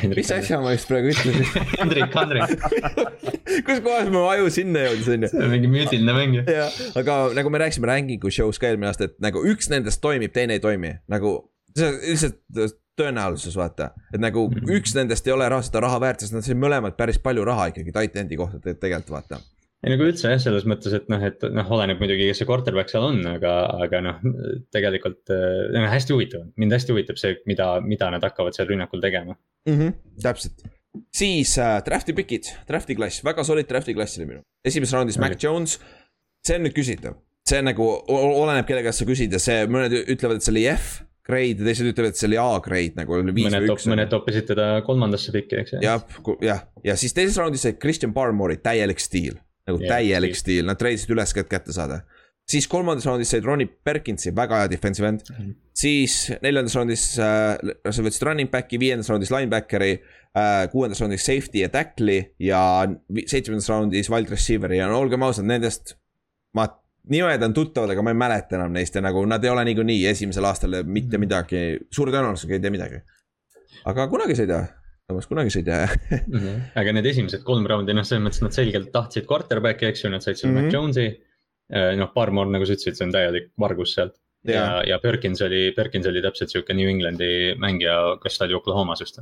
mis 0.07 0.31
asja 0.31 0.61
ma 0.63 0.71
just 0.77 0.87
praegu 0.87 1.11
ütlesin 1.11 1.65
Hendrik 1.81 2.15
Henrik 2.15 2.53
kus 3.67 3.81
kohas 3.83 4.11
mu 4.13 4.23
aju 4.31 4.51
sinna 4.55 4.85
jõudis, 4.87 5.09
on 5.11 5.27
ju. 5.27 5.31
see 5.33 5.43
on 5.43 5.51
mingi 5.51 5.71
müütiline 5.73 6.15
mäng 6.15 6.37
ju. 6.39 6.45
jah, 6.47 6.77
aga 7.01 7.17
nagu 7.35 7.51
me 7.51 7.63
rääkisime 7.65 7.91
ranking'u 7.91 8.31
show's 8.31 8.61
ka 8.63 8.71
eelmine 8.71 8.93
aasta, 8.93 9.11
et 9.11 9.17
nagu 9.25 9.43
üks 9.51 9.71
nendest 9.73 10.03
toimib, 10.05 10.31
teine 10.37 10.59
ei 10.59 10.63
toimi, 10.63 10.95
nagu 11.11 11.35
see 11.75 11.91
lihtsalt 12.13 12.79
tõenäosus, 13.01 13.57
vaata. 13.59 13.93
et 14.15 14.21
nagu 14.21 14.49
-hmm. 14.49 14.75
üks 14.79 14.95
nendest 14.99 15.27
ei 15.27 15.37
ole 15.37 15.49
raha, 15.49 15.67
seda 15.67 15.85
raha 15.87 16.01
väärt, 16.01 16.21
sest 16.21 16.37
nad 16.37 16.47
said 16.47 16.61
mõlemad 16.61 16.97
päris 16.99 17.19
palju 17.19 17.45
raha 17.45 17.71
ikkagi 17.73 17.93
tight-end'i 17.97 18.37
kohta 18.37 18.61
tegelikult, 18.61 19.11
vaata 19.17 19.41
ei 19.81 19.95
nagu 19.95 20.05
üldse 20.05 20.29
jah, 20.29 20.41
selles 20.43 20.67
mõttes, 20.69 20.93
et 20.97 21.07
noh, 21.13 21.23
et 21.25 21.45
noh, 21.57 21.71
oleneb 21.73 22.03
muidugi, 22.03 22.27
kes 22.29 22.43
see 22.43 22.49
quarterback 22.49 22.93
seal 22.93 23.07
on, 23.07 23.23
aga, 23.31 23.55
aga 23.87 24.03
noh, 24.05 24.19
tegelikult 24.75 25.33
noh, 25.33 25.87
hästi 25.89 26.17
huvitav, 26.17 26.45
mind 26.61 26.77
hästi 26.77 26.93
huvitab 26.93 27.21
see, 27.21 27.39
mida, 27.49 27.71
mida 27.85 28.11
nad 28.13 28.27
hakkavad 28.27 28.57
seal 28.57 28.69
rünnakul 28.69 29.01
tegema 29.01 29.33
mm. 29.33 29.79
-hmm, 29.79 29.97
täpselt, 30.21 30.67
siis 31.17 31.57
äh, 31.59 31.79
draft'i 31.87 32.13
pikid, 32.17 32.53
draft'i 32.69 32.99
klass, 32.99 33.25
väga 33.25 33.47
solid 33.47 33.69
draft'i 33.71 33.97
klass 33.97 34.21
oli 34.21 34.29
minu, 34.35 34.45
esimeses 34.65 34.99
raundis 34.99 35.19
Mac 35.23 35.39
Jones. 35.41 35.79
see 36.45 36.57
on 36.57 36.65
nüüd 36.65 36.77
küsitav, 36.77 37.17
see 37.49 37.61
nagu 37.65 37.87
oleneb, 38.09 38.67
kelle 38.69 38.85
käest 38.85 39.01
sa 39.01 39.09
küsid 39.09 39.33
ja 39.33 39.41
see, 39.41 39.65
mõned 39.69 39.97
ütlevad, 39.97 40.41
et 40.41 40.45
see 40.45 40.53
oli 40.53 40.69
F 40.73 41.01
grade 41.27 41.61
ja 41.61 41.67
teised 41.67 41.91
ütlevad, 41.91 42.15
et 42.15 42.21
see 42.21 42.29
oli 42.31 42.39
A-grade 42.41 42.99
nagu 42.99 43.17
oli 43.17 43.35
viis 43.37 43.49
mõned 43.49 43.67
või 43.67 43.75
üks. 43.75 43.89
mõned 43.91 44.11
toppisid 44.13 44.49
teda 44.51 44.69
kolmandasse 44.87 45.35
pikki, 45.35 45.61
eks 45.63 45.77
ju. 45.77 45.83
jah, 45.85 46.05
jah, 46.45 46.65
ja 46.87 46.97
siis 47.01 47.15
teises 47.17 47.39
raundis 47.41 47.67
sai 47.67 47.77
Christian 47.81 48.15
Barmore'i 48.17 48.61
täielik 48.63 49.03
stiil, 49.03 49.37
nagu 49.69 49.83
yeah, 49.83 49.99
täielik 49.99 50.39
stiil, 50.39 50.65
nad 50.69 50.81
treidisid 50.81 51.13
üles, 51.15 51.35
et 51.37 51.51
kätte 51.51 51.77
saada. 51.77 52.03
siis 52.51 52.67
kolmandas 52.71 53.07
raundis 53.07 53.31
said 53.31 53.47
Ronnie 53.47 53.69
Perkinsi, 53.69 54.33
väga 54.37 54.63
hea 54.63 54.71
defensive 54.73 55.09
end 55.09 55.23
mm. 55.29 55.37
-hmm. 55.37 55.55
siis 55.75 56.33
neljandas 56.43 56.75
raundis 56.79 57.05
äh, 57.19 57.57
sa 57.91 58.03
võtsid 58.03 58.27
running 58.27 58.51
back'i, 58.51 58.81
viiendas 58.81 59.13
raundis 59.13 59.31
linebackeri 59.31 59.93
äh,. 60.35 60.67
kuuendas 60.73 61.01
raundis 61.01 61.27
safety 61.27 61.65
ja 61.65 61.69
tackle'i 61.69 62.35
ja 62.39 62.89
seitsmendas 63.27 63.69
raundis 63.69 64.11
wide 64.11 64.31
receiver'i 64.31 64.81
ja 64.81 64.89
no 64.89 64.99
olgem 64.99 65.23
ausad, 65.23 65.45
nendest. 65.45 65.97
ma, 66.55 66.67
nimed 67.09 67.43
on 67.43 67.55
tuttavad, 67.55 67.91
aga 67.95 68.03
ma 68.03 68.13
ei 68.13 68.19
mäleta 68.19 68.59
enam 68.59 68.73
neist 68.73 68.95
ja 68.95 69.01
nagu 69.05 69.25
nad 69.27 69.45
ei 69.45 69.51
ole 69.51 69.65
niikuinii 69.65 70.05
esimesel 70.11 70.45
aastal 70.45 70.83
mitte 70.85 71.17
mhm. 71.17 71.25
midagi, 71.27 71.63
suure 71.93 72.13
tõenäosusega 72.13 72.59
ei 72.59 72.61
tee 72.61 72.75
midagi. 72.75 73.01
aga 73.85 74.09
kunagi 74.09 74.37
sa 74.37 74.45
ei 74.45 74.53
tea 74.53 74.67
samas 75.11 75.27
kunagi 75.27 75.51
sa 75.51 75.59
ei 75.59 75.65
tea 75.65 75.87
mm. 75.87 76.39
-hmm. 76.39 76.61
aga 76.83 76.93
need 76.93 77.07
esimesed 77.07 77.43
kolm 77.43 77.67
raundi, 77.67 77.95
noh, 77.95 78.05
selles 78.05 78.23
mõttes 78.23 78.43
nad 78.45 78.55
selgelt 78.55 78.93
tahtsid 78.93 79.27
quarterback'i, 79.27 79.89
eks 79.89 80.05
ju, 80.05 80.11
nad 80.11 80.23
said 80.23 80.37
selle 80.37 80.53
mm 80.53 80.59
-hmm. 80.59 80.71
Mac 80.71 80.75
Jones'i 80.75 81.09
Äh, 81.71 81.95
noh, 81.99 82.11
Barmore, 82.15 82.51
nagu 82.51 82.67
sa 82.67 82.75
ütlesid, 82.75 82.99
see 82.99 83.07
on 83.07 83.13
täielik 83.15 83.53
vargus 83.61 83.95
sealt. 83.95 84.17
ja, 84.49 84.55
ja, 84.57 84.79
ja 84.89 84.97
Perkins 84.99 85.43
oli, 85.45 85.69
Perkins 85.77 86.09
oli 86.09 86.23
täpselt 86.25 86.51
sihuke 86.51 86.75
New 86.75 86.89
Englandi 86.89 87.55
mängija, 87.61 88.17
kes 88.23 88.39
ta 88.39 88.47
oli 88.49 88.57
Oklahomas 88.57 89.03
just 89.05 89.21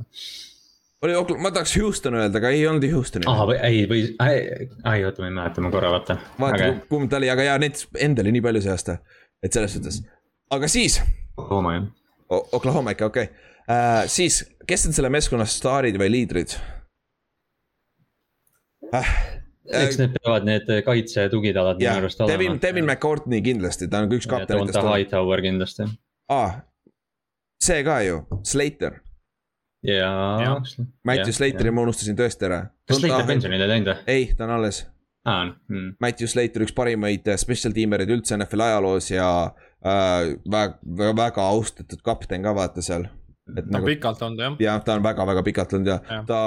oli 1.01 1.15
Oklahoma, 1.15 1.43
ma 1.43 1.51
tahaks 1.51 1.77
Houston 1.77 2.15
öelda, 2.19 2.37
aga 2.37 2.49
ei 2.49 2.67
olnud 2.67 2.85
Houstoni. 2.93 3.27
aa, 3.27 3.45
või 3.47 3.57
ei, 3.63 3.83
või, 3.89 4.01
ei 4.93 5.05
oota, 5.05 5.23
ma 5.23 5.29
ei 5.29 5.35
mäleta, 5.35 5.63
ma 5.63 5.71
korra 5.73 5.91
vaatan. 5.95 6.19
vaata 6.39 6.59
aga... 6.59 6.85
kumb 6.89 7.09
ta 7.11 7.19
oli, 7.21 7.29
aga 7.31 7.47
jaa, 7.47 7.57
neid 7.61 7.83
enda 8.07 8.25
oli 8.25 8.35
nii 8.35 8.43
palju 8.45 8.63
see 8.65 8.73
aasta. 8.73 8.97
et 9.43 9.55
selles 9.55 9.77
suhtes, 9.77 10.01
aga 10.55 10.71
siis. 10.71 10.99
Oklahoma 11.37 11.75
jah. 11.77 11.87
Oklahoma 12.29 12.93
ikka, 12.95 13.11
okei 13.13 13.29
okay. 13.31 13.47
uh,, 13.63 14.03
siis, 14.11 14.43
kes 14.67 14.89
on 14.89 14.97
selle 14.97 15.11
meeskonna 15.13 15.47
staarid 15.49 15.97
või 15.97 16.11
liidrid 16.17 16.57
uh,? 18.91 19.17
eks 19.79 19.99
need 20.01 20.15
peavad 20.17 20.45
need 20.47 20.69
kaitse 20.85 21.27
tugitalad 21.31 21.79
minu 21.79 21.95
arust 22.03 22.21
olema. 22.21 22.33
Devin, 22.35 22.57
Devin 22.61 22.87
McCourtney 22.87 23.41
kindlasti, 23.45 23.87
ta 23.89 24.03
on 24.03 24.11
üks 24.17 24.27
kaptenitest. 24.29 24.81
Hightower 24.83 25.43
kindlasti. 25.45 25.87
aa, 26.33 26.49
see 27.63 27.83
ka 27.87 28.01
ju, 28.05 28.23
Slater. 28.43 28.99
Jaa. 29.85 30.61
Matthew 31.07 31.35
Slateri 31.35 31.71
ma 31.71 31.83
unustasin 31.87 32.17
tõesti 32.19 32.47
ära. 32.49 32.63
kas 32.87 32.99
Slater 32.99 33.27
pensionile 33.27 33.67
läinud 33.69 33.91
või? 33.91 34.01
ei, 34.11 34.25
ta 34.35 34.47
on 34.47 34.55
alles 34.57 34.81
ah,. 35.27 35.45
Mm. 35.69 35.93
Matthew 36.03 36.31
Slater, 36.31 36.65
üks 36.65 36.75
parimaid 36.75 37.27
äh, 37.29 37.39
special 37.39 37.75
tiimereid 37.75 38.11
üldse 38.11 38.37
NFL 38.37 38.65
ajaloos 38.65 39.11
ja 39.11 39.29
äh, 39.47 40.33
väga, 40.51 41.13
väga 41.21 41.47
austatud 41.53 42.03
kapten 42.05 42.43
ka 42.43 42.55
vaata 42.55 42.83
seal. 42.85 43.07
ta 43.49 43.63
on 43.63 43.71
nagu, 43.77 43.87
pikalt 43.87 44.25
olnud 44.27 44.43
jah. 44.43 44.59
jah, 44.65 44.83
ta 44.83 44.97
on 44.97 45.05
väga-väga 45.05 45.45
pikalt 45.47 45.77
olnud 45.77 45.93
ja, 45.93 46.01
ja. 46.09 46.19
ta, 46.27 46.41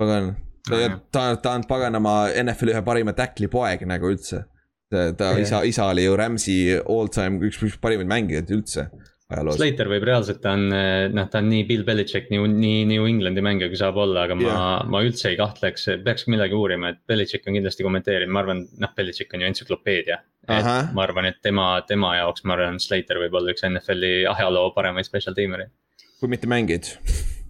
pagan 0.00 0.32
ta, 0.68 0.80
ta, 1.12 1.26
ta 1.42 1.56
on 1.58 1.68
paganama 1.68 2.16
NFL-i 2.42 2.76
ühe 2.76 2.82
parima 2.86 3.16
tackli 3.18 3.50
poeg 3.52 3.84
nagu 3.88 4.08
üldse. 4.12 4.46
ta 4.92 5.08
yeah. 5.10 5.40
isa, 5.40 5.62
isa 5.68 5.88
oli 5.92 6.04
ju 6.04 6.16
Rams'i 6.16 6.58
all 6.80 7.12
time 7.12 7.44
üks, 7.48 7.60
üks 7.64 7.80
parimaid 7.80 8.08
mängijaid 8.08 8.56
üldse 8.56 8.88
ajaloos. 9.32 9.58
Slater 9.58 9.90
võib 9.90 10.06
reaalselt, 10.08 10.40
ta 10.44 10.54
on, 10.58 10.68
noh, 11.16 11.28
ta 11.32 11.42
on 11.42 11.50
nii 11.52 11.66
Bill 11.68 11.86
Belichik, 11.88 12.30
nii, 12.32 12.46
nii 12.52 12.86
New 12.92 13.08
Englandi 13.10 13.44
mängija 13.44 13.70
kui 13.72 13.80
saab 13.80 13.98
olla, 14.02 14.26
aga 14.26 14.38
ma 14.38 14.46
yeah., 14.46 14.86
ma 14.92 15.02
üldse 15.04 15.32
ei 15.32 15.38
kahtleks, 15.40 15.88
peaks 16.06 16.28
midagi 16.32 16.56
uurima, 16.58 16.92
et 16.92 17.02
Belichik 17.08 17.48
on 17.48 17.58
kindlasti 17.58 17.86
kommenteerinud, 17.86 18.34
ma 18.34 18.44
arvan, 18.44 18.64
noh, 18.82 18.94
Belichik 18.96 19.34
on 19.34 19.44
ju 19.44 19.50
entsüklopeedia. 19.50 20.22
et 20.48 20.72
ma 20.96 21.04
arvan, 21.06 21.28
et 21.30 21.38
tema, 21.42 21.68
tema 21.88 22.16
jaoks, 22.18 22.46
ma 22.48 22.56
arvan, 22.56 22.80
Slater 22.82 23.20
võib 23.22 23.38
olla 23.38 23.54
üks 23.54 23.66
NFL-i 23.68 24.26
ajaloo 24.32 24.72
paremaid 24.76 25.08
special 25.08 25.38
tiimereid. 25.38 25.72
kui 26.22 26.30
mitte 26.30 26.46
mängijaid 26.50 26.94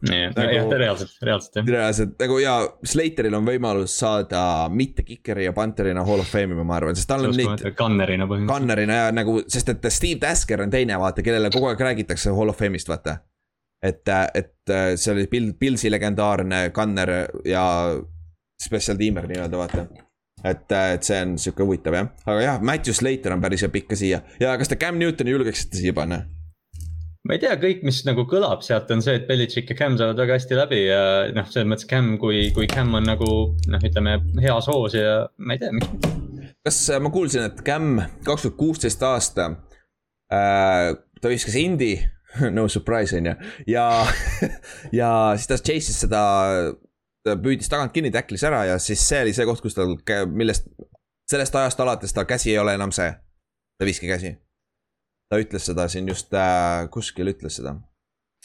jah 0.09 0.33
nagu,, 0.35 0.77
reaalselt, 0.83 1.15
reaalselt 1.23 1.59
jah. 1.61 1.67
reaalselt 1.75 2.15
nagu 2.23 2.39
ja 2.43 2.55
Slateril 2.93 3.37
on 3.39 3.47
võimalus 3.47 3.95
saada 4.03 4.43
mitte 4.73 5.05
Kikeri 5.07 5.47
ja 5.47 5.55
Panterina 5.57 6.05
Hall 6.07 6.25
of 6.25 6.31
Fame'i, 6.31 6.59
ma 6.67 6.79
arvan, 6.81 6.99
sest 6.99 7.11
tal 7.11 7.29
on 7.29 7.37
nüüd. 7.37 7.67
Gunnerina 7.79 8.27
põhimõtteliselt. 8.27 8.53
Gunnerina 8.53 8.99
ja 8.99 9.11
nagu, 9.15 9.39
sest 9.51 9.75
et 9.75 9.91
Steve 9.95 10.21
Tasker 10.23 10.65
on 10.65 10.73
teine, 10.73 10.99
vaata, 11.01 11.25
kellele 11.25 11.53
kogu 11.55 11.71
aeg 11.71 11.85
räägitakse 11.89 12.35
Hall 12.35 12.53
of 12.53 12.59
Fame'ist, 12.59 12.91
vaata. 12.91 13.21
et, 13.83 14.09
et 14.39 14.75
see 14.95 15.13
oli 15.15 15.27
Bill, 15.31 15.53
Pillsi 15.59 15.91
legendaarne 15.91 16.69
Gunner 16.75 17.15
ja 17.47 17.65
special 18.63 18.99
teamer 18.99 19.27
nii-öelda, 19.31 19.59
vaata 19.59 19.87
et, 20.45 20.73
et 20.73 21.07
see 21.07 21.19
on 21.23 21.35
sihuke 21.41 21.67
huvitav 21.67 21.97
jah, 21.97 22.13
aga 22.27 22.45
jah, 22.45 22.63
Matthew 22.63 22.97
Slater 22.99 23.35
on 23.35 23.43
päris 23.43 23.63
hea 23.63 23.73
pikk 23.73 23.93
ka 23.93 23.99
siia 23.99 24.23
ja 24.43 24.55
kas 24.59 24.71
te 24.71 24.79
Cam 24.81 24.99
Newtoni 25.01 25.35
julgeksite 25.35 25.79
siia 25.79 25.95
panna? 25.97 26.23
Ma 27.27 27.37
ei 27.37 27.43
tea, 27.43 27.55
kõik, 27.61 27.85
mis 27.87 28.01
nagu 28.07 28.25
kõlab 28.31 28.65
sealt 28.67 28.91
on 28.95 29.03
see, 29.05 29.15
et 29.21 29.29
Belichik 29.29 29.71
ja 29.71 29.77
Cam 29.79 29.97
saavad 29.99 30.19
väga 30.19 30.39
hästi 30.39 30.59
läbi 30.59 30.81
ja 30.89 31.03
noh, 31.37 31.47
selles 31.51 31.69
mõttes 31.71 31.89
Cam, 31.91 32.17
kui, 32.23 32.49
kui 32.57 32.67
Cam 32.71 32.91
on 32.99 33.07
nagu 33.07 33.29
noh, 33.71 33.85
ütleme 33.87 34.17
heas 34.43 34.69
hoos 34.71 34.97
ja 34.99 35.23
ma 35.39 35.55
ei 35.55 35.63
tea, 35.63 35.71
miks 35.77 35.93
mitte. 35.93 36.11
kas 36.67 36.81
äh, 36.91 37.03
ma 37.03 37.13
kuulsin, 37.15 37.47
et 37.47 37.63
Cam 37.67 37.95
kaks 38.27 38.49
tuhat 38.49 38.59
kuusteist 38.59 39.07
aasta 39.07 39.53
äh,, 40.35 40.91
ta 41.23 41.31
viskas 41.31 41.59
Indi 41.63 41.95
no 42.57 42.67
surprise 42.73 43.15
on 43.19 43.31
ju, 43.31 43.37
ja 43.71 43.87
ja 45.01 45.11
siis 45.37 45.51
ta 45.53 45.63
chase'is 45.63 46.03
seda, 46.09 46.23
ta 47.23 47.39
püüdis 47.39 47.71
tagant 47.71 47.95
kinni, 47.95 48.11
tacklis 48.11 48.43
ära 48.49 48.65
ja 48.73 48.81
siis 48.83 49.05
see 49.07 49.23
oli 49.23 49.37
see 49.37 49.47
koht, 49.47 49.63
kus 49.63 49.79
tal, 49.79 49.95
millest, 50.35 50.67
sellest 51.31 51.55
ajast 51.55 51.87
alates 51.87 52.17
tal 52.17 52.27
käsi 52.27 52.51
ei 52.51 52.59
ole 52.59 52.75
enam 52.75 52.91
see, 52.91 53.13
ta 53.79 53.87
viskekäsi 53.87 54.35
ta 55.33 55.41
ütles 55.41 55.65
seda 55.71 55.89
siin 55.89 56.11
just 56.13 56.35
äh,, 56.37 56.85
kuskil 56.93 57.33
ütles 57.33 57.57
seda. 57.61 57.79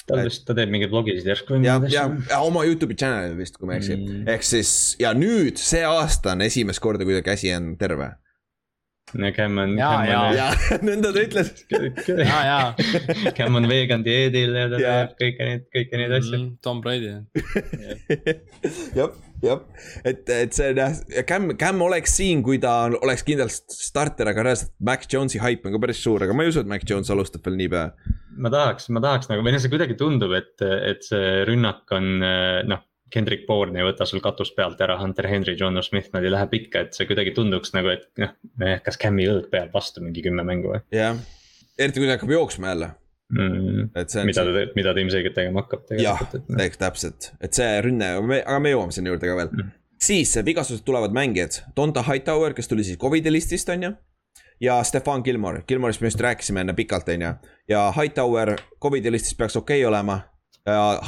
ta 0.07 0.21
vist, 0.23 0.45
ta 0.47 0.55
teeb 0.55 0.71
mingeid 0.71 0.93
vlogisid 0.93 1.27
järsku. 1.27 1.59
ja, 1.65 1.81
ja, 1.91 2.05
ja 2.29 2.39
oma 2.45 2.63
Youtube'i 2.67 2.95
channel'il 2.95 3.35
vist, 3.39 3.59
kui 3.59 3.67
ma 3.67 3.75
ei 3.75 3.83
eksi 3.83 3.97
mm., 3.97 4.29
ehk 4.31 4.47
siis 4.47 4.71
ja 5.01 5.11
nüüd 5.17 5.59
see 5.59 5.83
aasta 5.87 6.35
on 6.37 6.45
esimest 6.47 6.83
korda, 6.83 7.07
kui 7.07 7.17
ta 7.17 7.25
käsi 7.25 7.51
on 7.57 7.73
terve 7.81 8.13
no 9.13 9.31
Cam 9.31 9.57
on. 9.57 9.77
ja, 9.79 9.91
ja, 10.07 10.21
ja 10.35 10.47
nõnda 10.83 11.13
ta 11.15 11.23
ütles. 11.23 11.53
ja, 11.71 12.39
ja. 12.47 12.57
Cam 13.37 13.55
on 13.59 13.67
vegan 13.69 14.03
dieedil 14.05 14.55
ja 14.57 14.67
ta 14.71 14.81
teeb 14.81 15.13
kõiki 15.21 15.47
neid, 15.47 15.63
kõiki 15.75 16.01
neid 16.01 16.17
asju 16.17 16.35
mm,. 16.39 16.49
Tom 16.65 16.81
Brady 16.83 17.13
jah, 18.97 19.15
jah, 19.47 19.63
et, 20.03 20.27
et 20.27 20.57
see 20.57 20.73
on 20.73 20.81
jah, 20.83 20.99
Cam, 21.29 21.49
Cam 21.61 21.85
oleks 21.87 22.17
siin, 22.19 22.43
kui 22.45 22.59
ta 22.63 22.75
oleks 22.99 23.23
kindlalt 23.27 23.77
starter, 23.77 24.33
aga 24.33 24.49
reaalselt 24.49 24.73
Mac 24.83 25.07
Jones'i 25.11 25.41
haip 25.43 25.65
on 25.67 25.77
ka 25.77 25.83
päris 25.87 26.03
suur, 26.03 26.27
aga 26.27 26.35
ma 26.35 26.43
ei 26.43 26.51
usu, 26.51 26.65
et 26.65 26.71
Mac 26.71 26.83
Jones 26.87 27.13
alustab 27.13 27.47
veel 27.47 27.59
niipea. 27.61 27.87
ma 28.43 28.51
tahaks, 28.53 28.91
ma 28.93 29.03
tahaks 29.03 29.31
nagu, 29.31 29.45
või 29.45 29.55
noh, 29.55 29.63
see 29.63 29.71
kuidagi 29.71 29.97
tundub, 29.99 30.35
et, 30.37 30.55
et 30.61 31.07
see 31.07 31.41
rünnak 31.47 31.95
on 31.95 32.13
noh 32.67 32.83
Kendrick 33.13 33.47
Bourne 33.47 33.79
ei 33.79 33.87
võta 33.87 34.05
sul 34.07 34.21
katust 34.23 34.55
pealt 34.57 34.81
ära, 34.83 34.97
Hunter 34.99 35.27
Henry, 35.31 35.55
John 35.59 35.79
Smith, 35.85 36.11
nad 36.13 36.25
ei 36.25 36.31
lähe 36.33 36.47
pikka, 36.51 36.85
et 36.85 36.97
see 36.97 37.07
kuidagi 37.09 37.33
tunduks 37.35 37.73
nagu, 37.75 37.91
et 37.93 38.07
noh, 38.21 38.33
kas 38.83 38.99
Cam'i 39.01 39.27
õlg 39.31 39.49
peab 39.53 39.75
vastu 39.75 40.03
mingi 40.03 40.23
kümme 40.25 40.43
mängu 40.47 40.73
või? 40.73 40.81
jah, 40.95 41.19
eriti 41.79 42.01
kui 42.01 42.09
ta 42.09 42.17
hakkab 42.17 42.33
jooksma 42.35 42.73
jälle 42.73 42.89
mm,. 43.33 43.89
et 43.95 44.13
see 44.13 44.23
on. 44.23 44.31
mida 44.31 44.45
ta, 44.47 44.65
mida 44.75 44.93
ta 44.93 45.03
ilmselgelt 45.03 45.37
tegema 45.39 45.63
hakkab. 45.63 45.95
jah, 46.01 46.25
no. 46.35 46.67
täpselt, 46.83 47.31
et 47.39 47.59
see 47.59 47.69
rünne, 47.85 48.11
aga 48.41 48.59
me 48.63 48.73
jõuame 48.75 48.95
sinna 48.95 49.13
juurde 49.13 49.31
ka 49.31 49.39
veel 49.39 49.53
mm.. 49.53 49.71
siis 50.09 50.35
vigastused 50.47 50.83
tulevad 50.87 51.15
mängijad, 51.15 51.61
Donta 51.77 52.03
Hightower, 52.09 52.57
kes 52.57 52.71
tuli 52.71 52.87
siis 52.87 52.99
Covidi 52.99 53.31
listist, 53.31 53.71
on 53.71 53.87
ju 53.89 53.95
ja 54.59 54.83
Stefan 54.83 55.21
Gilmore, 55.23 55.63
Gilmore'ist 55.67 56.01
me 56.01 56.11
just 56.11 56.19
rääkisime 56.19 56.61
enne 56.65 56.73
pikalt, 56.73 57.07
on 57.13 57.21
ju. 57.21 57.31
ja 57.69 57.87
Hightower 57.95 58.55
Covidi 58.81 59.11
listis 59.11 59.35
peaks 59.35 59.55
okei 59.55 59.85
okay 59.85 59.89
olema. 59.89 60.19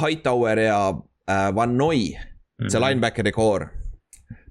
Hightower 0.00 0.58
ja 0.58 0.94
äh, 1.30 1.50
Van 1.54 1.76
Noi, 1.78 2.08
see 2.10 2.18
mm 2.18 2.66
-hmm. 2.66 2.88
linebackeri 2.88 3.32
core. 3.32 3.68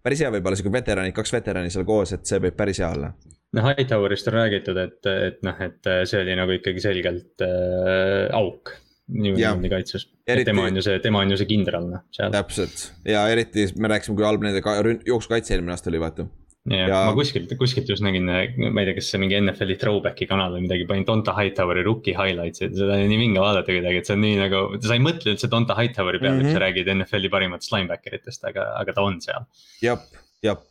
päris 0.04 0.22
hea 0.24 0.32
võib-olla 0.32 0.56
sihuke 0.56 0.72
veteranid, 0.74 1.14
kaks 1.14 1.34
veterani 1.34 1.70
seal 1.70 1.86
koos, 1.86 2.14
et 2.16 2.26
see 2.26 2.40
võib 2.40 2.56
päris 2.58 2.80
hea 2.80 2.90
olla. 2.90 3.14
noh, 3.54 3.66
Hightowerist 3.68 4.28
on 4.28 4.34
räägitud, 4.34 4.78
et, 4.78 5.06
et 5.28 5.42
noh, 5.44 5.62
et 5.62 5.90
see 6.06 6.22
oli 6.22 6.36
nagu 6.36 6.56
ikkagi 6.56 6.80
selgelt 6.80 7.42
äh, 7.42 8.30
auk. 8.32 8.76
niimoodi 9.10 9.70
kaitses 9.70 10.06
eriti..., 10.28 10.46
tema 10.52 10.68
on 10.70 10.76
ju 10.76 10.82
see, 10.86 11.00
tema 11.00 11.20
on 11.20 11.32
ju 11.32 11.38
see 11.38 11.50
kindral 11.50 11.88
noh 11.90 12.04
seal. 12.12 12.32
täpselt 12.32 12.92
ja 13.06 13.28
eriti 13.28 13.66
me 13.78 13.90
rääkisime, 13.90 14.16
kui 14.16 14.26
halb 14.26 14.44
nende 14.46 14.62
jooksukaitse 15.06 15.54
eelmine 15.56 15.74
aasta 15.74 15.90
oli, 15.90 16.00
vaata 16.00 16.28
ja, 16.74 16.88
ja 16.90 17.02
ma 17.08 17.14
kuskilt, 17.18 17.52
kuskilt 17.60 17.90
just 17.90 18.04
nägin, 18.06 18.28
ma 18.30 18.82
ei 18.82 18.88
tea, 18.90 18.96
kas 18.98 19.10
see 19.12 19.22
mingi 19.22 19.38
NFL-i 19.40 19.78
throwback'i 19.82 20.28
kanal 20.30 20.56
või 20.56 20.66
midagi, 20.66 20.88
panin 20.90 21.06
Donta 21.08 21.36
Hightoweri 21.38 21.86
rookie 21.88 22.16
highlights'i, 22.18 22.68
et 22.70 22.76
seda 22.78 22.98
oli 22.98 23.08
nii 23.12 23.22
vinge 23.24 23.44
vaadata 23.44 23.72
kuidagi, 23.72 24.02
et 24.02 24.10
see 24.10 24.18
on 24.18 24.24
nii 24.26 24.40
nagu, 24.42 24.64
sa 24.86 24.98
ei 24.98 25.06
mõtle 25.06 25.36
üldse 25.36 25.52
Donta 25.52 25.78
Hightoweri 25.80 26.22
peale 26.22 26.36
mm, 26.36 26.42
-hmm. 26.42 26.52
kui 26.52 26.60
sa 26.60 26.66
räägid 26.66 26.92
NFL-i 26.96 27.34
parimatest 27.36 27.74
linebacker 27.76 28.20
itest, 28.20 28.46
aga, 28.50 28.68
aga 28.82 28.96
ta 28.98 29.06
on 29.06 29.22
seal. 29.24 29.48
jep, 29.86 30.06
jep. 30.46 30.68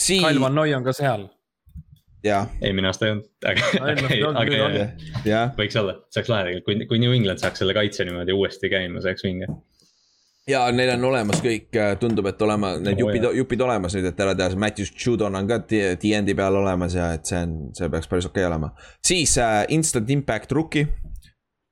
Sii... 0.00 0.20
Kyle 0.24 0.42
Van 0.42 0.54
Noy 0.54 0.74
on 0.74 0.84
ka 0.84 0.92
seal. 0.96 1.28
eelmine 2.64 2.88
aasta 2.88 3.06
ei 3.06 3.12
olnud, 3.12 3.28
aga, 3.44 3.68
aga, 3.84 4.88
aga 5.20 5.44
võiks 5.58 5.76
olla, 5.80 5.98
see 6.08 6.22
oleks 6.22 6.32
lahe 6.32 6.48
tegelikult, 6.48 6.68
kui, 6.68 6.90
kui 6.92 7.02
New 7.02 7.12
England 7.16 7.42
saaks 7.42 7.60
selle 7.60 7.76
kaitse 7.76 8.06
niimoodi 8.08 8.36
uuesti 8.36 8.72
käima, 8.72 9.02
see 9.04 9.12
oleks 9.12 9.26
vinge 9.26 9.50
ja 10.48 10.64
neil 10.72 10.92
on 10.96 11.06
olemas 11.10 11.40
kõik, 11.44 11.70
äh, 11.78 11.94
tundub, 12.00 12.28
et 12.28 12.42
olema 12.44 12.74
need 12.76 12.98
oh, 12.98 13.06
jupid, 13.06 13.28
jupid 13.38 13.64
olemas 13.64 13.96
nüüd, 13.96 14.10
et 14.10 14.20
ära 14.20 14.34
teha, 14.36 14.50
see 14.52 14.60
Matthew 14.60 14.90
Judon 14.92 15.38
on 15.38 15.48
ka 15.48 15.60
DND 15.70 16.36
peal 16.36 16.60
olemas 16.60 16.96
ja 16.98 17.12
et 17.16 17.24
see 17.28 17.40
on, 17.46 17.56
see 17.76 17.88
peaks 17.92 18.10
päris 18.10 18.28
okei 18.28 18.44
okay 18.44 18.50
olema. 18.50 18.74
siis 19.04 19.38
uh, 19.40 19.62
instant 19.74 20.10
impact 20.14 20.52
rookie. 20.52 20.88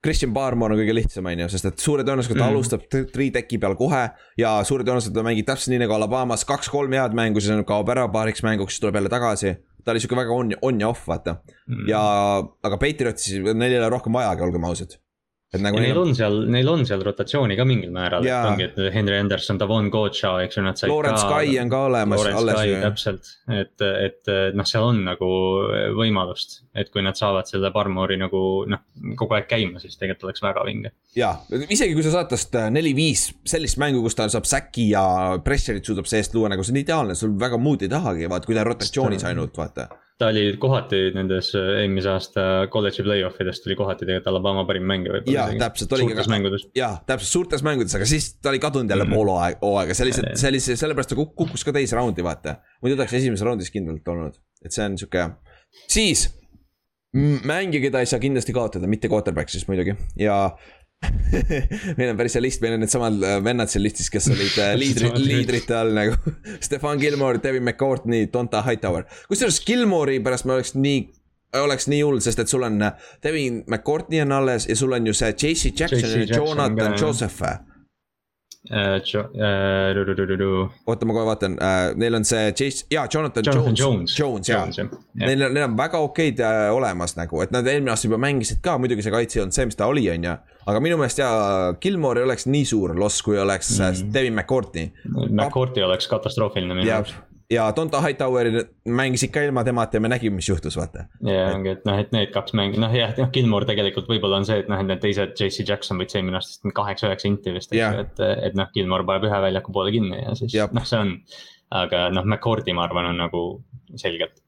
Christian 0.02 0.32
Barmore 0.34 0.74
on 0.74 0.80
kõige 0.80 0.96
lihtsam, 0.96 1.28
on 1.30 1.44
ju, 1.44 1.46
sest 1.52 1.66
et 1.68 1.82
suure 1.82 2.02
tõenäosusega 2.02 2.34
ta 2.34 2.46
mm. 2.48 2.54
alustab 2.56 2.86
three 2.90 3.30
tech'i 3.30 3.60
peal 3.62 3.76
kohe. 3.78 4.00
ja 4.40 4.56
suure 4.66 4.82
tõenäosusega 4.88 5.14
ta 5.20 5.22
mängib 5.28 5.46
täpselt 5.46 5.70
nii 5.70 5.84
nagu 5.84 5.94
Alabamas, 5.94 6.42
kaks-kolm 6.48 6.96
head 6.98 7.14
mängu, 7.14 7.38
siis 7.44 7.62
kaob 7.68 7.92
ära 7.94 8.08
paariks 8.10 8.42
mänguks, 8.42 8.74
siis 8.74 8.82
tuleb 8.82 8.98
jälle 8.98 9.12
tagasi. 9.12 9.54
ta 9.84 9.94
oli 9.94 10.02
sihuke 10.02 10.18
väga 10.18 10.34
on, 10.34 10.50
on 10.62 10.82
ja 10.82 10.90
off, 10.90 11.06
vaata 11.06 11.38
Mm. 11.62 11.86
ja, 11.86 12.00
aga 12.66 12.76
Patriotsis 12.76 13.38
neil 13.54 13.70
ei 13.70 13.78
ole 13.78 13.88
rohkem 13.94 14.12
vajagi, 14.18 14.42
olgem 14.42 14.64
ausad. 14.66 14.96
Nagu 15.60 15.76
ja 15.76 15.84
neil 15.84 15.98
on 16.00 16.14
seal, 16.16 16.36
neil 16.48 16.68
on 16.72 16.84
seal 16.88 17.02
rotatsiooni 17.04 17.56
ka 17.58 17.66
mingil 17.68 17.90
määral, 17.92 18.24
et 18.24 18.48
ongi, 18.48 18.68
et 18.70 18.94
Henry 18.94 19.18
Anderson, 19.20 19.58
Davon 19.60 19.90
Gocha, 19.92 20.30
eks 20.46 20.56
ju, 20.56 20.64
nad 20.64 20.80
said 20.80 20.88
Lawrence 20.92 21.26
ka. 21.28 21.42
Sky 21.42 21.58
on 21.60 21.72
ka 21.72 21.80
olemas 21.90 22.22
Lawrence 22.24 22.64
ju. 22.70 22.78
täpselt, 22.86 23.32
et, 23.52 23.84
et 23.84 24.32
noh, 24.56 24.68
seal 24.68 24.86
on 24.88 25.02
nagu 25.10 25.28
võimalust, 25.98 26.62
et 26.78 26.88
kui 26.92 27.04
nad 27.04 27.18
saavad 27.18 27.50
selle 27.50 27.72
Barmori 27.74 28.16
nagu 28.20 28.42
noh, 28.72 28.84
kogu 29.18 29.36
aeg 29.36 29.50
käima, 29.50 29.82
siis 29.82 29.98
tegelikult 30.00 30.30
oleks 30.30 30.44
väga 30.44 30.64
vinge. 30.68 30.94
ja 31.18 31.34
isegi 31.68 31.92
kui 31.92 32.06
sa 32.06 32.14
saad 32.16 32.32
tast 32.32 32.56
äh, 32.56 32.70
neli-viis 32.72 33.28
sellist 33.44 33.80
mängu, 33.82 34.00
kus 34.06 34.16
ta 34.16 34.30
saab 34.32 34.48
säki 34.48 34.88
ja 34.94 35.04
pressure'it 35.44 35.84
suudab 35.84 36.08
seest 36.08 36.32
luua, 36.36 36.48
nagu 36.52 36.64
see 36.64 36.72
on 36.72 36.80
ideaalne, 36.80 37.18
sul 37.18 37.36
väga 37.40 37.60
muud 37.60 37.84
ei 37.84 37.92
tahagi, 37.92 38.30
vaata, 38.32 38.48
kui 38.48 38.56
ta 38.56 38.64
on 38.64 38.72
rotatsioonis 38.72 39.28
ainult, 39.28 39.56
vaata. 39.60 39.90
Ta 40.22 40.28
oli 40.30 40.44
kohati 40.62 41.00
nendes 41.16 41.48
äh, 41.58 41.68
eelmise 41.82 42.10
aasta 42.12 42.42
kolledži 42.70 43.02
play-off 43.06 43.40
ides 43.42 43.58
tuli 43.64 43.74
kohati 43.78 44.06
tegelikult 44.06 44.30
Alabama 44.32 44.62
parim 44.68 44.84
mängija 44.86 45.16
võib-olla. 45.16 45.34
Jaa, 45.50 45.56
täpselt, 45.64 45.94
oligi 45.98 46.12
suurtes 46.14 46.28
ka- 46.28 46.34
mängudes. 46.36 46.66
jah, 46.78 46.98
täpselt 47.08 47.32
suurtes 47.34 47.64
mängudes, 47.66 47.96
aga 47.98 48.06
siis 48.06 48.28
ta 48.38 48.52
oli 48.52 48.60
kadunud 48.62 48.90
jälle 48.94 49.04
Mhm. 49.08 49.14
pool 49.18 49.32
hooaega, 49.34 49.58
hooaega, 49.66 49.94
see 49.98 50.06
lihtsalt, 50.10 50.36
see 50.38 50.52
oli 50.52 50.60
see, 50.62 50.76
sellepärast 50.78 51.10
ta 51.14 51.18
kuk- 51.18 51.34
kukkus 51.42 51.64
ka 51.66 51.74
teise 51.74 51.96
raundi, 51.98 52.22
vaata. 52.22 52.56
muidu 52.82 52.96
ta 52.96 53.02
oleks 53.02 53.18
esimeses 53.18 53.44
raundis 53.46 53.70
kindlalt 53.74 54.08
olnud, 54.14 54.38
et 54.64 54.72
see 54.72 54.84
on 54.86 54.96
sihuke, 55.00 55.26
siis. 55.90 56.28
mängija, 57.44 57.82
keda 57.84 58.00
ei 58.00 58.06
saa 58.08 58.18
kindlasti 58.22 58.54
kaotada, 58.56 58.88
mitte 58.88 59.08
quarterback 59.12 59.50
siis 59.52 59.66
muidugi 59.68 59.92
ja 60.16 60.36
meil 61.96 62.10
on 62.10 62.18
päris 62.18 62.36
hea 62.36 62.44
list, 62.44 62.62
meil 62.62 62.76
on 62.76 62.84
needsamad 62.84 63.24
äh, 63.26 63.38
vennad 63.44 63.72
seal 63.72 63.84
listis, 63.86 64.10
kes 64.12 64.28
olid 64.32 64.58
äh, 64.60 64.74
liidri, 64.78 65.08
Samad 65.08 65.24
liidrite 65.24 65.76
all 65.78 65.96
nagu 65.96 66.36
Stefan 66.66 67.00
Gilmore, 67.00 67.40
Devin 67.42 67.64
McCourtney, 67.64 68.28
Donta 68.32 68.62
Hightower. 68.66 69.08
kusjuures 69.30 69.62
Gilmore'i 69.66 70.22
pärast 70.24 70.48
ma 70.48 70.58
oleks 70.58 70.76
nii 70.78 71.02
oleks 71.62 71.88
nii 71.92 72.00
hull, 72.00 72.22
sest 72.24 72.40
et 72.40 72.52
sul 72.52 72.64
on 72.68 72.80
äh, 72.82 73.10
Devin 73.24 73.62
McCourtney 73.66 74.22
on 74.24 74.38
alles 74.38 74.68
ja 74.68 74.78
sul 74.78 74.94
on 74.96 75.06
ju 75.06 75.16
see 75.16 75.34
JC 75.34 75.74
Jackson 75.74 76.08
JC 76.08 76.30
ja 76.30 76.40
Jonathan. 76.40 76.96
Joseph 77.00 77.42
oota, 80.86 81.06
ma 81.08 81.16
kohe 81.16 81.26
vaatan 81.26 81.56
neil 81.98 82.14
on 82.14 82.24
see 82.24 82.52
Chase, 82.54 82.86
jaa, 82.94 83.08
Jonathan, 83.10 83.42
Jones, 83.42 83.80
Jones. 83.80 84.14
Jones, 84.18 84.48
jaa. 84.48 84.86
Neil 85.18 85.48
on, 85.48 85.56
neil 85.56 85.66
on 85.66 85.74
väga 85.76 85.98
okeid 86.06 86.38
olemas 86.70 87.16
nagu, 87.18 87.42
et 87.42 87.50
nad 87.50 87.66
eelmine 87.66 87.90
aasta 87.90 88.06
juba 88.06 88.20
mängisid 88.22 88.62
ka, 88.62 88.76
muidugi 88.78 89.02
see 89.02 89.14
kaitse 89.14 89.40
ei 89.40 89.42
olnud 89.42 89.58
see, 89.58 89.66
mis 89.66 89.80
ta 89.80 89.90
oli, 89.90 90.06
on 90.14 90.30
ju. 90.30 90.36
Aga 90.66 90.84
minu 90.84 91.00
meelest 91.00 91.20
jaa, 91.22 91.74
Gilmore 91.82 92.22
ei 92.22 92.28
oleks 92.28 92.48
nii 92.50 92.64
suur 92.68 92.94
loss, 92.98 93.22
kui 93.26 93.38
oleks 93.40 93.74
mm. 93.78 94.14
Devin 94.14 94.38
McCourtney. 94.38 94.92
McCourty 95.28 95.84
oleks 95.86 96.08
katastroofiline 96.10 96.78
minu 96.78 96.88
ja 96.88 97.00
jaoks., 97.00 97.14
ja 97.52 97.72
Donta 97.76 98.00
Hightower'i 98.00 98.62
mängisid 98.88 99.30
ka 99.32 99.42
ilma 99.44 99.64
temata 99.64 99.96
ja 99.96 100.00
me 100.00 100.08
nägime, 100.08 100.38
mis 100.38 100.48
juhtus, 100.48 100.76
vaata. 100.76 101.04
ja 101.26 101.48
ongi, 101.54 101.74
et 101.76 101.82
noh, 101.88 101.98
et 102.00 102.12
need 102.14 102.30
kaks 102.34 102.54
mängi, 102.56 102.80
noh 102.80 102.92
jah, 102.96 103.12
noh 103.18 103.30
Gilmore 103.34 103.68
tegelikult 103.68 104.08
võib-olla 104.10 104.40
on 104.40 104.46
see, 104.48 104.62
et 104.62 104.70
noh, 104.72 104.80
et 104.80 104.88
need 104.88 105.02
teised 105.02 105.34
JC 105.38 105.66
Jackson 105.68 106.00
võttis 106.00 106.18
eelmine 106.18 106.38
aasta 106.40 106.72
kaheksa-üheksa 106.78 107.28
inti 107.28 107.54
vist, 107.56 107.74
eks 107.74 107.82
ju, 107.82 108.06
et, 108.06 108.22
et 108.48 108.56
noh, 108.58 108.70
Gilmore 108.74 109.06
paneb 109.08 109.28
ühe 109.28 109.42
väljaku 109.46 109.74
poole 109.74 109.92
kinni 109.94 110.22
ja 110.22 110.36
siis 110.38 110.56
noh, 110.72 110.88
see 110.88 111.02
on. 111.02 111.12
aga 111.82 112.06
noh, 112.14 112.24
McCourty 112.28 112.76
ma 112.76 112.86
arvan, 112.88 113.10
on 113.12 113.20
nagu 113.24 113.44
selgelt. 114.00 114.40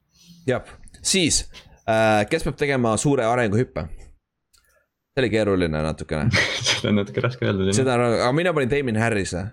jah, 0.49 0.65
siis 1.01 1.43
äh,, 1.85 2.25
kes 2.31 2.47
peab 2.47 2.57
tegema 2.61 2.95
suure 3.01 3.27
arenguhüppe? 3.29 3.87
See 5.15 5.23
oli 5.23 5.31
keeruline 5.31 5.81
natukene 5.81 6.27
seda 6.67 6.89
on 6.91 6.99
natuke 6.99 7.21
raske 7.23 7.47
öelda. 7.47 7.73
seda, 7.75 7.95
aga 7.95 8.31
mina 8.35 8.53
panin 8.53 8.71
Damien 8.71 8.99
Harrise. 8.99 9.45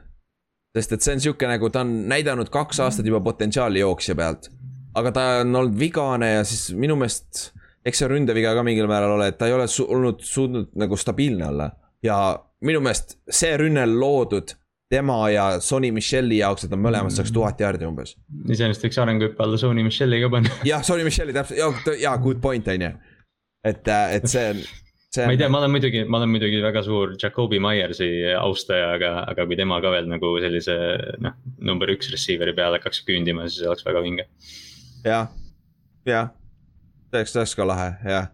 sest 0.76 0.96
et 0.96 1.04
see 1.04 1.14
on 1.14 1.22
sihuke 1.22 1.46
nagu 1.46 1.70
ta 1.70 1.84
on 1.86 1.92
näidanud 2.10 2.50
kaks 2.50 2.80
aastat 2.82 3.06
juba 3.06 3.20
potentsiaali 3.22 3.78
jooksja 3.84 4.16
pealt. 4.18 4.50
aga 4.98 5.12
ta 5.12 5.26
on 5.42 5.54
olnud 5.56 5.78
vigane 5.78 6.32
ja 6.32 6.44
siis 6.44 6.72
minu 6.74 6.96
meelest, 6.98 7.52
eks 7.86 8.02
see 8.02 8.10
ründeviga 8.10 8.56
ka 8.58 8.66
mingil 8.66 8.90
määral 8.90 9.14
ole, 9.14 9.30
et 9.30 9.38
ta 9.38 9.46
ei 9.46 9.54
ole 9.54 9.68
su 9.70 9.86
olnud 9.86 10.24
suutnud 10.26 10.74
nagu 10.82 10.98
stabiilne 10.98 11.46
olla. 11.52 11.70
ja 12.02 12.18
minu 12.66 12.82
meelest 12.82 13.20
see 13.30 13.54
rünne 13.62 13.86
on 13.86 13.96
loodud 14.00 14.56
tema 14.92 15.22
ja 15.30 15.46
Sonny 15.60 15.92
Michelli 15.94 16.42
jaoks, 16.42 16.66
et 16.66 16.74
nad 16.74 16.82
mõlemad 16.82 17.14
saaks 17.14 17.30
tuhat 17.32 17.62
jaardi 17.62 17.86
umbes. 17.86 18.16
iseenesest 18.50 18.90
võiks 18.90 18.98
arenguhüppe 19.00 19.46
alla 19.46 19.62
Sony 19.62 19.86
Michelli 19.86 20.18
ka 20.26 20.34
panna. 20.34 20.60
jah, 20.66 20.82
Sonny 20.82 21.06
Michelli 21.06 21.38
täpselt, 21.38 21.94
jaa, 22.02 22.18
good 22.18 22.42
point 22.42 22.66
on 22.74 22.88
ju. 22.90 22.94
et, 23.70 23.88
et 24.18 24.26
see 24.28 24.50
on, 24.50 24.64
see 25.12 25.26
ma 25.28 25.34
ei 25.34 25.40
tea, 25.40 25.48
on, 25.48 25.54
ma 25.54 25.60
olen 25.60 25.72
muidugi, 25.74 26.02
ma 26.08 26.20
olen 26.20 26.32
muidugi 26.32 26.60
väga 26.64 26.82
suur 26.86 27.14
Jakobi 27.20 27.60
Myersi 27.62 28.08
austaja, 28.38 28.92
aga, 28.96 29.12
aga 29.32 29.46
kui 29.48 29.58
tema 29.60 29.80
ka 29.84 29.92
veel 29.92 30.08
nagu 30.10 30.34
sellise 30.42 30.76
noh, 31.24 31.38
number 31.60 31.92
üks 31.92 32.10
receiver'i 32.12 32.54
peale 32.56 32.80
hakkaks 32.80 33.02
küündima, 33.08 33.46
siis 33.48 33.62
see 33.62 33.70
oleks 33.70 33.86
väga 33.86 34.04
vinge. 34.04 34.28
jah, 35.04 35.28
jah. 36.08 36.32
see 37.10 37.20
oleks, 37.20 37.34
see 37.34 37.42
oleks 37.44 37.56
ka 37.58 37.68
lahe, 37.68 37.88
jah. 38.08 38.30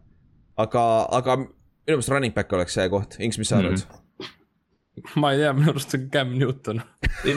aga, 0.66 0.84
aga 1.18 1.40
minu 1.42 1.96
meelest 1.96 2.12
running 2.14 2.36
back 2.36 2.52
oleks 2.52 2.78
see 2.78 2.88
koht, 2.92 3.18
Inks, 3.18 3.40
mis 3.42 3.50
sa 3.50 3.58
arvad 3.62 3.78
mm? 3.78 3.98
-hmm. 3.98 5.18
ma 5.22 5.32
ei 5.34 5.42
tea, 5.42 5.52
minu 5.58 5.74
arust 5.74 5.98
on 5.98 6.08
Cam 6.14 6.34
Newton. 6.38 6.82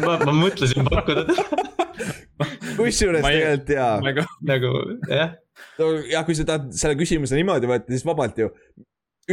ma, 0.06 0.18
ma 0.22 0.38
mõtlesin 0.38 0.86
pakkuda 0.86 1.26
kusjuures 2.78 3.26
tegelikult 3.26 3.74
jaa, 3.74 3.96
nagu 4.06 4.26
nagu 4.46 4.72
jah, 5.10 5.36
ja 6.12 6.24
kui 6.28 6.38
sa 6.38 6.46
tahad 6.48 6.72
selle 6.78 6.98
küsimuse 7.00 7.38
niimoodi 7.38 7.70
võtta, 7.70 7.90
siis 7.94 8.06
vabalt 8.08 8.38
ju. 8.42 8.50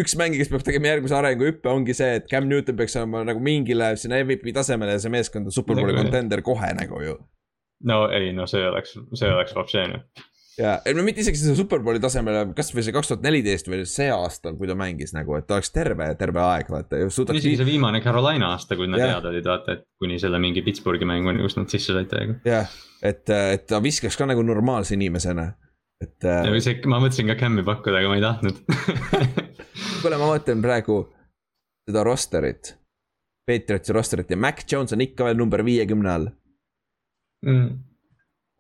Üks 0.02 0.14
mängija, 0.18 0.44
kes 0.44 0.52
peab 0.52 0.64
tegema 0.66 0.92
järgmise 0.92 1.16
arenguhüppe, 1.18 1.68
ongi 1.72 1.94
see, 1.96 2.14
et 2.20 2.28
Cam 2.30 2.48
Newton 2.50 2.76
peaks 2.78 2.96
olema 3.00 3.24
nagu 3.28 3.42
mingile 3.44 3.92
sinna 4.00 4.22
MVP 4.24 4.54
tasemele 4.56 4.96
ja 4.96 5.02
see 5.02 5.12
meeskond 5.12 5.50
on 5.50 5.54
superbowli 5.54 5.94
Nagu- 5.94 6.06
contender 6.06 6.42
kohe 6.46 6.72
nagu 6.78 7.02
ju. 7.04 7.18
no 7.88 8.08
ei, 8.10 8.32
no 8.34 8.46
see 8.50 8.64
oleks, 8.66 8.96
see 9.14 9.28
oleks 9.30 9.54
vapšeene. 9.54 10.00
ja, 10.58 10.72
ei 10.86 10.94
no 10.98 11.04
mitte 11.06 11.22
isegi 11.22 11.38
selle 11.38 11.54
superbowli 11.60 12.00
tasemele, 12.02 12.48
kasvõi 12.58 12.82
see 12.82 12.94
kaks 12.96 13.12
tuhat 13.12 13.22
neliteist 13.22 13.70
või 13.70 13.84
see 13.86 14.08
aasta, 14.10 14.50
kui 14.58 14.66
ta 14.66 14.74
mängis 14.78 15.14
nagu, 15.14 15.36
et 15.38 15.46
ta 15.46 15.58
oleks 15.60 15.70
terve, 15.74 16.08
terve 16.18 16.42
aeg 16.42 16.72
vaata 16.74 16.98
isegi 17.06 17.54
see 17.60 17.68
viimane 17.68 18.00
Carolina 18.02 18.50
aasta, 18.56 18.74
kui 18.78 18.90
nad 18.90 19.04
head 19.04 19.30
olid, 19.30 19.46
vaata, 19.46 19.78
et 19.78 19.86
kuni 20.02 20.18
selle 20.18 20.40
mingi 20.42 20.64
Pittsburghi 20.66 21.06
mänguni, 21.06 21.44
kus 21.46 21.54
nad 21.60 21.70
sisse 21.70 21.94
said 21.94 22.10
täiega. 22.10 22.40
jah, 22.48 22.74
et, 23.02 23.22
et 23.30 23.66
ta 23.70 23.78
viskaks 23.84 24.18
ka 24.18 24.26
nagu 24.26 24.42
normaalse 24.42 24.98
inimesena, 24.98 25.52
et. 26.04 26.26
või 26.52 26.60
see, 26.64 26.78
ma 26.90 27.00
mõtlesin 27.02 27.30
ka 27.32 27.36
Cam'i 27.40 27.64
pakkuda, 27.66 28.00
aga 28.02 28.10
ma 28.12 28.18
ei 28.18 28.24
tahtnud. 28.24 28.60
kuule, 30.02 30.18
ma 30.20 30.30
vaatan 30.32 30.62
praegu 30.64 31.00
seda 31.88 32.04
rosterit, 32.06 32.74
Patriotsi 33.48 33.94
rosterit 33.96 34.30
ja 34.30 34.36
Mac 34.40 34.64
Jones 34.70 34.92
on 34.92 35.00
ikka 35.04 35.24
veel 35.28 35.38
number 35.40 35.62
viiekümne 35.66 36.10
all. 36.14 36.28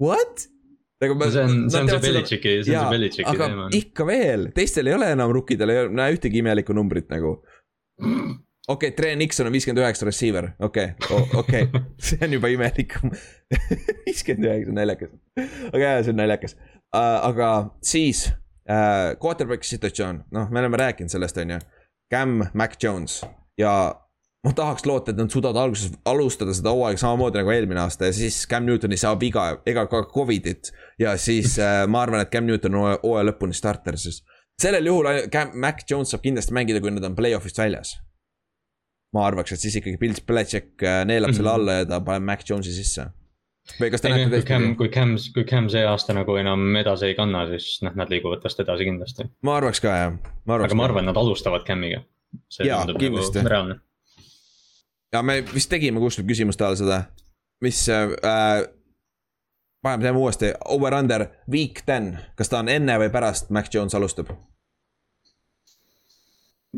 What? 0.02 0.46
nagu 0.98 1.14
No 1.14 1.28
see 1.30 1.42
on- 1.44 1.70
see 1.70 1.80
on 1.80 1.88
see 1.88 1.98
Belichicki- 2.02 2.64
see 2.66 2.74
on 2.76 2.82
see 2.88 2.90
Belichicki 2.90 3.36
teema. 3.38 3.68
ikka 3.74 4.06
veel, 4.06 4.48
teistel 4.54 4.86
ei 4.90 4.94
ole 4.96 5.12
enam 5.14 5.30
rukkidel 5.34 5.70
ei 5.70 5.84
näe 5.94 6.14
ühtegi 6.16 6.40
imelikku 6.42 6.74
numbrit 6.74 7.06
nagu. 7.12 7.36
okei 8.02 8.34
okay,, 8.68 8.90
Trey 8.96 9.14
Nixon 9.16 9.46
on 9.46 9.52
viiskümmend 9.54 9.84
üheksa 9.84 10.06
receiver, 10.08 10.50
okei 10.58 10.88
okay,, 10.98 11.22
okei 11.38 11.62
okay. 11.68 11.82
see 12.08 12.18
on 12.26 12.34
juba 12.34 12.50
imelikum. 12.50 13.14
viiskümmend 14.08 14.48
üheksa, 14.50 14.74
naljakas, 14.74 15.14
aga 15.70 15.84
jaa, 15.84 16.02
see 16.02 16.14
on 16.16 16.20
naljakas 16.24 16.56
aga 16.96 17.70
siis 17.82 18.26
uh, 18.28 19.16
quarterback'i 19.22 19.66
situatsioon, 19.68 20.24
noh, 20.32 20.50
me 20.50 20.60
oleme 20.60 20.76
rääkinud 20.76 21.10
sellest, 21.12 21.36
on 21.38 21.50
ju. 21.50 21.58
Cam, 22.14 22.38
Mac 22.54 22.76
Jones 22.82 23.20
ja 23.60 23.94
ma 24.46 24.52
tahaks 24.56 24.86
loota, 24.86 25.10
et 25.10 25.18
nad 25.18 25.28
suudavad 25.30 25.56
alguses 25.60 25.92
alustada 26.08 26.54
seda 26.54 26.70
hooaega 26.72 26.98
samamoodi 27.02 27.38
nagu 27.42 27.50
eelmine 27.52 27.80
aasta 27.82 28.08
ja 28.08 28.12
siis 28.16 28.46
Cam 28.48 28.64
Newton 28.64 28.92
ei 28.94 28.96
saa 28.96 29.12
viga 29.20 29.48
ega 29.66 29.86
ka 29.86 30.02
Covidit. 30.14 30.70
ja 30.98 31.16
siis 31.18 31.58
äh, 31.58 31.86
ma 31.86 32.02
arvan, 32.02 32.20
et 32.20 32.30
Cam 32.32 32.46
Newton 32.46 32.74
on 32.74 32.96
hooaja- 33.02 33.26
lõpuni 33.28 33.52
starter, 33.52 33.96
siis 33.98 34.22
sellel 34.62 34.86
juhul 34.86 35.04
Cam, 35.32 35.50
Mac 35.54 35.84
Jones 35.90 36.10
saab 36.14 36.22
kindlasti 36.22 36.54
mängida, 36.56 36.80
kui 36.80 36.90
nad 36.90 37.04
on 37.04 37.16
play-off'ist 37.18 37.58
väljas. 37.60 37.96
ma 39.14 39.26
arvaks, 39.26 39.52
et 39.52 39.60
siis 39.60 39.76
ikkagi 39.76 39.98
Bill 39.98 40.14
Belichik 40.26 40.82
äh, 40.82 41.04
neelab 41.04 41.30
mm 41.30 41.32
-hmm. 41.32 41.36
selle 41.36 41.50
Mhm. 41.50 41.54
alla 41.60 41.72
ja 41.72 41.84
ta 41.86 42.00
paneb 42.00 42.22
Mac 42.22 42.40
Jones'i 42.50 42.72
sisse. 42.72 43.06
Või 43.76 43.90
kas 43.92 44.02
te 44.02 44.10
ei 44.10 44.16
näete 44.16 44.40
kui 44.40 44.48
Cam, 44.48 44.68
kui 44.78 44.92
Cam, 44.94 45.16
kui 45.34 45.44
Cam 45.48 45.68
see 45.72 45.82
aasta 45.86 46.16
nagu 46.16 46.36
enam 46.40 46.76
edasi 46.80 47.10
ei 47.10 47.18
kanna, 47.18 47.44
siis 47.52 47.82
noh, 47.86 47.96
nad 47.98 48.10
liiguvad 48.12 48.42
tast 48.44 48.60
edasi 48.64 48.88
kindlasti. 48.88 49.28
ma 49.46 49.58
arvaks 49.60 49.82
ka 49.84 49.98
jah, 50.02 50.16
ma 50.48 50.56
arvaks 50.56 50.72
aga 50.72 50.78
ma 50.80 50.86
ka. 50.86 50.92
arvan, 50.92 51.10
nad 51.10 51.20
alustavad 51.20 51.66
Camiga. 51.68 52.02
see 52.52 52.68
Jaa, 52.68 52.82
tundub 52.84 53.02
kindlasti. 53.02 53.44
nagu 53.44 53.78
ja 55.12 55.22
me 55.22 55.40
vist 55.54 55.70
tegime 55.72 56.00
kuskil 56.02 56.26
küsimuste 56.28 56.66
all 56.66 56.76
seda, 56.78 57.02
mis 57.64 57.84
äh,. 57.88 58.66
paneme, 59.82 60.02
teeme 60.02 60.18
uuesti, 60.18 60.52
over-under 60.74 61.26
week 61.50 61.82
ten, 61.86 62.16
kas 62.36 62.52
ta 62.52 62.62
on 62.62 62.68
enne 62.72 62.98
või 63.00 63.10
pärast 63.14 63.52
Mac 63.54 63.72
Jones 63.74 63.94
alustab? 63.94 64.32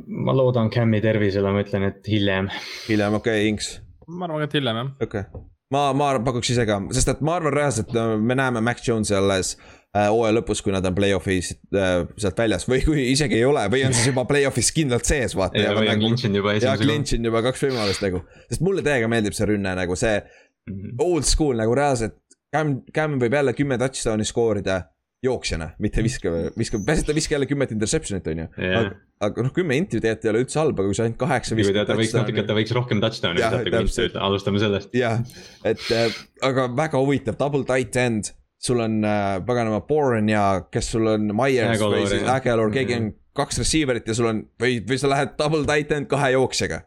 ma 0.07 0.33
loodan 0.37 0.71
Cami 0.71 1.01
tervisele, 1.03 1.51
ma 1.51 1.65
ütlen, 1.65 1.89
et 1.91 2.07
hiljem. 2.09 2.51
hiljem, 2.89 3.17
okei 3.19 3.41
okay,, 3.41 3.49
Inks, 3.55 3.73
ma 4.07 4.29
arvan, 4.29 4.47
et 4.47 4.55
hiljem 4.55 4.83
jah. 4.83 4.93
okei 5.01 5.27
okay.. 5.27 5.47
ma, 5.71 5.91
ma 5.97 6.13
pakuks 6.25 6.51
ise 6.55 6.67
ka, 6.69 6.81
sest 6.97 7.13
et 7.15 7.21
ma 7.27 7.37
arvan 7.41 7.55
reaalselt 7.57 7.95
äh, 7.97 8.17
me 8.19 8.37
näeme 8.39 8.61
Mac 8.65 8.83
Jones'i 8.87 9.15
alles 9.19 9.55
äh, 9.57 10.09
hooaja 10.11 10.37
lõpus, 10.41 10.63
kui 10.65 10.75
nad 10.75 10.87
on 10.87 10.95
play-off'is 10.99 11.53
äh, 11.75 12.05
sealt 12.21 12.39
väljas 12.43 12.69
või 12.71 12.83
kui 12.85 13.09
isegi 13.13 13.41
ei 13.41 13.47
ole 13.49 13.65
või 13.73 13.85
on 13.89 13.97
siis 13.97 14.11
juba 14.13 14.25
play-off'is 14.29 14.73
kindlalt 14.77 15.09
sees, 15.09 15.37
vaata. 15.39 15.59
on 15.73 15.85
nagu, 15.87 16.05
clinch 16.05 16.27
inud 16.29 16.43
juba 16.43 16.55
ja 16.55 16.61
esimese 16.63 16.77
koha. 16.77 16.87
clinch 16.91 17.17
on 17.19 17.31
juba 17.31 17.43
kaks 17.49 17.67
võimalust 17.69 18.07
nagu, 18.07 18.23
sest 18.51 18.65
mulle 18.67 18.83
täiega 18.87 19.11
meeldib 19.11 19.37
see 19.39 19.51
rünne 19.55 19.75
nagu 19.79 19.99
see 19.99 20.21
Mhm. 20.71 20.97
old 21.01 21.25
school 21.25 21.57
nagu 21.57 21.75
reaalselt. 21.75 22.19
Cam, 22.55 22.81
Cam 22.95 23.15
võib 23.21 23.33
jälle 23.33 23.53
kümme 23.57 23.79
touchdown'i 23.81 24.27
skoorida 24.29 24.81
jooksjana, 25.25 25.71
mitte 25.79 26.03
viska, 26.05 26.33
viska, 26.59 26.81
pääsed 26.87 27.09
ta 27.09 27.15
viska 27.15 27.35
jälle 27.35 27.47
kümmet 27.47 27.73
interception'it 27.75 28.27
on 28.33 28.39
ju. 28.39 28.47
Aga, 28.57 28.83
aga 29.27 29.45
noh, 29.45 29.53
kümme 29.53 29.77
inti 29.77 30.01
tegelikult 30.01 30.25
ei 30.25 30.33
ole 30.33 30.43
üldse 30.47 30.61
halb, 30.63 30.79
aga 30.81 30.89
kui 30.89 30.97
sa 30.97 31.05
ainult 31.05 31.19
kaheksa 31.21 31.57
viskad 31.59 31.89
ta 31.91 31.97
võiks 31.99 32.15
natuke, 32.17 32.45
ta 32.49 32.57
võiks 32.57 32.73
rohkem 32.77 33.03
touchdown'e 33.05 33.65
visata 33.85 34.23
alustame 34.25 34.63
sellest. 34.63 34.95
jah, 34.97 35.21
et 35.69 35.83
äh, 35.93 36.21
aga 36.47 36.69
väga 36.77 37.03
huvitav, 37.03 37.37
double 37.41 37.69
tight 37.69 37.99
end, 38.01 38.31
sul 38.61 38.81
on 38.81 39.03
äh, 39.05 39.35
paganama 39.45 39.83
Boren 39.89 40.31
ja 40.33 40.45
kes 40.73 40.89
sul 40.95 41.11
on 41.13 41.35
Myers 41.37 41.83
või 41.85 42.07
siis. 42.09 42.25
Aguilar, 42.29 42.73
keegi 42.73 42.97
on 42.97 43.11
kaks 43.37 43.61
receiver'it 43.61 44.09
ja 44.09 44.17
sul 44.17 44.31
on 44.31 44.41
või, 44.61 44.79
või 44.89 44.99
sa 45.01 45.11
lähed 45.13 45.37
double 45.37 45.67
tight 45.69 45.93
end 45.97 46.09
kahe 46.09 46.33
jooksjaga. 46.33 46.81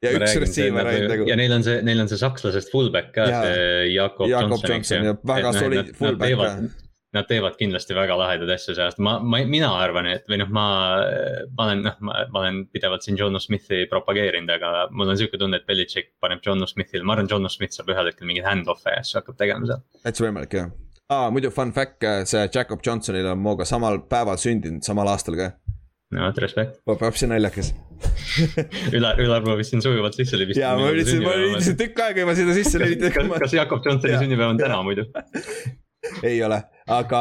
ja 0.00 0.12
üks 0.16 0.36
receiver 0.40 0.86
ainult 0.88 1.10
nagu 1.12 1.26
ja. 1.28 1.34
neil 1.36 1.52
on 1.58 1.66
see, 1.66 1.82
neil 1.84 1.98
on 2.00 2.08
see 2.08 2.22
sakslasest 2.22 2.70
fullback 2.72 3.10
ka, 3.18 3.26
see 3.26 3.90
Jakob 3.96 4.30
Johnson, 4.30 4.76
eks 4.78 4.94
ju 4.94 5.16
väga 5.28 5.52
solid 5.58 5.90
fullback 5.98 6.38
ka. 6.38 6.54
Nad 7.10 7.26
teevad 7.26 7.56
kindlasti 7.58 7.94
väga 7.96 8.14
lahedaid 8.14 8.52
asju 8.54 8.76
sellest, 8.76 9.00
ma, 9.02 9.16
ma, 9.18 9.40
mina 9.42 9.72
arvan, 9.74 10.06
et 10.12 10.28
või 10.30 10.38
noh, 10.38 10.50
ma, 10.54 10.66
ma 11.56 11.64
olen, 11.64 11.80
noh, 11.88 11.96
ma, 12.06 12.20
olen 12.38 12.60
pidevalt 12.70 13.02
siin 13.02 13.18
John 13.18 13.34
Smithi 13.42 13.80
propageerinud, 13.90 14.52
aga 14.54 14.84
mul 14.94 15.10
on 15.10 15.18
sihuke 15.18 15.40
tunne, 15.40 15.58
et 15.58 15.66
Belichik 15.66 16.12
paneb 16.22 16.44
John 16.46 16.62
Smithile, 16.70 17.02
ma 17.02 17.16
arvan, 17.16 17.30
John 17.32 17.50
Smith 17.50 17.74
saab 17.74 17.90
ühel 17.90 18.12
hetkel 18.12 18.30
mingeid 18.30 18.46
hand-off'e 18.46 18.94
ja 18.94 19.02
siis 19.02 19.18
hakkab 19.18 19.40
tegema 19.42 19.66
seal. 19.66 19.82
täitsa 20.04 20.26
võimalik 20.28 20.54
jah 20.60 20.70
ah,. 21.10 21.26
muidu 21.34 21.50
fun 21.50 21.72
fact, 21.72 22.06
see 22.30 22.46
Jakob 22.54 22.86
Johnsonil 22.86 23.26
on 23.32 23.42
minuga 23.42 23.66
samal 23.68 24.00
päeval 24.10 24.38
sündinud, 24.40 24.84
samal 24.86 25.10
aastal 25.10 25.38
ka. 25.40 25.50
no 26.14 26.26
vot, 26.28 26.40
respekt. 26.44 26.80
see 27.18 27.30
naljakas. 27.30 27.74
Ülar, 28.96 29.18
Ülar 29.20 29.44
proovis 29.44 29.74
siin 29.74 29.82
sujuvalt 29.84 30.16
sisse 30.16 30.38
libistada. 30.38 30.70
ja 30.70 30.78
ma 30.78 30.94
üritasin, 30.94 31.22
ma 31.26 31.36
üritasin 31.36 31.78
tükk 31.82 32.02
aega 32.06 32.24
juba 32.24 32.38
seda 32.38 32.56
sisse 32.56 32.78
kas, 32.78 32.86
lülitada. 32.86 33.44
kas 33.44 33.54
Jakob 33.58 33.86
Johnsoni 33.86 34.14
Jaa. 34.14 34.24
sünnipäev 34.24 34.54
on 34.54 34.62
täna 34.62 34.82
muidu? 34.86 35.06
ei 36.24 36.38
ole, 36.46 36.56
aga 36.88 37.20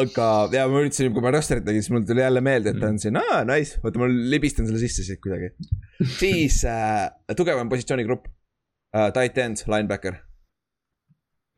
aga 0.00 0.28
ja 0.54 0.66
ma 0.70 0.80
üritasin, 0.82 1.12
kui 1.14 1.22
ma 1.24 1.32
rosterit 1.34 1.64
tegin, 1.66 1.82
siis 1.84 1.92
mul 1.94 2.06
tuli 2.08 2.22
jälle 2.24 2.40
meelde, 2.44 2.72
et 2.72 2.80
ta 2.80 2.88
on 2.92 2.98
siin, 3.02 3.18
aa 3.20 3.42
nice, 3.48 3.80
oota 3.84 4.00
ma 4.00 4.08
libistan 4.10 4.66
selle 4.68 4.80
sisse 4.82 5.04
siit 5.06 5.20
kuidagi. 5.24 5.52
siis 6.18 6.62
äh, 6.68 7.10
tugevam 7.36 7.68
positsioonigrupp 7.72 8.26
äh,, 8.96 9.10
tight 9.16 9.38
end, 9.44 9.60
linebacker 9.68 10.16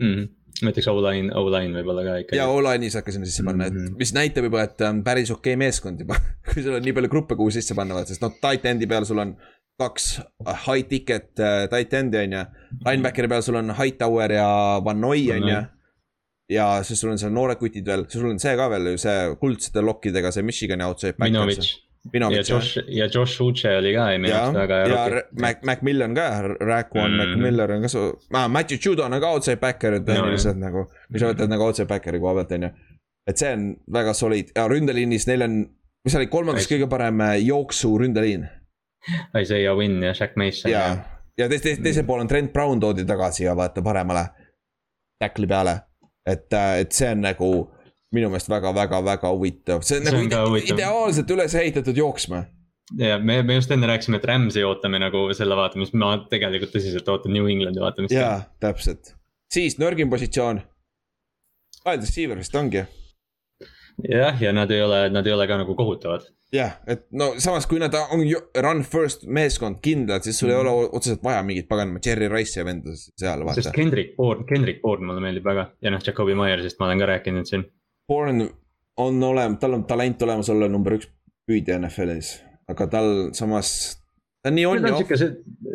mm.. 0.03 0.27
näiteks 0.67 0.89
O-line, 0.93 1.31
O-line 1.39 1.77
võib-olla 1.79 2.05
ka 2.07 2.17
ikkagi. 2.25 2.41
ja 2.41 2.49
O-line'i 2.53 2.91
saad 2.93 3.07
ka 3.07 3.15
sinna 3.15 3.29
sisse 3.31 3.45
panna, 3.47 3.69
et 3.71 3.77
Mhm. 3.77 3.95
mis 4.01 4.15
näitab 4.17 4.49
juba, 4.51 4.65
et 4.67 4.81
on 4.89 5.03
päris 5.07 5.31
okei 5.31 5.55
okay 5.55 5.61
meeskond 5.67 6.01
juba. 6.03 6.19
kui 6.51 6.63
sul 6.65 6.75
on 6.79 6.83
nii 6.85 6.97
palju 6.97 7.13
gruppe, 7.13 7.37
kuhu 7.39 7.53
sisse 7.55 7.77
panna, 7.79 8.03
sest 8.09 8.25
noh, 8.25 8.35
tight 8.43 8.67
end'i 8.67 8.89
peal 8.91 9.07
sul 9.09 9.23
on 9.23 9.37
kaks 9.81 10.05
high 10.67 10.87
ticket 10.89 11.37
äh, 11.39 11.67
tight 11.73 11.93
end'i 11.95 12.23
on 12.25 12.37
ju. 12.39 12.45
Linebackeri 12.87 13.29
peal 13.29 13.43
sul 13.45 13.59
on 13.61 13.75
Hightower 13.77 14.33
ja 14.33 14.47
Van 14.85 15.01
Noy 15.01 15.27
on 15.37 15.49
ju. 15.53 15.63
Ja 16.51 16.83
siis 16.87 17.01
sul 17.01 17.11
on 17.11 17.19
seal 17.19 17.33
noored 17.35 17.59
kutid 17.59 17.87
veel, 17.87 18.05
sul 18.09 18.29
on 18.31 18.39
see 18.39 18.55
ka 18.57 18.69
veel 18.71 18.93
ju 18.93 18.99
see 19.03 19.35
kuldsete 19.41 19.83
lokkidega 19.83 20.31
see 20.33 20.43
Michigani 20.47 20.85
outside 20.87 21.17
back. 21.19 21.33
Minovitš 22.13 22.49
ja. 22.49 22.55
Josh, 22.55 22.77
ja 22.95 23.09
Josh 23.11 23.41
Uche 23.43 23.73
oli 23.81 23.91
ka 23.97 24.05
minu 24.15 24.29
ja 24.31 24.43
arust, 24.45 24.59
väga 24.61 24.77
ja 24.79 24.87
hea 24.87 25.09
Ra- 25.17 25.41
Mac, 25.43 25.65
Macmillan 25.67 26.15
ka, 26.15 26.27
Raquan 26.61 27.11
Mm. 27.11 27.17
Macmillan 27.19 27.71
on 27.77 27.83
ka 27.83 27.89
su- 27.91 28.13
ah,, 28.33 28.47
Matthew 28.49 28.79
Judon 28.85 29.13
on 29.13 29.21
ka 29.21 29.31
outside 29.35 29.57
backer, 29.59 29.97
tehniliselt 30.07 30.57
nagu, 30.63 30.85
kui 31.11 31.19
sa 31.19 31.33
võtad 31.33 31.51
nagu 31.51 31.67
outside 31.67 31.89
backeri 31.91 32.21
koha 32.23 32.35
pealt, 32.39 32.53
on 32.53 32.63
ju. 32.63 32.71
et 33.27 33.37
see 33.43 33.51
on 33.57 33.65
väga 33.93 34.15
solid 34.15 34.53
ja 34.55 34.69
ründeliinis 34.71 35.27
neil 35.27 35.43
on, 35.43 35.57
mis 36.07 36.15
oli 36.15 36.29
kolmandas 36.31 36.69
kõige 36.71 36.87
parem 36.89 37.21
äh, 37.27 37.41
jooksu 37.43 37.91
ründeliin? 37.99 38.47
Isaiah 39.43 39.75
Wynn 39.77 39.99
ja 40.07 40.15
Shaq 40.15 40.37
Mason 40.39 40.71
ja, 40.71 40.85
ja 41.39 41.49
teise, 41.51 41.63
teise, 41.65 41.83
teisel 41.83 42.07
pool 42.07 42.23
on 42.23 42.29
Trent 42.31 42.53
Brown 42.55 42.79
toodi 42.81 43.03
tagasi 43.05 43.45
ja 43.49 43.57
vaata 43.59 43.83
paremale 43.83 44.29
tackli 45.19 45.47
peale. 45.51 45.75
et, 46.27 46.47
et 46.53 46.93
see 46.93 47.11
on 47.15 47.25
nagu 47.25 47.51
minu 48.15 48.29
meelest 48.31 48.51
väga-väga-väga 48.51 49.33
huvitav, 49.33 49.83
see 49.87 50.01
on 50.01 50.07
See 50.07 50.29
nagu 50.29 50.53
on 50.55 50.61
ideaalselt 50.61 51.33
üles 51.35 51.55
ehitatud 51.59 51.99
jooksma 51.99 52.45
ja 52.99 53.19
me, 53.19 53.43
me 53.43 53.55
just 53.55 53.71
enne 53.71 53.89
rääkisime, 53.91 54.21
et 54.21 54.29
Rams'i 54.29 54.65
ootame 54.67 55.01
nagu 55.03 55.27
selle 55.37 55.57
vaatamist, 55.59 55.97
ma 55.99 56.13
tegelikult 56.31 56.75
tõsiselt 56.77 57.09
ootan 57.11 57.35
New 57.35 57.49
Englandi 57.51 57.83
vaatamist. 57.83 58.15
jaa, 58.15 58.39
täpselt. 58.63 59.15
siis 59.53 59.79
nõrgim 59.83 60.11
positsioon. 60.13 60.63
Wide 61.87 62.03
receiver 62.03 62.39
vist 62.39 62.55
ongi. 62.59 62.85
jah, 64.07 64.43
ja 64.43 64.53
nad 64.55 64.71
ei 64.71 64.83
ole, 64.83 65.07
nad 65.11 65.27
ei 65.27 65.35
ole 65.35 65.47
ka 65.51 65.59
nagu 65.63 65.75
kohutavad. 65.79 66.29
jah, 66.55 66.77
et 66.87 67.07
no 67.17 67.33
samas, 67.43 67.67
kui 67.67 67.81
nad 67.83 67.95
on 67.95 68.23
run 68.63 68.83
first 68.87 69.27
meeskond 69.27 69.81
kindlad, 69.85 70.27
siis 70.27 70.39
sul 70.41 70.53
ei 70.53 70.59
ole 70.61 70.73
otseselt 70.87 71.25
vaja 71.25 71.43
mingit 71.47 71.69
paganama 71.69 72.03
Jerry 72.05 72.29
Rice'i 72.33 72.65
venda 72.67 72.95
seal 72.97 73.43
sest 73.43 73.49
vaata. 73.49 73.75
Kendrick 73.77 74.15
Bourne, 74.17 74.47
Kendrick 74.49 74.83
Bourne 74.83 75.09
mulle 75.09 75.25
meeldib 75.25 75.47
väga 75.47 75.69
ja 75.83 75.93
noh, 75.95 76.03
Jakobi 76.07 76.37
Myersist 76.39 76.81
ma 76.81 76.91
olen 76.91 77.03
ka 77.03 77.11
rääkinud 77.13 77.51
siin. 77.51 77.67
Bourne 78.09 78.51
on 79.03 79.23
olema, 79.23 79.59
tal 79.61 79.77
on 79.77 79.85
talent 79.89 80.23
olemas 80.23 80.51
olla 80.53 80.69
number 80.71 80.97
üks 80.97 81.11
püüdja 81.47 81.79
NFL-is, 81.81 82.37
aga 82.71 82.89
tal 82.91 83.11
samas, 83.37 83.71
ta 84.47 84.53
nii 84.55 84.67
on 84.71 84.85
ta 84.85 84.93
ja 84.93 84.95
off 84.95 85.11
sihuke, 85.11 85.29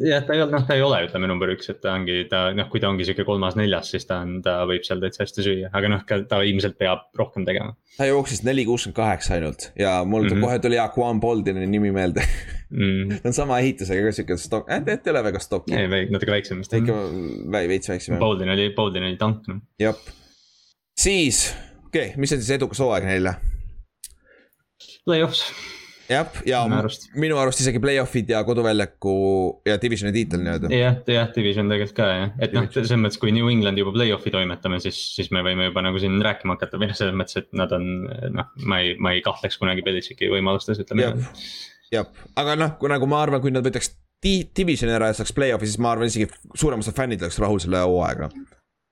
jah, 0.08 0.24
ta 0.24 0.36
ei 0.38 0.44
ole, 0.46 0.52
noh, 0.56 0.66
ta 0.68 0.78
ei 0.78 0.84
ole, 0.86 1.04
ütleme 1.10 1.28
number 1.28 1.52
üks, 1.52 1.68
et 1.74 1.82
ta 1.84 1.96
ongi, 1.98 2.24
ta 2.32 2.46
noh, 2.56 2.70
kui 2.72 2.80
ta 2.84 2.88
ongi 2.92 3.08
sihuke 3.08 3.28
kolmas-neljas, 3.28 3.92
siis 3.96 4.08
ta 4.08 4.22
on, 4.24 4.38
ta 4.46 4.62
võib 4.70 4.88
seal 4.88 5.04
täitsa 5.04 5.26
hästi 5.26 5.48
süüa, 5.48 5.72
aga 5.76 5.92
noh, 5.92 6.06
ta 6.08 6.40
ilmselt 6.48 6.80
peab 6.80 7.10
rohkem 7.20 7.48
tegema 7.48 7.76
ta 7.98 8.08
jooksis 8.08 8.44
neli 8.48 8.64
kuuskümmend 8.66 8.96
kaheksa 8.96 9.36
ainult 9.38 9.72
ja 9.80 10.04
mul 10.06 10.24
mm. 10.24 10.30
-hmm. 10.30 10.42
kohe 10.42 10.60
tuli 10.60 10.80
Aquan 10.80 11.20
Boldini 11.20 11.68
nimi 11.68 11.92
meelde 11.92 12.24
mm. 12.70 13.10
ta 13.22 13.30
on 13.30 13.34
sama 13.34 13.60
ehitusega 13.60 14.06
ka 14.08 14.12
siuke 14.16 14.38
stok, 14.38 14.70
äh 14.70 14.80
tegelikult 14.80 15.08
ei 15.08 15.12
ole 15.12 15.24
väga 15.24 15.40
stokk, 15.40 15.72
ei, 15.72 15.88
natuke 16.10 16.32
väiksem 16.32 16.64
vist. 16.64 16.74
ikka 16.74 16.96
veits 17.52 17.90
väiksem 17.90 18.16
jah, 18.16 18.20
Bolden 18.20 18.50
oli, 18.50 18.70
Bolden 18.76 19.04
oli 19.10 19.18
tank, 19.18 19.48
noh. 19.48 19.62
jah. 19.80 20.00
siis, 21.00 21.44
okei 21.88 22.08
okay,, 22.08 22.18
mis 22.18 22.32
on 22.32 22.42
siis 22.42 22.56
edukas 22.58 22.80
hooaeg 22.80 23.06
neile? 23.06 23.36
Play-offs, 25.06 25.44
jah, 26.12 26.28
ja 26.48 26.62
Minu 26.68 26.80
arust. 26.82 27.08
minu 27.24 27.38
arust 27.42 27.62
isegi 27.64 27.80
play-off'id 27.84 28.30
ja 28.34 28.42
koduväljaku 28.48 29.14
ja 29.70 29.78
divisioni 29.82 30.14
tiitel 30.16 30.44
nii-öelda. 30.44 30.72
jah, 30.76 31.00
jah, 31.16 31.32
division 31.36 31.72
tegelikult 31.72 31.98
ka 31.98 32.10
jah, 32.12 32.36
et 32.44 32.56
noh, 32.58 32.68
selles 32.74 32.94
mõttes, 33.00 33.20
kui 33.22 33.34
New 33.36 33.50
England 33.52 33.80
juba 33.82 33.96
play-off'i 33.96 34.34
toimetame, 34.34 34.82
siis, 34.84 35.00
siis 35.16 35.32
me 35.36 35.44
võime 35.48 35.70
juba 35.70 35.84
nagu 35.86 36.02
siin 36.04 36.20
rääkima 36.26 36.58
hakata 36.58 36.82
või 36.82 36.92
noh, 36.92 37.00
selles 37.00 37.18
mõttes, 37.18 37.40
et 37.42 37.50
nad 37.58 37.74
on 37.78 37.90
noh, 38.38 38.52
ma 38.68 38.82
ei, 38.84 38.96
ma 39.00 39.16
ei 39.16 39.24
kahtleks 39.26 39.60
kunagi 39.62 39.86
Belichicki 39.88 40.30
võimalustes, 40.34 40.84
ütleme 40.84 41.08
jah, 41.08 41.36
jah, 41.92 42.14
aga 42.40 42.58
noh, 42.60 42.78
kui 42.82 42.92
nagu 42.92 43.10
ma 43.10 43.24
arvan, 43.26 43.42
kui 43.44 43.54
nad 43.56 43.66
võtaks 43.68 43.94
di- 44.22 44.48
divisioni 44.58 44.94
ära 44.96 45.10
ja 45.12 45.18
saaks 45.18 45.34
play-off'i, 45.36 45.70
siis 45.70 45.82
ma 45.82 45.96
arvan 45.96 46.12
isegi 46.12 46.30
suurem 46.54 46.84
osa 46.84 46.94
fännid 46.96 47.24
oleks 47.26 47.40
rahul 47.42 47.62
selle 47.64 47.82
hooaega. 47.88 48.30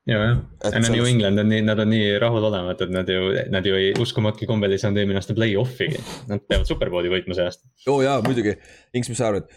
ja, 0.10 0.20
jah, 0.26 0.40
ja 0.74 0.82
no 0.84 0.92
New 0.94 1.08
England 1.08 1.42
on 1.42 1.50
nii, 1.52 1.64
nad 1.68 1.80
on 1.84 1.92
nii 1.94 2.12
rahulolematud, 2.22 2.92
nad 2.94 3.10
ju, 3.10 3.32
nad 3.54 3.66
ju 3.66 3.78
ei 3.78 3.94
uskumatki 4.02 4.50
kombel 4.50 4.76
ei 4.76 4.82
saanud 4.82 5.02
eelmine 5.02 5.22
aasta 5.22 5.36
play-off'igi. 5.38 6.02
Nad 6.32 6.44
peavad 6.50 6.70
superbowli 6.70 7.12
võitma 7.14 7.38
see 7.38 7.48
aasta. 7.50 7.70
oo 7.88 8.00
oh, 8.00 8.04
jaa, 8.06 8.20
muidugi, 8.26 8.58
Inks, 8.98 9.12
mis 9.12 9.22
sa 9.22 9.32
arvad? 9.32 9.50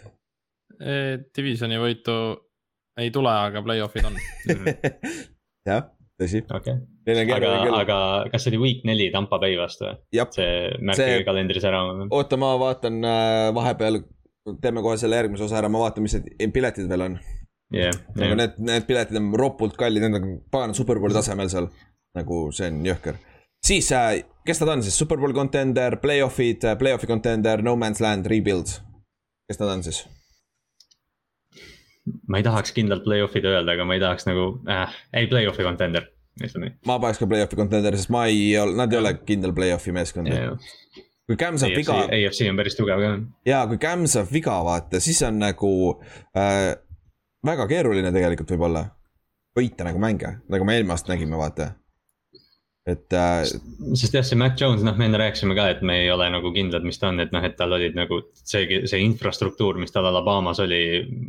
Divisioni 1.35 1.77
võitu 1.79 2.15
ei 2.99 3.11
tule, 3.13 3.33
aga 3.49 3.61
play-off'id 3.65 4.07
on. 4.09 4.17
jah, 5.69 5.85
tõsi. 6.21 6.43
okei, 6.45 6.75
on 7.09 7.21
aga 7.35 7.53
aga 7.81 7.99
kas 8.31 8.45
see 8.45 8.53
oli 8.53 8.61
week 8.61 8.83
neli 8.87 9.09
Tampa 9.13 9.39
Bay 9.41 9.57
vastu 9.59 9.87
või? 9.87 10.25
see 10.35 10.49
märk 10.79 10.99
See- 10.99 11.23
kalendris 11.27 11.65
ära. 11.69 11.83
oota, 12.09 12.39
ma 12.41 12.53
vaatan 12.61 12.99
äh, 13.07 13.47
vahepeal, 13.55 14.03
teeme 14.61 14.83
kohe 14.85 14.99
selle 15.01 15.21
järgmise 15.21 15.47
osa 15.47 15.61
ära, 15.61 15.71
ma 15.71 15.81
vaatan, 15.85 16.05
mis 16.05 16.17
need 16.19 16.53
piletid 16.55 16.89
veel 16.91 17.07
on. 17.09 17.17
jah, 17.73 17.99
aga 18.19 18.39
need, 18.39 18.57
need 18.69 18.87
piletid 18.89 19.19
on 19.19 19.31
ropult 19.39 19.77
kallid, 19.79 20.05
need 20.05 20.19
on 20.19 20.39
pagana 20.53 20.77
superbowli 20.77 21.15
tasemel 21.17 21.51
seal. 21.51 21.69
nagu 22.13 22.39
see 22.53 22.69
on 22.69 22.81
jõhker. 22.85 23.19
siis 23.65 23.91
äh,, 23.95 24.23
kes 24.45 24.61
nad 24.61 24.75
on 24.75 24.83
siis, 24.85 24.97
superbowl 24.99 25.33
contender, 25.35 25.97
play-off'id, 26.01 26.65
play-off'i 26.79 27.09
contender, 27.09 27.63
no 27.65 27.75
man's 27.79 28.03
land, 28.03 28.29
rebuild. 28.29 28.75
kes 29.49 29.61
nad 29.61 29.77
on 29.77 29.85
siis? 29.85 30.03
ma 32.27 32.39
ei 32.39 32.45
tahaks 32.45 32.75
kindlalt 32.75 33.05
play-off'ide 33.05 33.49
öelda, 33.53 33.77
aga 33.77 33.87
ma 33.87 33.97
ei 33.97 34.03
tahaks 34.03 34.27
nagu 34.29 34.49
äh,, 34.69 34.99
ei 35.15 35.29
play-off'i 35.31 35.65
contender, 35.65 36.09
ütleme 36.41 36.69
nii 36.69 36.77
ma 36.89 36.99
paneks 37.01 37.21
ka 37.21 37.29
play-off'i 37.31 37.59
contender, 37.59 37.97
sest 37.97 38.13
ma 38.13 38.27
ei 38.31 38.53
ole, 38.59 38.77
nad 38.77 38.93
ei 38.93 39.01
ole 39.01 39.15
kindel 39.23 39.55
play-off'i 39.55 39.95
meeskond. 39.95 40.29
yeah.. 40.29 40.53
kui 41.29 41.39
Cam 41.39 41.57
saab 41.57 41.71
AFC 41.71 41.81
viga, 41.81 41.99
AFC 42.19 42.49
on 42.51 42.59
päris 42.59 42.77
tugev 42.77 43.03
ka. 43.03 43.13
ja 43.47 43.63
kui 43.71 43.79
Cam 43.81 44.05
saab 44.11 44.31
viga, 44.33 44.59
vaata, 44.67 45.01
siis 45.03 45.23
on 45.25 45.39
nagu 45.41 45.71
äh, 46.35 46.73
väga 47.45 47.67
keeruline 47.69 48.11
tegelikult 48.15 48.51
võib-olla 48.55 48.83
võita 49.57 49.87
nagu 49.87 50.01
mänge, 50.01 50.37
nagu 50.51 50.67
me 50.67 50.77
eelmine 50.77 50.95
aasta 50.95 51.13
nägime, 51.13 51.37
vaata. 51.37 51.73
et 52.89 53.15
äh, 53.15 53.45
sest 53.95 54.15
jah, 54.17 54.25
see 54.27 54.35
Mac 54.39 54.59
Jones, 54.59 54.81
noh, 54.83 54.97
me 54.99 55.05
enne 55.07 55.19
rääkisime 55.21 55.55
ka, 55.55 55.69
et 55.71 55.83
me 55.87 56.01
ei 56.01 56.09
ole 56.11 56.27
nagu 56.33 56.51
kindlad, 56.55 56.83
mis 56.83 56.99
ta 56.99 57.13
on, 57.13 57.21
et 57.23 57.31
noh, 57.31 57.43
et 57.47 57.55
tal 57.55 57.71
olid 57.77 57.95
nagu 57.95 58.19
see, 58.35 58.81
see 58.89 58.99
infrastruktuur, 59.05 59.79
mis 59.79 59.93
tal 59.93 60.09
Alabamas 60.09 60.59
oli 60.63 60.81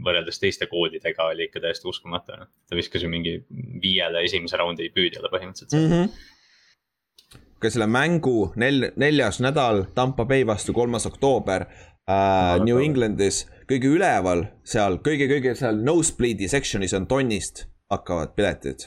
võrreldes 0.06 0.42
teiste 0.42 0.66
koolidega 0.70 1.28
oli 1.30 1.46
ikka 1.46 1.62
täiesti 1.62 1.88
uskumatu, 1.90 2.38
noh. 2.40 2.50
ta 2.66 2.78
viskas 2.78 3.04
ju 3.06 3.12
mingi 3.12 3.36
viiele 3.82 4.24
esimese 4.26 4.58
raundi 4.58 4.90
püüdjale 4.94 5.30
põhimõtteliselt 5.30 5.78
mm. 5.78 5.86
mm. 5.86 6.02
-hmm. 6.02 7.50
ka 7.62 7.70
selle 7.70 7.90
mängu 7.90 8.38
nel-, 8.58 8.90
neljas 8.98 9.38
nädal 9.44 9.84
Tampa 9.94 10.26
Bay 10.26 10.46
vastu, 10.46 10.74
kolmas 10.74 11.06
oktoober 11.06 11.68
äh, 11.68 12.58
New 12.64 12.82
Englandis, 12.82 13.44
kõige 13.68 13.92
üleval 13.96 14.46
seal 14.66 15.00
kõige-kõige 15.04 15.54
seal 15.58 15.78
nosebleed'i 15.84 16.50
section'is 16.50 16.96
on 16.96 17.08
tonnist 17.10 17.66
hakkavad 17.92 18.32
piletid. 18.36 18.84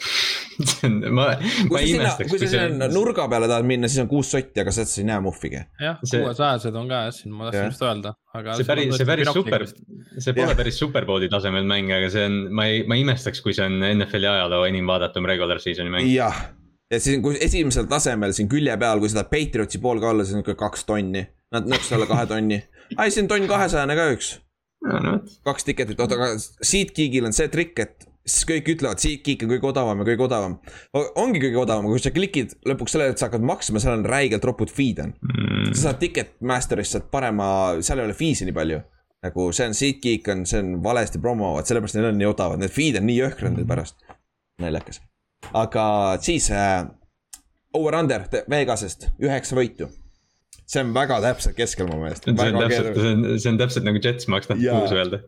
ma, 1.18 1.28
kui 1.38 1.70
ma 1.70 1.78
sa 1.78 1.84
ei 1.84 1.91
imestaks, 1.94 2.32
kui 2.32 2.40
sa 2.41 2.49
sinna 2.49 2.88
nurga 2.90 3.28
peale 3.30 3.49
tahad 3.49 3.68
minna, 3.70 3.90
siis 3.91 4.02
on 4.02 4.10
kuus 4.10 4.32
sotti, 4.34 4.58
aga 4.64 4.74
sealt 4.74 4.90
sa 4.90 5.02
ei 5.04 5.08
näe 5.10 5.22
muhvigi. 5.24 5.62
jah, 5.84 5.99
kuuesajased 6.02 6.80
on 6.82 6.90
ka 6.90 7.02
jah, 7.06 7.14
siin 7.14 7.36
ma 7.38 7.49
tahtsin 7.49 7.70
just 7.70 7.86
öelda, 7.86 8.14
aga. 8.34 8.58
see 8.58 8.68
päris, 8.72 8.94
see 8.98 9.10
päris 9.10 9.32
super, 9.38 9.68
see 9.70 10.34
pole 10.34 10.49
Jah. 10.49 10.58
päris 10.58 10.80
superbowli 10.82 11.30
tasemel 11.30 11.68
mäng, 11.70 11.94
aga 11.94 12.10
see 12.14 12.26
on, 12.26 12.40
ma 12.58 12.66
ei, 12.72 12.82
ma 12.90 12.98
ei 12.98 13.06
imestaks, 13.06 13.44
kui 13.45 13.54
see 13.58 13.70
on 13.70 13.78
NFL-i 13.91 14.32
ajaloo 14.34 14.66
enim 14.70 14.90
vaadatum 14.90 15.30
regular 15.30 15.62
season'i 15.62 15.94
mäng. 15.94 16.10
jah, 16.10 16.41
ja 16.90 17.02
siis, 17.04 17.22
kui 17.22 17.38
esimesel 17.44 17.86
tasemel 17.91 18.34
siin 18.34 18.49
külje 18.49 18.74
peal, 18.82 19.04
kui 19.04 19.14
seda 19.14 19.28
Patriotsi 19.30 19.84
pool 19.84 20.02
ka 20.02 20.10
olla, 20.16 20.26
siis 20.26 20.40
on 20.40 20.45
ikka 20.45 20.58
kaks 20.66 20.90
tonni. 20.90 21.28
Nad 21.54 21.70
nõks 21.70 21.94
alla 21.95 22.10
kahe 22.10 22.26
tonni. 22.28 22.58
ai, 22.98 23.12
siin 23.14 23.28
on 23.28 23.36
tonn 23.36 23.48
kahesajane 23.48 23.95
ka 23.95 24.10
üks, 24.16 24.34
kaks 25.48 25.66
tiketit, 25.68 25.99
oota, 25.99 26.16
aga 26.16 26.36
SeatGeekil 26.38 27.26
on 27.28 27.36
see 27.36 27.49
trikk, 27.54 27.82
et 27.82 28.08
siis 28.28 28.45
kõik 28.48 28.68
ütlevad, 28.76 28.99
SeatGeek 29.02 29.45
on 29.45 29.54
kõige 29.54 29.70
odavam 29.72 30.02
ja 30.02 30.08
kõige 30.10 30.26
odavam. 30.28 30.58
ongi 31.16 31.41
kõige 31.41 31.62
odavam, 31.62 31.88
kui 31.88 32.04
sa 32.04 32.12
klikid 32.12 32.54
lõpuks 32.68 32.95
sellele, 32.95 33.16
et 33.16 33.22
sa 33.22 33.30
hakkad 33.30 33.45
maksma, 33.48 33.82
seal 33.84 33.98
on 33.98 34.06
räigelt 34.08 34.45
ropud 34.45 34.72
fee'd 34.74 34.99
on. 35.04 35.16
Mm. 35.24 35.74
sa 35.74 35.88
saad 35.88 36.02
Ticketmasterist 36.04 36.98
saad 36.98 37.10
parema, 37.12 37.49
seal 37.82 38.04
ei 38.04 38.10
ole 38.10 38.18
fee'si 38.18 38.48
nii 38.48 38.58
palju. 38.58 38.84
nagu 39.26 39.48
see 39.52 39.66
on 39.66 39.74
SeatGeek 39.74 40.28
on, 40.30 40.45
see 40.45 40.60
on 40.62 40.76
valesti 40.84 41.20
promovad, 41.20 41.66
sellepärast 41.66 41.98
neil 41.98 42.12
on 42.12 42.20
nii 42.20 42.28
odavad, 42.30 42.62
need 42.62 42.74
fee'd 42.74 42.99
on 42.99 43.08
nii 43.10 43.18
jõhkrad 43.18 43.56
neil 43.56 43.70
pärast. 43.70 44.04
naljakas. 44.62 45.02
aga 45.54 45.86
siis 46.22 46.52
äh, 46.52 46.86
over-under 47.74 48.28
Vegasest 48.49 49.10
üheksa 49.24 49.58
võitu. 49.58 49.90
See 50.68 50.84
on 50.84 50.91
väga 50.95 51.22
täpselt 51.23 51.56
keskel 51.57 51.88
mu 51.89 52.02
meelest. 52.02 52.27
see 52.27 52.52
on 52.52 52.60
täpselt, 52.61 52.91
see 52.99 53.14
on, 53.14 53.26
see 53.39 53.53
on 53.53 53.61
täpselt 53.61 53.88
nagu 53.88 54.03
Jets 54.03 54.27
maks 54.31 54.49
tahab 54.49 54.64
Jaa. 54.64 54.81
kuus 54.81 54.95
öelda. 54.98 55.22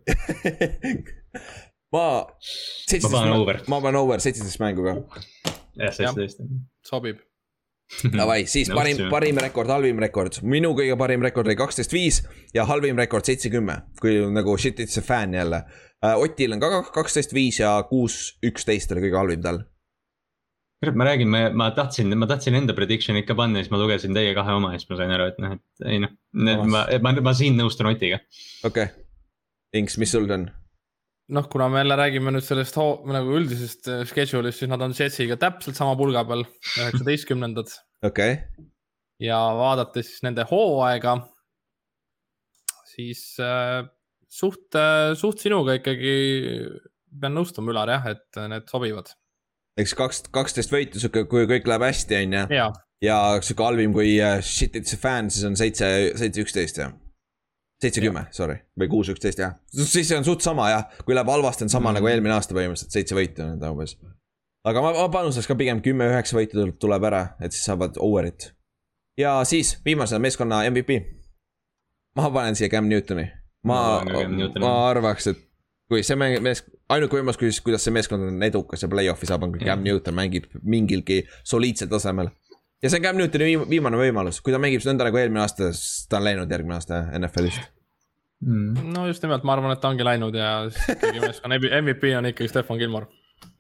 ma. 1.96 2.06
Ma 2.28 3.10
panen 3.16 3.34
over. 3.38 3.64
ma 3.72 3.82
panen 3.86 4.02
over 4.04 4.24
seitseteist 4.24 4.62
mängu 4.64 4.86
ka. 4.90 4.96
jah, 5.80 5.96
seitseteist. 5.96 6.46
sobib. 6.86 7.24
Davai, 8.20 8.44
siis 8.46 8.70
parim, 8.70 8.94
Nõustusin. 8.94 9.10
parim 9.10 9.40
rekord, 9.42 9.72
halvim 9.74 10.02
rekord, 10.04 10.36
minu 10.46 10.76
kõige 10.78 10.94
parim 11.00 11.24
rekord 11.26 11.48
oli 11.50 11.58
kaksteist 11.58 11.94
viis 11.96 12.20
ja 12.54 12.68
halvim 12.70 13.00
rekord 13.02 13.26
seitse 13.26 13.50
kümme, 13.50 13.80
kui 14.02 14.20
nagu 14.30 14.54
shit 14.62 14.82
it's 14.84 15.00
a 15.02 15.04
fan 15.06 15.34
jälle. 15.34 15.64
Otil 16.22 16.54
on 16.54 16.62
ka 16.62 16.84
kaksteist 16.94 17.34
viis 17.34 17.58
ja 17.64 17.74
kuus 17.90 18.38
üksteist 18.46 18.94
oli 18.94 19.08
kõige 19.08 19.18
halvim 19.18 19.42
tal. 19.44 19.64
kurat, 20.80 20.96
ma 20.96 21.08
räägin, 21.08 21.30
ma, 21.32 21.42
ma 21.52 21.70
tahtsin, 21.76 22.14
ma 22.18 22.28
tahtsin 22.30 22.56
enda 22.60 22.76
prediction'id 22.78 23.28
ka 23.28 23.36
panna, 23.38 23.60
siis 23.60 23.72
ma 23.74 23.82
lugesin 23.82 24.16
teie 24.16 24.32
kahe 24.38 24.56
oma 24.56 24.72
ja 24.74 24.80
siis 24.80 24.90
ma 24.92 25.00
sain 25.02 25.12
aru, 25.16 25.28
et 25.34 25.42
noh, 25.44 25.58
et 25.58 25.92
ei 25.92 26.00
noh, 26.04 26.14
ma, 26.72 26.86
ma, 27.04 27.14
ma 27.28 27.36
siin 27.36 27.60
nõustun 27.60 27.92
Otiga. 27.92 28.22
okei 28.64 28.88
okay.. 28.88 29.06
Inks, 29.80 30.00
mis 30.02 30.16
sul 30.16 30.30
on? 30.34 30.48
noh, 31.36 31.50
kuna 31.52 31.68
me 31.70 31.84
jälle 31.84 32.00
räägime 32.00 32.34
nüüd 32.34 32.46
sellest 32.46 32.80
hoo- 32.80 33.04
nagu 33.12 33.36
üldisest 33.38 33.92
äh, 33.92 34.02
schedule'ist, 34.08 34.64
siis 34.64 34.72
nad 34.72 34.82
on 34.82 34.96
Jetsiga 34.98 35.38
täpselt 35.42 35.78
sama 35.78 35.98
pulga 36.00 36.24
peal, 36.30 36.46
üheksateistkümnendad 36.80 37.76
okei 38.08 38.40
okay., 38.40 38.68
ja 39.20 39.38
vaadates 39.60 40.14
siis 40.14 40.24
nende 40.24 40.48
hooaega, 40.48 41.18
siis 42.96 43.24
äh, 43.44 43.84
suht 44.32 44.80
äh,, 44.80 45.12
suht 45.20 45.44
sinuga 45.44 45.76
ikkagi 45.82 46.14
pean 47.20 47.36
nõustuma, 47.36 47.74
Ülar 47.74 47.92
jah, 47.92 48.14
et 48.16 48.40
need 48.48 48.70
sobivad 48.72 49.12
eks 49.80 49.96
kaks, 49.98 50.24
kaksteist 50.34 50.74
võitu 50.74 51.02
sihuke, 51.02 51.26
kui 51.32 51.48
kõik 51.50 51.68
läheb 51.70 51.86
hästi, 51.88 52.18
on 52.24 52.38
ju. 52.38 52.70
ja 53.06 53.20
sihuke 53.44 53.66
halvim 53.66 53.94
kui 53.96 54.16
äh, 54.24 54.40
shit 54.46 54.76
it's 54.80 54.96
a 54.96 55.00
fan, 55.00 55.32
siis 55.34 55.46
on 55.48 55.58
seitse, 55.60 55.88
seitse 56.20 56.44
üksteist 56.44 56.82
jah. 56.82 56.94
seitse 57.80 58.04
kümme, 58.04 58.26
sorry, 58.36 58.60
või 58.80 58.92
kuus 58.92 59.12
üksteist 59.14 59.42
jah, 59.42 59.58
siis 59.72 60.08
see 60.10 60.18
on 60.18 60.28
suht 60.28 60.46
sama 60.46 60.70
jah, 60.74 60.88
kui 61.06 61.18
läheb 61.18 61.32
halvasti, 61.32 61.68
on 61.68 61.74
sama 61.74 61.92
mm. 61.92 62.00
nagu 62.00 62.12
eelmine 62.12 62.36
aasta 62.36 62.58
põhimõtteliselt, 62.58 62.96
seitse 62.96 63.18
võitu 63.18 63.46
on 63.46 63.60
ta 63.62 63.72
umbes. 63.74 63.96
aga 64.68 64.86
ma, 64.86 64.94
ma 65.00 65.10
panustaks 65.14 65.50
ka 65.50 65.58
pigem 65.60 65.84
kümme, 65.86 66.10
üheksa 66.12 66.40
võitu 66.40 66.60
tul- 66.60 66.78
tuleb 66.88 67.10
ära, 67.12 67.26
et 67.40 67.56
siis 67.56 67.68
saavad 67.72 68.00
over'it. 68.04 68.52
ja 69.20 69.40
siis 69.48 69.78
viimase 69.86 70.20
meeskonna 70.20 70.64
MVP. 70.70 71.02
ma 72.20 72.32
panen 72.36 72.60
siia 72.60 72.72
Cam 72.72 72.92
Newtoni. 72.92 73.30
ma 73.64 73.80
Ma 74.04 74.28
ma 74.60 74.74
arvaks, 74.90 75.28
et 75.28 75.49
kui 75.90 76.04
see 76.06 76.18
mees, 76.20 76.62
ainuke 76.94 77.18
võimalus, 77.18 77.40
kuidas, 77.42 77.62
kuidas 77.66 77.86
see 77.88 77.94
meeskond 77.96 78.28
on 78.28 78.44
edukas 78.46 78.86
ja 78.86 78.92
play-off'i 78.92 79.30
saab, 79.30 79.48
on 79.48 79.56
kui 79.56 79.66
Cam 79.66 79.82
Newton 79.86 80.16
mängib 80.18 80.46
mingilgi 80.62 81.24
soliidsel 81.48 81.90
tasemel 81.92 82.30
ja 82.84 82.90
see 82.90 83.00
on 83.00 83.04
Cam 83.08 83.20
Newtoni 83.20 83.50
viim- 83.50 83.68
viimane 83.70 84.00
võimalus, 84.00 84.40
kui 84.44 84.54
ta 84.56 84.62
mängib 84.62 84.86
nõnda 84.88 85.10
nagu 85.10 85.20
eelmine 85.20 85.44
aasta, 85.44 85.72
siis 85.76 86.08
ta 86.10 86.20
on 86.20 86.28
läinud 86.28 86.52
järgmine 86.52 86.78
aasta 86.78 87.04
NFL-ist. 87.20 87.72
Mm. 88.46 88.94
no 88.96 89.08
just 89.10 89.24
nimelt, 89.26 89.44
ma 89.44 89.58
arvan, 89.58 89.74
et 89.76 89.82
ta 89.84 89.90
ongi 89.92 90.06
läinud 90.08 90.36
ja 90.36 90.52
ikkagi 90.70 91.20
meeskonna 91.20 91.58
MVP 91.60 92.14
on 92.18 92.30
ikkagi 92.30 92.48
Stefan 92.48 92.80
Gilmore. 92.80 93.10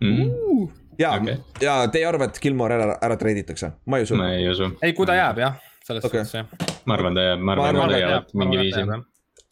Mm. 0.04 0.70
ja 1.00 1.12
okay., 1.18 1.36
ja 1.64 1.82
te 1.92 2.00
ei 2.00 2.06
arva, 2.08 2.30
et 2.30 2.40
Gilmore 2.40 2.78
ära, 2.78 2.96
ära 3.04 3.18
treiditakse? 3.20 3.74
ma 3.86 4.00
ei 4.00 4.08
usu. 4.08 4.16
ma 4.20 4.32
ei 4.38 4.48
usu, 4.48 4.72
ei, 4.80 4.94
kui 4.96 5.08
ta 5.08 5.18
jääb 5.20 5.44
jah, 5.44 5.60
selles 5.84 6.08
okay. 6.08 6.24
suhtes 6.24 6.38
jah. 6.38 6.80
ma 6.88 6.96
arvan, 6.96 7.20
ta 7.20 7.28
jääb, 7.28 7.44
ma 7.44 7.58
arvan, 7.58 7.82
et 7.90 7.96
leiavad 7.98 8.36
mingi 8.40 8.62
viisi. 8.62 8.86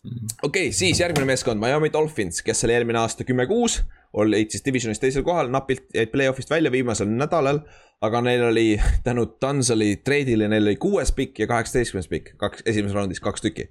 Okei 0.05 0.67
okay,, 0.67 0.71
siis 0.75 0.99
järgmine 1.01 1.27
meeskond, 1.31 1.61
Miami 1.61 1.89
Dolphins, 1.93 2.41
kes 2.45 2.65
oli 2.67 2.75
eelmine 2.77 2.99
aasta 3.01 3.25
kümme-kuus, 3.27 3.81
olid 4.17 4.53
siis 4.53 4.65
divisionis 4.65 5.01
teisel 5.01 5.25
kohal, 5.27 5.49
napilt 5.53 5.87
jäid 5.95 6.11
play-off'ist 6.13 6.51
välja 6.53 6.71
viimasel 6.71 7.09
nädalal. 7.09 7.63
aga 8.01 8.21
neil 8.21 8.43
oli 8.51 8.79
tänu 9.07 9.25
Dunsoli 9.41 9.95
treidile, 10.05 10.47
neil 10.47 10.67
oli 10.69 10.75
kuues 10.75 11.11
pikk 11.11 11.39
ja 11.39 11.47
kaheksateistkümnes 11.49 12.07
pikk, 12.07 12.35
kaks, 12.37 12.61
esimeses 12.65 12.95
raundis 12.95 13.19
kaks 13.19 13.41
tükki. 13.41 13.69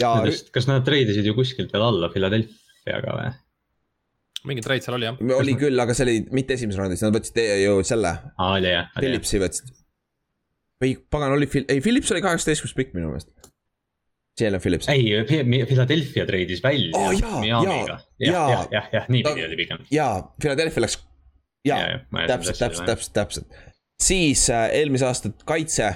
ja 0.00 0.16
kas 0.52 0.66
nad 0.66 0.84
treidisid 0.84 1.26
ju 1.26 1.34
kuskilt 1.34 1.72
veel 1.72 1.86
alla 1.86 2.10
Philadelphiaga 2.10 3.16
või? 3.18 3.30
mingi 4.48 4.64
treid 4.64 4.84
seal 4.84 4.96
oli 4.96 5.08
jah. 5.08 5.20
oli 5.36 5.54
küll, 5.60 5.78
aga 5.82 5.94
see 5.94 6.06
oli 6.06 6.16
mitte 6.34 6.56
esimeses 6.56 6.80
raundis, 6.80 7.04
nad 7.04 7.14
võtsid 7.14 7.40
ju 7.64 7.76
selle, 7.86 8.14
aa, 8.32 8.56
oli 8.56 8.72
jah, 8.72 8.72
oli 8.72 8.72
jah. 8.72 8.90
Phillipsi 8.96 9.42
võtsid. 9.42 9.74
või 10.82 10.94
pagan 11.12 11.36
oli 11.36 11.48
ei 11.62 11.80
Phillips 11.84 12.12
oli 12.14 12.24
kaheksateistkümnes 12.24 12.76
pikk 12.78 12.96
minu 12.96 13.12
meelest. 13.12 13.49
Jalen 14.40 14.60
Phillips. 14.60 14.88
ei, 14.88 15.04
Philadelphia 15.66 16.26
treidis 16.26 16.62
välja 16.64 16.90
Oo, 16.98 17.12
jaa, 17.12 17.40
Miamiga. 17.40 17.98
jah, 18.18 18.50
jah, 18.50 18.66
jah, 18.72 18.88
jah, 18.92 19.08
niipidi 19.08 19.44
oli 19.46 19.56
pigem. 19.56 19.78
jaa, 19.90 20.34
Philadelphia 20.40 20.80
läks. 20.86 20.98
jaa 21.64 21.80
täpselt, 22.26 22.58
täpselt, 22.58 22.86
täpselt, 22.86 23.12
täpselt. 23.12 23.46
siis 24.02 24.46
äh, 24.50 24.68
eelmise 24.72 25.06
aasta 25.06 25.30
kaitse. 25.44 25.94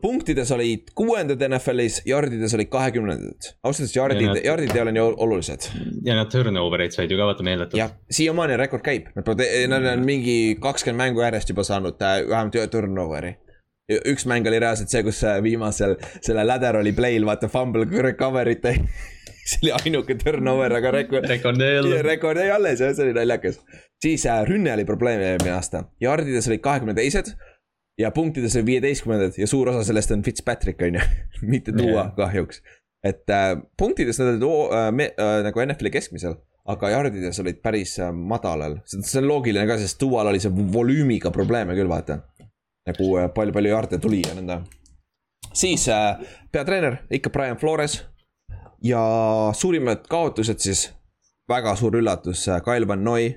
punktides 0.00 0.48
olid 0.56 0.86
kuuendad 0.96 1.42
NFL-is, 1.44 1.98
jardides 2.08 2.54
olid 2.56 2.70
kahekümnendad. 2.72 3.50
ausalt 3.62 3.90
öeldes 3.90 3.96
Ja 3.96 4.02
jardid 4.02 4.44
jardid 4.46 4.72
ei 4.76 4.82
ole 4.82 4.92
nii 4.96 5.02
ol- 5.02 5.16
olulised. 5.26 5.66
ja 6.04 6.14
nad 6.16 6.30
turnover 6.32 6.80
eid 6.80 6.94
said 6.96 7.10
ju 7.12 7.18
ka 7.20 7.26
vaata 7.28 7.42
meeletult. 7.44 7.76
jah, 7.78 7.90
siiamaani 8.10 8.56
rekord 8.56 8.82
käib, 8.86 9.10
nad 9.68 9.84
on 9.92 10.04
mingi 10.08 10.56
kakskümmend 10.60 11.02
mängu 11.02 11.20
järjest 11.26 11.52
juba 11.52 11.62
saanud 11.68 12.00
äh, 12.00 12.22
vähemalt 12.28 12.54
ühe 12.56 12.66
turnoveri. 12.72 13.34
Üks 14.12 14.26
mäng 14.30 14.46
oli 14.48 14.58
reaalselt 14.62 14.92
see, 14.92 15.02
kus 15.06 15.22
äh, 15.26 15.38
viimasel 15.44 15.96
selle 16.22 16.44
lateral'i 16.46 16.92
play'l 16.96 17.26
vaata 17.28 17.48
fumble 17.52 17.84
recovery't 18.06 18.64
ei, 18.70 18.82
see 19.50 19.62
oli 19.64 19.72
ainuke 19.78 20.14
turnover, 20.20 20.72
aga 20.78 20.90
rekord. 20.94 21.26
Rekord 22.06 22.38
jäi 22.42 22.50
alles 22.54 22.80
jah, 22.84 22.92
see 22.94 23.08
oli 23.08 23.14
naljakas. 23.16 23.60
siis 24.02 24.26
äh, 24.26 24.42
rünne 24.48 24.72
oli 24.74 24.84
probleem 24.88 25.20
eelmine 25.20 25.54
aasta, 25.56 25.84
jardides 26.00 26.48
olid 26.48 26.62
kahekümne 26.64 26.94
teised 26.98 27.32
ja 28.00 28.10
punktides 28.16 28.54
olid 28.56 28.66
viieteistkümnendad 28.70 29.36
ja 29.36 29.46
suur 29.50 29.68
osa 29.68 29.82
sellest 29.84 30.14
on 30.14 30.22
Fitzpatrick 30.24 30.80
on 30.86 30.94
ju, 31.00 31.08
mitte 31.52 31.74
Duo 31.76 31.96
Jah. 31.98 32.14
kahjuks. 32.16 32.62
et 33.04 33.28
äh, 33.32 33.56
punktides 33.80 34.18
nad 34.20 34.34
olid 34.34 34.46
oo- 34.46 34.70
äh, 34.76 34.88
me, 34.92 35.10
äh, 35.18 35.40
nagu 35.44 35.60
NFL-i 35.66 35.90
keskmisel, 35.92 36.38
aga 36.68 36.90
jardides 36.94 37.40
olid 37.42 37.60
päris 37.64 37.98
äh, 38.00 38.12
madalal, 38.12 38.78
see 38.88 39.18
on 39.20 39.28
loogiline 39.28 39.66
ka, 39.68 39.76
sest 39.80 40.00
Duo'l 40.00 40.28
oli 40.32 40.40
see 40.40 40.52
volüümiga 40.52 41.32
probleeme 41.34 41.74
küll, 41.78 41.88
vaata. 41.90 42.20
Nagu 42.90 43.10
äh, 43.18 43.30
palju, 43.34 43.54
palju 43.56 43.72
jarde 43.74 43.98
tuli 44.02 44.22
ja 44.26 44.36
nõnda. 44.36 44.60
siis 45.52 45.88
äh, 45.88 46.20
peatreener 46.52 47.02
ikka 47.10 47.30
Brian 47.30 47.58
Flores 47.58 48.00
ja 48.82 49.02
suurimad 49.52 50.06
kaotused 50.08 50.58
siis, 50.58 50.88
väga 51.48 51.74
suur 51.76 51.96
üllatus, 51.96 52.46
Kyle 52.64 52.88
Van 52.88 53.04
Noy. 53.04 53.32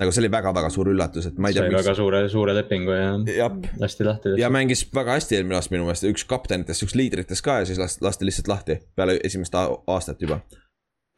nagu 0.00 0.10
see 0.10 0.22
oli 0.24 0.30
väga-väga 0.32 0.70
suur 0.72 0.88
üllatus, 0.90 1.28
et 1.28 1.36
ma 1.38 1.50
ei 1.50 1.54
tea, 1.54 1.62
sai 1.62 1.70
miks 1.70 1.84
väga. 1.84 1.94
suure, 1.94 2.22
suure 2.32 2.54
lepingu 2.56 2.94
ja 3.36 3.50
lasti 3.78 4.04
lahti. 4.04 4.32
ja 4.40 4.50
mängis 4.50 4.86
väga 4.94 5.18
hästi 5.18 5.36
eelmine 5.36 5.60
aasta 5.60 5.74
minu 5.74 5.86
meelest, 5.86 6.08
üks 6.08 6.24
kaptenitest, 6.26 6.86
üks 6.86 6.96
liidritest 6.98 7.44
ka 7.44 7.60
ja 7.60 7.68
siis 7.68 7.78
lasti, 7.78 8.02
lasti 8.02 8.26
lihtsalt 8.26 8.50
lahti 8.50 8.78
peale 8.96 9.20
esimest 9.24 9.54
aastat 9.54 10.22
juba. 10.22 10.40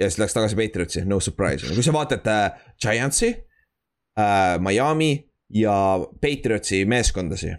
ja 0.01 0.11
siis 0.11 0.19
läks 0.21 0.37
tagasi 0.37 0.59
Patriotsi, 0.59 1.05
no 1.09 1.21
surprise, 1.21 1.71
kui 1.73 1.87
sa 1.87 1.95
vaatad 1.97 2.29
äh, 2.29 2.67
Giantsi 2.83 3.31
äh,, 4.19 4.59
Miami 4.61 5.15
ja 5.55 5.77
Patriotsi 6.21 6.85
meeskondasi. 6.85 7.55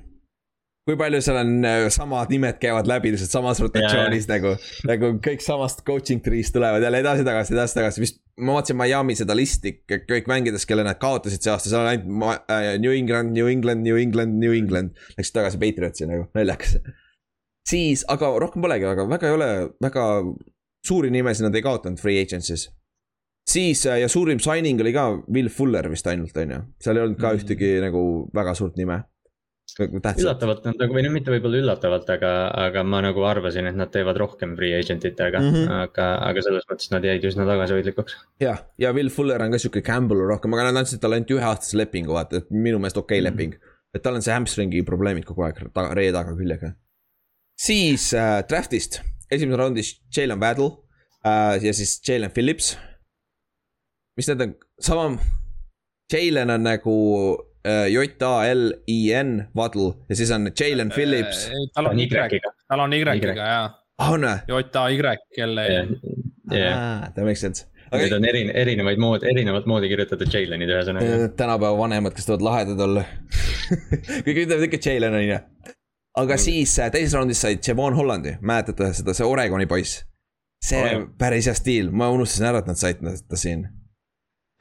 kui 0.86 0.98
palju 0.98 1.18
seal 1.26 1.40
on 1.40 1.66
äh, 1.66 1.88
samad 1.90 2.30
nimed 2.30 2.60
käivad 2.62 2.86
läbi 2.86 3.10
lihtsalt 3.14 3.32
samas 3.34 3.60
rotatsioonis 3.64 4.28
nagu, 4.30 4.52
nagu 4.86 5.16
kõik 5.26 5.42
samast 5.42 5.82
coaching 5.88 6.22
tree'st 6.22 6.54
tulevad 6.54 6.84
jälle 6.86 7.00
edasi-tagasi, 7.02 7.56
edasi-tagasi, 7.56 8.04
vist 8.04 8.20
ma 8.38 8.58
vaatasin 8.58 8.78
Miami 8.78 9.16
seda 9.18 9.36
listi, 9.38 9.72
kõik 9.90 10.30
mängides, 10.30 10.68
kelle 10.70 10.84
nad 10.86 11.00
kaotasid 11.02 11.42
see 11.42 11.54
aasta, 11.54 11.72
seal 11.72 11.82
on 11.82 11.90
ainult 11.90 12.52
äh, 12.52 12.76
New 12.82 12.94
England, 12.94 13.34
New 13.34 13.50
England, 13.50 13.82
New 13.88 13.98
England, 13.98 14.38
New 14.42 14.54
England. 14.54 15.00
Läksid 15.18 15.38
tagasi 15.40 15.62
Patriotsi 15.62 16.10
nagu, 16.10 16.28
naljakas. 16.38 16.78
siis, 17.70 18.06
aga 18.12 18.34
rohkem 18.44 18.66
polegi, 18.66 18.86
aga 18.90 19.08
väga 19.10 19.32
ei 19.32 19.38
ole, 19.40 19.52
väga 19.82 20.06
suuri 20.86 21.10
nimesid 21.14 21.48
nad 21.48 21.56
ei 21.56 21.66
kaotanud 21.66 22.02
free 22.02 22.20
agency's. 22.22 22.70
Siis 23.48 23.86
äh, 23.86 24.00
ja 24.02 24.08
suurim 24.10 24.40
signing 24.40 24.80
oli 24.82 24.94
ka 24.94 25.10
Will 25.32 25.50
Fuller 25.50 25.90
vist 25.92 26.08
ainult, 26.08 26.36
on 26.38 26.52
ju, 26.56 26.62
seal 26.82 26.98
ei 26.98 27.04
olnud 27.08 27.20
ka 27.22 27.34
Mm. 27.34 27.40
ühtegi 27.44 27.74
nagu 27.84 28.02
väga 28.34 28.54
suurt 28.56 28.78
nime. 28.78 29.04
tähtsat, 29.76 30.20
üllatavalt 30.22 30.66
nad 30.68 30.78
nagu 30.80 30.94
või 30.94 31.02
no 31.04 31.10
mitte 31.12 31.32
võib-olla 31.34 31.58
üllatavalt, 31.58 32.10
aga, 32.14 32.30
aga 32.68 32.84
ma 32.86 33.00
nagu 33.02 33.24
arvasin, 33.26 33.66
et 33.68 33.76
nad 33.76 33.90
teevad 33.92 34.16
rohkem 34.22 34.54
free 34.56 34.76
agent 34.78 35.04
itega 35.10 35.40
mm. 35.42 35.50
-hmm. 35.56 35.72
aga, 35.88 36.06
aga 36.30 36.42
selles 36.46 36.68
mõttes 36.70 36.92
nad 36.94 37.04
jäid 37.04 37.26
üsna 37.26 37.48
tagasihoidlikuks. 37.50 38.16
jah, 38.40 38.62
ja 38.78 38.92
Will 38.94 39.10
Fuller 39.10 39.42
on 39.42 39.52
ka 39.52 39.58
sihuke 39.60 39.82
gamble 39.82 40.22
rohkem, 40.30 40.54
aga 40.54 40.68
nad 40.70 40.78
andsid 40.84 41.02
talle 41.02 41.16
ainult 41.18 41.34
üheaastase 41.34 41.78
lepingu, 41.82 42.14
vaata, 42.14 42.38
et 42.38 42.52
minu 42.52 42.78
meelest 42.80 42.98
okei 42.98 43.20
okay 43.20 43.32
Mhm. 43.32 43.34
leping. 43.34 43.56
et 43.96 44.02
tal 44.04 44.16
on 44.16 44.22
see 44.22 44.34
hamstringi 44.34 44.84
probleemid 44.84 45.26
kogu 45.26 45.44
aeg 45.44 45.60
ta, 45.74 45.94
ree 45.94 46.12
taga 46.12 46.36
küljega. 46.38 46.76
siis 47.58 48.14
äh, 48.14 48.44
draft'ist, 48.48 49.02
esimeses 49.32 49.58
raundis 49.60 49.94
Jalen 50.16 50.40
Waddle 50.40 50.72
äh, 51.26 51.64
ja 51.64 51.74
siis 51.74 52.00
Jalen 52.08 52.32
Phillips. 52.32 52.78
Mis 54.18 54.28
need 54.32 54.42
on, 54.46 54.54
sama, 54.80 55.06
Jalen 56.14 56.50
on 56.54 56.64
nagu 56.64 56.96
äh, 57.66 57.88
J-A-L-I-N, 57.92 59.32
Waddle 59.58 59.94
ja 60.10 60.16
siis 60.16 60.32
on 60.32 60.50
Jalen 60.60 60.90
Phillips. 60.96 61.48
tal 61.74 61.86
on 61.92 62.00
Y, 62.00 62.06
Y-ga. 62.08 62.52
tal 62.70 62.80
on 62.86 62.94
Y-ga 62.94 63.14
Y. 63.18 63.36
jaa. 63.36 63.70
on 64.12 64.22
või? 64.22 64.36
J-A-Y, 64.48 65.18
kelle 65.36 65.68
jah, 66.52 67.12
That 67.14 67.24
makes 67.26 67.42
sense. 67.42 67.66
need 67.96 68.12
on 68.14 68.26
erine-, 68.26 68.52
erinevaid 68.58 68.98
moodi, 69.00 69.28
erinevat 69.32 69.66
moodi 69.70 69.88
kirjutatud 69.92 70.28
Jalenid 70.34 70.70
ühesõnaga. 70.74 71.30
Tänapäeva 71.38 71.78
vanemad, 71.78 72.14
kes 72.18 72.26
tahavad 72.28 72.44
lahedad 72.44 72.82
olla 72.88 73.04
kõik 74.26 74.42
ütlevad 74.46 74.66
ikka 74.68 74.80
Jalen 74.90 75.16
on 75.20 75.24
ju. 75.28 75.38
aga 76.22 76.38
siis 76.40 76.74
äh, 76.80 76.92
teises 76.92 77.14
raundis 77.18 77.42
sai 77.44 77.58
Javon 77.68 77.96
Hollandi, 77.98 78.38
mäletate 78.42 78.92
seda, 78.98 79.14
see 79.16 79.26
Oregoni 79.28 79.66
poiss. 79.70 80.04
see 80.66 80.82
Oh, 80.82 81.08
päris 81.20 81.46
hea 81.50 81.54
stiil, 81.58 81.92
ma 81.92 82.08
unustasin 82.14 82.48
ära, 82.50 82.62
et 82.64 82.68
nad 82.72 82.80
said 82.80 83.02
ta 83.30 83.38
siin. 83.40 83.66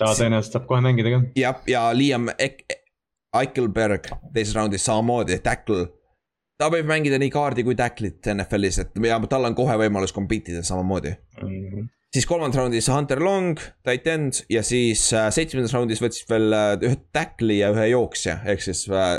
Ta 0.01 0.13
tõenäoliselt 0.17 0.59
saab 0.59 0.67
kohe 0.71 0.83
mängida 0.85 1.13
ka. 1.15 1.21
jah, 1.39 1.61
ja 1.71 1.85
Liam 1.97 2.31
Ek- 2.39 2.65
Eichelberg 3.35 4.09
teises 4.35 4.55
raundis 4.55 4.85
samamoodi, 4.87 5.41
tackle. 5.43 5.89
ta 6.59 6.71
võib 6.71 6.87
mängida 6.87 7.19
nii 7.19 7.33
kaardi 7.35 7.65
kui 7.67 7.75
tackle'it 7.79 8.31
NFL-is, 8.35 8.79
et 8.85 9.05
ja 9.09 9.19
tal 9.31 9.51
on 9.51 9.57
kohe 9.59 9.77
võimalus 9.81 10.15
compete 10.15 10.55
ida 10.55 10.63
samamoodi. 10.67 11.15
siis 12.15 12.27
kolmandas 12.31 12.61
raundis 12.63 12.89
Hunter 12.89 13.23
Long, 13.23 13.59
tight 13.83 14.07
end 14.07 14.45
ja 14.51 14.63
siis 14.63 15.09
äh, 15.13 15.31
seitsmendas 15.35 15.75
raundis 15.75 16.03
võtsid 16.03 16.31
veel 16.31 16.53
äh, 16.53 16.73
ühe 16.87 16.99
tackle'i 17.13 17.59
ja 17.63 17.73
ühe 17.75 17.89
jooksja, 17.91 18.39
ehk 18.47 18.63
siis 18.63 18.87
äh, 18.91 19.19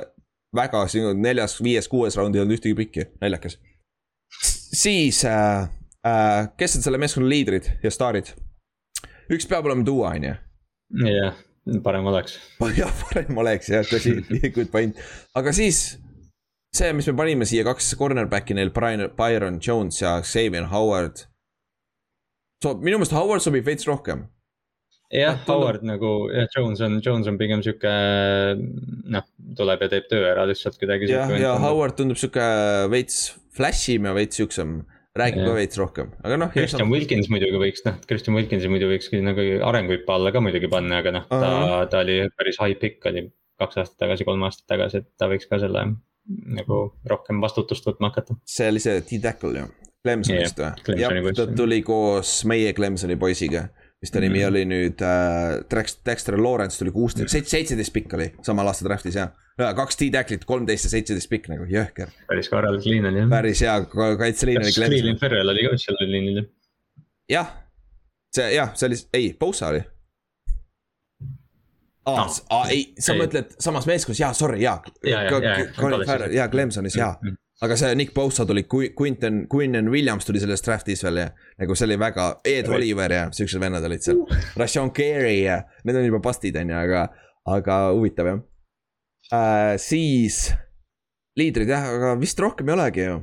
väga 0.55 0.85
siin 0.91 1.21
neljas, 1.21 1.59
viies, 1.63 1.89
kuues 1.91 2.15
raund 2.15 2.35
ei 2.35 2.43
olnud 2.43 2.55
ühtegi 2.57 2.75
pikki, 2.77 3.09
naljakas. 3.21 3.59
siis 4.75 5.25
äh,, 5.27 5.67
äh, 6.07 6.47
kes 6.57 6.79
on 6.79 6.87
selle 6.87 6.99
meeskonna 7.01 7.29
liidrid 7.29 7.67
ja 7.83 7.91
staarid? 7.91 8.31
üks 9.31 9.47
peab 9.49 9.65
olema 9.65 9.83
duo, 9.85 10.05
on 10.07 10.23
ju. 10.23 10.35
jah, 11.05 11.37
parem 11.83 12.09
oleks. 12.11 12.39
jah, 12.79 12.91
parem 13.03 13.37
oleks 13.43 13.71
jah, 13.73 13.85
tõsi, 13.89 14.17
good 14.55 14.71
point, 14.73 14.99
aga 15.37 15.53
siis 15.55 15.97
see, 16.75 16.91
mis 16.95 17.07
me 17.07 17.15
panime 17.17 17.47
siia 17.47 17.65
kaks 17.67 17.93
cornerback'i 17.99 18.57
neil, 18.57 18.73
Brian, 18.75 19.07
Byron 19.17 19.61
Jones 19.63 20.01
ja 20.01 20.17
Xavier 20.23 20.69
Howard. 20.73 21.25
so 22.63 22.75
minu 22.79 22.99
meelest 22.99 23.15
Howard 23.15 23.43
sobib 23.43 23.67
veits 23.67 23.87
rohkem 23.87 24.25
jah, 25.13 25.37
Howard 25.47 25.83
nagu, 25.85 26.27
jah, 26.33 26.47
Jones 26.55 26.81
on, 26.81 26.99
Jones 27.03 27.27
on 27.29 27.37
pigem 27.39 27.63
sihuke 27.65 27.93
noh, 29.15 29.25
tuleb 29.57 29.85
ja 29.85 29.91
teeb 29.91 30.09
töö 30.11 30.25
ära 30.31 30.45
lihtsalt 30.49 30.79
kuidagi. 30.81 31.09
jah, 31.11 31.31
ja 31.39 31.55
Howard 31.61 31.97
tundub 31.99 32.19
sihuke 32.19 32.45
veits 32.91 33.29
flash 33.55 33.93
im 33.93 34.09
ja 34.09 34.15
veits 34.17 34.39
siuksem, 34.39 34.79
räägib 35.19 35.45
ka 35.47 35.55
veits 35.55 35.79
rohkem, 35.79 36.11
aga 36.25 36.37
noh. 36.41 36.51
Christian 36.53 36.91
Wilkins 36.91 37.29
muidugi 37.31 37.59
võiks, 37.61 37.85
noh, 37.87 37.97
Christian 38.09 38.35
Wilkinsi 38.37 38.71
muidu 38.71 38.89
võiks 38.91 39.11
nagu 39.23 39.45
arenguhüppe 39.69 40.15
alla 40.15 40.33
ka 40.35 40.41
muidugi 40.43 40.69
panna, 40.71 40.99
aga 41.03 41.15
noh, 41.19 41.29
ta 41.31 41.85
ta 41.91 42.03
oli 42.03 42.19
päris 42.35 42.59
high 42.61 42.79
pick 42.81 43.07
oli 43.11 43.27
kaks 43.61 43.79
aastat 43.81 44.01
tagasi, 44.03 44.27
kolm 44.27 44.43
aastat 44.47 44.67
tagasi, 44.73 45.03
et 45.03 45.09
ta 45.19 45.29
võiks 45.31 45.47
ka 45.47 45.59
selle 45.61 45.87
nagu 46.59 46.79
rohkem 47.07 47.39
vastutust 47.43 47.85
võtma 47.87 48.11
hakata. 48.11 48.37
see 48.49 48.69
oli 48.73 48.81
see 48.83 49.01
T-Tackle 49.07 49.61
ju, 49.61 49.71
Clemsonist 50.05 50.59
või? 50.59 50.99
Jah, 50.99 51.15
ta 51.37 51.47
tuli 51.57 51.81
koos 51.85 52.37
meie 52.49 52.73
Clemsoni 52.77 53.17
poisiga, 53.21 53.67
mis 54.05 54.13
ta 54.13 54.21
nimi 54.21 54.39
Mhm. 54.43 54.47
oli 54.51 54.63
nüüd 54.69 55.01
äh,, 55.01 55.63
Dex- 55.73 55.97
Dexter 56.05 56.37
Lawrence 56.37 56.77
tuli 56.77 56.91
kuusteist, 56.93 57.33
seitseteist 57.49 57.93
pikk 57.95 58.13
oli 58.19 58.27
samal 58.45 58.69
aastal 58.69 58.87
draft'is 58.91 59.17
jah. 59.17 59.31
kaks 59.57 59.97
T-Tackle'it, 59.97 60.45
kolmteist 60.45 60.85
ja 60.85 60.89
seitseteist 60.93 61.29
pikk 61.31 61.49
nagu 61.49 61.65
jõhker, 61.65 62.11
päris 62.29 62.49
korralik 62.51 62.85
liin 62.85 63.05
oli 63.09 63.23
jah. 63.23 63.29
päris 63.33 63.61
hea 63.65 63.75
ka- 63.89 64.15
kaitseliin 64.21 64.57
oli 64.61 64.69
kas 64.71 64.75
Cleveland, 64.79 65.19
Ferrell 65.19 65.49
oli 65.55 65.63
ka 65.67 65.77
seal 65.81 65.97
liinil 66.11 66.37
jah? 66.41 66.49
jah, 67.29 67.51
see 68.35 68.49
jah, 68.55 68.71
see 68.75 68.87
oli, 68.91 68.95
ei, 69.13 69.29
Bosa 69.39 69.67
oli. 69.73 69.81
aa 72.05 72.27
Ah,, 72.53 72.69
ei, 72.69 72.83
sa 72.99 73.13
ei. 73.15 73.19
mõtled 73.23 73.55
samas 73.59 73.87
meeskonnas, 73.89 74.19
jaa, 74.21 74.33
sorry, 74.37 74.59
jaa. 74.61 74.77
Jaa, 75.07 76.47
Clemsonis 76.51 76.95
jaa. 76.99 77.15
Aga 77.63 77.77
see 77.79 77.95
Nick 77.95 78.11
Bosa 78.13 78.43
tuli, 78.45 78.65
Quinton, 78.67 79.45
Quinton 79.47 79.87
Williams 79.91 80.25
tuli 80.27 80.41
selles 80.43 80.63
draft'is 80.65 81.03
veel 81.05 81.21
ja 81.21 81.29
nagu 81.61 81.77
see 81.77 81.87
oli 81.87 81.95
väga, 81.99 82.25
Ed. 82.43 82.67
Oliver 82.67 83.13
ja 83.15 83.29
siuksed 83.31 83.61
vennad 83.63 83.85
olid 83.87 84.03
seal. 84.03 84.25
Rashawn 84.59 84.91
Gary 84.95 85.37
ja 85.45 85.61
need 85.85 85.95
on 85.95 86.07
juba 86.09 86.19
bust'id 86.25 86.57
on 86.59 86.73
ju, 86.73 86.81
aga, 86.81 87.05
aga 87.55 87.77
huvitav 87.95 88.31
jah 88.31 88.41
äh,. 89.31 89.77
siis 89.79 90.49
liidrid 91.39 91.71
jah, 91.71 91.87
aga 91.95 92.11
vist 92.19 92.39
rohkem 92.43 92.69
ei 92.69 92.75
olegi 92.75 93.07
ju. 93.07 93.21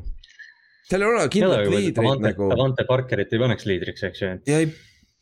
seal 0.88 1.04
ei 1.04 1.10
ole 1.10 1.28
kindlat 1.32 1.68
liidrit 1.68 2.24
nagu. 2.24 2.48
Davante 2.54 2.88
Parkerit 2.88 3.36
ei 3.36 3.42
paneks 3.44 3.68
liidriks, 3.68 4.08
eks 4.08 4.24
ju. 4.24 4.32
ja 4.48 4.62
ei, 4.64 4.72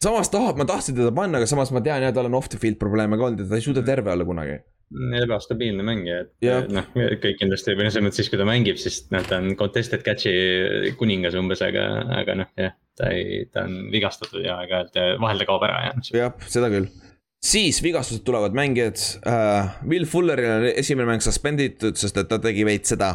samas 0.02 0.30
tahab, 0.30 0.58
ma 0.60 0.68
tahtsin 0.70 0.94
teda 0.98 1.10
panna, 1.14 1.42
aga 1.42 1.50
samas 1.50 1.74
ma 1.74 1.82
tean 1.82 2.06
ja 2.06 2.14
tal 2.14 2.30
on 2.30 2.38
off 2.38 2.50
the 2.52 2.62
field 2.62 2.78
probleeme 2.78 3.18
ka 3.18 3.26
olnud 3.26 3.42
ja 3.42 3.50
ta 3.50 3.58
ei 3.58 3.66
suuda 3.66 3.82
terve 3.86 4.14
olla 4.14 4.26
kunagi. 4.28 4.60
Ebastabiilne 4.90 5.84
mängija, 5.86 6.24
et 6.42 6.72
noh, 6.74 6.86
kõik 6.94 7.38
kindlasti 7.38 7.76
või 7.78 7.86
noh, 7.86 7.92
selles 7.94 8.06
mõttes 8.08 8.22
siis, 8.22 8.30
kui 8.32 8.40
ta 8.40 8.46
mängib, 8.48 8.80
siis 8.80 9.04
noh, 9.14 9.22
ta 9.26 9.38
on 9.38 9.54
contested 9.58 10.02
catch'i 10.06 10.94
kuningas 10.98 11.36
umbes, 11.38 11.62
aga, 11.62 11.84
aga 12.18 12.36
noh, 12.42 12.50
jah, 12.58 12.74
ta 12.98 13.12
ei, 13.14 13.44
ta 13.52 13.64
on 13.68 13.86
vigastatud 13.92 14.42
ja 14.42 14.58
aeg-ajalt 14.62 14.98
ja 14.98 15.06
vahel 15.22 15.40
ta 15.42 15.46
kaob 15.48 15.68
ära 15.68 15.84
ja. 15.86 15.94
jah, 16.24 16.34
seda 16.50 16.72
küll. 16.72 16.90
siis 17.38 17.78
vigastused 17.86 18.26
tulevad 18.26 18.56
mängijad 18.58 18.98
uh,. 19.22 19.70
Will 19.86 20.08
Fulleril 20.10 20.56
on 20.56 20.66
esimene 20.72 21.12
mäng 21.12 21.24
suspenditud, 21.24 21.94
sest 22.00 22.18
et 22.20 22.28
ta 22.30 22.40
tegi 22.42 22.66
veits 22.66 22.90
seda, 22.96 23.14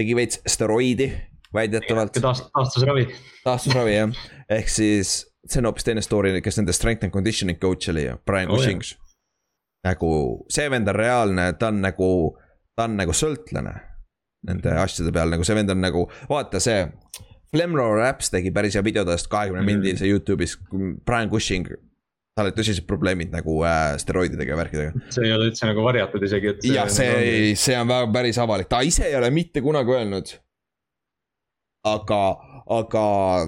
tegi 0.00 0.16
veits 0.16 0.40
steroidi 0.48 1.12
väidetavalt. 1.54 2.16
taast-, 2.16 2.48
taastusravi. 2.56 3.06
taastusravi 3.44 3.94
jah, 3.94 4.26
ehk 4.56 4.72
siis 4.72 5.20
see 5.44 5.60
on 5.60 5.68
hoopis 5.68 5.84
teine 5.84 6.02
story, 6.04 6.32
kes 6.40 6.58
nende 6.60 6.72
strength 6.72 7.04
and 7.04 7.12
conditioning 7.12 7.60
coach 7.60 7.92
oli 7.92 8.08
ju, 8.08 8.16
Brian 8.26 8.48
Oh, 8.48 8.56
jah. 8.56 8.64
Cushings. 8.64 8.96
Nagu 9.84 10.10
see 10.48 10.68
vend 10.72 10.88
on 10.88 10.94
reaalne, 10.96 11.52
ta 11.58 11.68
on 11.68 11.80
nagu, 11.84 12.08
ta 12.76 12.84
on 12.88 12.96
nagu 12.96 13.12
sõltlane 13.12 13.74
nende 14.44 14.72
asjade 14.76 15.12
peal, 15.12 15.30
nagu 15.32 15.44
see 15.44 15.54
vend 15.56 15.70
on 15.72 15.80
nagu, 15.80 16.06
vaata 16.28 16.60
see. 16.60 16.86
Flemro 17.54 17.86
Raps 17.96 18.30
tegi 18.34 18.50
päris 18.50 18.74
hea 18.74 18.82
video 18.84 19.04
tast 19.06 19.28
kahekümne 19.30 19.60
Mhm. 19.62 19.66
mindilise 19.70 20.06
Youtube'is, 20.10 20.56
Brian 21.06 21.30
Cushing. 21.30 21.68
tal 22.36 22.48
olid 22.48 22.56
tõsised 22.58 22.82
probleemid 22.84 23.30
nagu 23.30 23.60
äh, 23.62 23.94
steroididega 23.96 24.50
ja 24.50 24.56
värkidega. 24.58 24.92
see 25.14 25.22
ei 25.28 25.32
ole 25.32 25.44
üldse 25.52 25.66
nagu 25.68 25.84
varjatud 25.86 26.22
isegi, 26.26 26.48
et. 26.48 26.64
jah, 26.66 26.88
see, 26.90 27.54
see 27.54 27.76
on 27.78 27.86
väga 27.86 28.08
päris 28.12 28.38
avalik, 28.42 28.66
ta 28.68 28.80
ise 28.82 29.04
ei 29.06 29.14
ole 29.14 29.30
mitte 29.30 29.60
kunagi 29.62 29.92
öelnud. 29.94 30.32
aga, 31.84 32.20
aga 32.74 33.04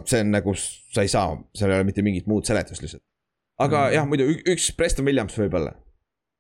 see 0.07 0.21
on 0.21 0.31
nagu, 0.37 0.55
sa 0.95 1.03
ei 1.03 1.09
saa, 1.11 1.35
seal 1.57 1.73
ei 1.73 1.81
ole 1.81 1.89
mitte 1.89 2.05
mingit 2.07 2.27
muud 2.31 2.45
seletust 2.47 2.83
lihtsalt. 2.85 3.03
aga 3.59 3.87
Mhm. 3.89 3.95
jah, 3.95 4.07
muidu 4.07 4.29
üks 4.53 4.71
Preston 4.77 5.05
Williams 5.09 5.35
võib-olla, 5.35 5.73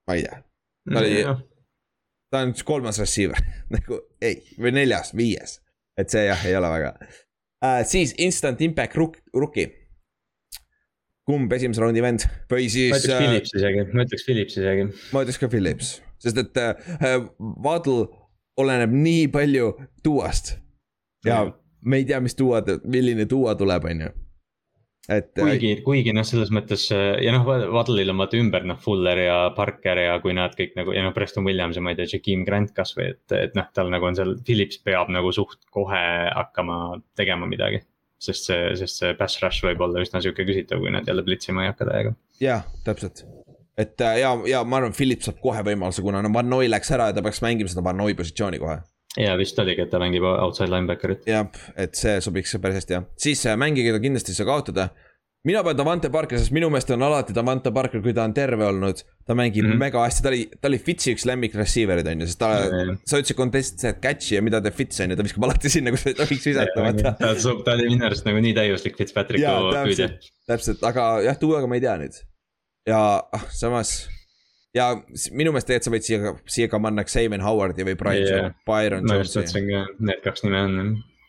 ma 0.06 0.14
ei 0.16 0.22
tea, 0.26 0.42
ta 0.92 1.00
oli- 1.00 1.24
ta 2.32 2.42
on 2.44 2.52
üks 2.54 2.62
kolmas 2.66 2.98
receiver 3.02 3.38
nagu 3.74 4.00
ei, 4.22 4.40
või 4.58 4.72
neljas, 4.76 5.12
viies, 5.16 5.58
et 5.98 6.10
see 6.12 6.26
jah, 6.28 6.44
ei 6.46 6.56
ole 6.58 6.70
väga 6.76 6.92
uh,. 7.00 7.80
siis 7.88 8.14
instant 8.18 8.60
impact 8.60 8.94
ruk-, 9.00 9.20
rookie. 9.34 9.70
kumb 11.26 11.52
esimese 11.56 11.82
raundi 11.82 12.02
vend 12.04 12.22
või 12.50 12.66
ma 12.68 12.70
siis 12.70 12.92
ütleks 12.92 13.08
äh, 13.10 13.18
Philips 13.24 13.54
isegi, 13.58 13.84
ma 13.92 14.04
ütleks 14.06 14.26
Philips 14.28 14.56
isegi. 14.60 14.84
ma 15.12 15.24
ütleks 15.24 15.40
ka 15.42 15.48
Philips, 15.50 15.88
sest 16.22 16.38
et 16.42 16.60
äh, 16.62 17.16
Waddle 17.64 18.06
oleneb 18.62 18.92
nii 18.94 19.26
palju 19.34 19.72
tuuast. 20.06 20.54
ja 21.26 21.42
Mhm. 21.44 21.54
me 21.90 21.96
ei 22.00 22.04
tea, 22.08 22.20
mis 22.20 22.34
tuua, 22.34 22.62
milline 22.84 23.26
tuua 23.30 23.54
tuleb, 23.54 23.84
on 23.84 24.00
ju. 24.00 24.08
Et 25.08 25.38
äh, 25.38 25.42
kuigi, 25.42 25.70
kuigi 25.86 26.12
noh, 26.16 26.24
selles 26.26 26.50
mõttes 26.54 26.88
äh, 26.94 27.18
ja 27.22 27.32
noh, 27.34 27.46
Waddle'il 27.46 28.10
on 28.10 28.20
vaata 28.20 28.38
ümber 28.40 28.66
noh, 28.66 28.78
Fuller 28.82 29.20
ja 29.22 29.36
Parker 29.56 30.00
ja 30.02 30.16
kui 30.22 30.34
nad 30.36 30.56
kõik 30.58 30.74
nagu 30.78 30.94
ja 30.96 31.04
noh, 31.04 31.14
Preston 31.14 31.46
Williams 31.46 31.78
ja 31.78 31.84
ma 31.84 31.92
ei 31.92 32.00
tea, 32.00 32.08
Jakeem 32.16 32.42
Grant 32.46 32.72
kasvõi, 32.76 33.12
et, 33.14 33.36
et 33.36 33.54
noh, 33.58 33.68
tal 33.76 33.92
nagu 33.92 34.08
on 34.08 34.18
seal, 34.18 34.34
Philips 34.46 34.80
peab 34.82 35.12
nagu 35.14 35.30
suht 35.34 35.60
kohe 35.74 36.02
hakkama 36.32 36.98
tegema 37.18 37.48
midagi. 37.50 37.84
sest 38.18 38.48
see, 38.48 38.70
sest 38.80 39.02
see 39.02 39.14
pass 39.14 39.42
rush 39.42 39.60
võib 39.66 39.82
olla 39.84 40.00
üsna 40.00 40.22
sihuke 40.24 40.46
küsitav, 40.48 40.80
kui 40.80 40.90
nad 40.90 41.06
jälle 41.06 41.22
blitsima 41.22 41.66
ei 41.66 41.70
hakka 41.70 41.86
täiega. 41.90 42.14
jaa, 42.40 42.62
täpselt. 42.84 43.26
et 43.78 44.00
äh, 44.00 44.20
ja, 44.24 44.34
ja 44.48 44.64
ma 44.64 44.80
arvan, 44.80 44.96
Philips 44.96 45.30
saab 45.30 45.38
kohe 45.42 45.62
võimaluse, 45.70 46.02
kuna 46.02 46.24
no 46.24 46.32
Van 46.34 46.50
Noi 46.50 46.70
läks 46.72 46.90
ära 46.96 47.10
ja 47.10 47.16
ta 47.16 47.22
peaks 47.22 47.44
mängima 47.44 47.70
seda 47.70 47.84
Van 47.84 48.00
Noi 48.00 48.18
positsiooni 48.18 48.62
kohe. 48.62 48.80
Ja 49.20 49.34
vist 49.38 49.58
oligi, 49.62 49.84
et 49.86 49.92
ta 49.92 50.00
mängib 50.02 50.26
outside 50.28 50.70
linebacker'it. 50.72 51.26
jah, 51.30 51.48
et 51.78 51.96
see 51.98 52.20
sobiks 52.24 52.56
päris 52.62 52.82
hästi 52.82 52.98
jah, 52.98 53.10
siis 53.20 53.44
äh, 53.48 53.58
mängija, 53.60 53.90
keda 53.90 54.02
kindlasti 54.02 54.34
ei 54.34 54.40
saa 54.40 54.48
kaotada. 54.48 54.88
mina 55.46 55.62
panen 55.62 55.78
Davante 55.78 56.08
Parker, 56.10 56.40
sest 56.42 56.50
minu 56.50 56.68
meelest 56.74 56.90
on 56.90 57.04
alati 57.06 57.34
Davante 57.34 57.70
Parker, 57.72 58.00
kui 58.02 58.14
ta 58.14 58.24
on 58.26 58.34
terve 58.34 58.66
olnud, 58.66 59.02
ta 59.26 59.34
mängib 59.38 59.64
mm 59.64 59.72
-hmm. 59.72 59.84
mega 59.84 60.02
hästi, 60.02 60.22
ta 60.22 60.28
oli, 60.32 60.40
ta 60.60 60.68
oli 60.68 60.78
Fitsi 60.78 61.14
üks 61.14 61.26
lemmik 61.28 61.54
receiver'id 61.54 62.08
on 62.12 62.20
ju, 62.20 62.26
sest 62.26 62.38
ta 62.38 62.48
mm, 62.48 62.72
-hmm. 62.72 62.98
sa 63.04 63.20
ütlesid 63.20 63.38
contested 63.38 64.00
catch'i 64.02 64.34
ja 64.34 64.42
mida 64.42 64.60
teeb 64.60 64.74
Fits 64.74 65.00
on 65.00 65.10
ju, 65.10 65.16
ta 65.16 65.22
viskab 65.22 65.44
alati 65.44 65.70
sinna, 65.70 65.94
kus 65.94 66.06
ei 66.06 66.14
tohiks 66.14 66.46
visata, 66.46 66.82
vaata. 66.82 67.14
ta 67.64 67.72
oli 67.72 67.88
minu 67.88 68.06
arust 68.06 68.26
nagu 68.26 68.42
nii 68.42 68.54
täiuslik 68.54 68.98
Fitzpatricku 68.98 69.70
püüdja. 69.86 70.10
täpselt, 70.46 70.82
aga 70.82 71.22
jah, 71.22 71.40
Duoga 71.40 71.66
ma 71.66 71.78
ei 71.78 71.80
tea 71.80 71.96
nüüd. 72.02 72.20
ja 72.86 73.00
ah, 73.32 73.48
samas 73.50 74.08
ja 74.76 74.92
minu 75.32 75.54
meelest 75.54 75.70
tegelikult 75.70 75.88
sa 75.88 75.94
võid 75.94 76.06
siia, 76.06 76.32
siia 76.58 76.70
ka 76.70 76.80
panna 76.82 77.04
Xavier 77.08 77.44
Howardi 77.44 77.86
või 77.88 77.98
Brian 77.98 78.26
yeah. 78.28 78.56
Byron 78.68 79.06
Jonesi. 79.06 79.12
ma 79.12 79.20
just 79.22 79.38
mõtlesin 79.40 79.70
ka, 79.72 79.84
need 80.10 80.24
kaks 80.24 80.46
nime 80.46 80.64
on 80.68 80.80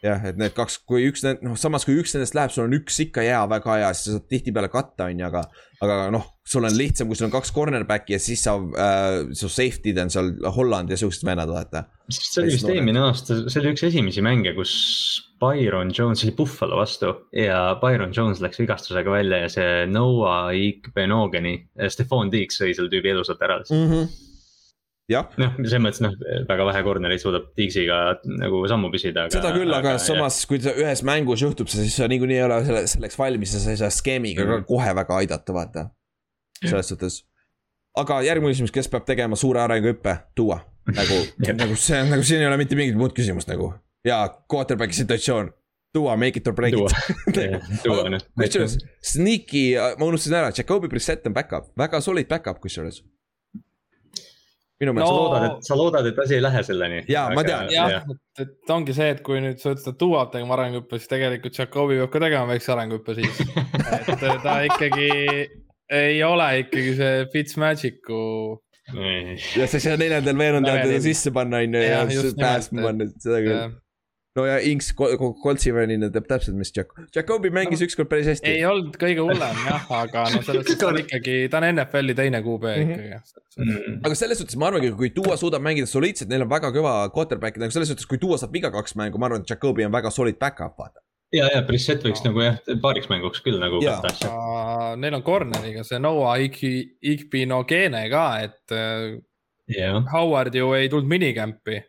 jah, 0.05 0.23
et 0.29 0.37
need 0.39 0.53
kaks, 0.55 0.79
kui 0.87 1.07
üks, 1.09 1.23
noh, 1.43 1.55
samas 1.59 1.85
kui 1.87 1.97
üks 1.99 2.13
nendest 2.15 2.35
läheb, 2.37 2.53
sul 2.53 2.67
on 2.67 2.75
üks 2.77 2.99
ikka 3.07 3.23
hea, 3.25 3.39
väga 3.49 3.77
hea, 3.81 3.93
siis 3.97 4.11
sa 4.11 4.17
saad 4.17 4.27
tihtipeale 4.31 4.69
katta, 4.73 5.07
on 5.09 5.21
ju, 5.23 5.29
aga. 5.29 5.43
aga 5.83 5.97
noh, 6.13 6.27
sul 6.47 6.67
on 6.67 6.75
lihtsam, 6.77 7.09
kui 7.09 7.19
sul 7.19 7.27
on 7.29 7.33
kaks 7.33 7.53
cornerback'i 7.55 8.15
ja 8.15 8.21
siis 8.21 8.43
sa 8.45 8.55
äh,, 8.57 9.33
su 9.37 9.49
safety'd 9.51 9.99
on 10.03 10.13
seal 10.13 10.33
Holland 10.55 10.93
ja 10.93 10.99
siuksed 10.99 11.25
vennad, 11.27 11.51
vaata. 11.53 11.87
see 12.13 12.43
oli 12.43 12.53
vist 12.55 12.69
eelmine 12.71 13.03
aasta, 13.07 13.43
see 13.47 13.63
oli 13.63 13.73
üks 13.75 13.87
esimesi 13.89 14.25
mänge, 14.25 14.53
kus 14.57 14.75
Byron 15.39 15.91
Jones 15.93 16.23
oli 16.23 16.33
Buffalo 16.37 16.77
vastu 16.79 17.13
ja 17.35 17.77
Byron 17.81 18.13
Jones 18.15 18.41
läks 18.41 18.59
vigastusega 18.59 19.11
välja 19.11 19.43
ja 19.45 19.49
see 19.49 19.73
Noah 19.91 20.53
Igbenogeni, 20.55 21.57
Stefan 21.93 22.31
Diggs 22.33 22.61
sõi 22.61 22.73
selle 22.77 22.91
tüübi 22.93 23.13
elusalt 23.13 23.43
ära 23.45 23.61
mm. 23.65 23.91
-hmm 23.91 24.15
noh, 25.39 25.53
selles 25.61 25.79
mõttes 25.79 26.01
noh, 26.03 26.15
väga 26.49 26.65
vähe 26.67 26.81
corner'id 26.83 27.21
suudab 27.21 27.45
Dixiga 27.55 28.17
nagu 28.27 28.59
sammu 28.67 28.89
püsida. 28.91 29.27
seda 29.31 29.53
küll, 29.55 29.71
aga 29.71 29.95
samas, 30.03 30.41
kui 30.49 30.59
sa 30.63 30.73
ühes 30.75 31.03
mängus 31.07 31.45
juhtub 31.45 31.71
see, 31.71 31.85
siis 31.85 31.95
sa 32.01 32.09
niikuinii 32.11 32.41
ei 32.41 32.43
ole 32.43 32.57
selle, 32.67 32.83
selleks 32.91 33.19
valmis 33.19 33.55
ja 33.55 33.61
sa 33.63 33.71
ei 33.71 33.79
saa 33.79 33.89
skeemiga 33.93 34.43
mm 34.43 34.51
-hmm. 34.51 34.67
kohe 34.67 34.95
väga 34.95 35.17
aidata, 35.23 35.53
vaata. 35.53 35.89
selles 36.65 36.89
suhtes. 36.91 37.23
aga 37.95 38.21
järgmine 38.21 38.51
küsimus, 38.51 38.71
kes 38.71 38.91
peab 38.91 39.05
tegema 39.05 39.35
suure 39.35 39.61
arenguhüppe, 39.61 40.17
tuua 40.35 40.59
nagu 40.91 41.23
nagu 41.63 41.75
see 41.75 42.01
on 42.01 42.09
nagu 42.09 42.23
siin 42.23 42.41
ei 42.41 42.47
ole 42.47 42.57
mitte 42.57 42.75
mingit 42.75 42.95
muud 42.99 43.15
küsimust 43.15 43.47
nagu 43.47 43.73
ja 44.07 44.23
quarterback'i 44.51 45.03
situatsioon. 45.03 45.53
tuua, 45.93 46.17
make 46.19 46.37
it 46.39 46.47
or 46.47 46.53
break 46.53 46.75
it. 46.77 46.97
kusjuures, 48.41 48.77
sneaky, 49.01 49.63
ma 49.97 50.05
unustasin 50.05 50.39
ära, 50.39 50.51
Jakobi 50.57 50.89
Brissett 50.91 51.25
on 51.27 51.33
back-up, 51.33 51.71
väga 51.79 52.01
solid 52.03 52.27
back-up 52.29 52.59
kusjuures 52.61 53.01
minu 54.77 54.93
meelest 54.93 55.09
no, 55.09 55.17
sa 55.17 55.21
loodad, 55.21 55.45
et, 55.47 55.65
sa 55.65 55.77
loodad, 55.77 56.09
et 56.11 56.19
asi 56.21 56.35
ei 56.37 56.43
lähe 56.43 56.61
selleni. 56.65 56.99
ja 57.09 57.23
aga, 57.27 57.37
ma 57.37 57.43
tean. 57.47 57.71
jah 57.73 57.93
ja., 57.95 58.01
et, 58.05 58.43
et 58.43 58.73
ongi 58.73 58.93
see, 58.93 59.07
et 59.15 59.23
kui 59.25 59.39
nüüd 59.41 59.61
sa 59.61 59.73
ütled, 59.73 59.89
et 59.89 59.99
Duo 60.03 60.19
peab 60.19 60.35
tegema 60.35 60.53
arenguhüppe, 60.57 60.99
siis 61.01 61.11
tegelikult 61.13 61.57
Jakobi 61.57 61.97
peab 62.01 62.11
ka 62.13 62.21
tegema 62.27 62.51
väikse 62.51 62.73
arenguhüppe 62.75 63.17
siis 63.17 63.41
et 63.97 64.45
ta 64.45 64.59
ikkagi 64.67 65.09
ei 65.97 66.21
ole 66.27 66.51
ikkagi 66.61 66.93
see 66.99 67.25
Fitzmagic'u. 67.33 68.21
ja 69.57 69.65
sa 69.65 69.79
ei 69.79 69.87
saa 69.87 69.97
neljandal 69.99 70.37
veerandajal 70.43 70.85
teda 70.85 71.01
sisse 71.09 71.33
panna, 71.33 71.63
on 71.65 71.79
ju, 71.79 71.83
ja, 71.83 72.05
ja 72.05 72.31
päästma 72.37 72.85
panna, 72.85 73.09
seda 73.23 73.41
küll 73.47 73.59
no 74.37 74.45
ja 74.45 74.57
Inks 74.69 74.91
Coltsivanina 74.97 76.09
teeb 76.13 76.27
täpselt, 76.29 76.57
mis 76.59 76.71
Jack-, 76.75 76.93
Jakobi 77.15 77.51
mängis 77.53 77.81
no, 77.81 77.87
ükskord 77.89 78.09
päris 78.11 78.29
hästi. 78.31 78.51
ei 78.51 78.65
olnud 78.69 78.97
kõige 79.01 79.25
hullem 79.25 79.63
jah, 79.65 79.89
aga 80.01 80.27
no 80.33 80.43
selles 80.45 80.67
suhtes 80.69 80.87
on 80.87 80.99
ikkagi, 81.03 81.39
ta 81.51 81.61
on 81.61 81.67
NFL-i 81.71 82.15
teine 82.17 82.43
QB 82.45 82.69
mm 82.69 82.91
-hmm. 82.91 83.09
ikkagi. 83.09 83.43
Mm 83.57 83.73
-hmm. 83.73 83.99
aga 84.05 84.19
selles 84.21 84.41
suhtes 84.41 84.59
ma 84.61 84.69
arvangi, 84.69 84.93
kui 84.99 85.11
Duo 85.15 85.37
suudab 85.37 85.65
mängida 85.65 85.89
soliidselt, 85.89 86.29
neil 86.29 86.45
on 86.45 86.53
väga 86.53 86.71
kõva 86.75 86.93
quarterback'id, 87.13 87.63
aga 87.63 87.73
selles 87.73 87.89
suhtes, 87.91 88.05
kui 88.05 88.21
Duo 88.21 88.37
saab 88.37 88.53
viga 88.53 88.71
kaks 88.71 88.95
mängu, 88.95 89.17
ma 89.17 89.25
arvan, 89.25 89.41
et 89.41 89.49
Jakobi 89.49 89.85
on 89.85 89.91
väga 89.91 90.13
solid 90.13 90.37
back-up, 90.39 90.77
vaata 90.77 91.01
ja, 91.33 91.49
ja 91.53 91.61
Brissett 91.67 92.03
võiks 92.05 92.23
no. 92.23 92.31
nagu 92.31 92.43
jah, 92.45 92.59
paariks 92.81 93.09
mänguks 93.09 93.41
küll 93.43 93.59
nagu 93.59 93.81
katta 93.83 94.13
asja. 94.13 94.95
Neil 94.95 95.17
on 95.17 95.23
corner'iga 95.23 95.83
see 95.83 95.99
Noah 95.99 96.37
Igbinogene 96.39 98.09
ka, 98.09 98.25
et 98.47 98.77
yeah. 99.67 100.03
Howard 100.13 100.55
ju 100.55 100.73
ei 100.77 100.89
tulnud 100.89 101.09
minicamp'i 101.09 101.81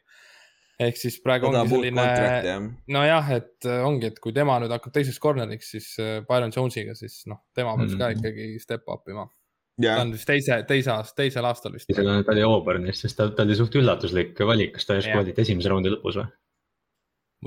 ehk 0.79 0.99
siis 1.01 1.19
praegu 1.23 1.51
ta 1.51 1.65
ongi 1.65 1.75
selline, 1.75 2.55
nojah, 2.95 3.33
et 3.35 3.67
äh, 3.67 3.81
ongi, 3.87 4.13
et 4.13 4.21
kui 4.23 4.35
tema 4.37 4.59
nüüd 4.63 4.73
hakkab 4.75 4.95
teiseks 4.95 5.19
corner'iks, 5.23 5.73
siis 5.75 5.89
äh, 6.03 6.21
Byron 6.29 6.55
Jones'iga, 6.55 6.95
siis 6.99 7.25
noh, 7.31 7.43
tema 7.57 7.75
peaks 7.81 7.97
mm. 7.97 8.03
ka 8.03 8.13
ikkagi 8.15 8.63
step 8.63 8.87
up 8.93 9.11
ima 9.11 9.27
yeah.. 9.83 9.97
ta 9.97 10.05
on 10.05 10.15
vist 10.15 10.29
teise, 10.29 10.61
teise 10.69 10.93
aasta, 10.95 11.17
teisel 11.23 11.49
aastal 11.49 11.75
vist. 11.75 11.91
ta 11.91 12.35
oli 12.35 12.47
Auburnist, 12.47 13.07
sest 13.07 13.19
ta, 13.19 13.27
ta 13.35 13.47
oli 13.47 13.59
suht 13.59 13.75
üllatuslik 13.81 14.39
valik, 14.47 14.77
kas 14.77 14.87
ta 14.87 15.01
järsku 15.01 15.19
valiti 15.19 15.45
esimese 15.45 15.73
raundi 15.73 15.93
lõpus 15.97 16.21
või? 16.21 16.31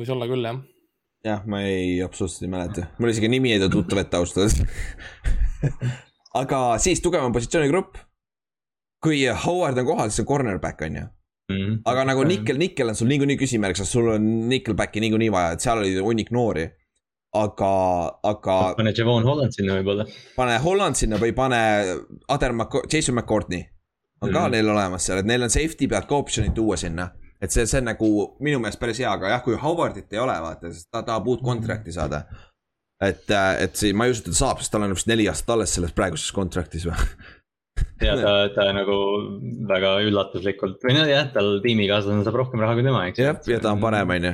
võis 0.02 0.12
olla 0.12 0.28
küll 0.32 0.52
jah. 0.52 0.62
jah, 1.32 1.48
ma 1.48 1.64
ei, 1.68 1.98
absoluutselt 2.04 2.50
ei 2.50 2.54
mäleta, 2.58 2.88
mul 3.00 3.16
isegi 3.16 3.32
nimi 3.32 3.56
ei 3.56 3.64
tule 3.64 3.76
tuttav 3.78 4.04
ette 4.04 4.20
ausalt 4.20 4.44
öeldes 4.44 4.60
aga 6.42 6.62
siis 6.84 7.04
tugevam 7.04 7.32
positsioonigrupp. 7.36 7.96
kui 9.02 9.24
Howard 9.46 9.80
on 9.80 9.88
kohal, 9.88 10.12
siis 10.12 10.26
on 10.26 10.32
cornerback 10.36 10.84
on 10.88 11.00
ju 11.00 11.08
mm.. 11.52 11.80
aga 11.92 12.06
nagu 12.10 12.26
Nickel, 12.28 12.60
Nickel 12.62 12.92
on 12.92 12.98
sul 12.98 13.10
niikuinii 13.12 13.40
küsimärk, 13.40 13.80
sest 13.80 13.96
sul 13.96 14.12
on 14.16 14.28
Nickelbacki 14.52 15.04
niikuinii 15.04 15.32
vaja, 15.34 15.56
et 15.56 15.66
seal 15.66 15.84
oli 15.84 15.96
hunnik 16.00 16.32
noori. 16.36 16.68
aga, 17.32 17.72
aga. 18.28 18.56
pane 18.76 18.92
Javon 18.98 19.24
Holland 19.24 19.56
sinna 19.56 19.78
võib-olla. 19.80 20.06
pane 20.36 20.58
Holland 20.64 21.00
sinna 21.00 21.20
või 21.22 21.32
pane 21.36 21.62
Ader 22.36 22.56
Mac-, 22.58 22.84
Jason 22.92 23.16
McCourtney. 23.16 23.64
on 24.22 24.30
mm. 24.30 24.36
ka 24.36 24.48
neil 24.52 24.70
olemas 24.70 25.08
seal, 25.08 25.22
et 25.22 25.30
neil 25.30 25.48
on 25.48 25.54
safety 25.54 25.88
pealt 25.88 26.10
ka 26.10 26.20
optsioonid 26.20 26.56
tuua 26.58 26.78
sinna. 26.78 27.10
et 27.42 27.52
see, 27.52 27.66
see 27.66 27.80
on 27.82 27.92
nagu 27.94 28.12
minu 28.40 28.60
meelest 28.60 28.80
päris 28.80 29.00
hea, 29.00 29.12
aga 29.12 29.36
jah, 29.36 29.44
kui 29.44 29.58
Howardit 29.58 30.14
ei 30.14 30.24
ole, 30.24 30.38
vaata, 30.44 30.74
sest 30.74 30.92
ta 30.92 31.06
tahab 31.08 31.28
uut 31.32 31.46
contract'i 31.46 31.94
saada 31.96 32.26
et, 33.02 33.32
et 33.32 33.78
see, 33.78 33.94
ma 33.98 34.06
ei 34.06 34.14
usu, 34.14 34.22
et 34.24 34.30
ta 34.30 34.38
saab, 34.38 34.62
sest 34.62 34.74
tal 34.74 34.86
on 34.86 34.94
vist 34.94 35.10
neli 35.10 35.28
aastat 35.30 35.56
alles 35.56 35.74
selles 35.78 35.94
praeguses 35.98 36.34
contract'is 36.36 36.86
või 36.88 36.98
ja 38.06 38.16
ta, 38.20 38.34
ta 38.56 38.68
nagu 38.76 38.98
väga 39.70 39.94
üllatuslikult 40.08 40.84
või 40.86 40.98
nojah, 40.98 41.30
tal 41.36 41.54
tiimikaaslane 41.64 42.26
saab 42.26 42.40
rohkem 42.42 42.64
raha 42.64 42.78
kui 42.78 42.86
tema, 42.88 43.06
eks. 43.10 43.22
jah, 43.22 43.40
ja 43.52 43.62
ta 43.64 43.74
on 43.76 43.84
parem, 43.84 44.14
on 44.18 44.30
ju. 44.30 44.34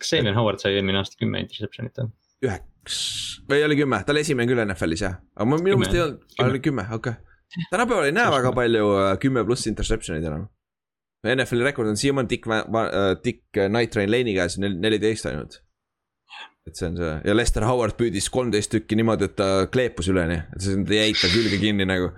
kas 0.00 0.14
Damien 0.14 0.38
Howard 0.38 0.62
sai 0.62 0.76
eelmine 0.78 1.02
aasta 1.02 1.18
kümme 1.20 1.42
interception'it 1.44 2.02
või? 2.02 2.12
üheks 2.46 2.98
või 3.50 3.62
oli 3.66 3.78
kümme, 3.82 4.02
ta 4.04 4.14
oli 4.14 4.24
esimene 4.26 4.50
küll 4.50 4.64
NFL-is 4.66 5.06
jah, 5.06 5.18
aga 5.36 5.48
minu 5.52 5.78
meelest 5.80 5.96
ei 5.96 6.04
olnud, 6.04 6.26
oli 6.46 6.62
kümme, 6.64 6.86
okei 6.96 7.16
okay.. 7.16 7.68
tänapäeval 7.72 8.10
ei 8.10 8.16
näe 8.16 8.32
väga 8.38 8.54
palju 8.56 8.90
äh, 9.02 9.12
kümme 9.22 9.44
pluss 9.48 9.70
interception'id 9.70 10.26
enam. 10.26 10.48
NFL-i 11.26 11.64
rekord 11.66 11.88
on 11.90 11.96
siiamaani 11.98 12.28
Dick, 12.30 12.44
Dick 13.24 13.58
Night 13.72 13.90
Train 13.90 14.10
Lane'i 14.12 14.36
käes, 14.36 14.60
neliteist 14.62 15.26
ainult 15.26 15.56
et 16.66 16.78
see 16.78 16.88
on 16.90 16.96
see 16.98 17.12
ja 17.26 17.34
Lester 17.36 17.66
Howard 17.66 17.96
püüdis 17.98 18.26
kolmteist 18.32 18.72
tükki 18.74 18.98
niimoodi, 18.98 19.30
et 19.30 19.36
ta 19.38 19.50
kleepus 19.72 20.10
üleni, 20.12 20.40
et 20.54 20.64
see 20.64 20.98
jäi 20.98 21.14
ta 21.18 21.30
külge 21.30 21.60
kinni 21.62 21.86
nagu. 21.88 22.10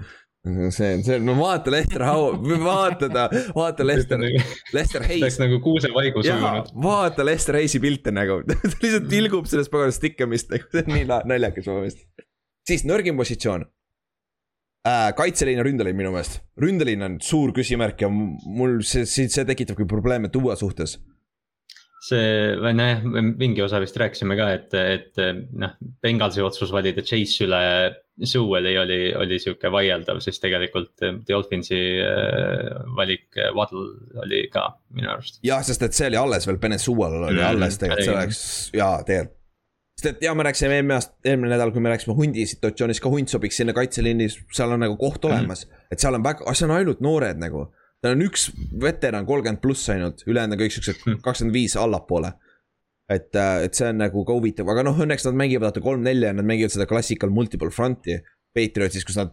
see 0.72 0.92
on, 0.94 1.02
see 1.04 1.16
on, 1.18 1.26
no 1.28 1.34
vaata 1.36 1.72
Lester 1.74 2.04
Howard, 2.08 2.46
vaata 2.62 3.10
ta, 3.12 3.26
vaata 3.56 3.84
Lester, 3.86 4.22
Lester 4.72 5.04
Hayes. 5.04 5.24
Läks 5.26 5.40
nagu 5.42 5.58
kuusevaigu 5.64 6.22
sujunud. 6.24 6.70
vaata 6.84 7.26
Lester 7.26 7.58
Hayes'i 7.60 7.82
pilte 7.82 8.14
nagu, 8.14 8.40
ta 8.48 8.56
lihtsalt 8.62 9.10
tilgub 9.10 9.50
sellest 9.50 9.72
paganast 9.74 10.04
tikkamist 10.04 10.54
nagu, 10.54 10.70
see 10.72 10.86
on 10.86 10.94
nii 10.96 11.08
naljakas 11.34 11.68
mu 11.68 11.82
meelest. 11.82 12.06
siis 12.68 12.86
nõrgim 12.88 13.20
positsioon 13.20 13.66
äh,. 14.88 15.10
kaitseliin 15.18 15.60
ja 15.60 15.68
ründeliin 15.68 16.00
minu 16.00 16.14
meelest, 16.14 16.40
ründeliin 16.64 17.04
on 17.04 17.20
suur 17.24 17.52
küsimärk 17.56 18.06
ja 18.06 18.08
mul 18.08 18.80
see, 18.80 19.04
see, 19.04 19.28
see 19.28 19.44
tekitabki 19.48 19.88
probleeme 19.90 20.32
Duo 20.32 20.56
suhtes 20.56 20.96
see, 22.04 22.56
või 22.62 22.74
nojah, 22.78 23.00
mingi 23.38 23.62
osa 23.64 23.80
vist 23.82 23.96
rääkisime 23.98 24.36
ka, 24.38 24.50
et, 24.58 24.76
et 24.78 25.22
noh, 25.58 25.74
Bengalsi 26.02 26.44
otsus 26.44 26.72
valida 26.74 27.02
Chase 27.06 27.46
üle 27.46 27.62
Sewell'i 28.18 28.74
oli, 28.78 28.98
oli 29.14 29.38
sihuke 29.38 29.70
vaieldav, 29.70 30.18
siis 30.22 30.40
tegelikult 30.42 31.04
Dolphinsi 31.28 31.80
äh, 32.02 32.78
valik 32.96 33.38
äh, 33.38 33.52
Waddle 33.54 34.18
oli 34.24 34.44
ka 34.52 34.68
minu 34.94 35.12
arust. 35.12 35.38
jah, 35.46 35.62
sest 35.66 35.84
et 35.86 35.94
see 35.94 36.10
oli 36.10 36.18
alles 36.18 36.48
veel, 36.48 36.60
Bene 36.62 36.78
Sewell 36.82 37.20
oli 37.22 37.38
mm, 37.38 37.48
alles 37.52 37.78
tegelikult, 37.78 38.06
see 38.06 38.16
oleks, 38.16 38.40
jaa, 38.74 39.02
tegelikult 39.06 39.36
sest 39.98 40.10
et 40.12 40.26
ja 40.28 40.34
me 40.38 40.46
rääkisime 40.46 40.78
eelmine 40.78 40.98
aasta, 40.98 41.14
eelmine 41.26 41.50
nädal, 41.54 41.72
kui 41.74 41.82
me 41.82 41.90
rääkisime 41.90 42.14
hundi 42.18 42.46
situatsioonis, 42.46 43.02
ka 43.02 43.10
hunt 43.10 43.30
sobiks 43.34 43.58
sinna 43.58 43.74
kaitseliini, 43.74 44.28
seal 44.30 44.74
on 44.74 44.82
nagu 44.86 44.98
koht 44.98 45.22
mhm. 45.22 45.34
olemas 45.34 45.66
mm. 45.66 45.86
et 45.94 46.02
seal 46.02 46.18
on 46.18 46.26
väga, 46.26 46.54
see 46.54 46.68
on 46.68 46.74
ainult 46.78 47.02
noored 47.04 47.42
nagu 47.42 47.68
tal 48.02 48.14
on 48.14 48.26
üks 48.28 48.48
veteran 48.82 49.26
kolmkümmend 49.26 49.62
pluss 49.62 49.90
ainult, 49.94 50.22
ülejäänud 50.28 50.56
on 50.56 50.62
kõik 50.62 50.76
siuksed 50.76 51.00
hmm. 51.04 51.22
kakskümmend 51.24 51.56
viis 51.56 51.76
allapoole. 51.78 52.32
et, 53.08 53.32
äh, 53.40 53.64
et 53.64 53.74
see 53.74 53.88
on 53.88 54.02
nagu 54.02 54.22
ka 54.28 54.34
huvitav, 54.36 54.68
aga 54.68 54.84
noh, 54.84 54.98
õnneks 55.00 55.24
nad 55.24 55.36
mängivad 55.40 55.70
vaata 55.70 55.80
kolm-nelja, 55.80 56.34
nad 56.36 56.44
mängivad 56.44 56.74
seda 56.74 56.84
classical 56.86 57.30
multiple 57.32 57.72
front'i. 57.72 58.18
Patriotsis, 58.52 59.04
kus 59.04 59.16
nad 59.16 59.32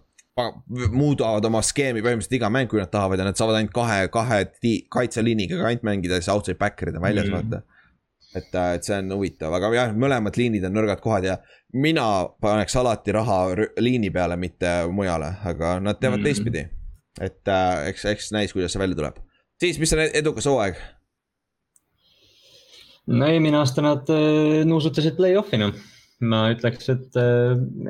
muudavad 0.92 1.46
oma 1.48 1.62
skeemi 1.64 2.02
põhimõtteliselt 2.04 2.38
iga 2.38 2.50
mäng, 2.52 2.70
kui 2.72 2.80
nad 2.80 2.92
tahavad 2.92 3.20
ja 3.20 3.28
nad 3.28 3.40
saavad 3.40 3.60
ainult 3.60 3.74
kahe, 3.76 4.00
kahe 4.12 4.40
kaitseliiniga 4.92 5.60
ka 5.60 5.70
ainult 5.70 5.86
mängida, 5.88 6.20
siis 6.20 6.32
outside 6.32 6.60
backer'id 6.60 6.98
on 7.00 7.04
väljas 7.04 7.30
mm. 7.30 7.36
vaata 7.36 7.62
et, 8.36 8.56
äh, 8.56 8.74
et 8.76 8.88
see 8.88 8.98
on 9.00 9.14
huvitav, 9.16 9.54
aga 9.56 9.72
jah, 9.76 9.94
mõlemad 9.96 10.36
liinid 10.40 10.66
on 10.68 10.76
nõrgad 10.76 11.02
kohad 11.04 11.28
ja 11.28 11.38
mina 11.76 12.06
paneks 12.44 12.76
alati 12.80 13.16
raha 13.16 13.40
liini 13.80 14.12
peale, 14.12 14.36
mitte 14.40 14.82
mujale, 14.92 15.32
aga 15.48 15.78
nad 15.84 16.00
teevad 16.02 16.20
mm. 16.20 16.28
teistpidi 16.28 16.66
et 17.22 17.48
äh, 17.48 17.88
eks, 17.92 18.06
eks 18.12 18.32
näis, 18.36 18.54
kuidas 18.54 18.76
see 18.76 18.82
välja 18.82 18.98
tuleb. 19.00 19.20
siis, 19.62 19.80
mis 19.80 19.94
on 19.96 20.04
edukas 20.06 20.48
hooaeg? 20.50 20.80
no 23.08 23.30
eelmine 23.30 23.62
aasta 23.62 23.84
nad 23.86 24.12
äh, 24.12 24.64
nuusutasid 24.68 25.18
play-off'i 25.20 25.60
noh. 25.62 25.74
ma 26.26 26.46
ütleks, 26.54 26.90
et, 26.94 27.18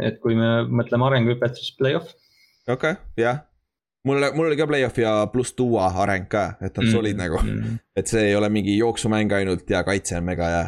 et 0.03 0.21
kui 0.23 0.37
me 0.37 0.65
mõtleme 0.65 1.09
arenguhüpet, 1.09 1.59
siis 1.59 1.75
play-off. 1.79 2.13
okei 2.67 2.95
okay,, 2.97 3.01
jah. 3.21 3.43
mul, 4.07 4.21
mul 4.37 4.51
oli 4.51 4.59
ka 4.59 4.69
play-off 4.69 5.01
ja 5.01 5.17
pluss 5.33 5.57
tuua 5.57 5.91
areng 6.03 6.29
ka, 6.31 6.47
et 6.61 6.77
on 6.77 6.87
mm. 6.87 6.93
solid 6.93 7.21
nagu 7.21 7.41
mm.. 7.41 7.81
et 7.97 8.11
see 8.11 8.29
ei 8.31 8.37
ole 8.37 8.51
mingi 8.53 8.77
jooksumäng 8.77 9.33
ainult 9.39 9.69
ja 9.69 9.83
kaitse 9.87 10.19
on 10.19 10.29
mega 10.29 10.51
ja. 10.53 10.63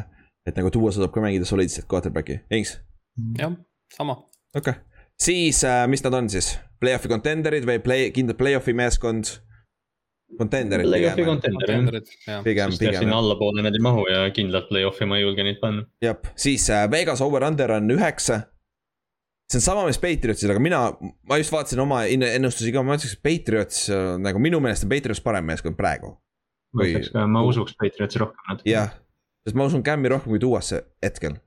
et 0.47 0.57
nagu 0.57 0.73
tuua 0.73 0.93
suudab 0.95 1.13
ka 1.13 1.23
mängida 1.23 1.45
solidset 1.49 1.85
quarterback'i, 1.89 2.41
Inks. 2.57 2.77
jah, 3.37 3.53
sama. 3.93 4.21
okei 4.55 4.73
okay., 4.73 4.96
siis 5.21 5.63
äh, 5.65 5.83
mis 5.89 6.03
nad 6.05 6.15
on 6.17 6.29
siis, 6.31 6.53
play-off'i 6.81 7.11
contender'id 7.11 7.67
või 7.67 7.81
play, 7.83 8.09
kindel 8.15 8.37
play-off'i 8.39 8.75
meeskond 8.77 9.37
Contenderid 10.35 10.89
play-off'i 10.89 11.23
contenderid 11.23 12.09
jah. 12.27 12.41
pigem, 12.43 12.73
pigem. 12.75 12.99
sinna 12.99 13.15
allapoole 13.21 13.63
nad 13.63 13.75
ei 13.75 13.83
mahu 13.83 14.03
ja 14.11 14.25
kindlalt 14.35 14.67
play-off'i 14.67 15.07
ma 15.07 15.15
ei 15.17 15.23
julge 15.23 15.45
neid 15.47 15.61
panna. 15.61 15.85
jah, 16.03 16.19
siis 16.35 16.67
äh, 16.69 16.83
Vegas 16.91 17.23
over-under 17.23 17.71
on 17.77 17.87
üheksa. 17.95 18.41
see 19.47 19.61
on 19.61 19.63
sama, 19.63 19.85
mis 19.87 20.01
Patriotsil, 20.03 20.51
aga 20.51 20.59
mina, 20.59 20.81
ma 21.29 21.39
just 21.39 21.55
vaatasin 21.55 21.79
oma 21.79 22.03
ennustusi 22.11 22.73
ka, 22.75 22.83
ma 22.83 22.99
ütleks, 22.99 23.15
et 23.15 23.23
Patriots 23.23 23.87
äh, 23.87 24.13
nagu 24.19 24.43
minu 24.43 24.59
meelest 24.63 24.83
on 24.83 24.91
Patriots 24.91 25.23
parem 25.23 25.47
meeskond 25.47 25.79
praegu. 25.79 26.11
ma 26.75 26.89
ütleks 26.91 27.13
ka, 27.15 27.23
ma 27.31 27.45
usuks 27.47 27.79
Patriotsi 27.79 28.19
rohkem 28.25 28.51
natuke. 28.51 28.69
jah, 28.69 28.91
sest 29.47 29.55
ma 29.55 29.71
usun 29.71 29.85
Cam'i 29.87 30.11
rohkem 30.11 30.35
kui 30.35 30.43
Duasse 30.43 30.83
hetkel 31.03 31.39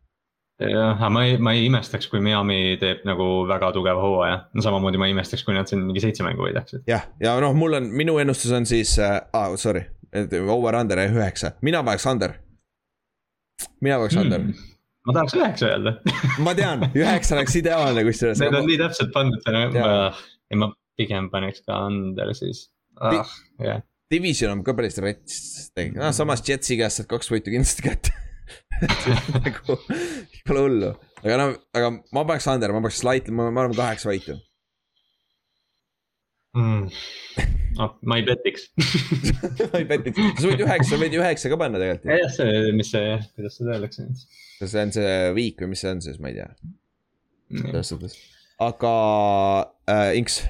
jah, 0.60 1.04
ma 1.12 1.24
ei, 1.26 1.36
ma 1.40 1.54
ei 1.56 1.64
imestaks, 1.68 2.08
kui 2.10 2.20
Miami 2.24 2.76
teeb 2.80 3.04
nagu 3.08 3.28
väga 3.48 3.70
tugeva 3.76 4.02
hooaja, 4.02 4.40
no 4.54 4.64
samamoodi 4.64 5.00
ma 5.00 5.08
ei 5.08 5.14
imestaks, 5.14 5.44
kui 5.46 5.56
nad 5.56 5.70
siin 5.70 5.82
mingi 5.86 6.02
seitse 6.04 6.26
mängu 6.26 6.44
võidaksid. 6.44 6.84
jah, 6.90 7.06
ja 7.22 7.36
noh, 7.42 7.56
mul 7.56 7.78
on, 7.80 7.88
minu 7.96 8.18
ennustus 8.22 8.52
on 8.56 8.68
siis 8.68 8.96
äh,, 9.02 9.16
ah, 9.36 9.54
sorry, 9.60 9.86
over-under 10.12 11.00
üheksa, 11.06 11.54
mina 11.66 11.84
paneks 11.86 12.06
under. 12.10 12.36
mina 13.80 14.00
paneks 14.00 14.18
mm. 14.18 14.26
under 14.26 14.46
ma 15.08 15.16
tahaks 15.16 15.36
üheksa 15.38 15.70
öelda 15.70 15.94
ma 16.46 16.54
tean, 16.58 16.88
üheksa 16.92 17.38
oleks 17.38 17.56
ideaalne 17.62 18.04
kusjuures. 18.06 18.42
Need 18.42 18.58
on 18.58 18.68
nii 18.68 18.80
täpselt 18.82 19.14
pandud, 19.14 19.46
ma, 19.76 20.10
ma 20.60 20.72
pigem 21.00 21.30
paneks 21.32 21.64
ka 21.64 21.84
under 21.88 22.34
siis 22.36 22.68
ah,. 23.00 23.38
Yeah. 23.60 23.86
Division 24.10 24.56
on 24.56 24.64
ka 24.66 24.74
päris 24.74 24.98
rets, 24.98 25.70
noh 25.94 26.10
samas 26.16 26.42
Jetsi 26.42 26.76
käest 26.80 27.00
saad 27.00 27.08
kaks 27.12 27.30
võitu 27.30 27.52
kindlasti 27.54 27.86
kätte 27.86 28.30
nagu 29.36 29.77
pole 30.47 30.62
hullu, 30.64 30.93
aga 31.22 31.36
no, 31.40 31.48
aga 31.77 31.90
ma 32.16 32.24
paneks 32.28 32.48
under, 32.52 32.72
ma 32.74 32.82
paneks 32.85 33.02
slightly, 33.02 33.35
ma, 33.36 33.48
ma 33.52 33.64
arvan 33.64 33.77
kaheksa 33.78 34.10
võitu. 34.10 34.36
Mm.. 36.56 36.89
noh, 37.78 37.93
ma 38.10 38.18
ei 38.18 38.24
petiks. 38.27 38.70
Ma 39.70 39.78
ei 39.82 39.86
petiks, 39.90 40.18
sa 40.40 40.48
võid 40.51 40.64
üheksa, 40.64 40.89
sa 40.90 41.01
võid 41.02 41.16
üheksa 41.20 41.52
ka 41.52 41.59
panna 41.60 41.82
tegelikult. 41.82 42.10
jah, 42.10 42.32
see, 42.35 42.62
mis 42.77 42.90
see, 42.90 43.18
kuidas 43.36 43.59
seda 43.60 43.77
öeldakse? 43.77 44.06
Nüüd. 44.09 44.24
see 44.64 44.82
on 44.82 44.94
see 44.97 45.16
week 45.36 45.62
või 45.62 45.74
mis 45.74 45.85
see 45.85 45.93
on 45.94 46.02
siis, 46.05 46.18
ma 46.22 46.32
ei 46.32 46.40
tea. 46.40 46.48
selles 47.52 47.93
suhtes, 47.94 48.16
aga 48.66 48.94
äh, 49.90 50.16
Inks. 50.18 50.43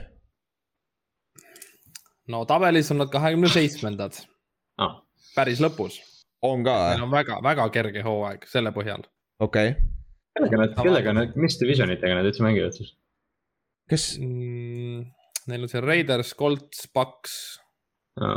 no 2.33 2.47
tabelis 2.49 2.93
on 2.95 3.03
nad 3.05 3.13
kahekümne 3.13 3.53
seitsmendad. 3.53 4.23
Ah.. 4.81 5.03
päris 5.37 5.61
lõpus 5.61 6.01
on 6.47 6.65
ka 6.65 6.75
või? 6.75 6.93
Neil 6.97 7.07
on 7.07 7.15
väga, 7.15 7.39
väga 7.45 7.69
kerge 7.75 8.05
hooaeg 8.05 8.45
selle 8.51 8.73
põhjal. 8.77 9.07
okei 9.43 9.73
okay.. 9.73 9.89
kellega 10.37 10.61
nad, 10.63 10.77
kellega 10.81 11.17
nad, 11.17 11.41
mis 11.41 11.59
division 11.61 11.93
itega 11.95 12.19
nad 12.19 12.29
üldse 12.29 12.45
mängivad 12.45 12.77
siis? 12.77 12.95
kes 13.91 14.13
mm,? 14.21 15.09
Neil 15.51 15.67
on 15.67 15.73
see 15.73 15.83
Raiders, 15.83 16.35
Colts, 16.39 16.87
Bucks 16.95 17.35
no,. 18.21 18.33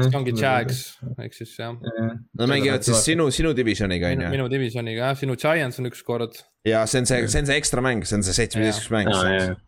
eks 0.00 0.14
ongi 0.16 0.32
Jags, 0.38 0.82
ehk 1.20 1.36
siis 1.36 1.52
jah. 1.60 1.76
Nad 1.76 2.50
mängivad 2.50 2.86
siis 2.86 3.02
sinu, 3.10 3.28
sinu 3.34 3.54
divisioniga 3.56 4.12
on 4.14 4.26
ju? 4.26 4.34
minu 4.36 4.50
divisioniga 4.52 5.10
jah, 5.10 5.18
sinu 5.20 5.36
Giants 5.40 5.80
on 5.80 5.90
ükskord. 5.90 6.40
ja 6.68 6.84
see 6.86 7.04
on 7.04 7.10
see, 7.10 7.24
see 7.28 7.44
on 7.44 7.50
see 7.50 7.58
ekstra 7.60 7.84
mäng, 7.84 8.04
see 8.08 8.20
on 8.20 8.26
see 8.26 8.36
seitsmeteistkümnes 8.42 8.94
mäng. 8.94 9.58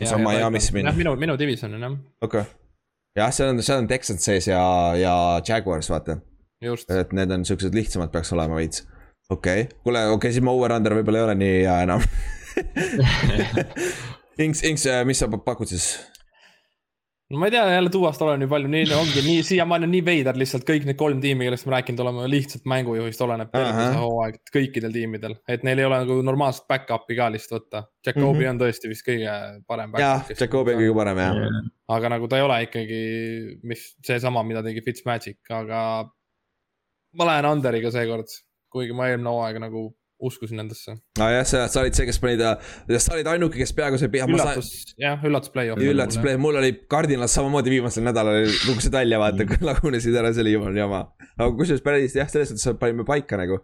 see 0.00 0.12
on 0.16 0.28
Miami'sse 0.28 0.76
minna. 0.76 0.92
minu, 0.96 1.16
minu 1.20 1.40
division 1.40 1.76
on 1.76 1.88
jah. 1.88 1.98
okei 2.20 2.44
okay 2.44 2.63
jah, 3.16 3.30
seal 3.34 3.52
on, 3.52 3.62
seal 3.62 3.82
on 3.82 3.90
Texans 3.90 4.26
sees 4.26 4.48
ja, 4.50 4.62
ja 4.98 5.14
Jaguars, 5.48 5.90
vaata. 5.90 6.18
et 7.00 7.12
need 7.12 7.30
on 7.34 7.44
siuksed 7.44 7.74
lihtsamad 7.76 8.12
peaks 8.14 8.32
olema 8.32 8.56
veits. 8.58 8.86
okei 9.30 9.66
okay., 9.66 9.78
kuule, 9.82 10.06
okei 10.06 10.14
okay,, 10.14 10.32
siis 10.32 10.44
ma 10.44 10.56
over-under 10.56 10.96
võib-olla 10.98 11.22
ei 11.22 11.28
ole 11.28 11.36
nii 11.40 11.54
hea 11.62 11.78
enam 11.86 12.04
Inks, 14.44 14.60
Inks, 14.66 14.88
mis 15.06 15.22
sa 15.22 15.28
pakud 15.30 15.70
siis? 15.70 15.94
No 17.30 17.40
ma 17.40 17.48
ei 17.48 17.54
tea, 17.54 17.64
jälle 17.72 17.90
tuuast 17.90 18.22
olen 18.22 18.42
nii 18.42 18.48
palju, 18.50 18.68
nii 18.68 18.96
ongi 18.96 19.22
nii, 19.24 19.42
siiamaani 19.48 19.86
on 19.88 19.92
nii 19.94 20.02
veider 20.04 20.36
lihtsalt 20.38 20.66
kõik 20.68 20.84
need 20.88 20.98
kolm 21.00 21.22
tiimi, 21.22 21.46
kellest 21.48 21.66
me 21.68 21.74
rääkinud 21.74 22.02
oleme, 22.04 22.26
lihtsalt 22.30 22.66
mängujuhist 22.68 23.24
oleneb 23.24 23.52
terve 23.52 23.86
see 23.86 24.02
hooaeg 24.02 24.36
kõikidel 24.54 24.92
tiimidel. 24.94 25.36
et 25.48 25.64
neil 25.66 25.80
ei 25.80 25.88
ole 25.88 26.02
nagu 26.04 26.18
normaalset 26.26 26.68
back-up'i 26.70 27.16
ka 27.16 27.30
lihtsalt 27.32 27.56
võtta. 27.56 27.84
Jakobi 28.04 28.26
mm 28.26 28.40
-hmm. 28.40 28.50
on 28.50 28.60
tõesti 28.60 28.92
vist 28.92 29.06
kõige 29.08 29.38
parem. 29.66 29.96
jah, 29.98 30.28
Jakobi 30.40 30.76
on 30.76 30.82
kõige 30.82 30.98
parem 31.00 31.22
jah 31.24 31.40
yeah.. 31.40 31.72
aga 31.96 32.12
nagu 32.16 32.28
ta 32.28 32.40
ei 32.40 32.46
ole 32.48 32.62
ikkagi, 32.68 33.00
mis 33.62 33.86
seesama, 34.04 34.44
mida 34.44 34.62
tegi 34.62 34.84
Fitzmagic, 34.84 35.40
aga 35.50 35.80
ma 37.18 37.30
lähen 37.30 37.50
under'iga 37.54 37.90
seekord, 37.94 38.28
kuigi 38.68 38.92
ma 38.92 39.08
eelmine 39.08 39.30
hooaeg 39.30 39.62
nagu 39.64 39.88
uskusin 40.20 40.56
nendesse. 40.56 40.96
nojah, 41.18 41.44
sa, 41.46 41.64
sa 41.68 41.82
olid 41.82 41.96
see, 41.96 42.06
kes 42.08 42.18
pani 42.22 42.38
ta, 42.40 42.54
sa 42.98 43.14
olid 43.16 43.28
ainuke, 43.34 43.58
kes 43.60 43.72
peaaegu 43.76 43.98
sai 44.00 44.10
pea. 44.12 44.26
üllatus, 44.30 44.70
jah, 45.00 45.22
üllatus 45.26 45.52
play-off. 45.54 45.82
üllatus 45.82 46.20
play-off, 46.22 46.42
mul 46.42 46.58
oli 46.60 46.74
Cardinal 46.90 47.30
samamoodi 47.30 47.74
viimasel 47.74 48.06
nädalal 48.06 48.46
kukkusid 48.66 48.94
välja, 48.94 49.18
vaata 49.22 49.46
mm., 49.46 49.64
lagunesid 49.68 50.16
ära, 50.20 50.32
see 50.34 50.44
oli 50.44 50.54
jumala 50.54 50.78
jama. 50.78 51.00
aga 51.38 51.50
kusjuures 51.58 51.84
päris 51.86 52.14
jah, 52.18 52.30
selles 52.30 52.54
suhtes 52.54 52.78
panime 52.80 53.06
paika 53.08 53.40
nagu. 53.40 53.60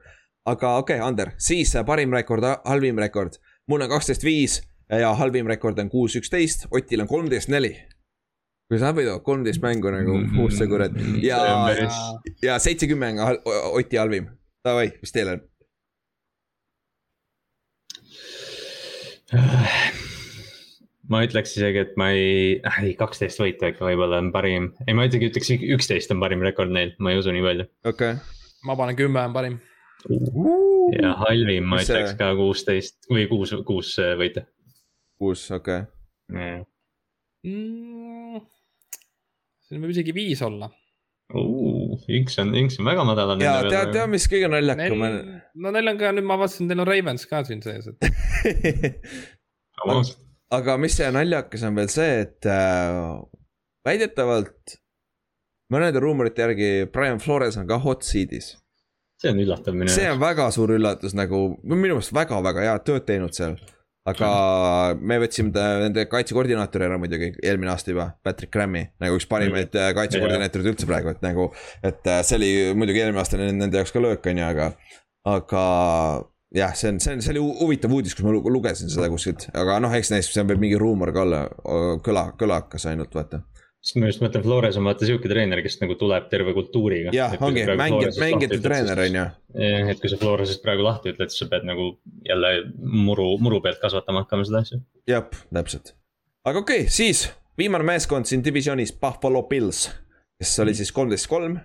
aga 0.48 0.74
okei 0.80 0.98
okay,, 0.98 1.06
Ander, 1.06 1.34
siis 1.38 1.76
parim 1.86 2.16
rekord, 2.16 2.48
halvim 2.66 2.98
rekord. 3.02 3.38
mul 3.70 3.86
on 3.86 3.92
kaksteist, 3.92 4.26
viis 4.26 4.60
ja 4.90 5.14
halvim 5.14 5.46
rekord 5.46 5.78
on 5.78 5.90
kuus, 5.92 6.18
üksteist, 6.18 6.66
Otil 6.74 7.06
on 7.06 7.10
kolmteist, 7.10 7.52
neli 7.52 7.76
kui 8.70 8.78
sa 8.78 8.92
võidad 8.94 9.22
kolmteist 9.26 9.62
mängu 9.62 9.90
nagu, 9.90 10.20
uh 10.22 10.50
see 10.54 10.68
kurat 10.70 10.94
ja, 11.26 11.40
ja 12.38 12.58
seitsekümmend 12.62 13.18
Oti 13.74 13.98
halvim. 13.98 14.30
Davai, 14.62 14.90
mis 15.00 15.10
teil 15.14 15.32
on? 15.32 15.40
Ma 21.10 21.22
ütleks 21.26 21.54
isegi, 21.58 21.84
et 21.84 21.96
ma 22.00 22.10
ei, 22.14 22.58
äh, 22.66 22.78
ei 22.88 22.94
kaksteist 22.98 23.40
võitu 23.42 23.68
ikka 23.70 23.86
võib-olla 23.86 24.20
on 24.22 24.30
parim, 24.34 24.70
ei 24.86 24.96
ma 24.96 25.06
isegi 25.08 25.30
ütleks 25.30 25.50
üksteist 25.76 26.14
on 26.14 26.22
parim 26.22 26.42
rekord 26.46 26.72
neil, 26.74 26.94
ma 27.02 27.12
ei 27.12 27.20
usu 27.20 27.34
nii 27.34 27.44
palju. 27.46 27.66
okei 27.84 28.14
okay.. 28.16 28.38
ma 28.66 28.78
panen 28.78 28.98
kümme 28.98 29.20
on 29.28 29.36
parim 29.36 29.56
ja 30.96 31.14
halvim 31.20 31.64
ma 31.68 31.80
Mis 31.80 31.90
ütleks 31.90 32.14
see? 32.14 32.18
ka 32.20 32.32
kuusteist 32.38 33.10
või 33.12 33.26
kuus, 33.30 33.54
kuus 33.68 33.94
äh, 34.02 34.14
võitu. 34.20 34.44
kuus, 35.20 35.46
okei 35.54 35.84
okay.. 36.30 36.62
Mm, 37.46 38.42
siin 39.66 39.80
võib 39.80 39.94
isegi 39.94 40.12
viis 40.16 40.40
olla 40.46 40.68
uh,. 41.34 41.69
Inks 42.08 42.38
on, 42.42 42.54
Inks 42.58 42.78
on 42.80 42.88
väga 42.88 43.04
madalal. 43.08 43.42
ja 43.42 43.58
tead, 43.66 43.92
tead, 43.94 44.10
mis 44.12 44.26
kõige 44.30 44.50
naljakam 44.52 45.04
on? 45.06 45.18
no 45.64 45.72
neil 45.74 45.92
on 45.92 46.00
ka 46.00 46.12
nüüd 46.16 46.28
ma 46.28 46.38
vaatasin, 46.40 46.70
neil 46.70 46.84
on 46.84 46.90
Ravens 46.90 47.26
ka 47.30 47.42
siin 47.48 47.62
sees, 47.64 47.90
et 47.90 48.00
aga 50.58 50.76
mis 50.82 50.96
see 50.98 51.10
naljakas 51.14 51.66
on 51.68 51.78
veel 51.78 51.90
see, 51.92 52.22
et 52.26 52.50
äh, 52.50 53.10
väidetavalt 53.86 54.78
mõnede 55.70 56.02
ruumorite 56.02 56.44
järgi 56.44 56.70
Brian 56.92 57.20
Flores 57.22 57.58
on 57.60 57.68
ka 57.70 57.78
hot 57.82 58.06
seat'is. 58.06 58.54
see 59.20 59.32
on 59.32 59.42
üllatav 59.42 59.76
minu 59.76 59.88
jaoks. 59.88 59.98
see 60.00 60.10
on 60.10 60.22
väga 60.22 60.50
suur 60.54 60.74
üllatus 60.76 61.14
nagu, 61.16 61.44
minu 61.62 61.96
meelest 61.96 62.14
väga-väga 62.16 62.66
head 62.66 62.88
tööd 62.88 63.06
teinud 63.08 63.36
seal 63.36 63.58
aga 64.10 64.30
me 65.00 65.20
võtsime 65.22 65.52
ta, 65.54 65.66
nende 65.84 66.06
kaitsekoordinaatori 66.10 66.86
ära 66.86 66.98
muidugi 67.00 67.32
eelmine 67.42 67.72
aasta 67.74 67.94
juba, 67.94 68.10
Patrick 68.26 68.52
Grammy, 68.54 68.86
nagu 69.02 69.18
üks 69.18 69.28
parimaid 69.30 69.70
mm. 69.72 69.96
kaitsekoordinaatoreid 69.98 70.72
üldse 70.72 70.88
praegu, 70.90 71.14
et 71.14 71.24
nagu. 71.24 71.50
et 71.86 72.10
äh, 72.10 72.22
see 72.26 72.40
oli 72.40 72.50
muidugi 72.78 73.04
eelmine 73.04 73.22
aasta 73.22 73.40
nende 73.40 73.80
jaoks 73.80 73.94
ka 73.94 74.02
löök, 74.02 74.28
on 74.32 74.42
ju, 74.42 74.50
aga, 74.50 74.68
aga 75.30 75.64
jah, 76.56 76.74
see 76.74 76.92
on, 76.92 77.00
see 77.02 77.14
on, 77.14 77.24
see 77.24 77.34
oli 77.34 77.44
huvitav 77.60 77.94
uudis, 77.94 78.16
kus 78.16 78.26
ma 78.26 78.34
lugesin 78.34 78.90
seda 78.92 79.10
kuskilt, 79.12 79.48
aga 79.54 79.78
noh, 79.84 79.94
eks 79.96 80.12
neist, 80.14 80.34
see 80.34 80.46
võib 80.46 80.62
mingi 80.64 80.80
ruumor 80.80 81.14
ka 81.14 81.24
olla, 81.26 81.44
kõla, 82.06 82.30
kõlakas 82.40 82.88
ainult 82.90 83.14
vaata 83.14 83.44
sest 83.80 83.96
ma 83.96 84.10
just 84.10 84.20
mõtlen, 84.20 84.44
Flores 84.44 84.76
on 84.76 84.86
vaata 84.88 85.06
sihuke 85.08 85.28
treener, 85.30 85.62
kes 85.64 85.78
nagu 85.80 85.96
tuleb 86.00 86.26
terve 86.32 86.52
kultuuriga. 86.56 87.14
jah, 87.16 87.32
ongi 87.40 87.64
mängijate, 87.64 88.20
mängijate 88.20 88.60
treener 88.60 89.00
on 89.06 89.16
ju. 89.16 89.24
et 89.92 90.02
kui 90.02 90.12
sa 90.12 90.18
Floresest 90.20 90.62
praegu 90.64 90.84
lahti 90.84 91.14
ütled, 91.14 91.32
siis 91.32 91.44
sa 91.44 91.48
pead 91.52 91.64
nagu 91.68 91.94
jälle 92.26 92.52
muru, 92.76 93.32
muru 93.40 93.62
pealt 93.64 93.80
kasvatama 93.82 94.26
hakkama 94.26 94.44
seda 94.48 94.62
asja. 94.66 94.80
jah, 95.08 95.24
täpselt. 95.48 95.94
aga 96.44 96.60
okei 96.60 96.84
okay,, 96.84 96.92
siis 96.92 97.24
viimane 97.60 97.86
meeskond 97.88 98.28
siin 98.28 98.44
divisionis, 98.44 98.92
Buffalo 98.92 99.46
Bills, 99.48 99.86
kes 100.40 100.58
oli 100.64 100.76
siis 100.76 100.92
kolmteist, 100.92 101.28
kolm. 101.32 101.56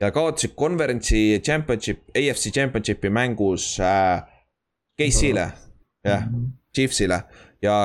ja 0.00 0.10
kaotasid 0.12 0.52
konverentsi 0.58 1.40
championship, 1.44 2.04
AFC 2.12 2.52
championship'i 2.52 3.08
mängus 3.08 3.78
äh, 3.80 4.20
KC-le, 5.00 5.48
jah, 6.04 6.28
Chiefsile 6.74 7.22
ja 7.62 7.76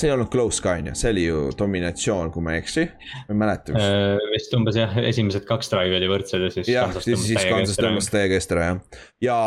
see 0.00 0.08
ei 0.08 0.14
olnud 0.14 0.30
close 0.32 0.62
ka 0.62 0.74
on 0.78 0.90
ju, 0.90 0.94
see 0.98 1.12
oli 1.14 1.24
ju 1.28 1.40
dominatsioon, 1.58 2.32
kui 2.34 2.42
ma 2.42 2.56
ei 2.56 2.62
eksi, 2.64 2.86
ma 3.28 3.34
ei 3.34 3.38
mäleta 3.44 3.74
üks 3.74 3.84
äh,. 3.84 4.24
vist 4.32 4.56
umbes 4.58 4.78
jah, 4.78 4.96
esimesed 5.10 5.46
kaks 5.48 5.70
drive'i 5.70 6.00
oli 6.00 6.10
võrdsed 6.10 6.46
ja 6.46 6.50
siis. 6.54 6.70
jah, 6.72 6.96
siis 7.04 7.36
Kansas 7.46 7.78
tõmbas 7.78 8.10
täiega 8.10 8.38
eest 8.38 8.54
ära 8.56 8.66
jah, 8.66 8.80
ja 9.22 9.38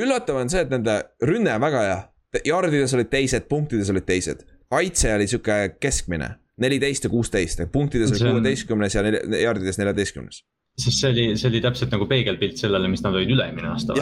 üllatav 0.00 0.40
on 0.40 0.52
see, 0.52 0.64
et 0.64 0.72
nende 0.72 0.96
rünne 1.24 1.58
väga 1.60 1.84
hea. 1.84 2.00
jardides 2.48 2.96
olid 2.96 3.12
teised, 3.12 3.48
punktides 3.50 3.92
olid 3.92 4.08
teised. 4.08 4.46
kaitse 4.72 5.12
oli 5.14 5.28
sihuke 5.30 5.76
keskmine, 5.76 6.32
neliteist 6.64 7.04
ja 7.04 7.12
kuusteist, 7.12 7.66
punktides 7.72 8.16
oli 8.16 8.32
kuueteistkümnes 8.32 8.96
ja 8.96 9.04
jardides 9.44 9.78
neljateistkümnes 9.82 10.42
sest 10.74 10.98
see 10.98 11.10
oli, 11.12 11.24
see 11.38 11.48
oli 11.52 11.60
täpselt 11.62 11.92
nagu 11.94 12.06
peegelpilt 12.10 12.58
sellele, 12.58 12.88
mis 12.90 13.02
nad 13.04 13.14
olid 13.14 13.30
üle-eelmine 13.30 13.68
aasta. 13.70 13.94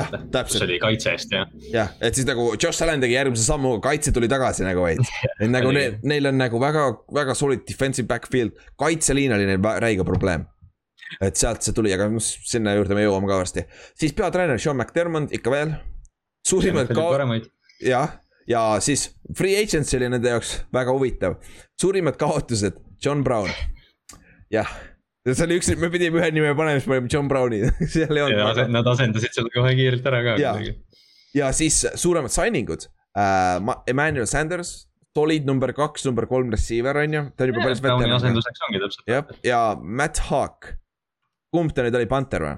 kus 0.49 0.63
oli 0.65 0.79
kaitse 0.81 1.13
eest 1.13 1.35
ja. 1.35 1.43
jah, 1.73 1.91
et 2.01 2.17
siis 2.17 2.27
nagu 2.29 2.47
Josh 2.57 2.85
Allan 2.85 3.03
tegi 3.03 3.17
järgmise 3.19 3.45
sammu, 3.45 3.75
kaitse 3.85 4.13
tuli 4.17 4.31
tagasi 4.33 4.65
nagu 4.65 4.87
veits. 4.87 5.11
et 5.43 5.51
nagu 5.53 5.73
neil, 5.77 5.99
neil 6.09 6.31
on 6.31 6.41
nagu 6.41 6.61
väga, 6.63 6.87
väga 7.13 7.37
solid 7.37 7.67
defensive 7.69 8.09
backfield, 8.09 8.57
kaitseliin 8.81 9.37
oli 9.37 9.51
neil 9.51 9.69
räige 9.85 10.07
probleem. 10.09 10.47
et 11.21 11.37
sealt 11.37 11.61
see 11.61 11.77
tuli, 11.77 11.93
aga 11.93 12.07
sinna 12.25 12.73
juurde 12.79 12.97
me 12.97 13.05
jõuame 13.05 13.29
ka 13.29 13.41
varsti. 13.43 13.67
siis 14.01 14.17
peatreener 14.17 14.61
Sean 14.61 14.79
McDermott 14.79 15.35
ikka 15.37 15.53
veel. 15.53 15.75
suurimad 16.49 16.89
ka-, 16.89 17.43
jah, 17.85 18.17
ja 18.49 18.63
siis 18.81 19.11
free 19.37 19.61
agency 19.61 19.99
oli 20.01 20.09
nende 20.15 20.33
jaoks 20.33 20.63
väga 20.73 20.97
huvitav. 20.97 21.37
suurimad 21.77 22.17
kaotused, 22.17 22.81
John 23.05 23.21
Brown, 23.29 23.53
jah 24.49 24.73
see 25.31 25.45
oli 25.47 25.59
üks, 25.61 25.71
me 25.79 25.91
pidime 25.93 26.21
ühe 26.21 26.31
nime 26.35 26.55
panema, 26.59 26.81
siis 26.81 26.89
panime 26.91 27.11
John 27.13 27.29
Browni 27.31 27.63
seal 27.95 28.17
ei 28.17 28.25
olnud. 28.25 28.43
Aga... 28.49 28.67
Nad 28.73 28.89
asendasid 28.95 29.37
selle 29.37 29.53
kohe 29.55 29.75
kiirelt 29.79 30.07
ära 30.11 30.23
ka. 30.27 30.37
ja, 30.43 30.55
ja 31.39 31.51
siis 31.57 31.83
suuremad 31.95 32.35
signing 32.35 32.71
ud 32.73 32.89
uh,, 32.89 33.75
Emmanuel 33.91 34.27
Sanders, 34.31 34.75
solid 35.17 35.47
number 35.49 35.75
kaks, 35.77 36.07
number 36.09 36.27
kolm 36.31 36.51
receiver 36.55 37.03
on 37.05 37.19
ju, 37.19 37.25
ta 37.37 37.47
on 37.47 37.53
juba 37.53 37.67
päris 37.69 37.83
veteran. 37.85 38.17
asenduseks 38.19 38.67
ongi 38.69 38.83
täpselt. 38.83 39.11
jah, 39.11 39.35
ja 39.47 39.61
Matt 39.83 40.25
Hawk, 40.31 40.73
kumb 41.55 41.75
ta 41.77 41.87
nüüd 41.87 41.99
oli, 42.01 42.09
Panther 42.11 42.49
või? 42.49 42.57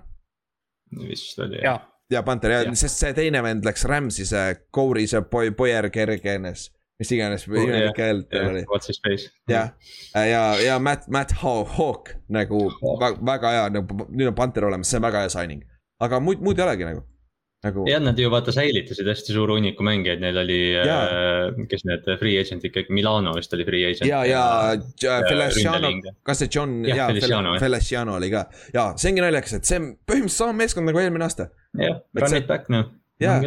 vist 1.10 1.40
oli 1.42 1.60
jah. 1.64 1.82
ja 2.12 2.22
Panther 2.24 2.54
ja, 2.54 2.62
ja., 2.68 2.78
sest 2.78 3.02
see 3.02 3.12
teine 3.16 3.42
vend 3.44 3.66
läks 3.66 3.84
Rams'i, 3.90 4.24
see 4.28 4.56
Corey, 4.74 5.08
see 5.10 5.20
Boyer 5.28 5.90
Kergenes 5.92 6.70
mis 7.00 7.10
iganes 7.14 7.46
oh, 7.48 7.56
imelik 7.58 7.98
hääl 7.98 8.22
tal 8.30 8.50
oli. 8.52 8.66
What's 8.70 8.90
his 8.90 9.00
face. 9.02 9.30
jah, 9.50 9.72
ja, 10.14 10.42
ja 10.62 10.78
Matt, 10.78 11.08
Matt 11.08 11.34
Hawk 11.42 12.14
nagu 12.32 12.68
oh. 12.70 13.08
väga 13.24 13.56
hea, 13.56 13.64
nagu 13.74 14.04
nüüd 14.10 14.30
on 14.30 14.36
Panther 14.38 14.68
olemas, 14.68 14.92
see 14.92 15.00
on 15.00 15.08
väga 15.08 15.24
hea 15.24 15.32
signing. 15.34 15.64
aga 16.04 16.20
muud, 16.22 16.42
muud 16.44 16.58
ei 16.58 16.64
olegi 16.66 16.86
nagu, 16.86 17.02
nagu. 17.66 17.86
jah, 17.90 18.02
nad 18.02 18.18
ju 18.18 18.30
vaata 18.30 18.54
säilitasid 18.54 19.08
hästi 19.10 19.34
suure 19.34 19.56
hunniku 19.56 19.86
mängijaid, 19.86 20.22
neil 20.22 20.38
oli, 20.44 20.58
äh, 20.78 21.64
kes 21.70 21.86
need 21.88 22.06
free 22.20 22.36
agent'id 22.42 22.74
kõik, 22.74 22.92
Milano 22.94 23.34
vist 23.38 23.56
oli 23.56 23.66
free 23.66 23.88
agent. 23.88 24.06
ja, 24.10 24.22
ja, 24.28 24.44
ja 25.02 25.16
Feliciano, 25.26 25.90
kas 26.26 26.44
see 26.44 26.52
John, 26.52 26.76
ja, 26.86 27.08
Feliciano, 27.10 27.56
Feliciano 27.62 28.20
oli 28.20 28.30
ka. 28.34 28.44
ja 28.74 28.92
see 28.94 29.10
ongi 29.14 29.26
naljakas, 29.26 29.58
et 29.58 29.70
see 29.70 29.82
on 29.82 29.90
põhimõtteliselt 30.06 30.44
sama 30.44 30.60
meeskond 30.62 30.90
nagu 30.90 31.02
eelmine 31.02 31.26
aasta. 31.26 31.50
jah, 31.80 31.98
run 32.20 32.38
it 32.38 32.46
back 32.50 32.70
noh. 32.70 32.92
jaa, 33.22 33.40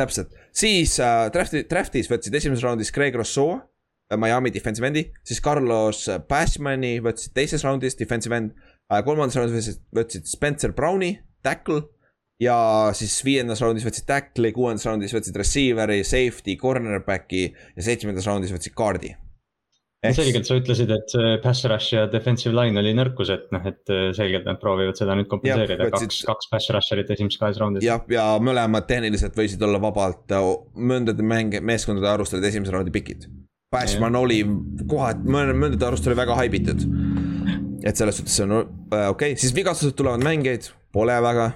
täpselt, 0.00 0.34
siis 0.56 0.96
äh, 1.02 1.28
draft'i, 1.34 1.64
draft'is 1.70 2.10
võtsid 2.10 2.36
esimeses 2.40 2.64
raundis 2.66 2.92
Craig 2.94 3.16
Rousseau 3.18 3.54
äh,, 3.58 4.18
Miami 4.18 4.52
defensive 4.54 4.90
end'i, 4.90 5.06
siis 5.26 5.42
Carlos 5.44 6.06
Bashmani 6.28 6.96
võtsid 7.04 7.36
teises 7.36 7.64
raundis 7.66 7.98
defensive 8.00 8.36
end 8.36 8.52
äh,. 8.56 9.00
kolmandas 9.06 9.38
raundis 9.38 9.56
võtsid, 9.60 9.80
võtsid 10.00 10.28
Spencer 10.30 10.76
Browni, 10.76 11.14
tackle. 11.46 11.84
ja 12.40 12.56
siis 12.96 13.18
viiendas 13.24 13.60
raundis 13.60 13.84
võtsid 13.86 14.08
tackle'i, 14.08 14.54
kuuendas 14.56 14.88
raundis 14.88 15.14
võtsid 15.14 15.36
receiver'i, 15.36 16.02
safety, 16.08 16.56
cornerback'i 16.60 17.48
ja 17.50 17.90
seitsmendas 17.90 18.28
raundis 18.28 18.54
võtsid 18.56 18.76
guard'i 18.76 19.14
Eks... 20.00 20.16
selgelt 20.16 20.48
sa 20.48 20.56
ütlesid, 20.56 20.88
et 20.94 21.12
see 21.12 21.32
pass 21.44 21.66
rush 21.68 21.92
ja 21.92 22.06
defensive 22.08 22.54
line 22.56 22.80
oli 22.80 22.94
nõrkus, 22.96 23.28
et 23.34 23.50
noh, 23.52 23.66
et 23.68 23.92
äh, 23.92 24.06
selgelt 24.16 24.46
nad 24.48 24.56
proovivad 24.62 24.96
seda 24.96 25.12
nüüd 25.18 25.28
kompenseerida, 25.28 25.90
kaks, 25.92 26.22
kaks 26.24 26.48
pass 26.48 26.72
rusher'it 26.72 27.12
esimeses 27.12 27.40
kahes 27.42 27.60
raundis. 27.60 27.84
jah, 27.84 28.00
ja 28.08 28.24
mõlemad 28.40 28.88
tehniliselt 28.88 29.36
võisid 29.36 29.60
olla 29.66 29.80
vabalt 29.82 30.32
äh, 30.32 30.48
mõndade 30.88 31.26
mänge, 31.26 31.60
meeskondade 31.60 32.08
arust 32.14 32.32
olid 32.32 32.48
esimese 32.48 32.72
raundi 32.72 32.94
pikid. 32.94 33.28
Bashman 33.70 34.16
oli 34.16 34.40
kohati, 34.88 35.28
mõndade 35.28 35.84
arust 35.86 36.08
oli 36.08 36.16
väga 36.16 36.38
haibitud. 36.40 36.88
et 37.84 37.96
selles 37.96 38.22
suhtes 38.22 38.40
on 38.46 38.56
äh, 38.56 38.64
okei 38.64 39.10
okay., 39.12 39.36
siis 39.36 39.52
vigastused 39.52 40.00
tulevad 40.00 40.24
mängijaid, 40.24 40.72
pole 40.96 41.20
väga. 41.28 41.50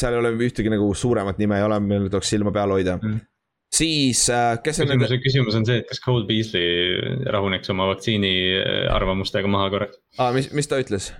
seal 0.00 0.16
ei 0.16 0.22
ole 0.22 0.32
ühtegi 0.48 0.72
nagu 0.72 0.94
suuremat 0.94 1.36
nime 1.36 1.60
ei 1.60 1.68
ole, 1.68 1.76
millele 1.84 2.08
tuleks 2.08 2.32
silma 2.32 2.56
peal 2.56 2.72
hoida 2.72 2.96
mm 2.96 3.26
siis 3.74 4.24
äh,, 4.34 4.58
kes 4.64 4.82
on 4.82 4.90
küsimus, 4.90 5.16
küsimus 5.24 5.58
on 5.58 5.66
see, 5.68 5.80
et 5.82 5.88
kas 5.90 6.02
Cole 6.04 6.26
Beasley 6.28 7.26
rahuneks 7.30 7.70
oma 7.74 7.88
vaktsiini 7.92 8.32
äh, 8.58 8.86
arvamustega 8.92 9.50
maha 9.50 9.70
korraks. 9.74 10.00
aa, 10.18 10.32
mis, 10.36 10.50
mis 10.56 10.70
ta 10.70 10.80
ütles? 10.82 11.10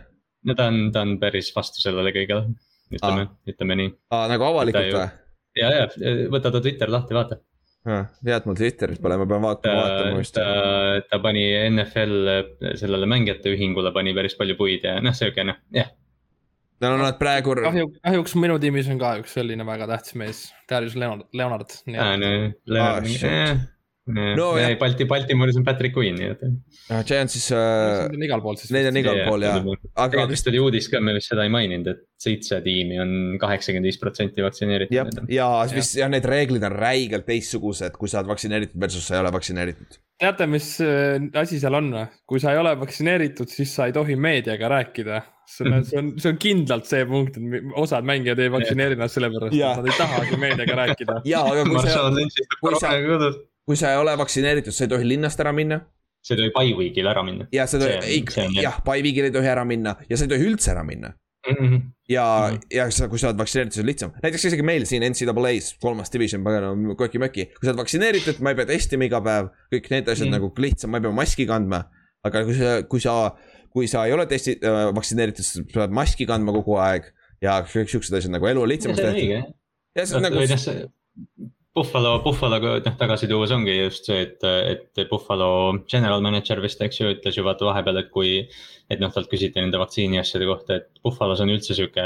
no 0.46 0.56
ta 0.58 0.70
on, 0.72 0.88
ta 0.94 1.04
on 1.06 1.16
päris 1.22 1.52
vastu 1.56 1.82
sellele 1.82 2.12
kõigele, 2.16 2.50
ütleme, 2.96 3.28
ütleme 3.50 3.78
nii. 3.82 3.94
aa, 4.16 4.26
nagu 4.32 4.48
avalikult 4.50 4.90
või? 4.96 5.06
ja, 5.60 5.70
ja 5.76 6.18
võta 6.32 6.52
ta 6.52 6.62
Twitter 6.62 6.92
lahti, 6.92 7.16
vaata. 7.16 7.40
et 7.86 8.48
mul 8.48 8.58
Twitteris 8.58 9.00
pole, 9.00 9.16
ma 9.20 9.28
pean 9.30 9.46
vaatama, 9.46 9.86
vaatama 9.86 10.20
vist. 10.20 10.36
ta, 10.36 11.00
ta 11.06 11.22
pani 11.22 11.46
NFL 11.70 12.74
sellele 12.80 13.08
mängijate 13.10 13.54
ühingule 13.54 13.94
pani 13.94 14.14
päris 14.16 14.36
palju 14.38 14.58
puid 14.58 14.84
ja 14.84 14.98
noh, 15.04 15.16
sihuke 15.16 15.46
noh, 15.46 15.60
jah 16.80 16.94
no 16.94 17.02
nad 17.02 17.18
praegu. 17.20 17.56
kahju, 17.60 17.90
kahjuks 18.00 18.36
minu 18.40 18.58
tiimis 18.62 18.88
on 18.92 19.00
ka 19.02 19.16
üks 19.20 19.36
selline 19.36 19.66
väga 19.68 19.88
tähtis 19.90 20.16
mees, 20.20 20.46
Darius 20.70 20.96
Leonard, 20.96 21.28
Leonard. 21.36 21.76
aa, 21.96 22.16
no, 22.20 22.32
Leonard 22.66 23.10
ah,, 23.28 23.60
no 24.14 24.50
ja 24.58 24.70
Balti, 24.80 25.06
Baltimooris 25.08 25.58
on 25.60 25.64
Patrick 25.66 25.96
Queen, 25.96 26.18
nii 26.18 26.30
et. 26.34 26.44
Giantsis 27.08 27.50
äh,. 27.54 28.06
Need 28.10 28.18
on 28.18 28.26
igal 28.28 28.44
pool 28.44 28.58
siis. 28.60 28.72
Neid 28.74 28.90
on 28.90 29.00
igal 29.00 29.22
pool 29.26 29.46
ja. 29.46 29.54
aga 30.04 30.26
vist 30.30 30.50
oli 30.50 30.62
uudis 30.62 30.90
ka, 30.92 31.02
me 31.04 31.14
vist 31.16 31.32
seda 31.32 31.46
ei 31.46 31.52
maininud, 31.52 31.90
et 31.92 32.04
seitse 32.20 32.60
tiimi 32.64 33.00
on 33.02 33.16
kaheksakümmend 33.40 33.88
viis 33.88 34.00
protsenti 34.00 34.44
vaktsineeritud. 34.44 35.24
ja, 35.32 35.48
ja 35.48 35.48
vist 35.72 35.98
ja 35.98 36.10
need 36.12 36.28
reeglid 36.28 36.64
on 36.68 36.76
räigelt 36.76 37.28
teistsugused, 37.28 37.96
kui 37.98 38.10
sa 38.10 38.20
oled 38.20 38.32
vaktsineeritud 38.34 38.80
versus 38.80 39.08
sa 39.08 39.16
ei 39.16 39.24
ole 39.24 39.34
vaktsineeritud. 39.34 40.00
teate, 40.20 40.48
mis 40.50 40.72
äh, 40.84 41.18
asi 41.40 41.60
seal 41.62 41.78
on 41.80 41.92
või? 41.96 42.06
kui 42.28 42.42
sa 42.42 42.54
ei 42.54 42.62
ole 42.62 42.76
vaktsineeritud, 42.80 43.50
siis 43.50 43.74
sa 43.74 43.88
ei 43.88 43.96
tohi 43.96 44.18
meediaga 44.20 44.72
rääkida 44.78 45.22
see 45.50 45.66
on, 45.66 45.84
see 45.84 45.98
on, 45.98 46.10
see 46.20 46.30
on 46.30 46.38
kindlalt 46.40 46.88
see 46.88 47.06
punkt, 47.08 47.38
et 47.38 47.72
osad 47.80 48.06
mängijad 48.06 48.40
ei 48.42 48.50
vaktsineeri 48.52 48.96
ennast 48.96 49.18
sellepärast, 49.18 49.56
et 49.56 49.80
nad 49.80 49.88
ei 49.88 49.96
tahagi 49.98 50.38
meediaga 50.40 50.76
rääkida. 50.82 51.16
ja, 51.28 51.42
aga 51.46 51.64
kui 51.68 51.82
sa, 51.84 52.04
kui 52.60 52.78
sa, 52.78 52.92
kui 53.70 53.78
sa 53.78 53.94
ei 53.94 54.02
ole 54.02 54.16
vaktsineeritud, 54.18 54.74
sa 54.74 54.86
ei 54.86 54.90
tohi 54.90 55.06
linnast 55.06 55.40
ära 55.42 55.54
minna. 55.54 55.80
sa 56.26 56.34
ei 56.34 56.40
tohi 56.40 56.50
by 56.56 56.76
week'il 56.76 57.06
ära 57.06 57.22
minna. 57.22 57.46
ja 57.54 57.66
sa 57.70 57.78
ei 57.78 57.98
tohi, 58.00 58.48
jah, 58.58 58.80
by 58.84 59.02
week'il 59.04 59.28
ei 59.28 59.34
tohi 59.36 59.50
ära 59.50 59.62
minna 59.64 59.94
ja 60.10 60.18
sa 60.18 60.26
ei 60.26 60.32
tohi 60.34 60.48
üldse 60.50 60.72
ära 60.74 60.82
minna. 60.84 61.12
Mm 61.48 61.56
-hmm. 61.56 61.84
ja 62.08 62.24
mm, 62.24 62.56
-hmm. 62.56 62.66
ja 62.76 62.90
sa, 62.90 63.08
kui 63.08 63.18
sa 63.18 63.28
oled 63.28 63.38
vaktsineeritud, 63.38 63.74
siis 63.74 63.84
on 63.84 63.88
lihtsam, 63.88 64.10
näiteks 64.22 64.44
isegi 64.44 64.62
meil 64.62 64.84
siin 64.86 65.06
NCAA-s, 65.06 65.76
kolmas 65.80 66.12
division, 66.12 66.44
pagana, 66.44 66.74
köki-möki. 66.98 67.46
kui 67.46 67.64
sa 67.64 67.70
oled 67.70 67.80
vaktsineeritud, 67.80 68.42
ma 68.44 68.50
ei 68.50 68.58
pea 68.58 68.66
testima 68.66 69.06
iga 69.08 69.20
päev, 69.20 69.48
kõik 69.72 69.88
need 69.90 70.08
asjad 70.08 70.28
mm 70.28 70.34
-hmm. 70.34 70.40
nagu 70.40 70.52
lihtsam, 70.66 70.90
ma 70.90 70.98
ei 70.98 71.02
pea 71.06 71.12
maski 71.22 71.46
kandma. 71.46 71.84
aga 72.24 72.44
kui 72.44 72.54
sa, 72.54 72.82
kui 72.82 73.00
sa 73.00 73.14
kui 73.70 73.86
sa 73.86 74.04
ei 74.06 74.12
ole 74.12 74.26
testi- 74.26 74.58
äh,, 74.58 74.94
vaktsineeritud, 74.94 75.44
siis 75.44 75.64
sa 75.72 75.80
pead 75.80 75.94
maski 75.94 76.26
kandma 76.26 76.52
kogu 76.52 76.76
aeg 76.76 77.12
ja 77.42 77.60
kõik 77.62 77.88
siuksed 77.92 78.16
asjad 78.18 78.34
nagu 78.34 78.46
elu 78.46 78.62
on 78.62 78.68
lihtsamaks 78.68 79.00
tehtud. 79.00 79.54
ja 79.96 80.06
see 80.06 80.16
on 80.16 80.22
nagu. 80.22 80.40
Buffalo, 81.74 82.16
Buffaloga 82.24 82.72
noh 82.82 82.96
tagasi 82.98 83.28
tuues 83.30 83.52
ongi 83.54 83.76
just 83.78 84.08
see, 84.08 84.24
et, 84.26 84.46
et 84.74 85.02
Buffalo 85.10 85.50
general 85.92 86.24
manager 86.24 86.58
vist, 86.64 86.80
eks 86.82 86.98
ju, 86.98 87.10
ütles 87.14 87.38
ju 87.38 87.44
vaata 87.46 87.68
vahepeal, 87.68 88.00
et 88.02 88.10
kui 88.10 88.32
et 88.90 88.98
noh, 88.98 89.12
talt 89.14 89.28
küsiti 89.30 89.62
nende 89.62 89.78
vaktsiini 89.78 90.18
asjade 90.18 90.46
kohta, 90.48 90.80
et 90.80 90.88
Buffalos 91.04 91.40
on 91.44 91.52
üldse 91.52 91.76
sihuke 91.76 92.04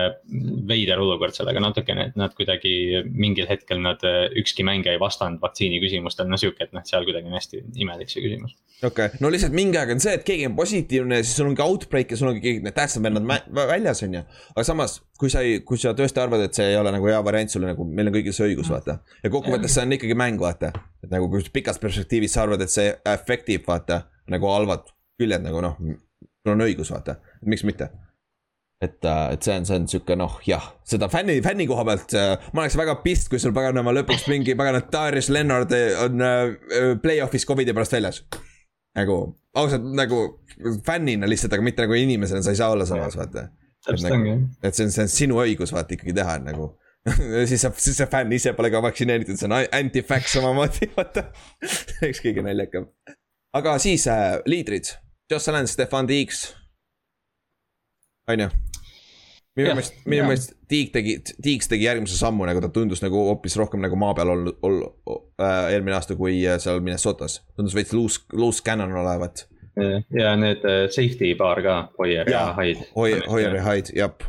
veider 0.69 1.01
olukord 1.01 1.33
sellega 1.37 1.63
natukene, 1.65 2.11
et 2.11 2.19
nad 2.21 2.35
kuidagi 2.37 3.05
mingil 3.09 3.49
hetkel 3.49 3.81
nad, 3.83 4.05
ükski 4.41 4.67
mängija 4.69 4.93
ei 4.93 5.01
vastanud 5.01 5.41
vaktsiini 5.43 5.81
küsimustele, 5.83 6.29
no 6.29 6.39
sihuke, 6.41 6.69
et 6.69 6.77
noh, 6.77 6.85
seal 6.87 7.07
kuidagi 7.09 7.31
on 7.31 7.39
hästi 7.39 7.63
imelik 7.87 8.13
see 8.13 8.25
küsimus. 8.27 8.53
okei 8.83 9.09
okay., 9.09 9.23
no 9.25 9.33
lihtsalt 9.33 9.57
mingi 9.57 9.81
aeg 9.81 9.95
on 9.97 10.05
see, 10.05 10.15
et 10.19 10.27
keegi 10.29 10.49
on 10.51 10.57
positiivne, 10.61 11.23
siis 11.25 11.41
sul 11.41 11.49
ongi 11.49 11.65
outbreak 11.65 12.13
ja 12.13 12.21
sul 12.21 12.33
ongi 12.35 12.45
kõik 12.45 12.65
need 12.69 12.77
tähtsad 12.77 13.05
vennad 13.07 13.53
väljas, 13.57 14.05
on 14.05 14.19
ju. 14.21 14.25
aga 14.53 14.69
samas, 14.69 14.99
kui 15.21 15.33
sa 15.33 15.45
ei, 15.47 15.63
kui 15.65 15.81
sa 15.81 15.97
tõesti 15.97 16.21
arvad, 16.21 16.45
et 16.45 16.59
see 16.59 16.69
ei 16.75 16.81
ole 16.81 16.93
nagu 16.93 17.09
hea 17.09 17.21
variant 17.25 17.55
sulle 17.55 17.73
nagu, 17.73 17.89
meil 17.89 18.13
on 18.13 18.19
kõigil 18.19 18.37
see 18.37 18.51
õigus, 18.53 18.69
vaata. 18.73 19.01
ja 19.25 19.33
kokkuvõttes 19.33 19.79
see 19.79 19.89
on 19.89 19.97
ikkagi 19.97 20.19
mäng, 20.21 20.43
vaata. 20.43 20.75
et 21.01 21.09
nagu 21.15 21.33
kui 21.33 21.49
pikas 21.55 21.81
perspektiivis 21.81 22.37
sa 22.37 22.45
arvad, 22.45 22.67
et 22.67 22.73
see 22.73 22.91
efektib, 23.15 23.65
vaata, 23.69 24.05
nagu 24.29 24.53
halvad 24.53 24.93
küljed 25.21 25.45
nagu 25.47 25.63
noh 25.65 25.81
sul 26.45 26.55
on 26.55 26.67
õigus, 26.67 26.93
vaata, 26.93 27.17
miks 27.49 27.65
mitte 27.65 27.89
et, 28.85 29.05
äh, 29.05 29.33
et 29.35 29.47
see 29.47 29.57
on, 29.57 29.67
see 29.69 29.79
on 29.79 29.87
sihuke 29.91 30.17
noh, 30.19 30.39
jah, 30.49 30.65
seda 30.89 31.09
fänni, 31.13 31.39
fänni 31.45 31.67
koha 31.71 31.85
pealt 31.89 32.15
äh, 32.19 32.35
ma 32.53 32.65
oleks 32.65 32.77
väga 32.79 32.99
pist, 33.05 33.31
kui 33.33 33.41
sul 33.43 33.55
paganama 33.57 33.95
lõpuks 33.95 34.27
mingi 34.31 34.57
paganat 34.59 34.91
Darius 34.93 35.31
Lennart 35.33 35.75
on 36.05 36.25
äh, 36.25 36.55
play-off'is 37.03 37.47
Covidi 37.49 37.75
pärast 37.77 37.97
väljas. 37.97 38.23
nagu 38.99 39.19
ausalt 39.59 39.87
nagu 39.97 40.21
fännina 40.87 41.29
lihtsalt, 41.31 41.55
aga 41.57 41.67
mitte 41.67 41.87
nagu 41.87 41.97
inimesena, 41.99 42.43
sa 42.45 42.55
ei 42.55 42.61
saa 42.61 42.71
olla 42.75 42.87
samas, 42.87 43.17
vaata. 43.19 43.49
nagu, 44.07 44.39
et 44.63 44.75
see 44.77 44.87
on, 44.87 44.95
see 44.95 45.07
on 45.07 45.13
sinu 45.13 45.41
õigus 45.43 45.75
vaata 45.75 45.97
ikkagi 45.97 46.17
teha 46.17 46.39
nagu 46.45 46.75
siis 47.51 47.61
sa, 47.61 47.71
siis 47.77 47.99
see 48.01 48.09
fänn 48.11 48.33
ise 48.33 48.55
pole 48.57 48.71
ka 48.73 48.81
vaktsineeritud, 48.85 49.39
see 49.39 49.49
on 49.51 49.59
anti-fax 49.61 50.39
samamoodi, 50.39 50.89
vaata. 50.99 51.29
üks 52.09 52.23
kõige 52.25 52.45
naljakam. 52.47 52.89
aga 53.55 53.79
siis 53.83 54.09
äh, 54.11 54.39
liidrid 54.51 54.95
Joss 55.31 55.49
Allan, 55.49 55.67
Stefan 55.69 56.07
Tiiks. 56.07 56.57
on 58.29 58.41
ju? 58.41 58.49
minu 59.57 59.69
meelest, 59.69 59.95
minu 60.11 60.25
meelest 60.27 60.53
Tiik 60.69 60.91
tegi, 60.93 61.13
Tiiks 61.43 61.69
tegi 61.71 61.85
järgmise 61.87 62.17
sammu 62.19 62.47
nagu 62.49 62.61
ta 62.61 62.69
tundus 62.75 63.03
nagu 63.05 63.21
hoopis 63.29 63.55
rohkem 63.61 63.81
nagu 63.85 63.97
maa 63.97 64.15
peal 64.19 64.33
olnud, 64.33 64.57
ol- 64.67 64.87
äh, 65.39 65.69
eelmine 65.73 65.95
aasta, 65.95 66.17
kui 66.19 66.41
äh, 66.47 66.57
seal 66.59 66.81
Minnesotas. 66.83 67.39
tundus 67.57 67.75
veits 67.77 67.93
loose, 67.95 68.25
loose 68.33 68.63
cannon 68.67 68.93
olevat. 68.93 69.45
ja 70.19 70.35
need 70.37 70.65
äh, 70.67 70.89
safety 70.91 71.35
paar 71.39 71.63
ka, 71.63 71.77
Hoier 71.99 72.31
ja 72.31 72.55
Hyde. 72.59 72.89
Hoier, 72.97 73.23
Hoier 73.31 73.55
ja 73.57 73.63
Hyde, 73.63 73.93
jep, 73.97 74.23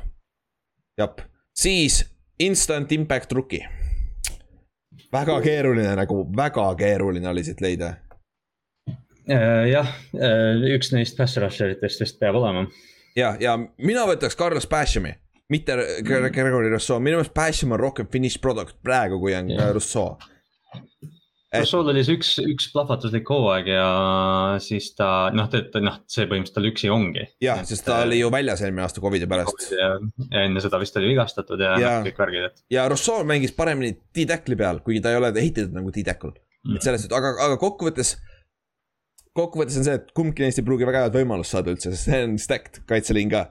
jep. 1.02 1.22
siis 1.58 2.04
instant 2.40 2.92
impact 2.92 3.32
rookie. 3.32 3.66
väga 5.14 5.42
keeruline 5.42 5.96
nagu, 5.96 6.26
väga 6.38 6.76
keeruline 6.76 7.30
oli 7.30 7.44
siit 7.44 7.62
leida. 7.62 7.94
Äh, 9.26 9.72
jah, 9.72 9.88
üks 10.76 10.92
neist 10.94 11.18
pass 11.18 11.38
rusher 11.42 11.72
itest 11.74 12.04
vist 12.04 12.20
peab 12.22 12.38
olema. 12.38 12.68
ja, 13.18 13.34
ja 13.42 13.56
mina 13.58 14.06
võtaks 14.06 14.38
Carlos 14.38 14.68
Bashami, 14.70 15.16
mitte 15.50 15.78
Gre- 16.06 16.30
Gregory 16.34 16.70
Rousseau, 16.70 17.00
minu 17.02 17.18
meelest 17.18 17.34
Basham 17.34 17.74
on 17.74 17.82
rohkem 17.82 18.10
finished 18.12 18.44
product 18.44 18.78
praegu, 18.86 19.18
kui 19.22 19.34
on 19.38 19.50
äh, 19.56 19.72
Rousseau. 19.74 20.14
Et- 21.56 21.64
Rousseau'l 21.64 21.90
oli 21.90 22.04
see 22.04 22.18
üks, 22.20 22.36
üks 22.44 22.68
plahvatuslik 22.74 23.30
hooaeg 23.32 23.70
ja 23.72 23.88
siis 24.62 24.92
ta 24.98 25.32
noh, 25.34 25.48
ta 25.50 25.82
noh, 25.82 25.98
see 26.12 26.28
põhimõtteliselt 26.28 26.58
tal 26.60 26.70
üksi 26.70 26.92
ongi. 26.94 27.26
jah, 27.42 27.62
sest 27.66 27.86
ta 27.88 28.02
oli 28.06 28.20
ju 28.20 28.30
väljas 28.34 28.62
eelmine 28.66 28.84
aasta 28.86 29.02
Covidi 29.02 29.30
pärast 29.32 29.70
ja, 29.72 29.94
enne 30.44 30.62
seda 30.62 30.82
vist 30.82 30.98
oli 31.00 31.14
vigastatud 31.14 31.62
ja, 31.66 31.78
ja. 31.82 31.94
kõik 32.06 32.20
värgid, 32.26 32.50
et. 32.52 32.64
ja 32.76 32.86
Rousseau 32.92 33.26
mängis 33.26 33.56
paremini 33.56 33.96
D-tackli 34.14 34.60
peal, 34.60 34.84
kuigi 34.86 35.02
ta 35.06 35.14
ei 35.14 35.22
ole 35.22 35.32
ehitatud 35.34 35.74
nagu 35.78 35.94
D-tackle. 35.96 36.36
et 36.76 36.86
selles 36.86 37.08
aga, 37.10 37.38
aga 37.48 37.62
kokkuvõttes. 37.62 38.18
Kokkuvõttes 39.36 39.80
on 39.80 39.88
see, 39.88 39.98
et 40.00 40.12
kumbki 40.18 40.46
neist 40.46 40.62
ei 40.62 40.68
pruugi 40.68 40.88
väga 40.88 41.06
head 41.06 41.18
võimalust 41.20 41.56
saada 41.56 41.74
üldse, 41.74 41.92
sest 41.94 42.10
see 42.10 42.22
on 42.28 42.38
stacked 42.42 42.84
kaitseliin 42.90 43.32
ka. 43.34 43.48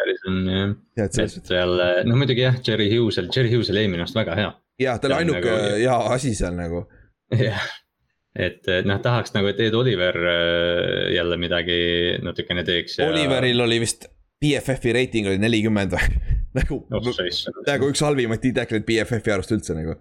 päris 0.00 0.26
on 0.30 0.42
jah, 0.48 0.74
ja 0.98 1.06
et 1.08 1.38
seal 1.48 1.78
noh, 2.08 2.18
muidugi 2.18 2.44
jah, 2.44 2.58
Jerry 2.66 2.90
Hughes'el, 2.92 3.30
Jerry 3.34 3.52
Hughes 3.52 3.72
oli 3.72 3.84
eelmine 3.84 4.04
aasta 4.06 4.22
väga 4.22 4.36
hea. 4.40 4.50
ja 4.84 4.98
ta 4.98 5.10
oli 5.10 5.18
ainuke 5.22 5.44
nagu- 5.44 5.78
hea 5.80 5.98
asi 6.16 6.34
seal 6.38 6.56
nagu. 6.58 6.84
jah, 7.48 7.68
et 8.48 8.72
noh, 8.88 9.00
tahaks 9.04 9.34
nagu, 9.36 9.52
et 9.52 9.60
Ed 9.64 9.76
Oliver 9.78 10.18
äh, 10.18 11.14
jälle 11.16 11.40
midagi 11.40 11.78
natukene 12.24 12.66
teeks 12.66 12.98
ja. 13.00 13.08
Oliveril 13.12 13.64
oli 13.64 13.80
vist 13.84 14.08
BFF-i 14.44 14.92
reiting 14.92 15.28
oli 15.30 15.40
nelikümmend 15.40 15.94
või, 15.94 16.08
nagu 16.58 16.80
oh,. 16.84 17.12
nagu 17.66 17.88
üks 17.88 18.04
halvimaid 18.04 18.42
D-tackleid 18.44 18.84
BFF-i 18.88 19.32
arust 19.34 19.54
üldse 19.56 19.76
nagu. 19.76 19.96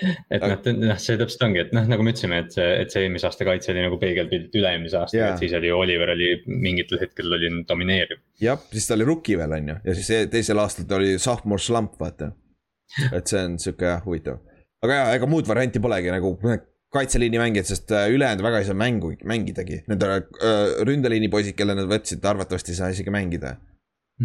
Et 0.00 0.42
noh, 0.42 0.54
noh, 0.80 0.98
see 1.00 1.18
täpselt 1.20 1.44
ongi, 1.46 1.60
et 1.66 1.72
noh, 1.76 1.84
nagu 1.90 2.04
me 2.04 2.14
ütlesime, 2.14 2.38
et 2.44 2.54
see, 2.54 2.68
et 2.82 2.94
see 2.94 3.04
eelmise 3.04 3.28
aasta 3.28 3.46
kaitse 3.46 3.72
oli 3.74 3.84
nagu 3.84 3.98
peegelpilt 4.00 4.54
üle-eelmise 4.56 4.98
aastaga 4.98 5.20
yeah., 5.20 5.34
et 5.36 5.44
siis 5.44 5.56
oli 5.58 5.72
Oliver 5.74 6.14
oli 6.14 6.30
mingitel 6.48 7.02
hetkedel 7.02 7.36
oli 7.36 7.50
domineeriv. 7.68 8.22
jah, 8.42 8.60
siis 8.72 8.88
ta 8.88 8.96
oli 8.96 9.08
rookie 9.08 9.38
veel 9.40 9.56
on 9.58 9.72
ju, 9.74 9.78
ja 9.84 9.96
siis 9.98 10.28
teisel 10.32 10.62
aastal 10.64 10.88
ta 10.88 10.96
oli 11.00 11.18
sophomore 11.22 11.62
slump, 11.62 11.98
vaata. 12.00 12.32
et 13.12 13.28
see 13.28 13.44
on 13.44 13.58
sihuke 13.62 13.90
jah 13.90 14.04
huvitav. 14.06 14.40
aga 14.82 15.00
jaa, 15.00 15.16
ega 15.20 15.28
muud 15.30 15.48
varianti 15.48 15.82
polegi 15.82 16.14
nagu 16.14 16.36
kaitseliini 16.92 17.40
mängijad, 17.40 17.68
sest 17.68 17.92
äh, 17.96 18.08
ülejäänud 18.12 18.44
väga 18.44 18.58
ei 18.60 18.66
saa 18.68 18.76
mängu 18.76 19.14
mängidagi. 19.24 19.78
Need 19.88 20.02
äh, 20.04 20.18
ründeliini 20.84 21.30
poisid, 21.32 21.56
kelle 21.56 21.72
nad 21.76 21.88
võtsid, 21.88 22.20
arvatavasti 22.28 22.74
ei 22.74 22.80
saa 22.80 22.90
isegi 22.92 23.12
mängida 23.14 23.54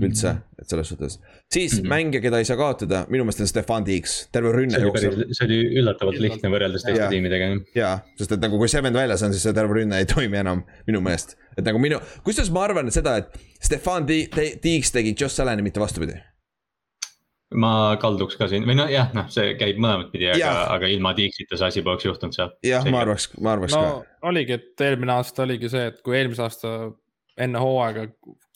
üldse, 0.05 0.31
et 0.61 0.69
selles 0.69 0.87
suhtes. 0.89 1.19
siis 1.51 1.73
mm 1.73 1.77
Mhm. 1.77 1.85
-hmm. 1.85 1.89
mängija, 1.89 2.21
keda 2.21 2.37
ei 2.37 2.45
saa 2.45 2.57
kaotada, 2.57 3.05
minu 3.09 3.23
meelest 3.23 3.41
on 3.41 3.47
Stefan 3.47 3.83
Tiiks, 3.83 4.29
terve 4.31 4.51
rünne 4.51 4.71
see 4.75 4.79
oli 4.85 4.87
jookseb. 4.87 5.31
see 5.31 5.45
oli 5.45 5.59
üllatavalt 5.81 6.19
lihtne 6.19 6.49
võrreldes 6.49 6.83
teiste 6.85 7.01
Jaa. 7.01 7.09
tiimidega. 7.09 7.45
jaa, 7.75 7.99
sest 8.17 8.31
et 8.31 8.39
nagu 8.41 8.57
kui 8.57 8.67
Seven 8.67 8.93
väljas 8.93 9.23
on, 9.23 9.33
siis 9.33 9.43
see 9.43 9.53
terve 9.53 9.73
rünne 9.73 9.97
ei 9.97 10.05
toimi 10.05 10.37
enam 10.37 10.63
minu 10.87 11.01
meelest. 11.01 11.35
et 11.57 11.65
nagu 11.65 11.79
minu, 11.79 11.99
kusjuures 12.23 12.51
ma 12.51 12.63
arvan 12.63 12.91
seda, 12.91 13.17
et 13.17 13.37
Stefan 13.61 14.05
Ti- 14.05 14.27
Ti- 14.35 14.57
Tiiks 14.61 14.91
tegi 14.91 15.15
Josh 15.19 15.41
Allan'i, 15.41 15.61
mitte 15.61 15.79
vastupidi. 15.79 16.13
ma 17.55 17.95
kalduks 18.01 18.35
ka 18.35 18.47
siin 18.51 18.65
või 18.67 18.75
noh, 18.75 18.89
jah, 18.91 19.07
noh, 19.15 19.29
see 19.31 19.53
käib 19.55 19.77
mõlemat 19.79 20.09
pidi, 20.11 20.27
aga 20.33 20.49
aga 20.75 20.89
ilma 20.91 21.13
Dixita 21.15 21.55
see 21.57 21.67
asi 21.69 21.81
poleks 21.85 22.03
juhtunud 22.03 22.35
seal. 22.35 22.49
jah, 22.63 22.83
ma 22.91 22.99
arvaks, 23.05 23.29
ma 23.39 23.53
arvaks 23.55 23.71
no 23.73 23.81
ka. 23.81 24.27
oligi, 24.27 24.51
et 24.59 24.81
eelmine 24.81 25.13
aasta 25.15 25.43
oligi 25.43 25.69
see, 25.71 25.85
et 25.87 26.01
kui 26.03 26.17
eelmise 26.19 26.41
aasta 26.43 26.73
enne 27.37 27.59
hooaega, 27.61 28.09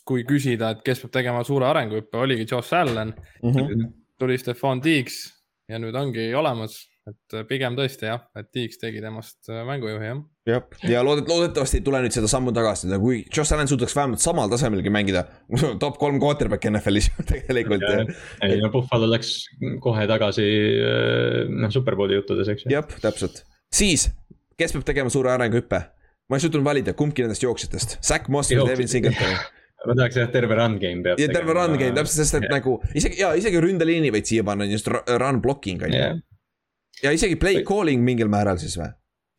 kui 0.07 0.23
küsida, 0.27 0.71
et 0.75 0.85
kes 0.85 0.99
peab 1.03 1.11
tegema 1.19 1.43
suure 1.47 1.67
arenguhüppe, 1.69 2.17
oligi 2.17 2.47
Josh 2.49 2.73
Allan, 2.73 3.13
Mhm. 3.43 3.83
tuli 4.19 4.37
Stefan 4.37 4.81
Tiiks 4.81 5.23
ja 5.69 5.77
nüüd 5.79 5.95
ongi 5.95 6.29
olemas, 6.35 6.75
et 7.09 7.35
pigem 7.49 7.73
tõesti 7.77 8.05
jah, 8.05 8.21
et 8.37 8.51
Tiiks 8.53 8.77
tegi 8.77 9.01
temast 9.01 9.49
äh, 9.49 9.63
mängujuhi 9.65 10.05
jah. 10.05 10.19
jah, 10.45 10.63
ja 10.89 11.01
loodet-, 11.03 11.27
loodetavasti 11.29 11.79
ei 11.79 11.85
tule 11.85 12.01
nüüd 12.03 12.13
seda 12.13 12.27
sammu 12.29 12.51
tagasi, 12.53 12.89
kui 13.01 13.23
Josh 13.35 13.53
Allan 13.55 13.67
suudaks 13.71 13.95
vähemalt 13.97 14.21
samal 14.21 14.49
tasemelgi 14.51 14.89
mängida. 14.93 15.23
top 15.83 15.97
kolm 16.01 16.19
quarterback 16.21 16.65
NFL-is 16.69 17.09
tegelikult. 17.31 17.81
ei 18.45 18.59
no 18.61 18.69
Buffalo 18.73 19.09
läks 19.09 19.31
kohe 19.81 20.05
tagasi 20.09 20.45
äh, 20.81 21.47
noh, 21.49 21.71
superbowli 21.73 22.19
juttudes, 22.19 22.47
eks 22.53 22.65
ju. 22.67 22.73
jah, 22.75 22.85
täpselt. 23.01 23.43
siis, 23.73 24.09
kes 24.57 24.73
peab 24.77 24.85
tegema 24.85 25.09
suure 25.13 25.31
arenguhüppe? 25.33 25.81
ma 26.29 26.37
ei 26.37 26.45
suutnud 26.45 26.63
valida, 26.63 26.93
kumbki 26.95 27.25
nendest 27.25 27.43
jooksjatest, 27.43 27.97
Zack 28.05 28.29
Moss 28.31 28.53
või. 28.53 28.63
Devin 28.69 28.87
Singletary. 28.87 29.35
ma 29.87 29.95
tahaks 29.97 30.19
jah, 30.21 30.31
terve 30.33 30.57
run 30.57 30.77
game 30.81 31.03
peab. 31.05 31.21
ja 31.21 31.29
terve 31.31 31.55
run 31.57 31.77
game, 31.79 31.93
täpselt, 31.97 32.21
sest 32.21 32.39
et 32.39 32.49
nagu 32.51 32.77
isegi 32.97 33.21
ja 33.23 33.33
isegi 33.37 33.61
ründeliini 33.63 34.11
võid 34.13 34.29
siia 34.29 34.45
panna, 34.47 34.67
just 34.69 34.89
ru- 34.91 35.03
run 35.21 35.41
blocking 35.43 35.83
on 35.85 35.95
ju. 35.95 36.01
jah, 36.01 36.19
ja 37.05 37.13
isegi 37.17 37.37
play 37.41 37.63
calling 37.67 38.03
mingil 38.05 38.31
määral 38.31 38.59
siis 38.61 38.77
või? 38.79 38.91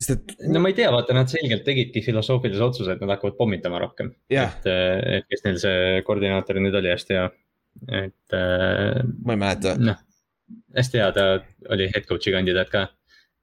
sest 0.02 0.16
et 0.16 0.48
no 0.50 0.62
ma 0.62 0.72
ei 0.72 0.76
tea, 0.78 0.90
vaata 0.94 1.14
nad 1.16 1.30
selgelt 1.30 1.62
tegidki 1.66 2.02
filosoofilise 2.04 2.64
otsuse, 2.64 2.96
et 2.96 3.04
nad 3.04 3.14
hakkavad 3.14 3.36
pommitama 3.38 3.80
rohkem. 3.82 4.10
jah, 4.32 4.56
et, 4.58 4.70
et 5.18 5.28
kes 5.30 5.46
neil 5.46 5.60
see 5.62 6.00
koordinaator 6.06 6.58
nüüd 6.62 6.80
oli, 6.80 6.90
hästi 6.94 7.18
hea. 7.18 7.28
et 8.02 8.36
äh, 8.38 8.98
ma 9.22 9.36
ei 9.36 9.44
mäleta. 9.44 9.76
noh, 9.78 10.02
hästi 10.76 11.02
hea, 11.02 11.12
ta 11.14 11.28
oli 11.70 11.88
head 11.94 12.08
coach'i 12.10 12.34
kandidaat 12.34 12.72
ka. 12.72 12.88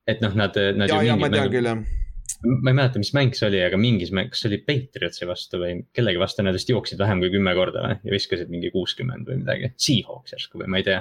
et 0.10 0.22
noh, 0.26 0.36
nad, 0.36 0.60
nad 0.76 0.92
ja, 0.92 1.02
ja 1.06 1.16
ma 1.16 1.32
tean 1.32 1.48
mängud, 1.48 1.56
küll 1.56 1.72
jah. 1.72 2.08
Ma 2.44 2.72
ei 2.72 2.78
mäleta, 2.78 3.02
mis 3.02 3.12
mäng 3.16 3.36
see 3.38 3.48
oli, 3.50 3.60
aga 3.66 3.78
mingis 3.80 4.12
mäng, 4.16 4.32
kas 4.34 4.44
see 4.44 4.52
oli 4.52 4.60
Patriotsi 4.68 5.28
vastu 5.30 5.62
või 5.62 5.80
kellegi 5.96 6.22
vastu, 6.22 6.44
nad 6.46 6.56
vist 6.58 6.72
jooksid 6.72 7.00
vähem 7.02 7.22
kui 7.24 7.32
kümme 7.34 7.54
korda 7.58 7.84
või 7.86 7.98
ja 8.06 8.16
viskasid 8.16 8.52
mingi 8.54 8.72
kuuskümmend 8.74 9.30
või 9.30 9.42
midagi, 9.42 9.72
Seahawks 9.80 10.36
järsku 10.36 10.62
või 10.62 10.72
ma 10.72 10.82
ei 10.82 10.88
tea. 10.88 11.00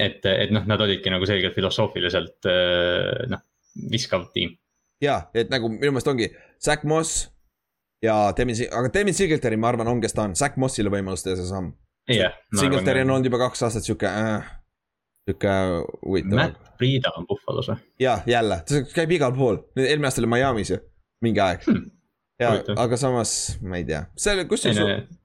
et, 0.00 0.24
et 0.24 0.54
noh, 0.54 0.64
nad 0.70 0.80
olidki 0.80 1.12
nagu 1.12 1.28
selgelt 1.28 1.56
filosoofiliselt 1.56 2.48
äh, 2.50 3.26
noh, 3.32 3.44
viskav 3.92 4.30
tiim. 4.34 4.56
ja, 5.02 5.22
et 5.34 5.52
nagu 5.52 5.70
minu 5.72 5.94
meelest 5.94 6.10
ongi 6.12 6.30
Zack 6.62 6.86
Moss 6.88 7.28
ja 8.04 8.32
Devin, 8.36 8.56
aga 8.70 8.92
Devin 8.94 9.16
Singletary, 9.16 9.60
ma 9.60 9.70
arvan, 9.72 9.92
on, 9.92 10.00
kes 10.02 10.16
ta 10.16 10.26
on, 10.28 10.38
Zack 10.38 10.58
Mossile 10.60 10.92
võimalus 10.92 11.26
teha 11.26 11.36
see 11.38 11.50
samm. 11.50 11.74
Singletary 12.10 13.04
on 13.04 13.14
olnud 13.14 13.28
juba 13.28 13.38
kaks 13.44 13.62
aastat 13.68 13.86
sihuke 13.86 14.08
äh,, 14.08 14.50
sihuke 15.28 15.54
huvitav. 16.02 16.40
Matt 16.40 16.69
Priida 16.80 17.12
on 17.20 17.26
Buffalo's 17.28 17.68
või? 17.70 17.78
ja 18.00 18.18
jälle, 18.26 18.62
ta 18.68 18.82
käib 18.94 19.12
igal 19.18 19.32
pool, 19.36 19.60
eelmine 19.76 20.08
aasta 20.08 20.22
oli 20.24 20.30
Miami's 20.34 20.70
ju, 20.74 20.80
mingi 21.22 21.40
aeg 21.44 21.64
Hmm. 21.68 21.90
ja 22.40 22.54
Huvitav. 22.54 22.78
aga 22.86 22.96
samas 22.96 23.34
ma 23.60 23.76
ei 23.76 23.84
tea, 23.84 24.04
see 24.16 24.32
oli, 24.34 24.46
ei 24.46 24.48
kusjuures 24.48 24.80
no, 24.80 25.19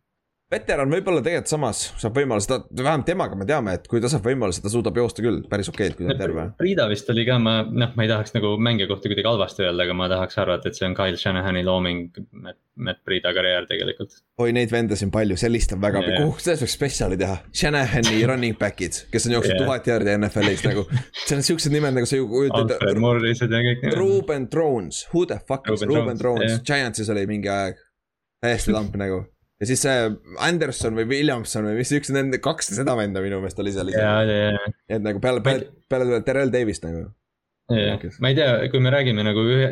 veteran 0.52 0.92
võib-olla 0.92 1.24
tegelikult 1.26 1.50
samas 1.50 1.80
saab 1.98 2.18
võimaluse, 2.20 2.50
ta, 2.52 2.60
vähemalt 2.70 3.08
temaga 3.08 3.38
me 3.40 3.48
teame, 3.50 3.74
et 3.80 3.88
kui 3.90 4.02
ta 4.02 4.10
saab 4.12 4.28
võimaluse, 4.30 4.62
ta 4.62 4.70
suudab 4.72 4.98
joosta 5.00 5.24
küll 5.26 5.42
päris 5.50 5.72
okeilt, 5.72 5.98
kui 5.98 6.06
ta 6.06 6.14
on 6.14 6.20
terve. 6.22 6.46
Priida 6.60 6.86
vist 6.92 7.10
oli 7.10 7.26
ka, 7.28 7.38
ma 7.42 7.56
noh, 7.66 7.96
ma 7.98 8.06
ei 8.06 8.12
tahaks 8.12 8.36
nagu 8.36 8.54
mängija 8.62 8.90
kohta 8.92 9.10
kuidagi 9.10 9.28
halvasti 9.28 9.66
öelda, 9.66 9.88
aga 9.88 9.98
ma 9.98 10.10
tahaks 10.12 10.38
arvata, 10.44 10.70
et 10.70 10.78
see 10.78 10.86
on 10.88 10.96
Kyle 10.98 11.20
Shanahani 11.20 11.66
looming, 11.66 12.22
Matt, 12.46 12.60
Matt 12.78 13.02
Priida 13.08 13.34
karjäär 13.36 13.66
tegelikult. 13.70 14.20
oi, 14.44 14.52
neid 14.56 14.74
venda 14.74 14.98
siin 15.00 15.14
palju, 15.14 15.40
see 15.42 15.50
list 15.50 15.74
on 15.74 15.82
väga 15.82 16.04
yeah., 16.06 16.22
kuhu 16.22 16.38
sellest 16.46 16.68
võiks 16.68 16.78
spetsiali 16.78 17.20
teha, 17.22 17.40
Shanahani 17.50 18.22
running 18.30 18.60
back'id, 18.62 19.02
kes 19.14 19.30
on 19.30 19.38
jooksnud 19.40 19.66
tuhat 19.66 19.90
jaardi 19.90 20.14
NFL-is 20.20 20.66
nagu. 20.70 20.86
see 21.26 21.40
on 21.40 21.46
siuksed 21.50 21.74
nimed 21.74 21.98
nagu 21.98 22.10
sa 22.10 22.22
ju 22.22 22.30
Alfred 22.30 22.76
kujutad. 22.78 23.02
Morrised 23.02 23.50
ja 23.50 23.66
kõik. 23.66 23.88
Ruben 23.98 24.50
Drones, 24.52 25.08
who 25.14 25.26
the 25.26 25.42
fuck 25.42 25.66
is 25.74 25.82
Ruben 25.82 26.04
Ruben 26.06 26.22
Drones, 26.22 26.60
Giantsis 26.68 27.10
oli 27.10 27.26
mingi 27.30 27.50
aeg. 27.52 27.82
täiesti 28.46 28.74
lamp 28.76 28.94
nagu 29.00 29.24
ja 29.62 29.68
siis 29.70 29.84
see 29.86 30.08
Anderson 30.44 30.98
või 30.98 31.08
Williamson 31.12 31.70
või 31.70 31.80
mis 31.80 31.92
üks 31.96 32.12
nende 32.14 32.42
kaks 32.44 32.74
seda 32.76 32.96
venda 33.00 33.24
minu 33.24 33.40
meelest 33.42 33.60
oli 33.64 33.76
seal 33.76 33.92
ja, 33.94 34.16
et 34.92 35.04
nagu 35.04 35.22
peale, 35.24 35.44
peale, 35.46 35.70
peale 35.92 36.08
tuleb 36.10 36.26
Terrel 36.28 36.52
Davis 36.52 36.84
nagu. 36.84 37.06
ma 38.22 38.30
ei 38.30 38.36
tea, 38.38 38.50
kui 38.70 38.82
me 38.84 38.92
räägime 38.94 39.24
nagu 39.26 39.46
ühe, 39.50 39.70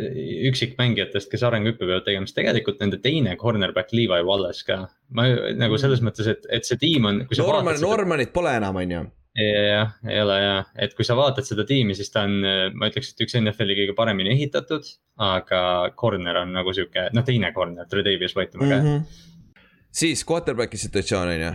üksikmängijatest, 0.49 1.29
kes 1.31 1.43
arenguhüppe 1.45 1.83
peavad 1.85 2.07
tegema, 2.07 2.29
siis 2.29 2.39
tegelikult 2.39 2.79
nende 2.81 3.01
teine 3.03 3.35
cornerback 3.41 3.91
Levi 3.93 4.23
Wallace 4.25 4.63
ka. 4.69 4.79
ma 5.13 5.27
nagu 5.59 5.77
selles 5.81 6.01
mõttes, 6.05 6.31
et, 6.31 6.47
et 6.49 6.65
see 6.65 6.79
tiim 6.81 7.05
on. 7.09 7.19
Norman, 7.37 7.77
Normanit 7.83 8.33
pole 8.33 8.55
enam, 8.57 8.79
on 8.81 8.95
ju. 8.95 9.03
jah, 9.43 9.93
ei 10.07 10.23
ole 10.23 10.39
ja, 10.39 10.55
et 10.85 10.95
kui 10.97 11.05
sa 11.05 11.17
vaatad 11.19 11.45
seda 11.45 11.67
tiimi, 11.69 11.93
siis 11.97 12.09
ta 12.13 12.23
on, 12.25 12.39
ma 12.77 12.89
ütleks, 12.89 13.11
et 13.13 13.21
üks 13.27 13.35
NFL-i 13.37 13.77
kõige 13.83 13.97
paremini 13.99 14.33
ehitatud. 14.39 14.89
aga 15.21 15.61
corner 15.99 16.41
on 16.41 16.55
nagu 16.55 16.73
sihuke, 16.73 17.11
noh, 17.13 17.27
teine 17.27 17.53
corner, 17.53 17.85
Tredavious 17.91 18.33
White 18.39 18.57
on 18.57 18.65
väga 18.65 18.81
hea. 18.87 18.97
Siis 19.93 20.23
quarterback'i 20.27 20.79
situatsioon 20.81 21.33
on 21.35 21.43
ju, 21.45 21.53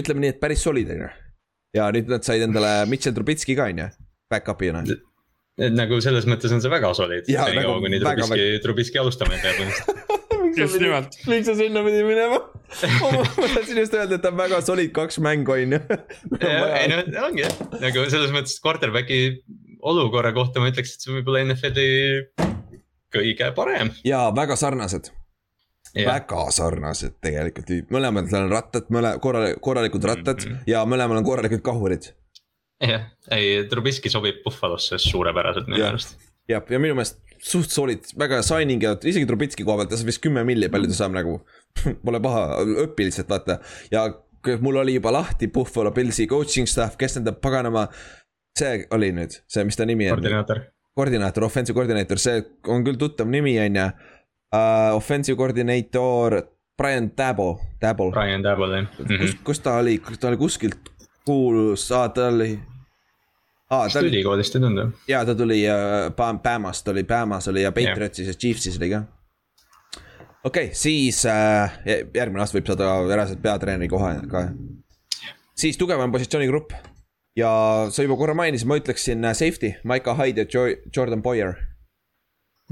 ütleme 0.00 0.24
nii, 0.24 0.34
et 0.36 0.40
päris 0.42 0.64
ju. 0.66 1.08
ja 1.74 1.90
nüüd 1.94 2.10
nad 2.10 2.24
said 2.26 2.42
endale 2.46 2.84
Mitchell 2.86 3.14
Trubitski 3.16 3.56
ka 3.58 3.68
on 3.72 3.82
ju, 3.84 3.88
back-up'ina. 4.30 4.84
et 5.58 5.74
nagu 5.74 6.00
selles 6.00 6.26
mõttes 6.26 6.52
on 6.54 6.62
see 6.62 6.70
väga 6.70 6.94
solid. 6.94 7.28
Jaa, 7.28 7.48
nii 7.48 7.60
väga- 7.60 7.68
kaua, 7.68 7.80
kuni 7.80 8.00
Trubiski, 8.02 8.50
Trubiski 8.62 8.98
alustama 9.02 9.36
ei 9.36 9.42
pea 9.42 9.56
põhimõtteliselt. 9.58 10.22
just 10.58 10.78
nimelt. 10.80 11.18
miks 11.26 11.48
sa 11.48 11.54
sinna 11.58 11.82
pidi 11.86 12.02
minema? 12.06 12.38
ma 13.40 13.48
tahtsin 13.54 13.78
just 13.82 13.94
öelda, 13.94 14.18
et 14.18 14.22
ta 14.24 14.30
on 14.32 14.38
väga 14.38 14.60
solid 14.66 14.92
kaks 14.94 15.18
mängu 15.24 15.54
on 15.56 15.76
ju. 15.76 15.80
ei 16.78 16.88
no 16.90 17.02
ongi 17.26 17.44
jah, 17.44 17.58
nagu 17.82 18.06
selles 18.12 18.34
mõttes 18.34 18.58
quarterback'i 18.64 19.20
olukorra 19.84 20.32
kohta 20.36 20.62
ma 20.62 20.70
ütleks, 20.72 20.94
et 20.94 21.04
see 21.04 21.14
võib 21.18 21.28
olla 21.32 21.44
NFL-i 21.48 21.90
kõige 23.14 23.50
parem. 23.56 23.92
ja 24.06 24.26
väga 24.36 24.56
sarnased. 24.58 25.10
Väga 25.94 26.44
sarnased 26.54 27.16
tegelikult, 27.22 27.70
mõlemal 27.94 28.28
on 28.40 28.50
rattad, 28.50 28.90
mõle-, 28.94 29.16
korral-, 29.22 29.54
korralikud 29.62 30.04
rattad 30.04 30.42
mm 30.42 30.52
-hmm. 30.52 30.70
ja 30.70 30.84
mõlemal 30.84 31.20
on 31.20 31.24
korralikud 31.24 31.62
kahurid. 31.62 32.12
jah, 32.80 33.10
ei 33.30 33.66
Trubisky 33.70 34.10
sobib 34.10 34.42
Buffalosse 34.44 34.98
suurepäraselt 34.98 35.66
minu 35.66 35.86
arust. 35.86 36.16
jah, 36.48 36.62
ja 36.70 36.78
minu 36.78 36.94
meelest 36.94 37.20
suht 37.44 37.70
solid, 37.70 38.04
väga 38.18 38.42
signing 38.42 38.82
ja 38.82 38.96
isegi 39.04 39.26
Trubitski 39.26 39.64
koha 39.64 39.76
pealt, 39.76 39.90
ta 39.90 39.96
saab 40.00 40.10
vist 40.12 40.22
kümme 40.24 40.44
milli, 40.44 40.68
palju 40.72 40.88
ta 40.88 40.94
saab 40.94 41.12
nagu. 41.16 41.40
Pole 42.04 42.20
paha, 42.20 42.62
õpi 42.86 43.08
lihtsalt 43.08 43.28
vaata 43.28 43.58
ja 43.92 44.08
mul 44.60 44.76
oli 44.76 44.94
juba 44.94 45.12
lahti 45.12 45.48
Buffalo 45.48 45.92
Pillsi 45.92 46.26
coaching 46.26 46.68
staff, 46.68 46.96
kes 46.96 47.18
nende 47.18 47.32
paganama. 47.32 47.88
see 48.58 48.84
oli 48.94 49.08
nüüd 49.10 49.32
see, 49.50 49.64
mis 49.66 49.74
ta 49.74 49.82
nimi 49.82 50.06
on? 50.06 50.14
koordinaator. 50.14 50.60
koordinaator, 50.94 51.44
offensive 51.44 51.74
koordinaator, 51.74 52.20
see 52.22 52.42
on 52.70 52.84
küll 52.86 52.98
tuttav 53.00 53.26
nimi, 53.26 53.56
on 53.58 53.80
ju 53.80 53.86
uh,. 54.54 54.96
Offensive 54.96 55.36
koordinaator 55.36 56.42
Brian 56.76 57.10
Dabo, 57.16 57.60
Dabo. 57.80 58.10
Brian 58.10 58.42
Dabo 58.42 58.66
jah 58.66 58.82
mm 58.82 59.06
-hmm.. 59.06 59.18
kus, 59.18 59.36
kus 59.44 59.60
ta 59.60 59.76
oli, 59.76 59.98
ta 60.20 60.28
oli 60.28 60.36
kuskilt 60.36 60.94
kuulus, 61.24 61.92
aa 61.92 62.08
ta 62.08 62.28
oli 62.28 62.60
aa, 63.70 63.88
ta 63.88 63.98
oli. 63.98 64.08
ülikoolist 64.08 64.56
ei 64.56 64.60
tundu. 64.60 64.88
ja 65.08 65.24
ta 65.24 65.34
tuli 65.34 65.68
äh, 65.68 66.38
Bamast 66.42 66.88
oli, 66.88 67.04
Bamas 67.04 67.48
oli 67.48 67.62
ja 67.62 67.72
Patriotsis 67.72 68.26
ja 68.26 68.34
Chiefsis 68.34 68.78
oli 68.78 68.90
ka. 68.90 69.02
okei 70.44 70.64
okay,, 70.64 70.74
siis 70.74 71.26
äh, 71.26 71.78
järgmine 72.14 72.42
aasta 72.42 72.58
võib 72.58 72.66
saada 72.66 72.90
reaalselt 73.14 73.42
peatreeneri 73.42 73.88
koha 73.88 74.14
ka. 74.30 74.48
siis 75.56 75.78
tugevam 75.78 76.12
positsioonigrupp. 76.12 76.72
ja 77.36 77.52
sa 77.90 78.02
juba 78.02 78.16
korra 78.16 78.34
mainisid, 78.34 78.68
ma 78.68 78.78
ütleksin 78.78 79.24
safety, 79.32 79.74
Maiko 79.84 80.14
Hyde 80.14 80.40
ja 80.40 80.46
jo 80.52 80.66
Jordan 80.96 81.22
Boyer. 81.22 81.54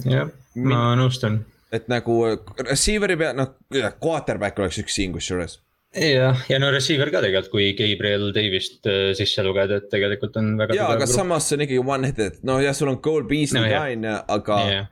jah, 0.04 0.28
ma 0.54 0.92
nõustun. 0.96 1.44
Et 1.72 1.90
nagu 1.90 2.22
receiver'i 2.60 3.18
pea, 3.20 3.34
noh, 3.36 3.54
quarterback 4.02 4.60
oleks 4.60 4.80
üks 4.82 4.96
siin 4.98 5.14
kusjuures 5.14 5.58
jah, 5.92 6.40
ja 6.48 6.58
no 6.60 6.70
receiver 6.72 7.10
ka 7.12 7.20
tegelikult, 7.24 7.50
kui 7.52 7.72
Gabriel 7.76 8.30
Davis't 8.34 8.88
äh, 8.88 9.12
sisse 9.16 9.44
lugeda, 9.44 9.80
et 9.80 9.90
tegelikult 9.92 10.36
on 10.40 10.54
väga. 10.60 10.76
ja, 10.78 10.88
aga 10.88 11.04
grupp. 11.04 11.14
samas 11.14 11.48
see 11.48 11.58
on 11.58 11.66
ikkagi 11.66 11.84
one-headed, 11.84 12.40
no 12.48 12.58
jah, 12.64 12.76
sul 12.76 12.92
on 12.92 12.98
Cole 13.04 13.28
Beasley 13.28 13.68
ka 13.72 13.84
on 13.90 14.08
ju, 14.08 14.18
aga 14.38 14.58
yeah.. 14.70 14.90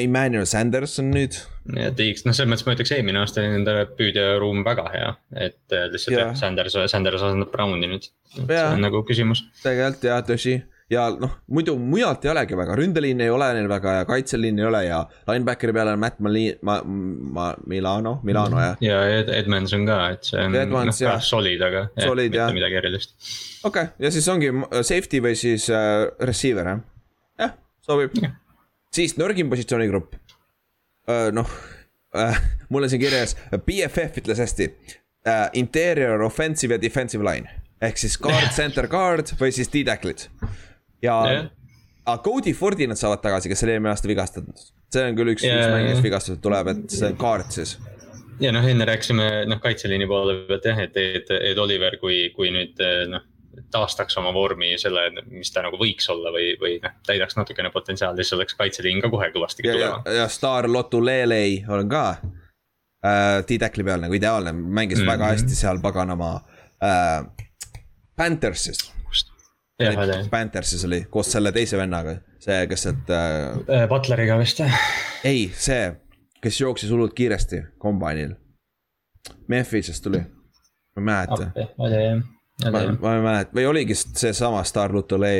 Emmanuel 0.00 0.48
Sanders 0.50 0.96
on 0.98 1.12
nüüd. 1.14 1.36
ja 1.76 1.92
Tiiks, 1.94 2.24
noh, 2.26 2.34
selles 2.34 2.50
mõttes 2.50 2.66
ma 2.66 2.74
ütleks, 2.74 2.94
eelmine 2.96 3.22
aasta 3.22 3.42
oli 3.42 3.52
nende 3.52 3.76
püüdjaruum 3.98 4.64
väga 4.66 4.88
hea, 4.94 5.14
et 5.46 5.76
äh, 5.76 5.86
lihtsalt 5.92 6.16
yeah. 6.16 6.34
Sanders, 6.38 6.78
Sanders 6.90 7.22
asendab 7.22 7.52
Browni 7.54 7.90
nüüd. 7.92 8.10
see 8.34 8.62
on 8.64 8.82
nagu 8.82 9.04
küsimus. 9.06 9.44
tegelikult 9.62 10.10
jah, 10.10 10.24
tõsi 10.26 10.58
ja 10.90 11.04
noh, 11.20 11.36
muidu 11.54 11.76
mujalt 11.78 12.24
ei 12.24 12.32
olegi 12.32 12.56
väga, 12.58 12.74
ründeliin 12.78 13.22
ei 13.22 13.30
ole 13.30 13.46
neil 13.54 13.68
väga 13.70 13.92
ja 14.00 14.06
kaitseliin 14.08 14.58
ei 14.58 14.66
ole 14.66 14.82
ja 14.88 14.98
linebackeri 15.28 15.74
peal 15.76 15.92
on 15.92 16.00
Matt 16.02 16.18
Mali-, 16.24 16.56
ma-, 16.66 16.80
ma-, 17.36 17.54
Milano, 17.70 18.16
Milano 18.26 18.60
jah. 18.62 18.76
ja 18.84 19.00
Ed, 19.20 19.30
Edmonds 19.34 19.74
on 19.76 19.86
ka, 19.86 19.98
et 20.16 20.26
see 20.26 20.42
on 20.42 20.56
Edmonds, 20.58 20.98
noh, 21.00 21.12
ka 21.12 21.24
solid, 21.24 21.62
aga 21.66 21.84
solid, 21.94 22.34
jah, 22.34 22.50
mitte 22.50 22.58
midagi 22.58 22.80
erilist. 22.82 23.14
okei 23.62 23.86
okay,, 23.86 23.92
ja 24.02 24.10
siis 24.14 24.26
ongi 24.32 24.50
safety 24.80 25.22
või 25.22 25.36
siis 25.38 25.68
äh, 25.74 26.08
receiver 26.26 26.72
jah, 26.72 26.80
jah, 27.44 27.54
sobib. 27.86 28.16
siis 28.94 29.14
nõrgim 29.20 29.52
positsioonigrupp. 29.52 30.16
Äh,, 31.06 31.28
noh 31.36 31.52
äh,, 32.18 32.40
mul 32.68 32.88
on 32.88 32.90
siin 32.90 33.02
kirjas, 33.02 33.36
BFF 33.54 34.24
ütles 34.24 34.42
hästi 34.42 34.66
äh,, 34.66 35.46
interior 35.60 36.26
offensive 36.26 36.74
ja 36.74 36.82
defensive 36.82 37.26
line. 37.26 37.60
Ehk 37.80 37.96
siis 37.96 38.18
guard, 38.20 38.50
center 38.58 38.90
guard 38.90 39.30
või 39.38 39.54
siis 39.54 39.70
D-tacklid 39.70 40.26
ja 41.02 41.16
yeah., 41.30 41.48
aga 42.06 42.22
Cody 42.24 42.52
Fordi 42.56 42.86
nad 42.90 42.98
saavad 42.98 43.22
tagasi, 43.22 43.48
kes 43.52 43.64
oli 43.64 43.76
eelmine 43.76 43.92
aasta 43.92 44.08
vigastatud. 44.08 44.68
see 44.92 45.06
on 45.06 45.16
küll 45.18 45.34
üks 45.34 45.46
yeah., 45.46 45.60
üks 45.60 45.74
mängija, 45.74 45.96
kes 45.96 46.04
vigastatud 46.08 46.44
tuleb, 46.44 46.74
et 46.74 46.86
see 46.96 47.10
on 47.12 47.18
kaart 47.20 47.58
siis 47.58 47.76
ja 48.40 48.52
noh, 48.52 48.66
enne 48.66 48.86
rääkisime 48.88 49.28
noh, 49.50 49.60
kaitseliini 49.60 50.08
poole 50.08 50.40
pealt 50.48 50.70
jah, 50.70 50.80
et 50.86 50.96
Ed, 50.96 51.34
Ed 51.52 51.58
Oliver, 51.60 51.98
kui, 52.00 52.22
kui 52.36 52.52
nüüd 52.54 52.80
noh, 53.12 53.26
taastaks 53.70 54.16
oma 54.20 54.32
vormi 54.34 54.74
selle, 54.80 55.06
mis 55.30 55.50
ta 55.52 55.62
nagu 55.64 55.78
võiks 55.80 56.06
olla 56.12 56.32
või, 56.34 56.52
või 56.60 56.76
noh, 56.82 56.94
täidaks 57.06 57.36
natukene 57.38 57.70
potentsiaali, 57.74 58.24
siis 58.24 58.38
oleks 58.38 58.56
kaitseliin 58.58 59.02
ka 59.04 59.10
kohe 59.12 59.30
kõvasti 59.34 59.66
tugevam. 59.66 60.06
ja, 60.06 60.22
ja 60.22 60.28
staar 60.32 60.70
Lotu 60.70 61.02
Lelei 61.04 61.60
on 61.68 61.90
ka 61.90 62.04
äh, 62.16 63.42
T-Tackli 63.46 63.86
peal 63.86 64.06
nagu 64.06 64.16
ideaalne, 64.16 64.54
mängis 64.54 64.98
mm 64.98 65.04
-hmm. 65.04 65.12
väga 65.12 65.32
hästi 65.34 65.58
seal 65.58 65.82
paganama 65.82 66.32
äh, 66.84 67.26
Panthersis 68.16 68.90
Panthersis 70.30 70.84
oli 70.88 71.04
koos 71.10 71.32
selle 71.32 71.52
teise 71.56 71.78
vennaga, 71.80 72.18
see, 72.42 72.64
kes 72.70 72.86
sealt 72.88 73.12
äh,. 73.14 73.86
Butleriga 73.90 74.38
vist 74.40 74.60
jah? 74.62 74.82
ei, 75.24 75.48
see, 75.56 75.92
kes 76.42 76.60
jooksis 76.60 76.92
hullult 76.92 77.16
kiiresti 77.16 77.62
kombainil. 77.80 78.36
Memphisest 79.50 80.04
tuli, 80.04 80.20
ma 80.96 81.00
ei 81.00 81.08
mäleta. 81.08 81.70
oli 81.78 82.04
jah 82.04 82.20
ma, 82.68 82.82
ma 83.00 83.14
ei 83.16 83.24
mäleta, 83.24 83.54
või 83.56 83.66
oligi 83.70 83.96
seesama 83.96 84.62
Star 84.68 84.92
Lutole, 84.92 85.32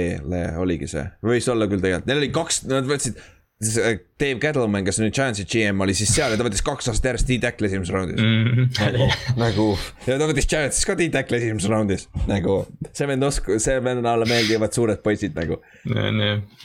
oligi 0.60 0.88
see, 0.90 1.04
võis 1.26 1.48
olla 1.52 1.68
küll 1.70 1.82
tegelikult, 1.82 2.08
neil 2.08 2.22
oli 2.22 2.30
kaks, 2.34 2.62
nad 2.70 2.88
võtsid 2.88 3.20
Dave 3.60 4.38
Gettleman, 4.40 4.86
kes 4.86 4.96
on 5.00 5.04
nüüd 5.04 5.16
Giantsi 5.16 5.44
GM 5.44 5.82
oli 5.84 5.92
siis 5.96 6.08
seal 6.16 6.32
ja 6.32 6.38
ta 6.40 6.44
võttis 6.46 6.62
kaks 6.64 6.86
aastat 6.88 7.10
järjest 7.10 7.28
D-tackle 7.28 7.68
esimeses 7.68 7.92
raundis 7.92 8.22
mm. 8.24 8.46
-hmm. 8.72 9.34
nagu, 9.42 9.66
ja 10.06 10.16
ta 10.16 10.28
võttis 10.30 10.48
Giantsis 10.48 10.88
ka 10.88 10.96
D-tackle 10.96 11.36
esimeses 11.36 11.68
raundis, 11.68 12.06
nagu 12.30 12.54
see 12.88 13.08
vend 13.10 13.26
osk-, 13.28 13.50
see 13.60 13.74
vennale 13.84 14.28
meeldivad 14.30 14.72
suured 14.72 15.02
poisid 15.04 15.36
nagu. 15.36 15.60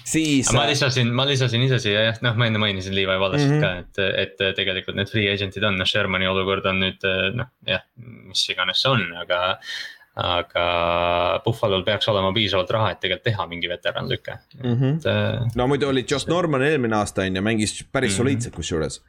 siis. 0.07 0.53
ma 0.55 0.63
lisasin, 0.69 1.11
ma 1.11 1.27
lisasin 1.27 1.67
ise 1.67 1.81
siia 1.84 2.05
jah, 2.07 2.22
noh, 2.23 2.39
ma 2.39 2.47
enne 2.47 2.63
mainisin 2.63 2.95
Levi 2.95 3.19
Wallace'it 3.19 3.51
mm 3.51 3.59
-hmm. 3.59 3.91
ka, 3.99 4.15
et, 4.23 4.39
et 4.39 4.55
tegelikult 4.61 4.95
need 4.95 5.11
free 5.11 5.27
agent'id 5.34 5.67
on, 5.67 5.76
noh, 5.76 5.89
Shermani 5.89 6.31
olukord 6.31 6.72
on 6.72 6.80
nüüd 6.80 7.03
noh, 7.35 7.51
jah, 7.67 7.84
mis 7.99 8.47
iganes 8.55 8.80
see 8.85 8.95
on, 8.95 9.03
aga 9.19 9.57
aga 10.16 10.66
Buffalo'l 11.44 11.84
peaks 11.84 12.08
olema 12.08 12.32
piisavalt 12.36 12.70
raha, 12.72 12.94
et 12.94 13.02
tegelikult 13.04 13.26
teha 13.28 13.48
mingi 13.52 13.70
veteranlüke 13.70 14.38
mm. 14.64 14.76
-hmm. 14.76 14.98
Et, 14.98 15.06
äh, 15.12 15.56
no 15.56 15.68
muidu 15.68 15.90
oli 15.90 16.06
Josh 16.12 16.28
Norman 16.28 16.64
eelmine 16.64 16.96
aasta 16.96 17.22
on 17.22 17.36
ju, 17.36 17.42
mängis 17.42 17.86
päris 17.92 18.12
mm 18.12 18.14
-hmm. 18.14 18.18
soliidselt 18.18 18.56
kusjuures. 18.56 19.04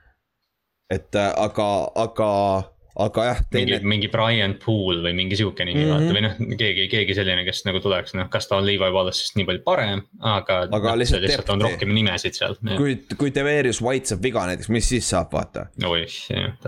et 0.90 1.14
äh, 1.14 1.32
aga, 1.36 1.90
aga, 1.94 2.62
aga 2.98 3.24
jah. 3.24 3.40
mingi, 3.54 3.78
mingi 3.82 4.08
Brian 4.08 4.54
Poole 4.64 5.02
või 5.02 5.14
mingi 5.14 5.36
sihuke 5.36 5.64
nimi 5.64 5.84
mm 5.84 5.90
-hmm. 5.90 5.94
vaata 5.94 6.18
või 6.18 6.22
noh, 6.22 6.58
keegi, 6.58 6.88
keegi 6.88 7.14
selline, 7.14 7.44
kes 7.44 7.64
nagu 7.64 7.80
tuleks, 7.80 8.14
noh, 8.14 8.28
kas 8.28 8.48
ta 8.48 8.56
on 8.56 8.66
Levi 8.66 8.90
Wallace'ist 8.90 9.36
nii 9.36 9.46
palju 9.46 9.62
parem, 9.64 10.02
aga. 10.20 10.58
aga 10.70 10.90
no, 10.90 10.98
lihtsalt, 10.98 11.22
lihtsalt 11.22 11.50
on 11.50 11.60
rohkem 11.60 11.94
nimesid 11.94 12.34
seal. 12.34 12.58
kui, 12.76 12.98
kui 13.16 13.34
Deverius 13.34 13.82
White 13.82 14.06
saab 14.06 14.22
viga 14.22 14.46
näiteks, 14.46 14.68
mis 14.68 14.88
siis 14.88 15.10
saab, 15.10 15.32
vaata. 15.32 15.66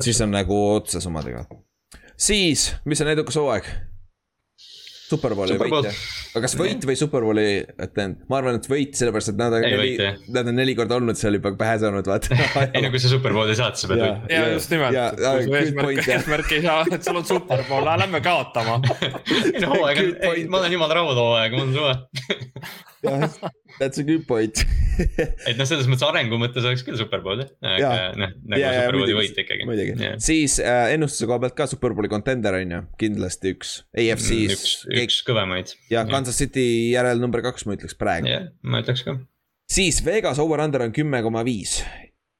siis 0.00 0.20
on 0.20 0.30
nagu 0.30 0.74
otsas 0.74 1.06
omadega. 1.06 1.44
siis, 2.16 2.76
mis 2.84 3.00
on 3.00 3.08
edukas 3.08 3.36
hooaeg? 3.36 3.64
Superbowli 5.08 5.54
Super 5.56 5.70
võit 5.72 5.86
jah, 5.88 6.00
aga 6.34 6.42
kas 6.44 6.54
võit 6.58 6.82
või 6.88 6.96
Superbowli, 7.00 7.44
et 7.86 8.00
ma 8.28 8.40
arvan, 8.40 8.58
et 8.60 8.66
võit, 8.68 8.92
sellepärast 8.98 9.32
et 9.32 9.38
nad 9.40 9.56
on 9.56 9.64
ei, 9.64 9.72
neli, 9.72 10.10
nad 10.36 10.50
on 10.50 10.58
neli 10.60 10.74
korda 10.76 10.98
olnud 10.98 11.18
seal 11.18 11.38
juba 11.38 11.54
pähe 11.58 11.78
saanud, 11.80 12.08
vaata. 12.08 12.36
Ei 12.74 12.84
no 12.84 12.92
kui 12.92 13.00
sa 13.00 13.12
Superbowli 13.12 13.56
saad, 13.58 13.78
sa 13.80 13.88
pead 13.90 14.02
võitma. 14.04 14.28
ja 14.32 14.42
just 14.52 14.74
nimelt, 14.74 15.22
kui 15.24 15.46
su 15.46 15.56
eesmärk, 15.62 16.02
eesmärk 16.16 16.54
ei 16.58 16.64
saa, 16.66 16.84
et 16.92 17.08
sul 17.08 17.20
on 17.22 17.28
Superbowl, 17.28 17.88
lähme 17.88 18.20
kaotama. 18.24 18.78
Ei 19.54 19.62
no 19.62 19.72
hooaeg 19.72 20.02
on, 20.02 20.12
ei 20.28 20.44
ma 20.50 20.60
olen 20.60 20.76
jumala 20.76 21.00
rahul 21.00 21.16
hooaega, 21.18 21.56
mul 21.56 21.68
on 21.68 21.76
jah, 21.78 23.40
that's 23.80 24.00
a 24.00 24.04
good 24.06 24.24
point 24.28 24.62
et 25.48 25.58
noh, 25.58 25.66
selles 25.68 25.88
mõttes 25.90 26.06
arengu 26.06 26.38
mõttes 26.40 26.66
oleks 26.66 26.84
küll 26.86 26.98
superbowl 26.98 27.44
jah, 27.44 27.76
aga 27.78 27.90
noh, 28.18 28.34
nagu 28.50 28.62
ja, 28.62 28.72
superbowli 28.82 29.16
võit 29.18 29.40
ikkagi. 29.44 29.68
muidugi, 29.68 30.10
siis 30.24 30.58
äh, 30.62 30.94
ennustuse 30.96 31.28
koha 31.30 31.42
pealt 31.44 31.56
ka 31.58 31.68
superbowli 31.70 32.10
contender 32.12 32.58
on 32.58 32.74
ju, 32.76 32.82
kindlasti 33.00 33.54
üks 33.56 33.74
AFC-s 33.94 34.34
mm,. 34.34 34.56
üks, 34.56 34.74
üks 35.04 35.20
kõvemaid. 35.28 35.76
ja 35.92 36.04
Kansas 36.10 36.40
City 36.40 36.66
järel 36.94 37.22
number 37.22 37.44
kaks, 37.46 37.66
ma 37.68 37.78
ütleks 37.78 37.96
praegu. 37.98 38.30
jah, 38.30 38.50
ma 38.66 38.82
ütleks 38.82 39.04
ka. 39.06 39.16
siis 39.70 40.02
Vegas 40.06 40.42
over-under 40.42 40.86
on 40.88 40.94
kümme 40.96 41.22
koma 41.26 41.44
viis 41.46 41.78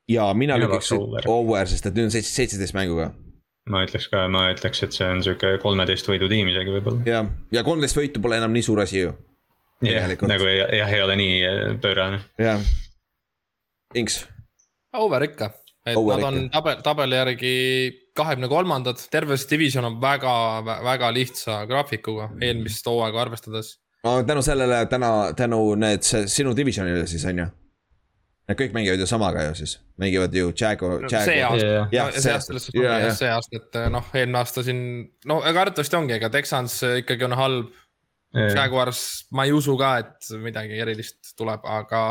ja 0.09 0.29
mina 0.35 0.59
lükkaks 0.61 0.93
over, 0.97 1.31
over, 1.31 1.71
sest 1.71 1.89
et 1.91 1.97
nüüd 1.97 2.11
on 2.11 2.15
seitseteist 2.15 2.77
mänguga 2.77 3.13
ma 3.69 3.85
ütleks 3.85 4.09
ka, 4.11 4.25
ma 4.33 4.49
ütleks, 4.53 4.83
et 4.87 4.97
see 4.97 5.09
on 5.09 5.23
sihuke 5.25 5.57
kolmeteist 5.63 6.09
võidu 6.09 6.29
tiim 6.31 6.51
isegi 6.51 6.73
võib-olla. 6.79 7.05
ja, 7.09 7.25
ja 7.55 7.65
kolmteist 7.67 7.99
võitu 7.99 8.23
pole 8.25 8.41
enam 8.41 8.55
nii 8.55 8.65
suur 8.65 8.83
asi 8.85 9.05
ju 9.05 9.15
jah, 9.83 10.09
nagu 10.27 10.51
jah, 10.79 10.93
ei 10.93 11.03
ole 11.03 11.17
nii 11.17 11.39
äh, 11.47 11.81
pöörane. 11.81 12.21
jah, 12.39 12.61
Inks. 13.95 14.27
Over 14.97 15.23
ikka, 15.23 15.51
et 15.87 15.97
Over 15.97 16.17
nad 16.17 16.25
on 16.29 16.39
ikka. 16.43 16.53
tabel, 16.57 16.81
tabeli 16.83 17.17
järgi 17.17 17.53
kahekümne 18.19 18.49
kolmandad, 18.49 19.01
terve 19.11 19.37
see 19.39 19.51
division 19.51 19.85
on 19.85 20.01
väga, 20.03 20.33
väga 20.85 21.13
lihtsa 21.15 21.63
graafikuga 21.71 22.31
eelmist 22.43 22.87
hooaega 22.87 23.23
arvestades. 23.23 23.79
tänu 24.27 24.43
sellele 24.43 24.87
täna, 24.87 25.33
tänu 25.37 25.75
need 25.75 26.03
sinu 26.03 26.57
divisionile 26.57 27.07
siis 27.07 27.25
on 27.25 27.39
ju? 27.39 27.47
Nad 28.49 28.57
kõik 28.57 28.73
mängivad 28.73 29.01
ju 29.03 29.07
samaga 29.07 29.43
ju 29.45 29.55
siis, 29.59 29.75
mängivad 30.01 30.33
ju 30.35 30.53
Jago, 30.57 30.95
see 31.11 31.35
Jago. 31.37 31.53
aasta 31.53 31.67
Jah, 31.67 31.91
jah, 31.93 32.07
no, 32.07 32.13
see 32.13 32.23
see 32.23 32.33
aasta. 32.33 32.61
jah. 33.05 33.17
see 33.17 33.29
aasta, 33.29 33.57
et 33.61 33.79
noh, 33.93 34.07
eelmine 34.15 34.39
aasta 34.41 34.65
siin, 34.65 34.81
no 35.29 35.43
ega 35.45 35.67
arvatavasti 35.67 35.99
ongi, 35.99 36.15
ega 36.17 36.31
Texans 36.33 36.79
ikkagi 37.03 37.29
on 37.29 37.37
halb. 37.37 37.69
Jaguars, 38.37 39.03
ma 39.33 39.47
ei 39.49 39.55
usu 39.57 39.77
ka, 39.81 39.95
et 40.03 40.33
midagi 40.43 40.81
erilist 40.83 41.33
tuleb, 41.39 41.65
aga 41.65 42.03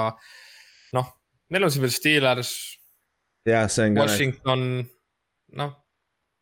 noh, 0.97 1.11
neil 1.53 1.67
on 1.67 1.73
siin 1.73 1.85
veel 1.85 1.93
Steelers, 1.93 2.53
jah, 3.47 3.67
see 3.69 3.91
on 3.91 3.99
ka, 3.99 4.07
Washington, 4.07 4.63
noh, 5.61 5.75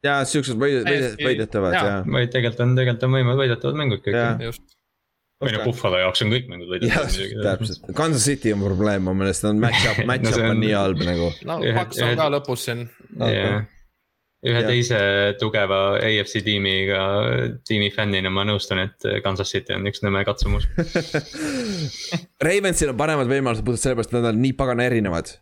ja 0.06 0.22
siuksed 0.28 0.58
võidetavad 0.62 1.76
ja. 1.76 2.00
vaid 2.08 2.32
tegelikult 2.32 2.64
on, 2.66 2.74
tegelikult 2.80 3.06
on 3.10 3.14
võimalik 3.18 3.42
võidetavad 3.44 3.80
mängud 3.82 4.04
kõik 4.06 4.48
just. 4.48 4.66
või 5.44 5.56
noh, 5.58 5.68
Buffalo 5.68 6.02
jaoks 6.02 6.24
on 6.24 6.34
kõik 6.34 6.50
mängud 6.52 6.72
võidetavad 6.72 7.20
jah, 7.20 7.38
täpselt, 7.50 7.88
Kansas 7.98 8.28
City 8.32 8.56
on 8.56 8.64
probleem, 8.64 9.04
mu 9.08 9.16
meelest 9.18 9.48
on 9.50 9.60
match-up, 9.60 10.00
No 10.06 10.12
match-up 10.14 10.40
see 10.40 10.46
on 10.46 10.56
on- 10.56 10.64
nii 10.64 10.76
halb 10.78 11.04
nagu. 11.04 11.32
no 11.52 11.60
Paks 11.82 12.04
on 12.06 12.20
ka 12.22 12.30
lõpus 12.38 12.68
siin. 12.70 12.88
jah, 13.20 13.66
ühe 14.46 14.60
Jah. 14.62 14.68
teise 14.70 14.98
tugeva 15.42 15.98
AFC 16.06 16.44
tiimiga, 16.46 17.00
tiimi 17.66 17.88
fännina 17.96 18.30
ma 18.30 18.44
nõustun, 18.46 18.84
et 18.84 19.08
Kansas 19.26 19.50
City 19.50 19.74
on 19.74 19.88
üks 19.90 20.04
nõme 20.06 20.22
katsumus. 20.28 20.68
Ravensil 22.46 22.92
on 22.94 23.00
paremad 23.00 23.30
võimalused 23.32 23.66
puhtalt 23.66 23.84
sellepärast, 23.84 24.14
et 24.14 24.18
nad 24.20 24.30
on 24.32 24.42
nii 24.44 24.54
pagana 24.60 24.86
erinevad. 24.90 25.34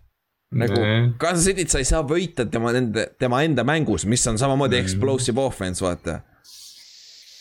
nagu 0.53 0.77
Jah. 0.79 1.07
Kansas 1.21 1.47
City't 1.49 1.71
sa 1.73 1.79
ei 1.81 1.87
saa 1.89 2.03
võita 2.05 2.45
tema 2.49 2.71
nende, 2.75 3.07
tema 3.19 3.41
enda 3.43 3.63
mängus, 3.65 4.05
mis 4.05 4.23
on 4.29 4.37
samamoodi 4.37 4.77
Mm. 4.77 4.83
explosive 4.85 5.41
offense, 5.41 5.81
vaata. 5.83 6.21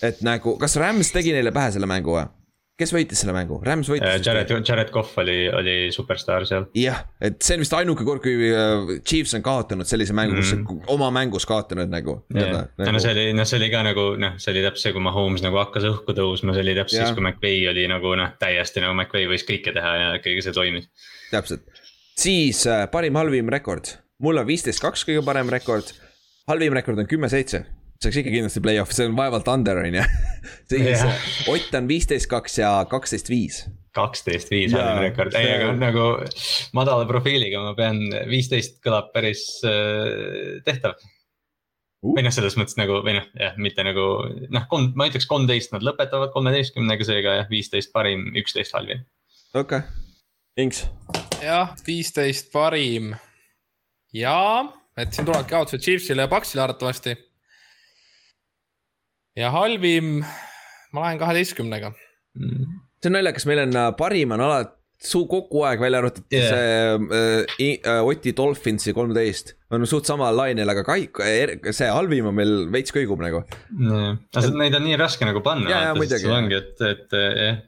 et 0.03 0.23
nagu, 0.27 0.57
kas 0.59 0.75
Rams 0.81 1.13
tegi 1.15 1.31
neile 1.33 1.53
pähe 1.55 1.71
selle 1.77 1.87
mängu 1.87 2.17
või? 2.17 2.25
Kes 2.81 2.93
võitis 2.95 3.21
selle 3.21 3.35
mängu, 3.37 3.59
Rams 3.65 3.89
võitis. 3.91 4.25
Jared, 4.25 4.51
Jared 4.65 4.91
Cough 4.93 5.19
oli, 5.21 5.37
oli 5.53 5.75
superstaar 5.95 6.47
seal. 6.49 6.67
jah, 6.79 7.03
et 7.23 7.39
see 7.45 7.59
on 7.59 7.65
vist 7.65 7.75
ainuke 7.77 8.07
kord, 8.07 8.23
kui 8.25 8.49
äh, 8.49 8.95
Chiefs 9.05 9.37
on 9.37 9.45
kaotanud 9.45 9.89
sellise 9.89 10.17
mängu 10.17 10.39
mm., 10.39 10.65
kus 10.67 10.89
oma 10.93 11.11
mängus 11.15 11.47
kaotanud 11.49 11.93
nagu. 11.93 12.19
no 12.33 13.03
see 13.03 13.13
oli, 13.13 13.27
noh, 13.37 13.49
see 13.49 13.61
oli 13.61 13.69
ka 13.73 13.83
nagu 13.87 14.07
noh, 14.21 14.39
see 14.43 14.55
oli 14.55 14.65
täpselt 14.65 14.87
see, 14.87 14.95
kui 14.97 15.05
Mahomes 15.05 15.45
nagu 15.45 15.61
hakkas 15.61 15.87
õhku 15.91 16.17
tõusma, 16.17 16.57
see 16.57 16.65
oli 16.65 16.77
täpselt 16.79 17.03
Jah. 17.03 17.11
siis, 17.11 17.19
kui 17.19 17.27
McVay 17.27 17.69
oli 17.75 17.85
nagu 17.93 18.15
noh, 18.19 18.33
täiesti 18.41 18.85
nagu 18.85 18.97
McVay 18.97 19.29
võis 19.31 19.45
kõike 19.49 19.77
teha 19.77 19.93
ja 20.01 20.09
ikkagi 20.21 20.47
see 20.47 20.57
toimis. 20.57 20.89
täpselt, 21.35 21.69
siis 22.19 22.65
äh, 22.71 22.87
parim-halvim 22.93 23.53
rekord, 23.53 23.93
mul 24.25 24.41
on 24.41 24.49
viisteist, 24.49 24.83
kaks 24.83 25.05
kõige 25.09 25.25
parem 25.29 25.53
rekord. 25.53 25.93
halvim 26.49 26.81
rekord 26.81 27.05
on 27.05 27.11
kümme-seitse, 27.11 27.67
see 28.03 28.11
oleks 28.11 28.21
ikka 28.23 28.35
kindlasti 28.35 28.65
play-off, 28.65 28.95
see 28.97 29.07
on 29.09 29.17
vaevalt 29.19 29.49
under 29.53 29.79
on 29.85 30.01
ju. 30.01 30.03
siis. 30.73 31.07
Ott 31.53 31.79
on 31.79 31.89
viisteist, 31.91 32.29
kaks 32.31 32.59
ja 32.59 32.75
kaksteist, 32.91 33.31
viis. 33.31 33.63
kaksteist, 33.97 34.51
viis 34.51 34.73
halvim 34.73 35.03
rekord, 35.05 35.35
ei 35.37 35.51
aga 35.53 35.73
nagu 35.77 36.05
madala 36.77 37.07
profiiliga 37.09 37.61
ma 37.61 37.75
pean, 37.79 38.01
viisteist 38.31 38.81
kõlab 38.85 39.13
päris 39.15 39.45
äh, 39.69 40.63
tehtav. 40.67 40.97
Uh. 42.03 42.17
või 42.17 42.25
noh, 42.27 42.35
selles 42.35 42.57
mõttes 42.59 42.75
nagu 42.75 42.97
või 43.07 43.15
noh, 43.15 43.27
jah, 43.39 43.53
mitte 43.63 43.85
nagu 43.87 44.05
noh, 44.51 44.65
kolm, 44.71 44.89
ma 44.99 45.07
ütleks 45.07 45.29
kolmteist 45.31 45.71
nad 45.71 45.85
lõpetavad 45.87 46.33
kolmeteistkümnega, 46.35 47.07
seega 47.07 47.37
jah, 47.39 47.51
viisteist 47.51 47.93
parim, 47.95 48.33
üksteist 48.39 48.75
halvim. 48.75 49.05
okei 49.55 49.85
okay., 49.85 50.01
Inks. 50.59 50.83
jah, 51.39 51.71
viisteist 51.87 52.51
parim. 52.53 53.13
ja, 54.13 54.35
et 54.99 55.15
siin 55.15 55.29
tulevadki 55.29 55.55
kaotused 55.55 55.85
Chiefsile 55.85 56.27
ja 56.27 56.33
Paxile 56.33 56.67
arvatavasti. 56.67 57.15
Ja 59.37 59.51
halvim, 59.55 60.21
ma 60.93 61.07
lähen 61.07 61.21
kaheteistkümnega. 61.23 61.93
see 63.03 63.11
on 63.11 63.19
naljakas, 63.19 63.49
meil 63.49 63.65
on 63.67 63.77
äh, 63.77 63.91
parim 63.99 64.35
on 64.37 64.45
alati 64.45 64.79
suu 65.03 65.25
kogu 65.27 65.65
aeg 65.67 65.81
välja 65.83 65.99
arvatud 65.99 66.31
yeah. 66.31 66.53
See 66.53 67.73
äh, 67.75 67.81
äh, 67.91 68.07
Oti 68.07 68.35
Dolphinsi 68.39 68.95
kolmteist. 68.95 69.57
oleme 69.73 69.89
suht 69.91 70.07
samal 70.07 70.37
lainel, 70.37 70.71
aga 70.71 70.85
kai-, 70.87 71.09
see 71.73 71.89
halvim 71.91 72.31
on 72.31 72.39
meil 72.39 72.55
veits 72.73 72.95
kõigub 72.95 73.21
nagu. 73.25 73.43
aga 73.43 74.55
neid 74.61 74.79
on 74.79 74.87
nii 74.87 75.01
raske 75.01 75.27
nagu 75.27 75.43
panna. 75.43 75.71
Jah. 75.71 76.37
ongi, 76.37 76.61
et, 76.61 76.87
et 76.87 77.19
jah, 77.19 77.61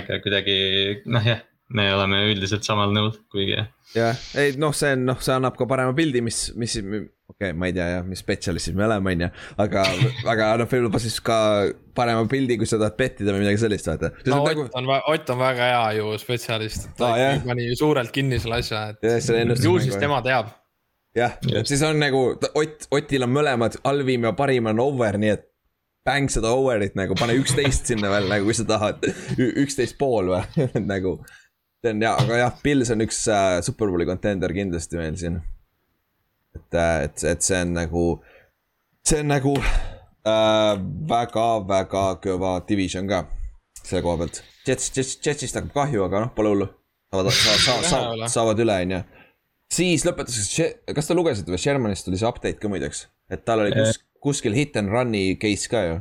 aga 0.00 0.18
kuidagi 0.24 0.56
noh, 1.06 1.22
jah, 1.26 1.44
me 1.76 1.86
oleme 1.94 2.24
üldiselt 2.32 2.66
samal 2.66 2.92
nõul, 2.94 3.14
kuigi 3.32 3.54
jah. 3.54 3.70
jah, 3.94 4.26
ei 4.40 4.56
noh, 4.60 4.74
see 4.76 4.96
on 4.96 5.06
noh, 5.12 5.20
see 5.22 5.36
annab 5.36 5.56
ka 5.60 5.68
parema 5.70 5.94
pildi, 5.96 6.24
mis, 6.24 6.48
mis, 6.58 6.80
okay,, 7.42 7.58
ma 7.58 7.68
ei 7.68 7.76
tea 7.76 7.88
jah, 7.96 8.06
mis 8.06 8.22
spetsialistid 8.24 8.78
me 8.78 8.86
oleme, 8.86 9.14
on 9.14 9.24
ju. 9.26 9.28
aga, 9.64 9.84
aga 10.34 10.48
noh, 10.62 10.70
võib-olla 10.70 11.02
siis 11.02 11.18
ka 11.24 11.36
parema 11.96 12.24
pildi, 12.30 12.56
kui 12.60 12.70
sa 12.70 12.80
tahad 12.80 12.96
pettida 12.98 13.34
või 13.34 13.44
midagi 13.44 13.60
sellist, 13.64 13.90
vaata. 13.90 14.12
no 14.30 14.40
Nagu, 14.46 14.66
Ott 14.68 14.80
on, 14.80 14.90
Ott 15.12 15.30
on 15.34 15.42
väga 15.42 15.70
hea 15.74 15.84
ju 16.00 16.16
spetsialist, 16.22 16.88
et 16.90 16.98
ta 16.98 17.12
Aa, 17.12 17.20
jah. 17.20 17.46
pani 17.46 17.68
ju 17.68 17.78
suurelt 17.82 18.14
kinni 18.14 18.40
selle 18.42 18.62
asja, 18.62 18.88
et 18.94 19.06
ju 19.62 19.78
siis 19.82 20.00
tema 20.00 20.22
teab. 20.24 20.52
jah, 21.18 21.38
siis 21.68 21.82
on 21.86 22.00
nagu 22.00 22.26
Ott, 22.34 22.88
Otil 22.90 23.28
on 23.28 23.34
mõlemad, 23.34 23.80
halvim 23.84 24.30
ja 24.30 24.36
parim 24.36 24.70
on 24.72 24.84
over, 24.84 25.20
nii 25.20 25.34
et 25.36 25.48
bäng 26.06 26.30
seda 26.32 26.50
over'it 26.56 26.96
nagu, 26.98 27.14
pane 27.18 27.36
üksteist 27.38 27.92
sinna 27.92 28.10
veel 28.12 28.28
nagu, 28.30 28.48
kui 28.48 28.56
sa 28.58 28.66
tahad. 28.68 29.04
üksteist 29.38 29.98
pool 30.00 30.32
või, 30.32 30.68
nagu. 30.92 31.18
see 31.82 31.94
on 31.94 32.02
ja, 32.02 32.14
aga 32.18 32.44
jah, 32.44 32.56
Pils 32.62 32.90
on 32.94 33.04
üks 33.06 33.24
äh, 33.30 33.60
superbowli 33.66 34.06
contender 34.08 34.54
kindlasti 34.54 34.98
meil 34.98 35.18
siin. 35.18 35.40
et, 36.56 36.78
et, 36.78 37.24
et 37.32 37.48
see 37.48 37.62
on 37.64 37.74
nagu, 37.78 38.04
see 39.06 39.22
on 39.22 39.32
nagu 39.32 39.56
äh, 39.58 40.74
väga-väga 41.14 42.04
kõva 42.24 42.58
division 42.68 43.08
ka 43.10 43.24
selle 43.82 44.04
koha 44.04 44.22
pealt. 44.22 44.44
Jets, 44.66 44.92
Jets, 44.94 45.18
Jetsist 45.24 45.58
hakkab 45.58 45.74
kahju, 45.74 46.06
aga 46.06 46.26
noh, 46.26 46.36
pole 46.36 46.54
hullu. 46.54 46.70
saavad, 47.12 47.32
saavad, 47.34 47.60
saavad, 47.66 47.90
saavad, 47.90 48.30
saavad 48.36 48.64
üle, 48.64 48.78
on 48.86 48.96
ju 48.96 49.02
siis 49.72 50.06
lõpetuseks, 50.06 50.78
kas 50.96 51.08
te 51.08 51.16
lugesite 51.16 51.52
või 51.52 51.60
Shermanist 51.60 52.06
tuli 52.06 52.20
see 52.20 52.28
update 52.28 52.60
ka 52.60 52.70
muideks, 52.72 53.06
et 53.32 53.44
tal 53.48 53.64
oli 53.64 53.74
kus, 53.76 54.00
kuskil 54.22 54.56
hit 54.56 54.76
and 54.80 54.92
run'i 54.92 55.36
case 55.40 55.70
ka 55.72 55.82
ju. 55.86 55.98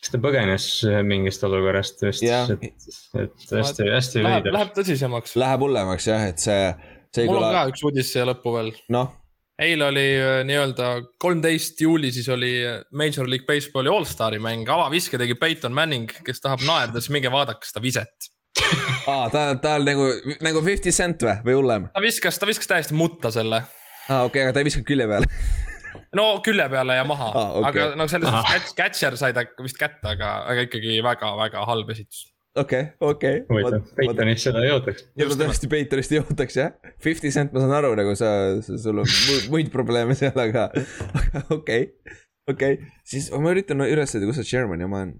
kas 0.00 0.14
ta 0.14 0.20
põgenes 0.22 0.68
mingist 1.06 1.44
olukorrast 1.46 2.02
vist, 2.06 2.24
et, 2.24 2.88
et 3.20 3.54
hästi, 3.54 3.90
hästi 3.94 4.24
Läheb, 4.24 4.40
veider. 4.40 4.56
läheb 4.56 4.74
tõsisemaks. 4.78 5.36
Läheb 5.40 5.66
hullemaks 5.66 6.10
jah, 6.10 6.26
et 6.32 6.42
see, 6.42 6.70
see 7.14 7.28
mul 7.28 7.38
on 7.38 7.44
kõla 7.44 7.52
ka, 7.58 7.64
üks 7.74 7.86
uudis 7.86 8.12
siia 8.14 8.26
lõppu 8.28 8.54
veel. 8.56 8.72
noh, 8.96 9.12
eile 9.60 9.86
oli 9.90 10.06
äh, 10.16 10.40
nii-öelda 10.48 10.90
kolmteist 11.20 11.80
juuli, 11.80 12.12
siis 12.12 12.28
oli 12.32 12.52
äh, 12.66 12.80
Major 12.96 13.28
League 13.30 13.46
Baseballi 13.46 13.92
allstari 13.92 14.40
mäng, 14.42 14.68
avaviske 14.68 15.20
tegi 15.20 15.36
Peyton 15.38 15.74
Manning, 15.76 16.10
kes 16.26 16.40
tahab 16.44 16.64
naerda, 16.66 17.00
siis 17.00 17.12
minge 17.14 17.32
vaadake 17.32 17.68
seda 17.68 17.82
viset. 17.84 18.30
aa, 19.10 19.28
ta, 19.32 19.44
ta 19.62 19.76
on 19.78 19.86
nagu, 19.86 20.06
nagu 20.42 20.62
fifty 20.66 20.92
cent 20.94 21.22
või, 21.24 21.36
või 21.46 21.58
hullem? 21.60 21.90
ta 21.94 22.02
viskas, 22.02 22.38
ta 22.40 22.48
viskas 22.48 22.70
täiesti 22.70 22.96
mutta 22.98 23.32
selle. 23.34 23.62
aa, 24.08 24.24
okei 24.24 24.40
okay,, 24.40 24.46
aga 24.46 24.56
ta 24.56 24.62
ei 24.62 24.70
viskanud 24.70 24.88
külje 24.88 25.06
peale. 25.10 25.28
no 26.18 26.26
külje 26.44 26.66
peale 26.72 26.98
ja 26.98 27.06
maha 27.06 27.30
ah, 27.30 27.54
okay., 27.60 27.70
aga 27.70 28.00
no 28.00 28.08
selles 28.10 28.32
suhtes 28.32 28.50
catch- 28.50 28.76
catcher 28.80 29.18
sai 29.20 29.32
ta 29.36 29.46
vist 29.62 29.78
kätte, 29.80 30.02
aga, 30.16 30.34
aga 30.50 30.66
ikkagi 30.68 30.98
väga-väga 31.06 31.66
halb 31.68 31.92
esitus. 31.94 32.29
okei, 32.58 32.84
okei. 33.00 33.42
huvitav, 33.48 33.84
Peitonist 33.96 34.48
seda 34.48 34.62
ei 34.64 34.72
ootaks. 34.74 35.06
ja 35.18 35.28
ma 35.28 35.36
tõesti 35.42 35.70
Peitonist 35.70 36.14
ei 36.14 36.22
ootaks 36.22 36.58
jah, 36.58 36.72
fifty 37.02 37.30
cent 37.34 37.54
ma 37.54 37.62
saan 37.62 37.76
aru 37.78 37.92
nagu 37.98 38.14
sa, 38.18 38.30
sa, 38.64 38.78
sul 38.80 39.02
on 39.02 39.08
mu- 39.08 39.42
muid 39.54 39.70
probleeme 39.74 40.16
seal, 40.18 40.34
aga, 40.34 40.68
aga 40.74 41.44
okei 41.48 41.58
okay., 41.58 42.16
okei 42.50 42.78
okay., 42.78 42.94
siis 43.06 43.30
ma 43.34 43.54
üritan 43.54 43.84
üles 43.86 44.16
leida, 44.16 44.30
kus 44.30 44.40
see 44.42 44.50
Sherman 44.52 44.82
ja 44.82 44.90
ma 44.90 45.04
olen, 45.04 45.14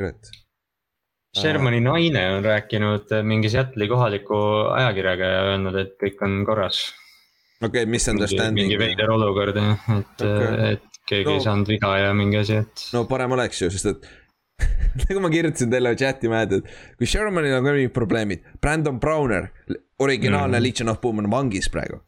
kurat. 0.00 0.32
Shermani 1.32 1.78
naine 1.80 2.26
on 2.34 2.44
rääkinud 2.44 3.12
mingi 3.24 3.48
Seattle'i 3.48 3.88
kohaliku 3.88 4.38
ajakirjaga 4.74 5.30
ja 5.30 5.44
öelnud, 5.52 5.78
et 5.80 5.94
kõik 6.02 6.20
on 6.26 6.42
korras. 6.48 6.82
okei 7.62 7.84
okay,, 7.84 7.90
misunderstanding 7.90 8.66
mingi. 8.66 8.80
veider 8.80 9.12
olukord 9.14 9.56
jah, 9.56 9.86
et 9.94 10.26
Okei. 10.26 10.32
okay., 10.32 10.72
et 10.74 10.88
keegi 11.08 11.30
no. 11.30 11.36
ei 11.38 11.44
saanud 11.46 11.70
viga 11.70 11.94
ja 11.98 12.10
mingi 12.16 12.42
asi, 12.42 12.58
et. 12.64 12.84
no 12.92 13.06
parem 13.10 13.38
oleks 13.38 13.62
ju, 13.62 13.70
sest 13.72 13.88
et 13.94 14.10
nagu 15.02 15.20
ma 15.24 15.30
kirjutasin 15.32 15.72
teile 15.72 15.94
chati 15.98 16.30
et 16.42 16.72
kui 16.98 17.08
Shermanil 17.08 17.58
on 17.58 17.64
ka 17.64 17.74
mingid 17.74 17.94
probleemid, 17.96 18.42
Brandon 18.60 18.98
Browner, 19.00 19.50
originaalne 19.98 20.56
mm. 20.56 20.60
Mhm. 20.60 20.62
Legion 20.62 20.88
of 20.88 21.00
Boom 21.00 21.18
on 21.18 21.30
vangis 21.30 21.70
praegu. 21.70 22.00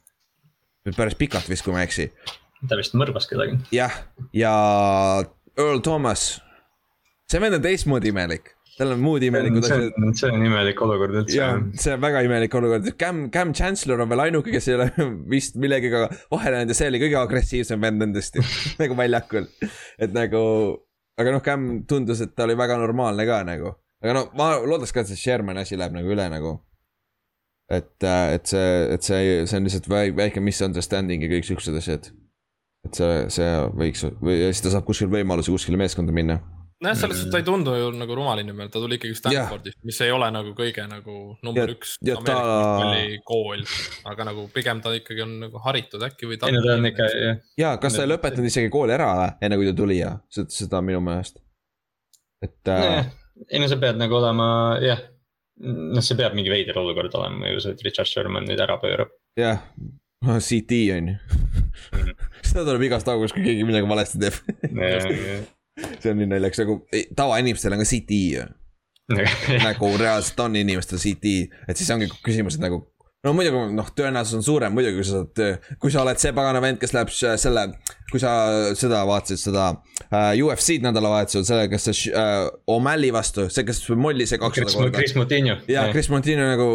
päris 0.97 1.15
pikalt 1.15 1.49
vist, 1.49 1.65
kui 1.65 1.73
ma 1.73 1.81
ei 1.81 1.89
eksi. 1.89 2.11
ta 2.69 2.77
vist 2.77 2.95
mõrvas 2.95 3.29
kedagi. 3.29 3.59
jah, 3.73 3.93
ja 4.33 4.53
Earl 5.57 5.81
Thomas, 5.81 6.41
see 7.31 7.41
vend 7.41 7.57
on 7.57 7.65
teistmoodi 7.65 8.13
imelik, 8.13 8.53
tal 8.79 8.95
on 8.95 9.03
muud 9.03 9.23
imelikud 9.23 9.65
see 9.65 9.77
asjad. 9.77 10.17
see 10.19 10.31
on 10.35 10.47
imelik 10.49 10.81
olukord 10.83 11.19
üldse 11.21 11.37
ja. 11.39 11.51
see 11.79 11.95
on 11.95 12.03
väga 12.03 12.25
imelik 12.27 12.55
olukord, 12.59 12.89
Cam, 13.01 13.29
Cam 13.35 13.53
Chancellor 13.57 14.03
on 14.05 14.11
veel 14.11 14.25
ainuke, 14.27 14.53
kes 14.55 14.69
ei 14.71 14.79
ole 14.79 14.89
vist 15.35 15.57
millegagi 15.61 15.93
vahele 16.33 16.61
jäänud 16.61 16.75
ja 16.75 16.79
see 16.81 16.91
oli 16.93 17.03
kõige 17.05 17.21
agressiivsem 17.23 17.87
vend 17.87 18.05
nendest 18.05 18.41
nagu 18.83 18.99
väljakul. 18.99 19.49
et 19.99 20.17
nagu, 20.17 20.43
aga 21.21 21.35
noh, 21.35 21.43
Cam 21.45 21.67
tundus, 21.89 22.23
et 22.25 22.35
ta 22.37 22.47
oli 22.49 22.57
väga 22.59 22.79
normaalne 22.81 23.27
ka 23.29 23.43
nagu, 23.47 23.75
aga 24.03 24.17
no 24.17 24.25
ma 24.39 24.55
loodaks 24.63 24.95
ka, 24.95 25.05
et 25.05 25.13
see 25.13 25.21
Shermani 25.21 25.63
asi 25.63 25.79
läheb 25.79 25.95
nagu 25.97 26.11
üle 26.11 26.27
nagu. 26.33 26.59
et, 27.73 28.05
et 28.05 28.51
see, 28.51 28.73
et 28.93 29.07
see, 29.07 29.47
see 29.49 29.57
on 29.57 29.65
lihtsalt 29.65 29.89
väike 29.89 30.43
misunderstanding 30.45 31.23
ja 31.25 31.31
kõik 31.33 31.49
siuksed 31.49 31.79
asjad. 31.81 32.11
et 32.85 32.99
see, 32.99 33.23
see 33.33 33.53
võiks 33.81 34.05
või 34.21 34.41
ja 34.43 34.51
siis 34.53 34.67
ta 34.67 34.75
saab 34.75 34.85
kuskil 34.89 35.09
võimaluse 35.13 35.55
kuskile 35.55 35.81
meeskonda 35.81 36.13
minna. 36.13 36.41
nojah, 36.85 36.97
selles 37.01 37.19
suhtes 37.21 37.33
ta 37.33 37.41
ei 37.41 37.47
tundu 37.47 37.73
ju 37.79 37.89
nagu 37.97 38.17
rumal 38.19 38.41
inimene, 38.43 38.69
ta 38.73 38.81
tuli 38.83 38.99
ikkagi 38.99 39.17
Stanfordist, 39.19 39.79
mis 39.89 39.99
ei 40.05 40.13
ole 40.15 40.29
nagu 40.35 40.53
kõige 40.59 40.85
nagu 40.91 41.15
number 41.47 41.71
Ja- 41.73 41.75
üks 41.77 41.95
ja 42.05 42.17
ta- 42.25 42.37
Ameerika 42.85 43.25
kool, 43.31 43.65
aga 44.13 44.29
nagu 44.31 44.47
pigem 44.55 44.83
ta 44.85 44.93
ikkagi 44.97 45.25
on 45.25 45.35
nagu 45.47 45.63
haritud 45.65 46.05
äkki 46.07 46.29
või. 46.31 46.39
ei 46.39 46.53
no 46.57 46.63
ta 46.67 46.77
on 46.77 46.91
ikka, 46.93 47.09
jah, 47.25 47.41
ja 47.65 47.73
kas 47.83 47.97
ta 47.99 48.05
ei 48.07 48.13
lõpetanud 48.13 48.51
isegi 48.53 48.71
kooli 48.73 48.95
ära 48.97 49.11
või, 49.19 49.33
enne 49.49 49.59
kui 49.61 49.71
ta 49.71 49.75
tuli 49.81 49.99
ja 50.03 50.15
seda, 50.29 50.51
seda 50.61 50.83
minu 50.85 51.01
meelest. 51.05 51.41
et 52.45 52.69
äh, 52.69 53.11
ei 53.51 53.59
no 53.63 53.69
sa 53.71 53.77
pead 53.81 53.99
nagu 53.99 54.15
olema, 54.21 54.79
jah. 54.85 55.01
noh, 55.65 56.03
see 56.05 56.17
peab 56.19 56.35
mingi 56.37 56.51
veider 56.53 56.79
olukord 56.79 57.15
olema 57.19 57.51
ju, 57.53 57.61
see, 57.65 57.75
et 57.77 57.83
Richard 57.87 58.11
Sherman 58.11 58.47
nüüd 58.49 58.61
ära 58.61 58.77
pöörab. 58.83 59.11
jah, 59.41 59.63
CT 60.49 60.81
on 60.99 61.13
ju. 61.13 61.17
seda 62.49 62.65
tuleb 62.69 62.83
igast 62.87 63.09
august, 63.11 63.35
kui 63.37 63.45
keegi 63.47 63.65
midagi 63.67 63.89
valesti 63.91 64.21
teeb. 64.23 64.39
See 66.01 66.11
on 66.11 66.21
nii 66.21 66.31
naljakas, 66.31 66.63
nagu 66.65 66.79
tavainimestel 67.17 67.75
on 67.75 67.83
ka 67.83 67.89
CT 67.89 68.21
ju. 68.35 68.47
nagu 69.67 69.91
reaalselt 70.01 70.41
on 70.41 70.57
inimestel 70.57 71.01
CT, 71.01 71.33
et 71.69 71.77
siis 71.77 71.91
ongi 71.95 72.09
küsimus, 72.25 72.59
et 72.59 72.65
nagu. 72.65 72.85
No 73.25 73.33
muidugi 73.37 73.75
noh, 73.75 73.91
tõenäosus 73.97 74.39
on 74.39 74.45
suurem 74.45 74.75
muidugi, 74.77 75.01
kui 75.01 75.09
sa 75.09 75.23
saad, 75.23 75.77
kui 75.81 75.93
sa 75.93 76.03
oled 76.05 76.21
see 76.21 76.33
pagana 76.37 76.61
vend, 76.65 76.79
kes 76.83 76.93
läheb 76.97 77.13
selle, 77.13 77.67
kui 78.11 78.21
sa 78.23 78.33
seda 78.77 79.01
vaatasid, 79.09 79.41
seda 79.41 79.69
uh, 79.75 80.33
UFC-d 80.37 80.85
nädalavahetusel, 80.85 81.47
selle, 81.49 81.69
kes 81.73 81.89
see 81.89 82.13
uh, 82.13 82.47
O'Malley 82.71 83.13
vastu, 83.15 83.47
see, 83.53 83.65
kes 83.67 83.81
molli 83.97 84.27
see 84.29 84.41
kakssada 84.43 84.75
korda. 84.75 84.99
Chris 84.99 85.15
Moutinho. 85.17 85.57
ja 85.71 85.87
Chris 85.93 86.11
Montino 86.13 86.47
nagu, 86.51 86.69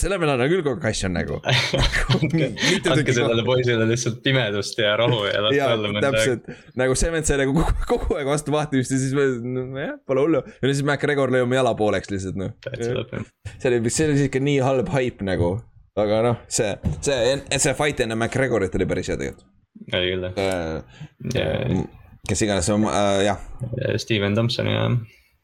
selle 0.00 0.18
peale 0.20 0.34
on 0.36 0.50
küll 0.50 0.64
kogu 0.66 0.74
aeg 0.82 0.88
asju 0.90 1.10
nagu. 1.14 1.40
andke 2.94 3.14
sellele 3.14 3.44
poisile 3.46 3.86
lihtsalt 3.88 4.20
pimedust 4.24 4.80
ja 4.82 4.96
rahu 5.00 5.24
ja 5.28 5.44
las 5.46 5.58
ta 5.58 5.68
olla 5.76 5.92
mõnda 5.92 6.10
aega. 6.10 6.24
täpselt, 6.24 6.74
nagu 6.80 6.98
see 6.98 7.12
vend 7.14 7.28
sai 7.28 7.38
nagu 7.44 7.54
kogu, 7.60 7.86
kogu 7.92 8.18
aeg 8.18 8.32
vastu 8.32 8.54
vaatamist 8.54 8.94
ja 8.94 9.00
siis 9.00 9.14
me, 9.16 9.28
nojah, 9.54 9.94
pole 10.08 10.26
hullu. 10.26 10.42
ja 10.58 10.72
siis 10.72 10.82
McGregor 10.82 11.32
lõi 11.34 11.44
oma 11.46 11.60
jala 11.60 11.74
pooleks 11.78 12.10
lihtsalt 12.12 12.40
noh. 12.40 12.52
see 12.66 13.70
oli, 13.70 13.80
see 13.88 14.08
oli 14.08 14.18
siuke 14.24 14.42
nii 14.42 14.58
halb 14.64 14.90
haip 14.94 15.22
nagu, 15.26 15.56
aga 15.96 16.22
noh, 16.26 16.36
see, 16.50 16.72
see, 17.00 17.36
see 17.58 17.74
fight 17.78 18.00
enne 18.04 18.16
McGregorit 18.18 18.74
oli 18.78 18.86
päris 18.90 19.10
hea 19.12 19.18
tegelikult 19.20 19.46
oli 19.94 20.12
küll 20.14 20.26
jah. 20.26 20.82
uh,. 21.34 21.84
kes 22.28 22.42
iganes 22.46 22.70
uh,, 22.74 22.86
jah, 23.24 23.38
Steven 24.02 24.34
Thompson 24.34 24.70
ja 24.70 24.86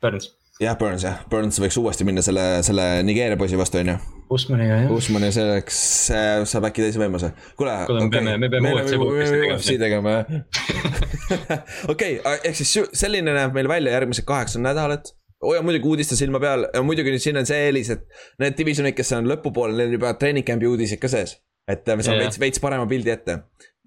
Burns. 0.02 0.30
jah, 0.62 0.76
Burns 0.80 1.04
jah, 1.06 1.20
Burns 1.30 1.60
võiks 1.62 1.78
uuesti 1.80 2.06
minna 2.08 2.22
selle, 2.24 2.46
selle 2.66 2.88
Nigeeria 3.06 3.38
poisi 3.40 3.58
vastu 3.60 3.80
on 3.82 3.92
ju. 3.94 3.98
Usmaniga 4.30 4.76
jah. 4.84 4.90
Usman 4.94 5.24
ja 5.26 5.32
selleks 5.34 5.78
äh, 6.14 6.28
saab 6.46 6.68
äkki 6.68 6.84
teise 6.84 7.00
võimaluse. 7.02 7.32
kuule, 7.58 7.72
Kuule, 7.88 8.04
me 8.06 8.10
peame- 8.14 8.36
me 8.38 8.50
peame 8.52 8.70
UFC 8.76 9.74
tegema. 9.80 10.20
Jah. 10.20 11.64
okei, 11.92 12.20
ehk 12.44 12.54
siis 12.60 12.76
selline 13.00 13.34
näeb 13.34 13.56
meil 13.56 13.68
välja 13.70 13.96
järgmised 13.96 14.26
kaheksa 14.28 14.62
nädalat. 14.62 15.10
Hoia 15.44 15.62
muidugi 15.64 15.88
uudiste 15.88 16.18
silma 16.18 16.40
peal, 16.42 16.66
muidugi 16.84 17.14
nüüd 17.14 17.24
siin 17.24 17.40
on 17.40 17.48
see 17.48 17.58
eelis, 17.68 17.92
et 17.94 18.04
need 18.42 18.56
divisionid, 18.58 18.96
kes 18.96 19.14
on 19.16 19.28
lõpupoole, 19.30 19.74
neil 19.76 19.90
on 19.90 19.96
juba 19.96 20.14
treening 20.20 20.46
camp'i 20.46 20.68
uudised 20.68 21.00
ka 21.02 21.10
sees. 21.12 21.38
et 21.70 21.86
me 21.86 22.02
saame 22.02 22.24
veits, 22.24 22.38
veits 22.42 22.58
parema 22.62 22.86
pildi 22.90 23.12
ette. 23.12 23.36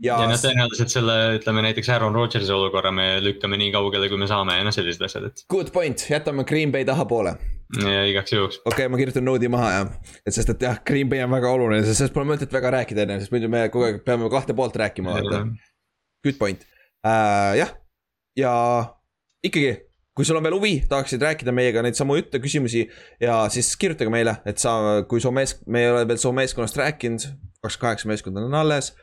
ja, 0.02 0.16
ja 0.16 0.28
noh, 0.30 0.40
tõenäoliselt 0.40 0.94
selle, 0.94 1.18
ütleme 1.38 1.66
näiteks 1.66 1.90
Aaron 1.92 2.16
Rodgersi 2.16 2.54
olukorra 2.54 2.94
me 2.96 3.08
lükkame 3.22 3.60
nii 3.60 3.74
kaugele, 3.76 4.08
kui 4.10 4.22
me 4.22 4.30
saame 4.30 4.56
ja 4.58 4.66
noh, 4.66 4.74
sellised 4.76 5.04
asjad, 5.06 5.28
et 5.30 5.44
good 5.52 5.74
point, 5.76 6.06
jätame 6.10 6.46
Green 6.50 6.72
Bay 6.74 6.88
tahapoole. 6.88 7.36
ja 7.82 8.04
igaks 8.10 8.34
juhuks. 8.34 8.62
okei 8.64 8.74
okay,, 8.74 8.92
ma 8.94 9.02
kirjutan 9.02 9.28
noodi 9.28 9.52
maha 9.52 9.72
jah, 9.76 9.94
et 10.26 10.38
sest, 10.38 10.54
et 10.56 10.68
jah, 10.70 10.82
Green 10.88 11.12
Bay 11.12 11.26
on 11.26 11.34
väga 11.36 11.54
oluline, 11.54 11.84
sest 11.86 12.02
sellest 12.02 12.18
pole 12.18 12.30
mõtet 12.32 12.54
väga 12.56 12.74
rääkida 12.80 13.06
enne, 13.06 13.20
sest 13.22 13.36
muidu 13.36 13.52
me 13.52 13.68
kogu 13.74 13.90
aeg 13.90 14.02
peame 14.08 14.32
kahte 14.34 14.58
poolt 14.58 14.78
rääkima, 14.80 15.18
vaata. 15.20 15.46
Good 16.24 16.40
point 16.40 16.64
uh,, 17.04 17.54
jah, 17.60 17.74
ja 18.40 18.54
ikkagi, 19.44 19.76
kui 20.14 20.26
sul 20.28 20.38
on 20.38 20.46
veel 20.46 20.56
huvi, 20.58 20.74
tahaksid 20.90 21.24
rääkida 21.26 21.54
meiega 21.56 21.82
neid 21.86 21.98
samu 21.98 22.18
jutte, 22.20 22.42
küsimusi 22.42 22.84
ja 23.22 23.40
siis 23.54 23.72
kirjutage 23.82 24.14
meile, 24.14 24.36
et 24.50 24.62
sa, 24.62 24.76
kui 25.10 25.22
su 25.24 25.32
mees, 25.34 25.56
me 25.66 25.82
ei 25.82 25.90
ole 25.90 26.04
veel 26.10 26.22
su 26.22 26.32
meeskonnast 26.36 26.78
rääkinud, 26.78 27.26
kakskümmend 27.64 27.82
kaheksa 27.82 28.12
meeskonda 28.12 28.46
on 28.46 28.60
alles. 28.62 28.94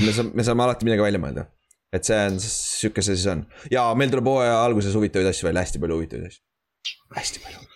me 0.00 0.12
saame, 0.12 0.32
me 0.34 0.46
saame 0.46 0.64
alati 0.64 0.88
midagi 0.88 1.04
välja 1.04 1.20
mõelda. 1.22 1.46
et 1.94 2.08
see 2.08 2.16
on, 2.26 2.40
sihuke 2.42 3.02
see 3.06 3.14
siis 3.14 3.28
on 3.30 3.44
ja 3.70 3.84
meil 3.94 4.10
tuleb 4.10 4.26
hooaja 4.26 4.56
alguses 4.64 4.96
huvitavaid 4.98 5.28
asju 5.30 5.46
välja, 5.46 5.62
hästi 5.62 5.82
palju 5.82 6.00
huvitavaid 6.00 6.32
asju. 6.32 6.42
hästi 7.18 7.44
palju, 7.44 7.66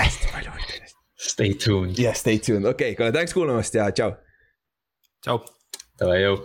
hästi 0.00 0.32
palju 0.32 0.54
huvitavaid 0.56 0.88
asju. 0.88 0.96
Stay 1.26 1.54
tuned. 1.54 1.98
Yeah, 1.98 2.16
stay 2.16 2.38
tuned, 2.38 2.64
okei 2.64 2.92
okay,, 2.92 2.96
kuule, 2.98 3.12
tänks 3.12 3.36
kuulamast 3.36 3.74
ja 3.76 3.90
tšau. 3.92 4.16
tšau. 5.24 5.42
Davai, 6.00 6.22
jõu. 6.24 6.40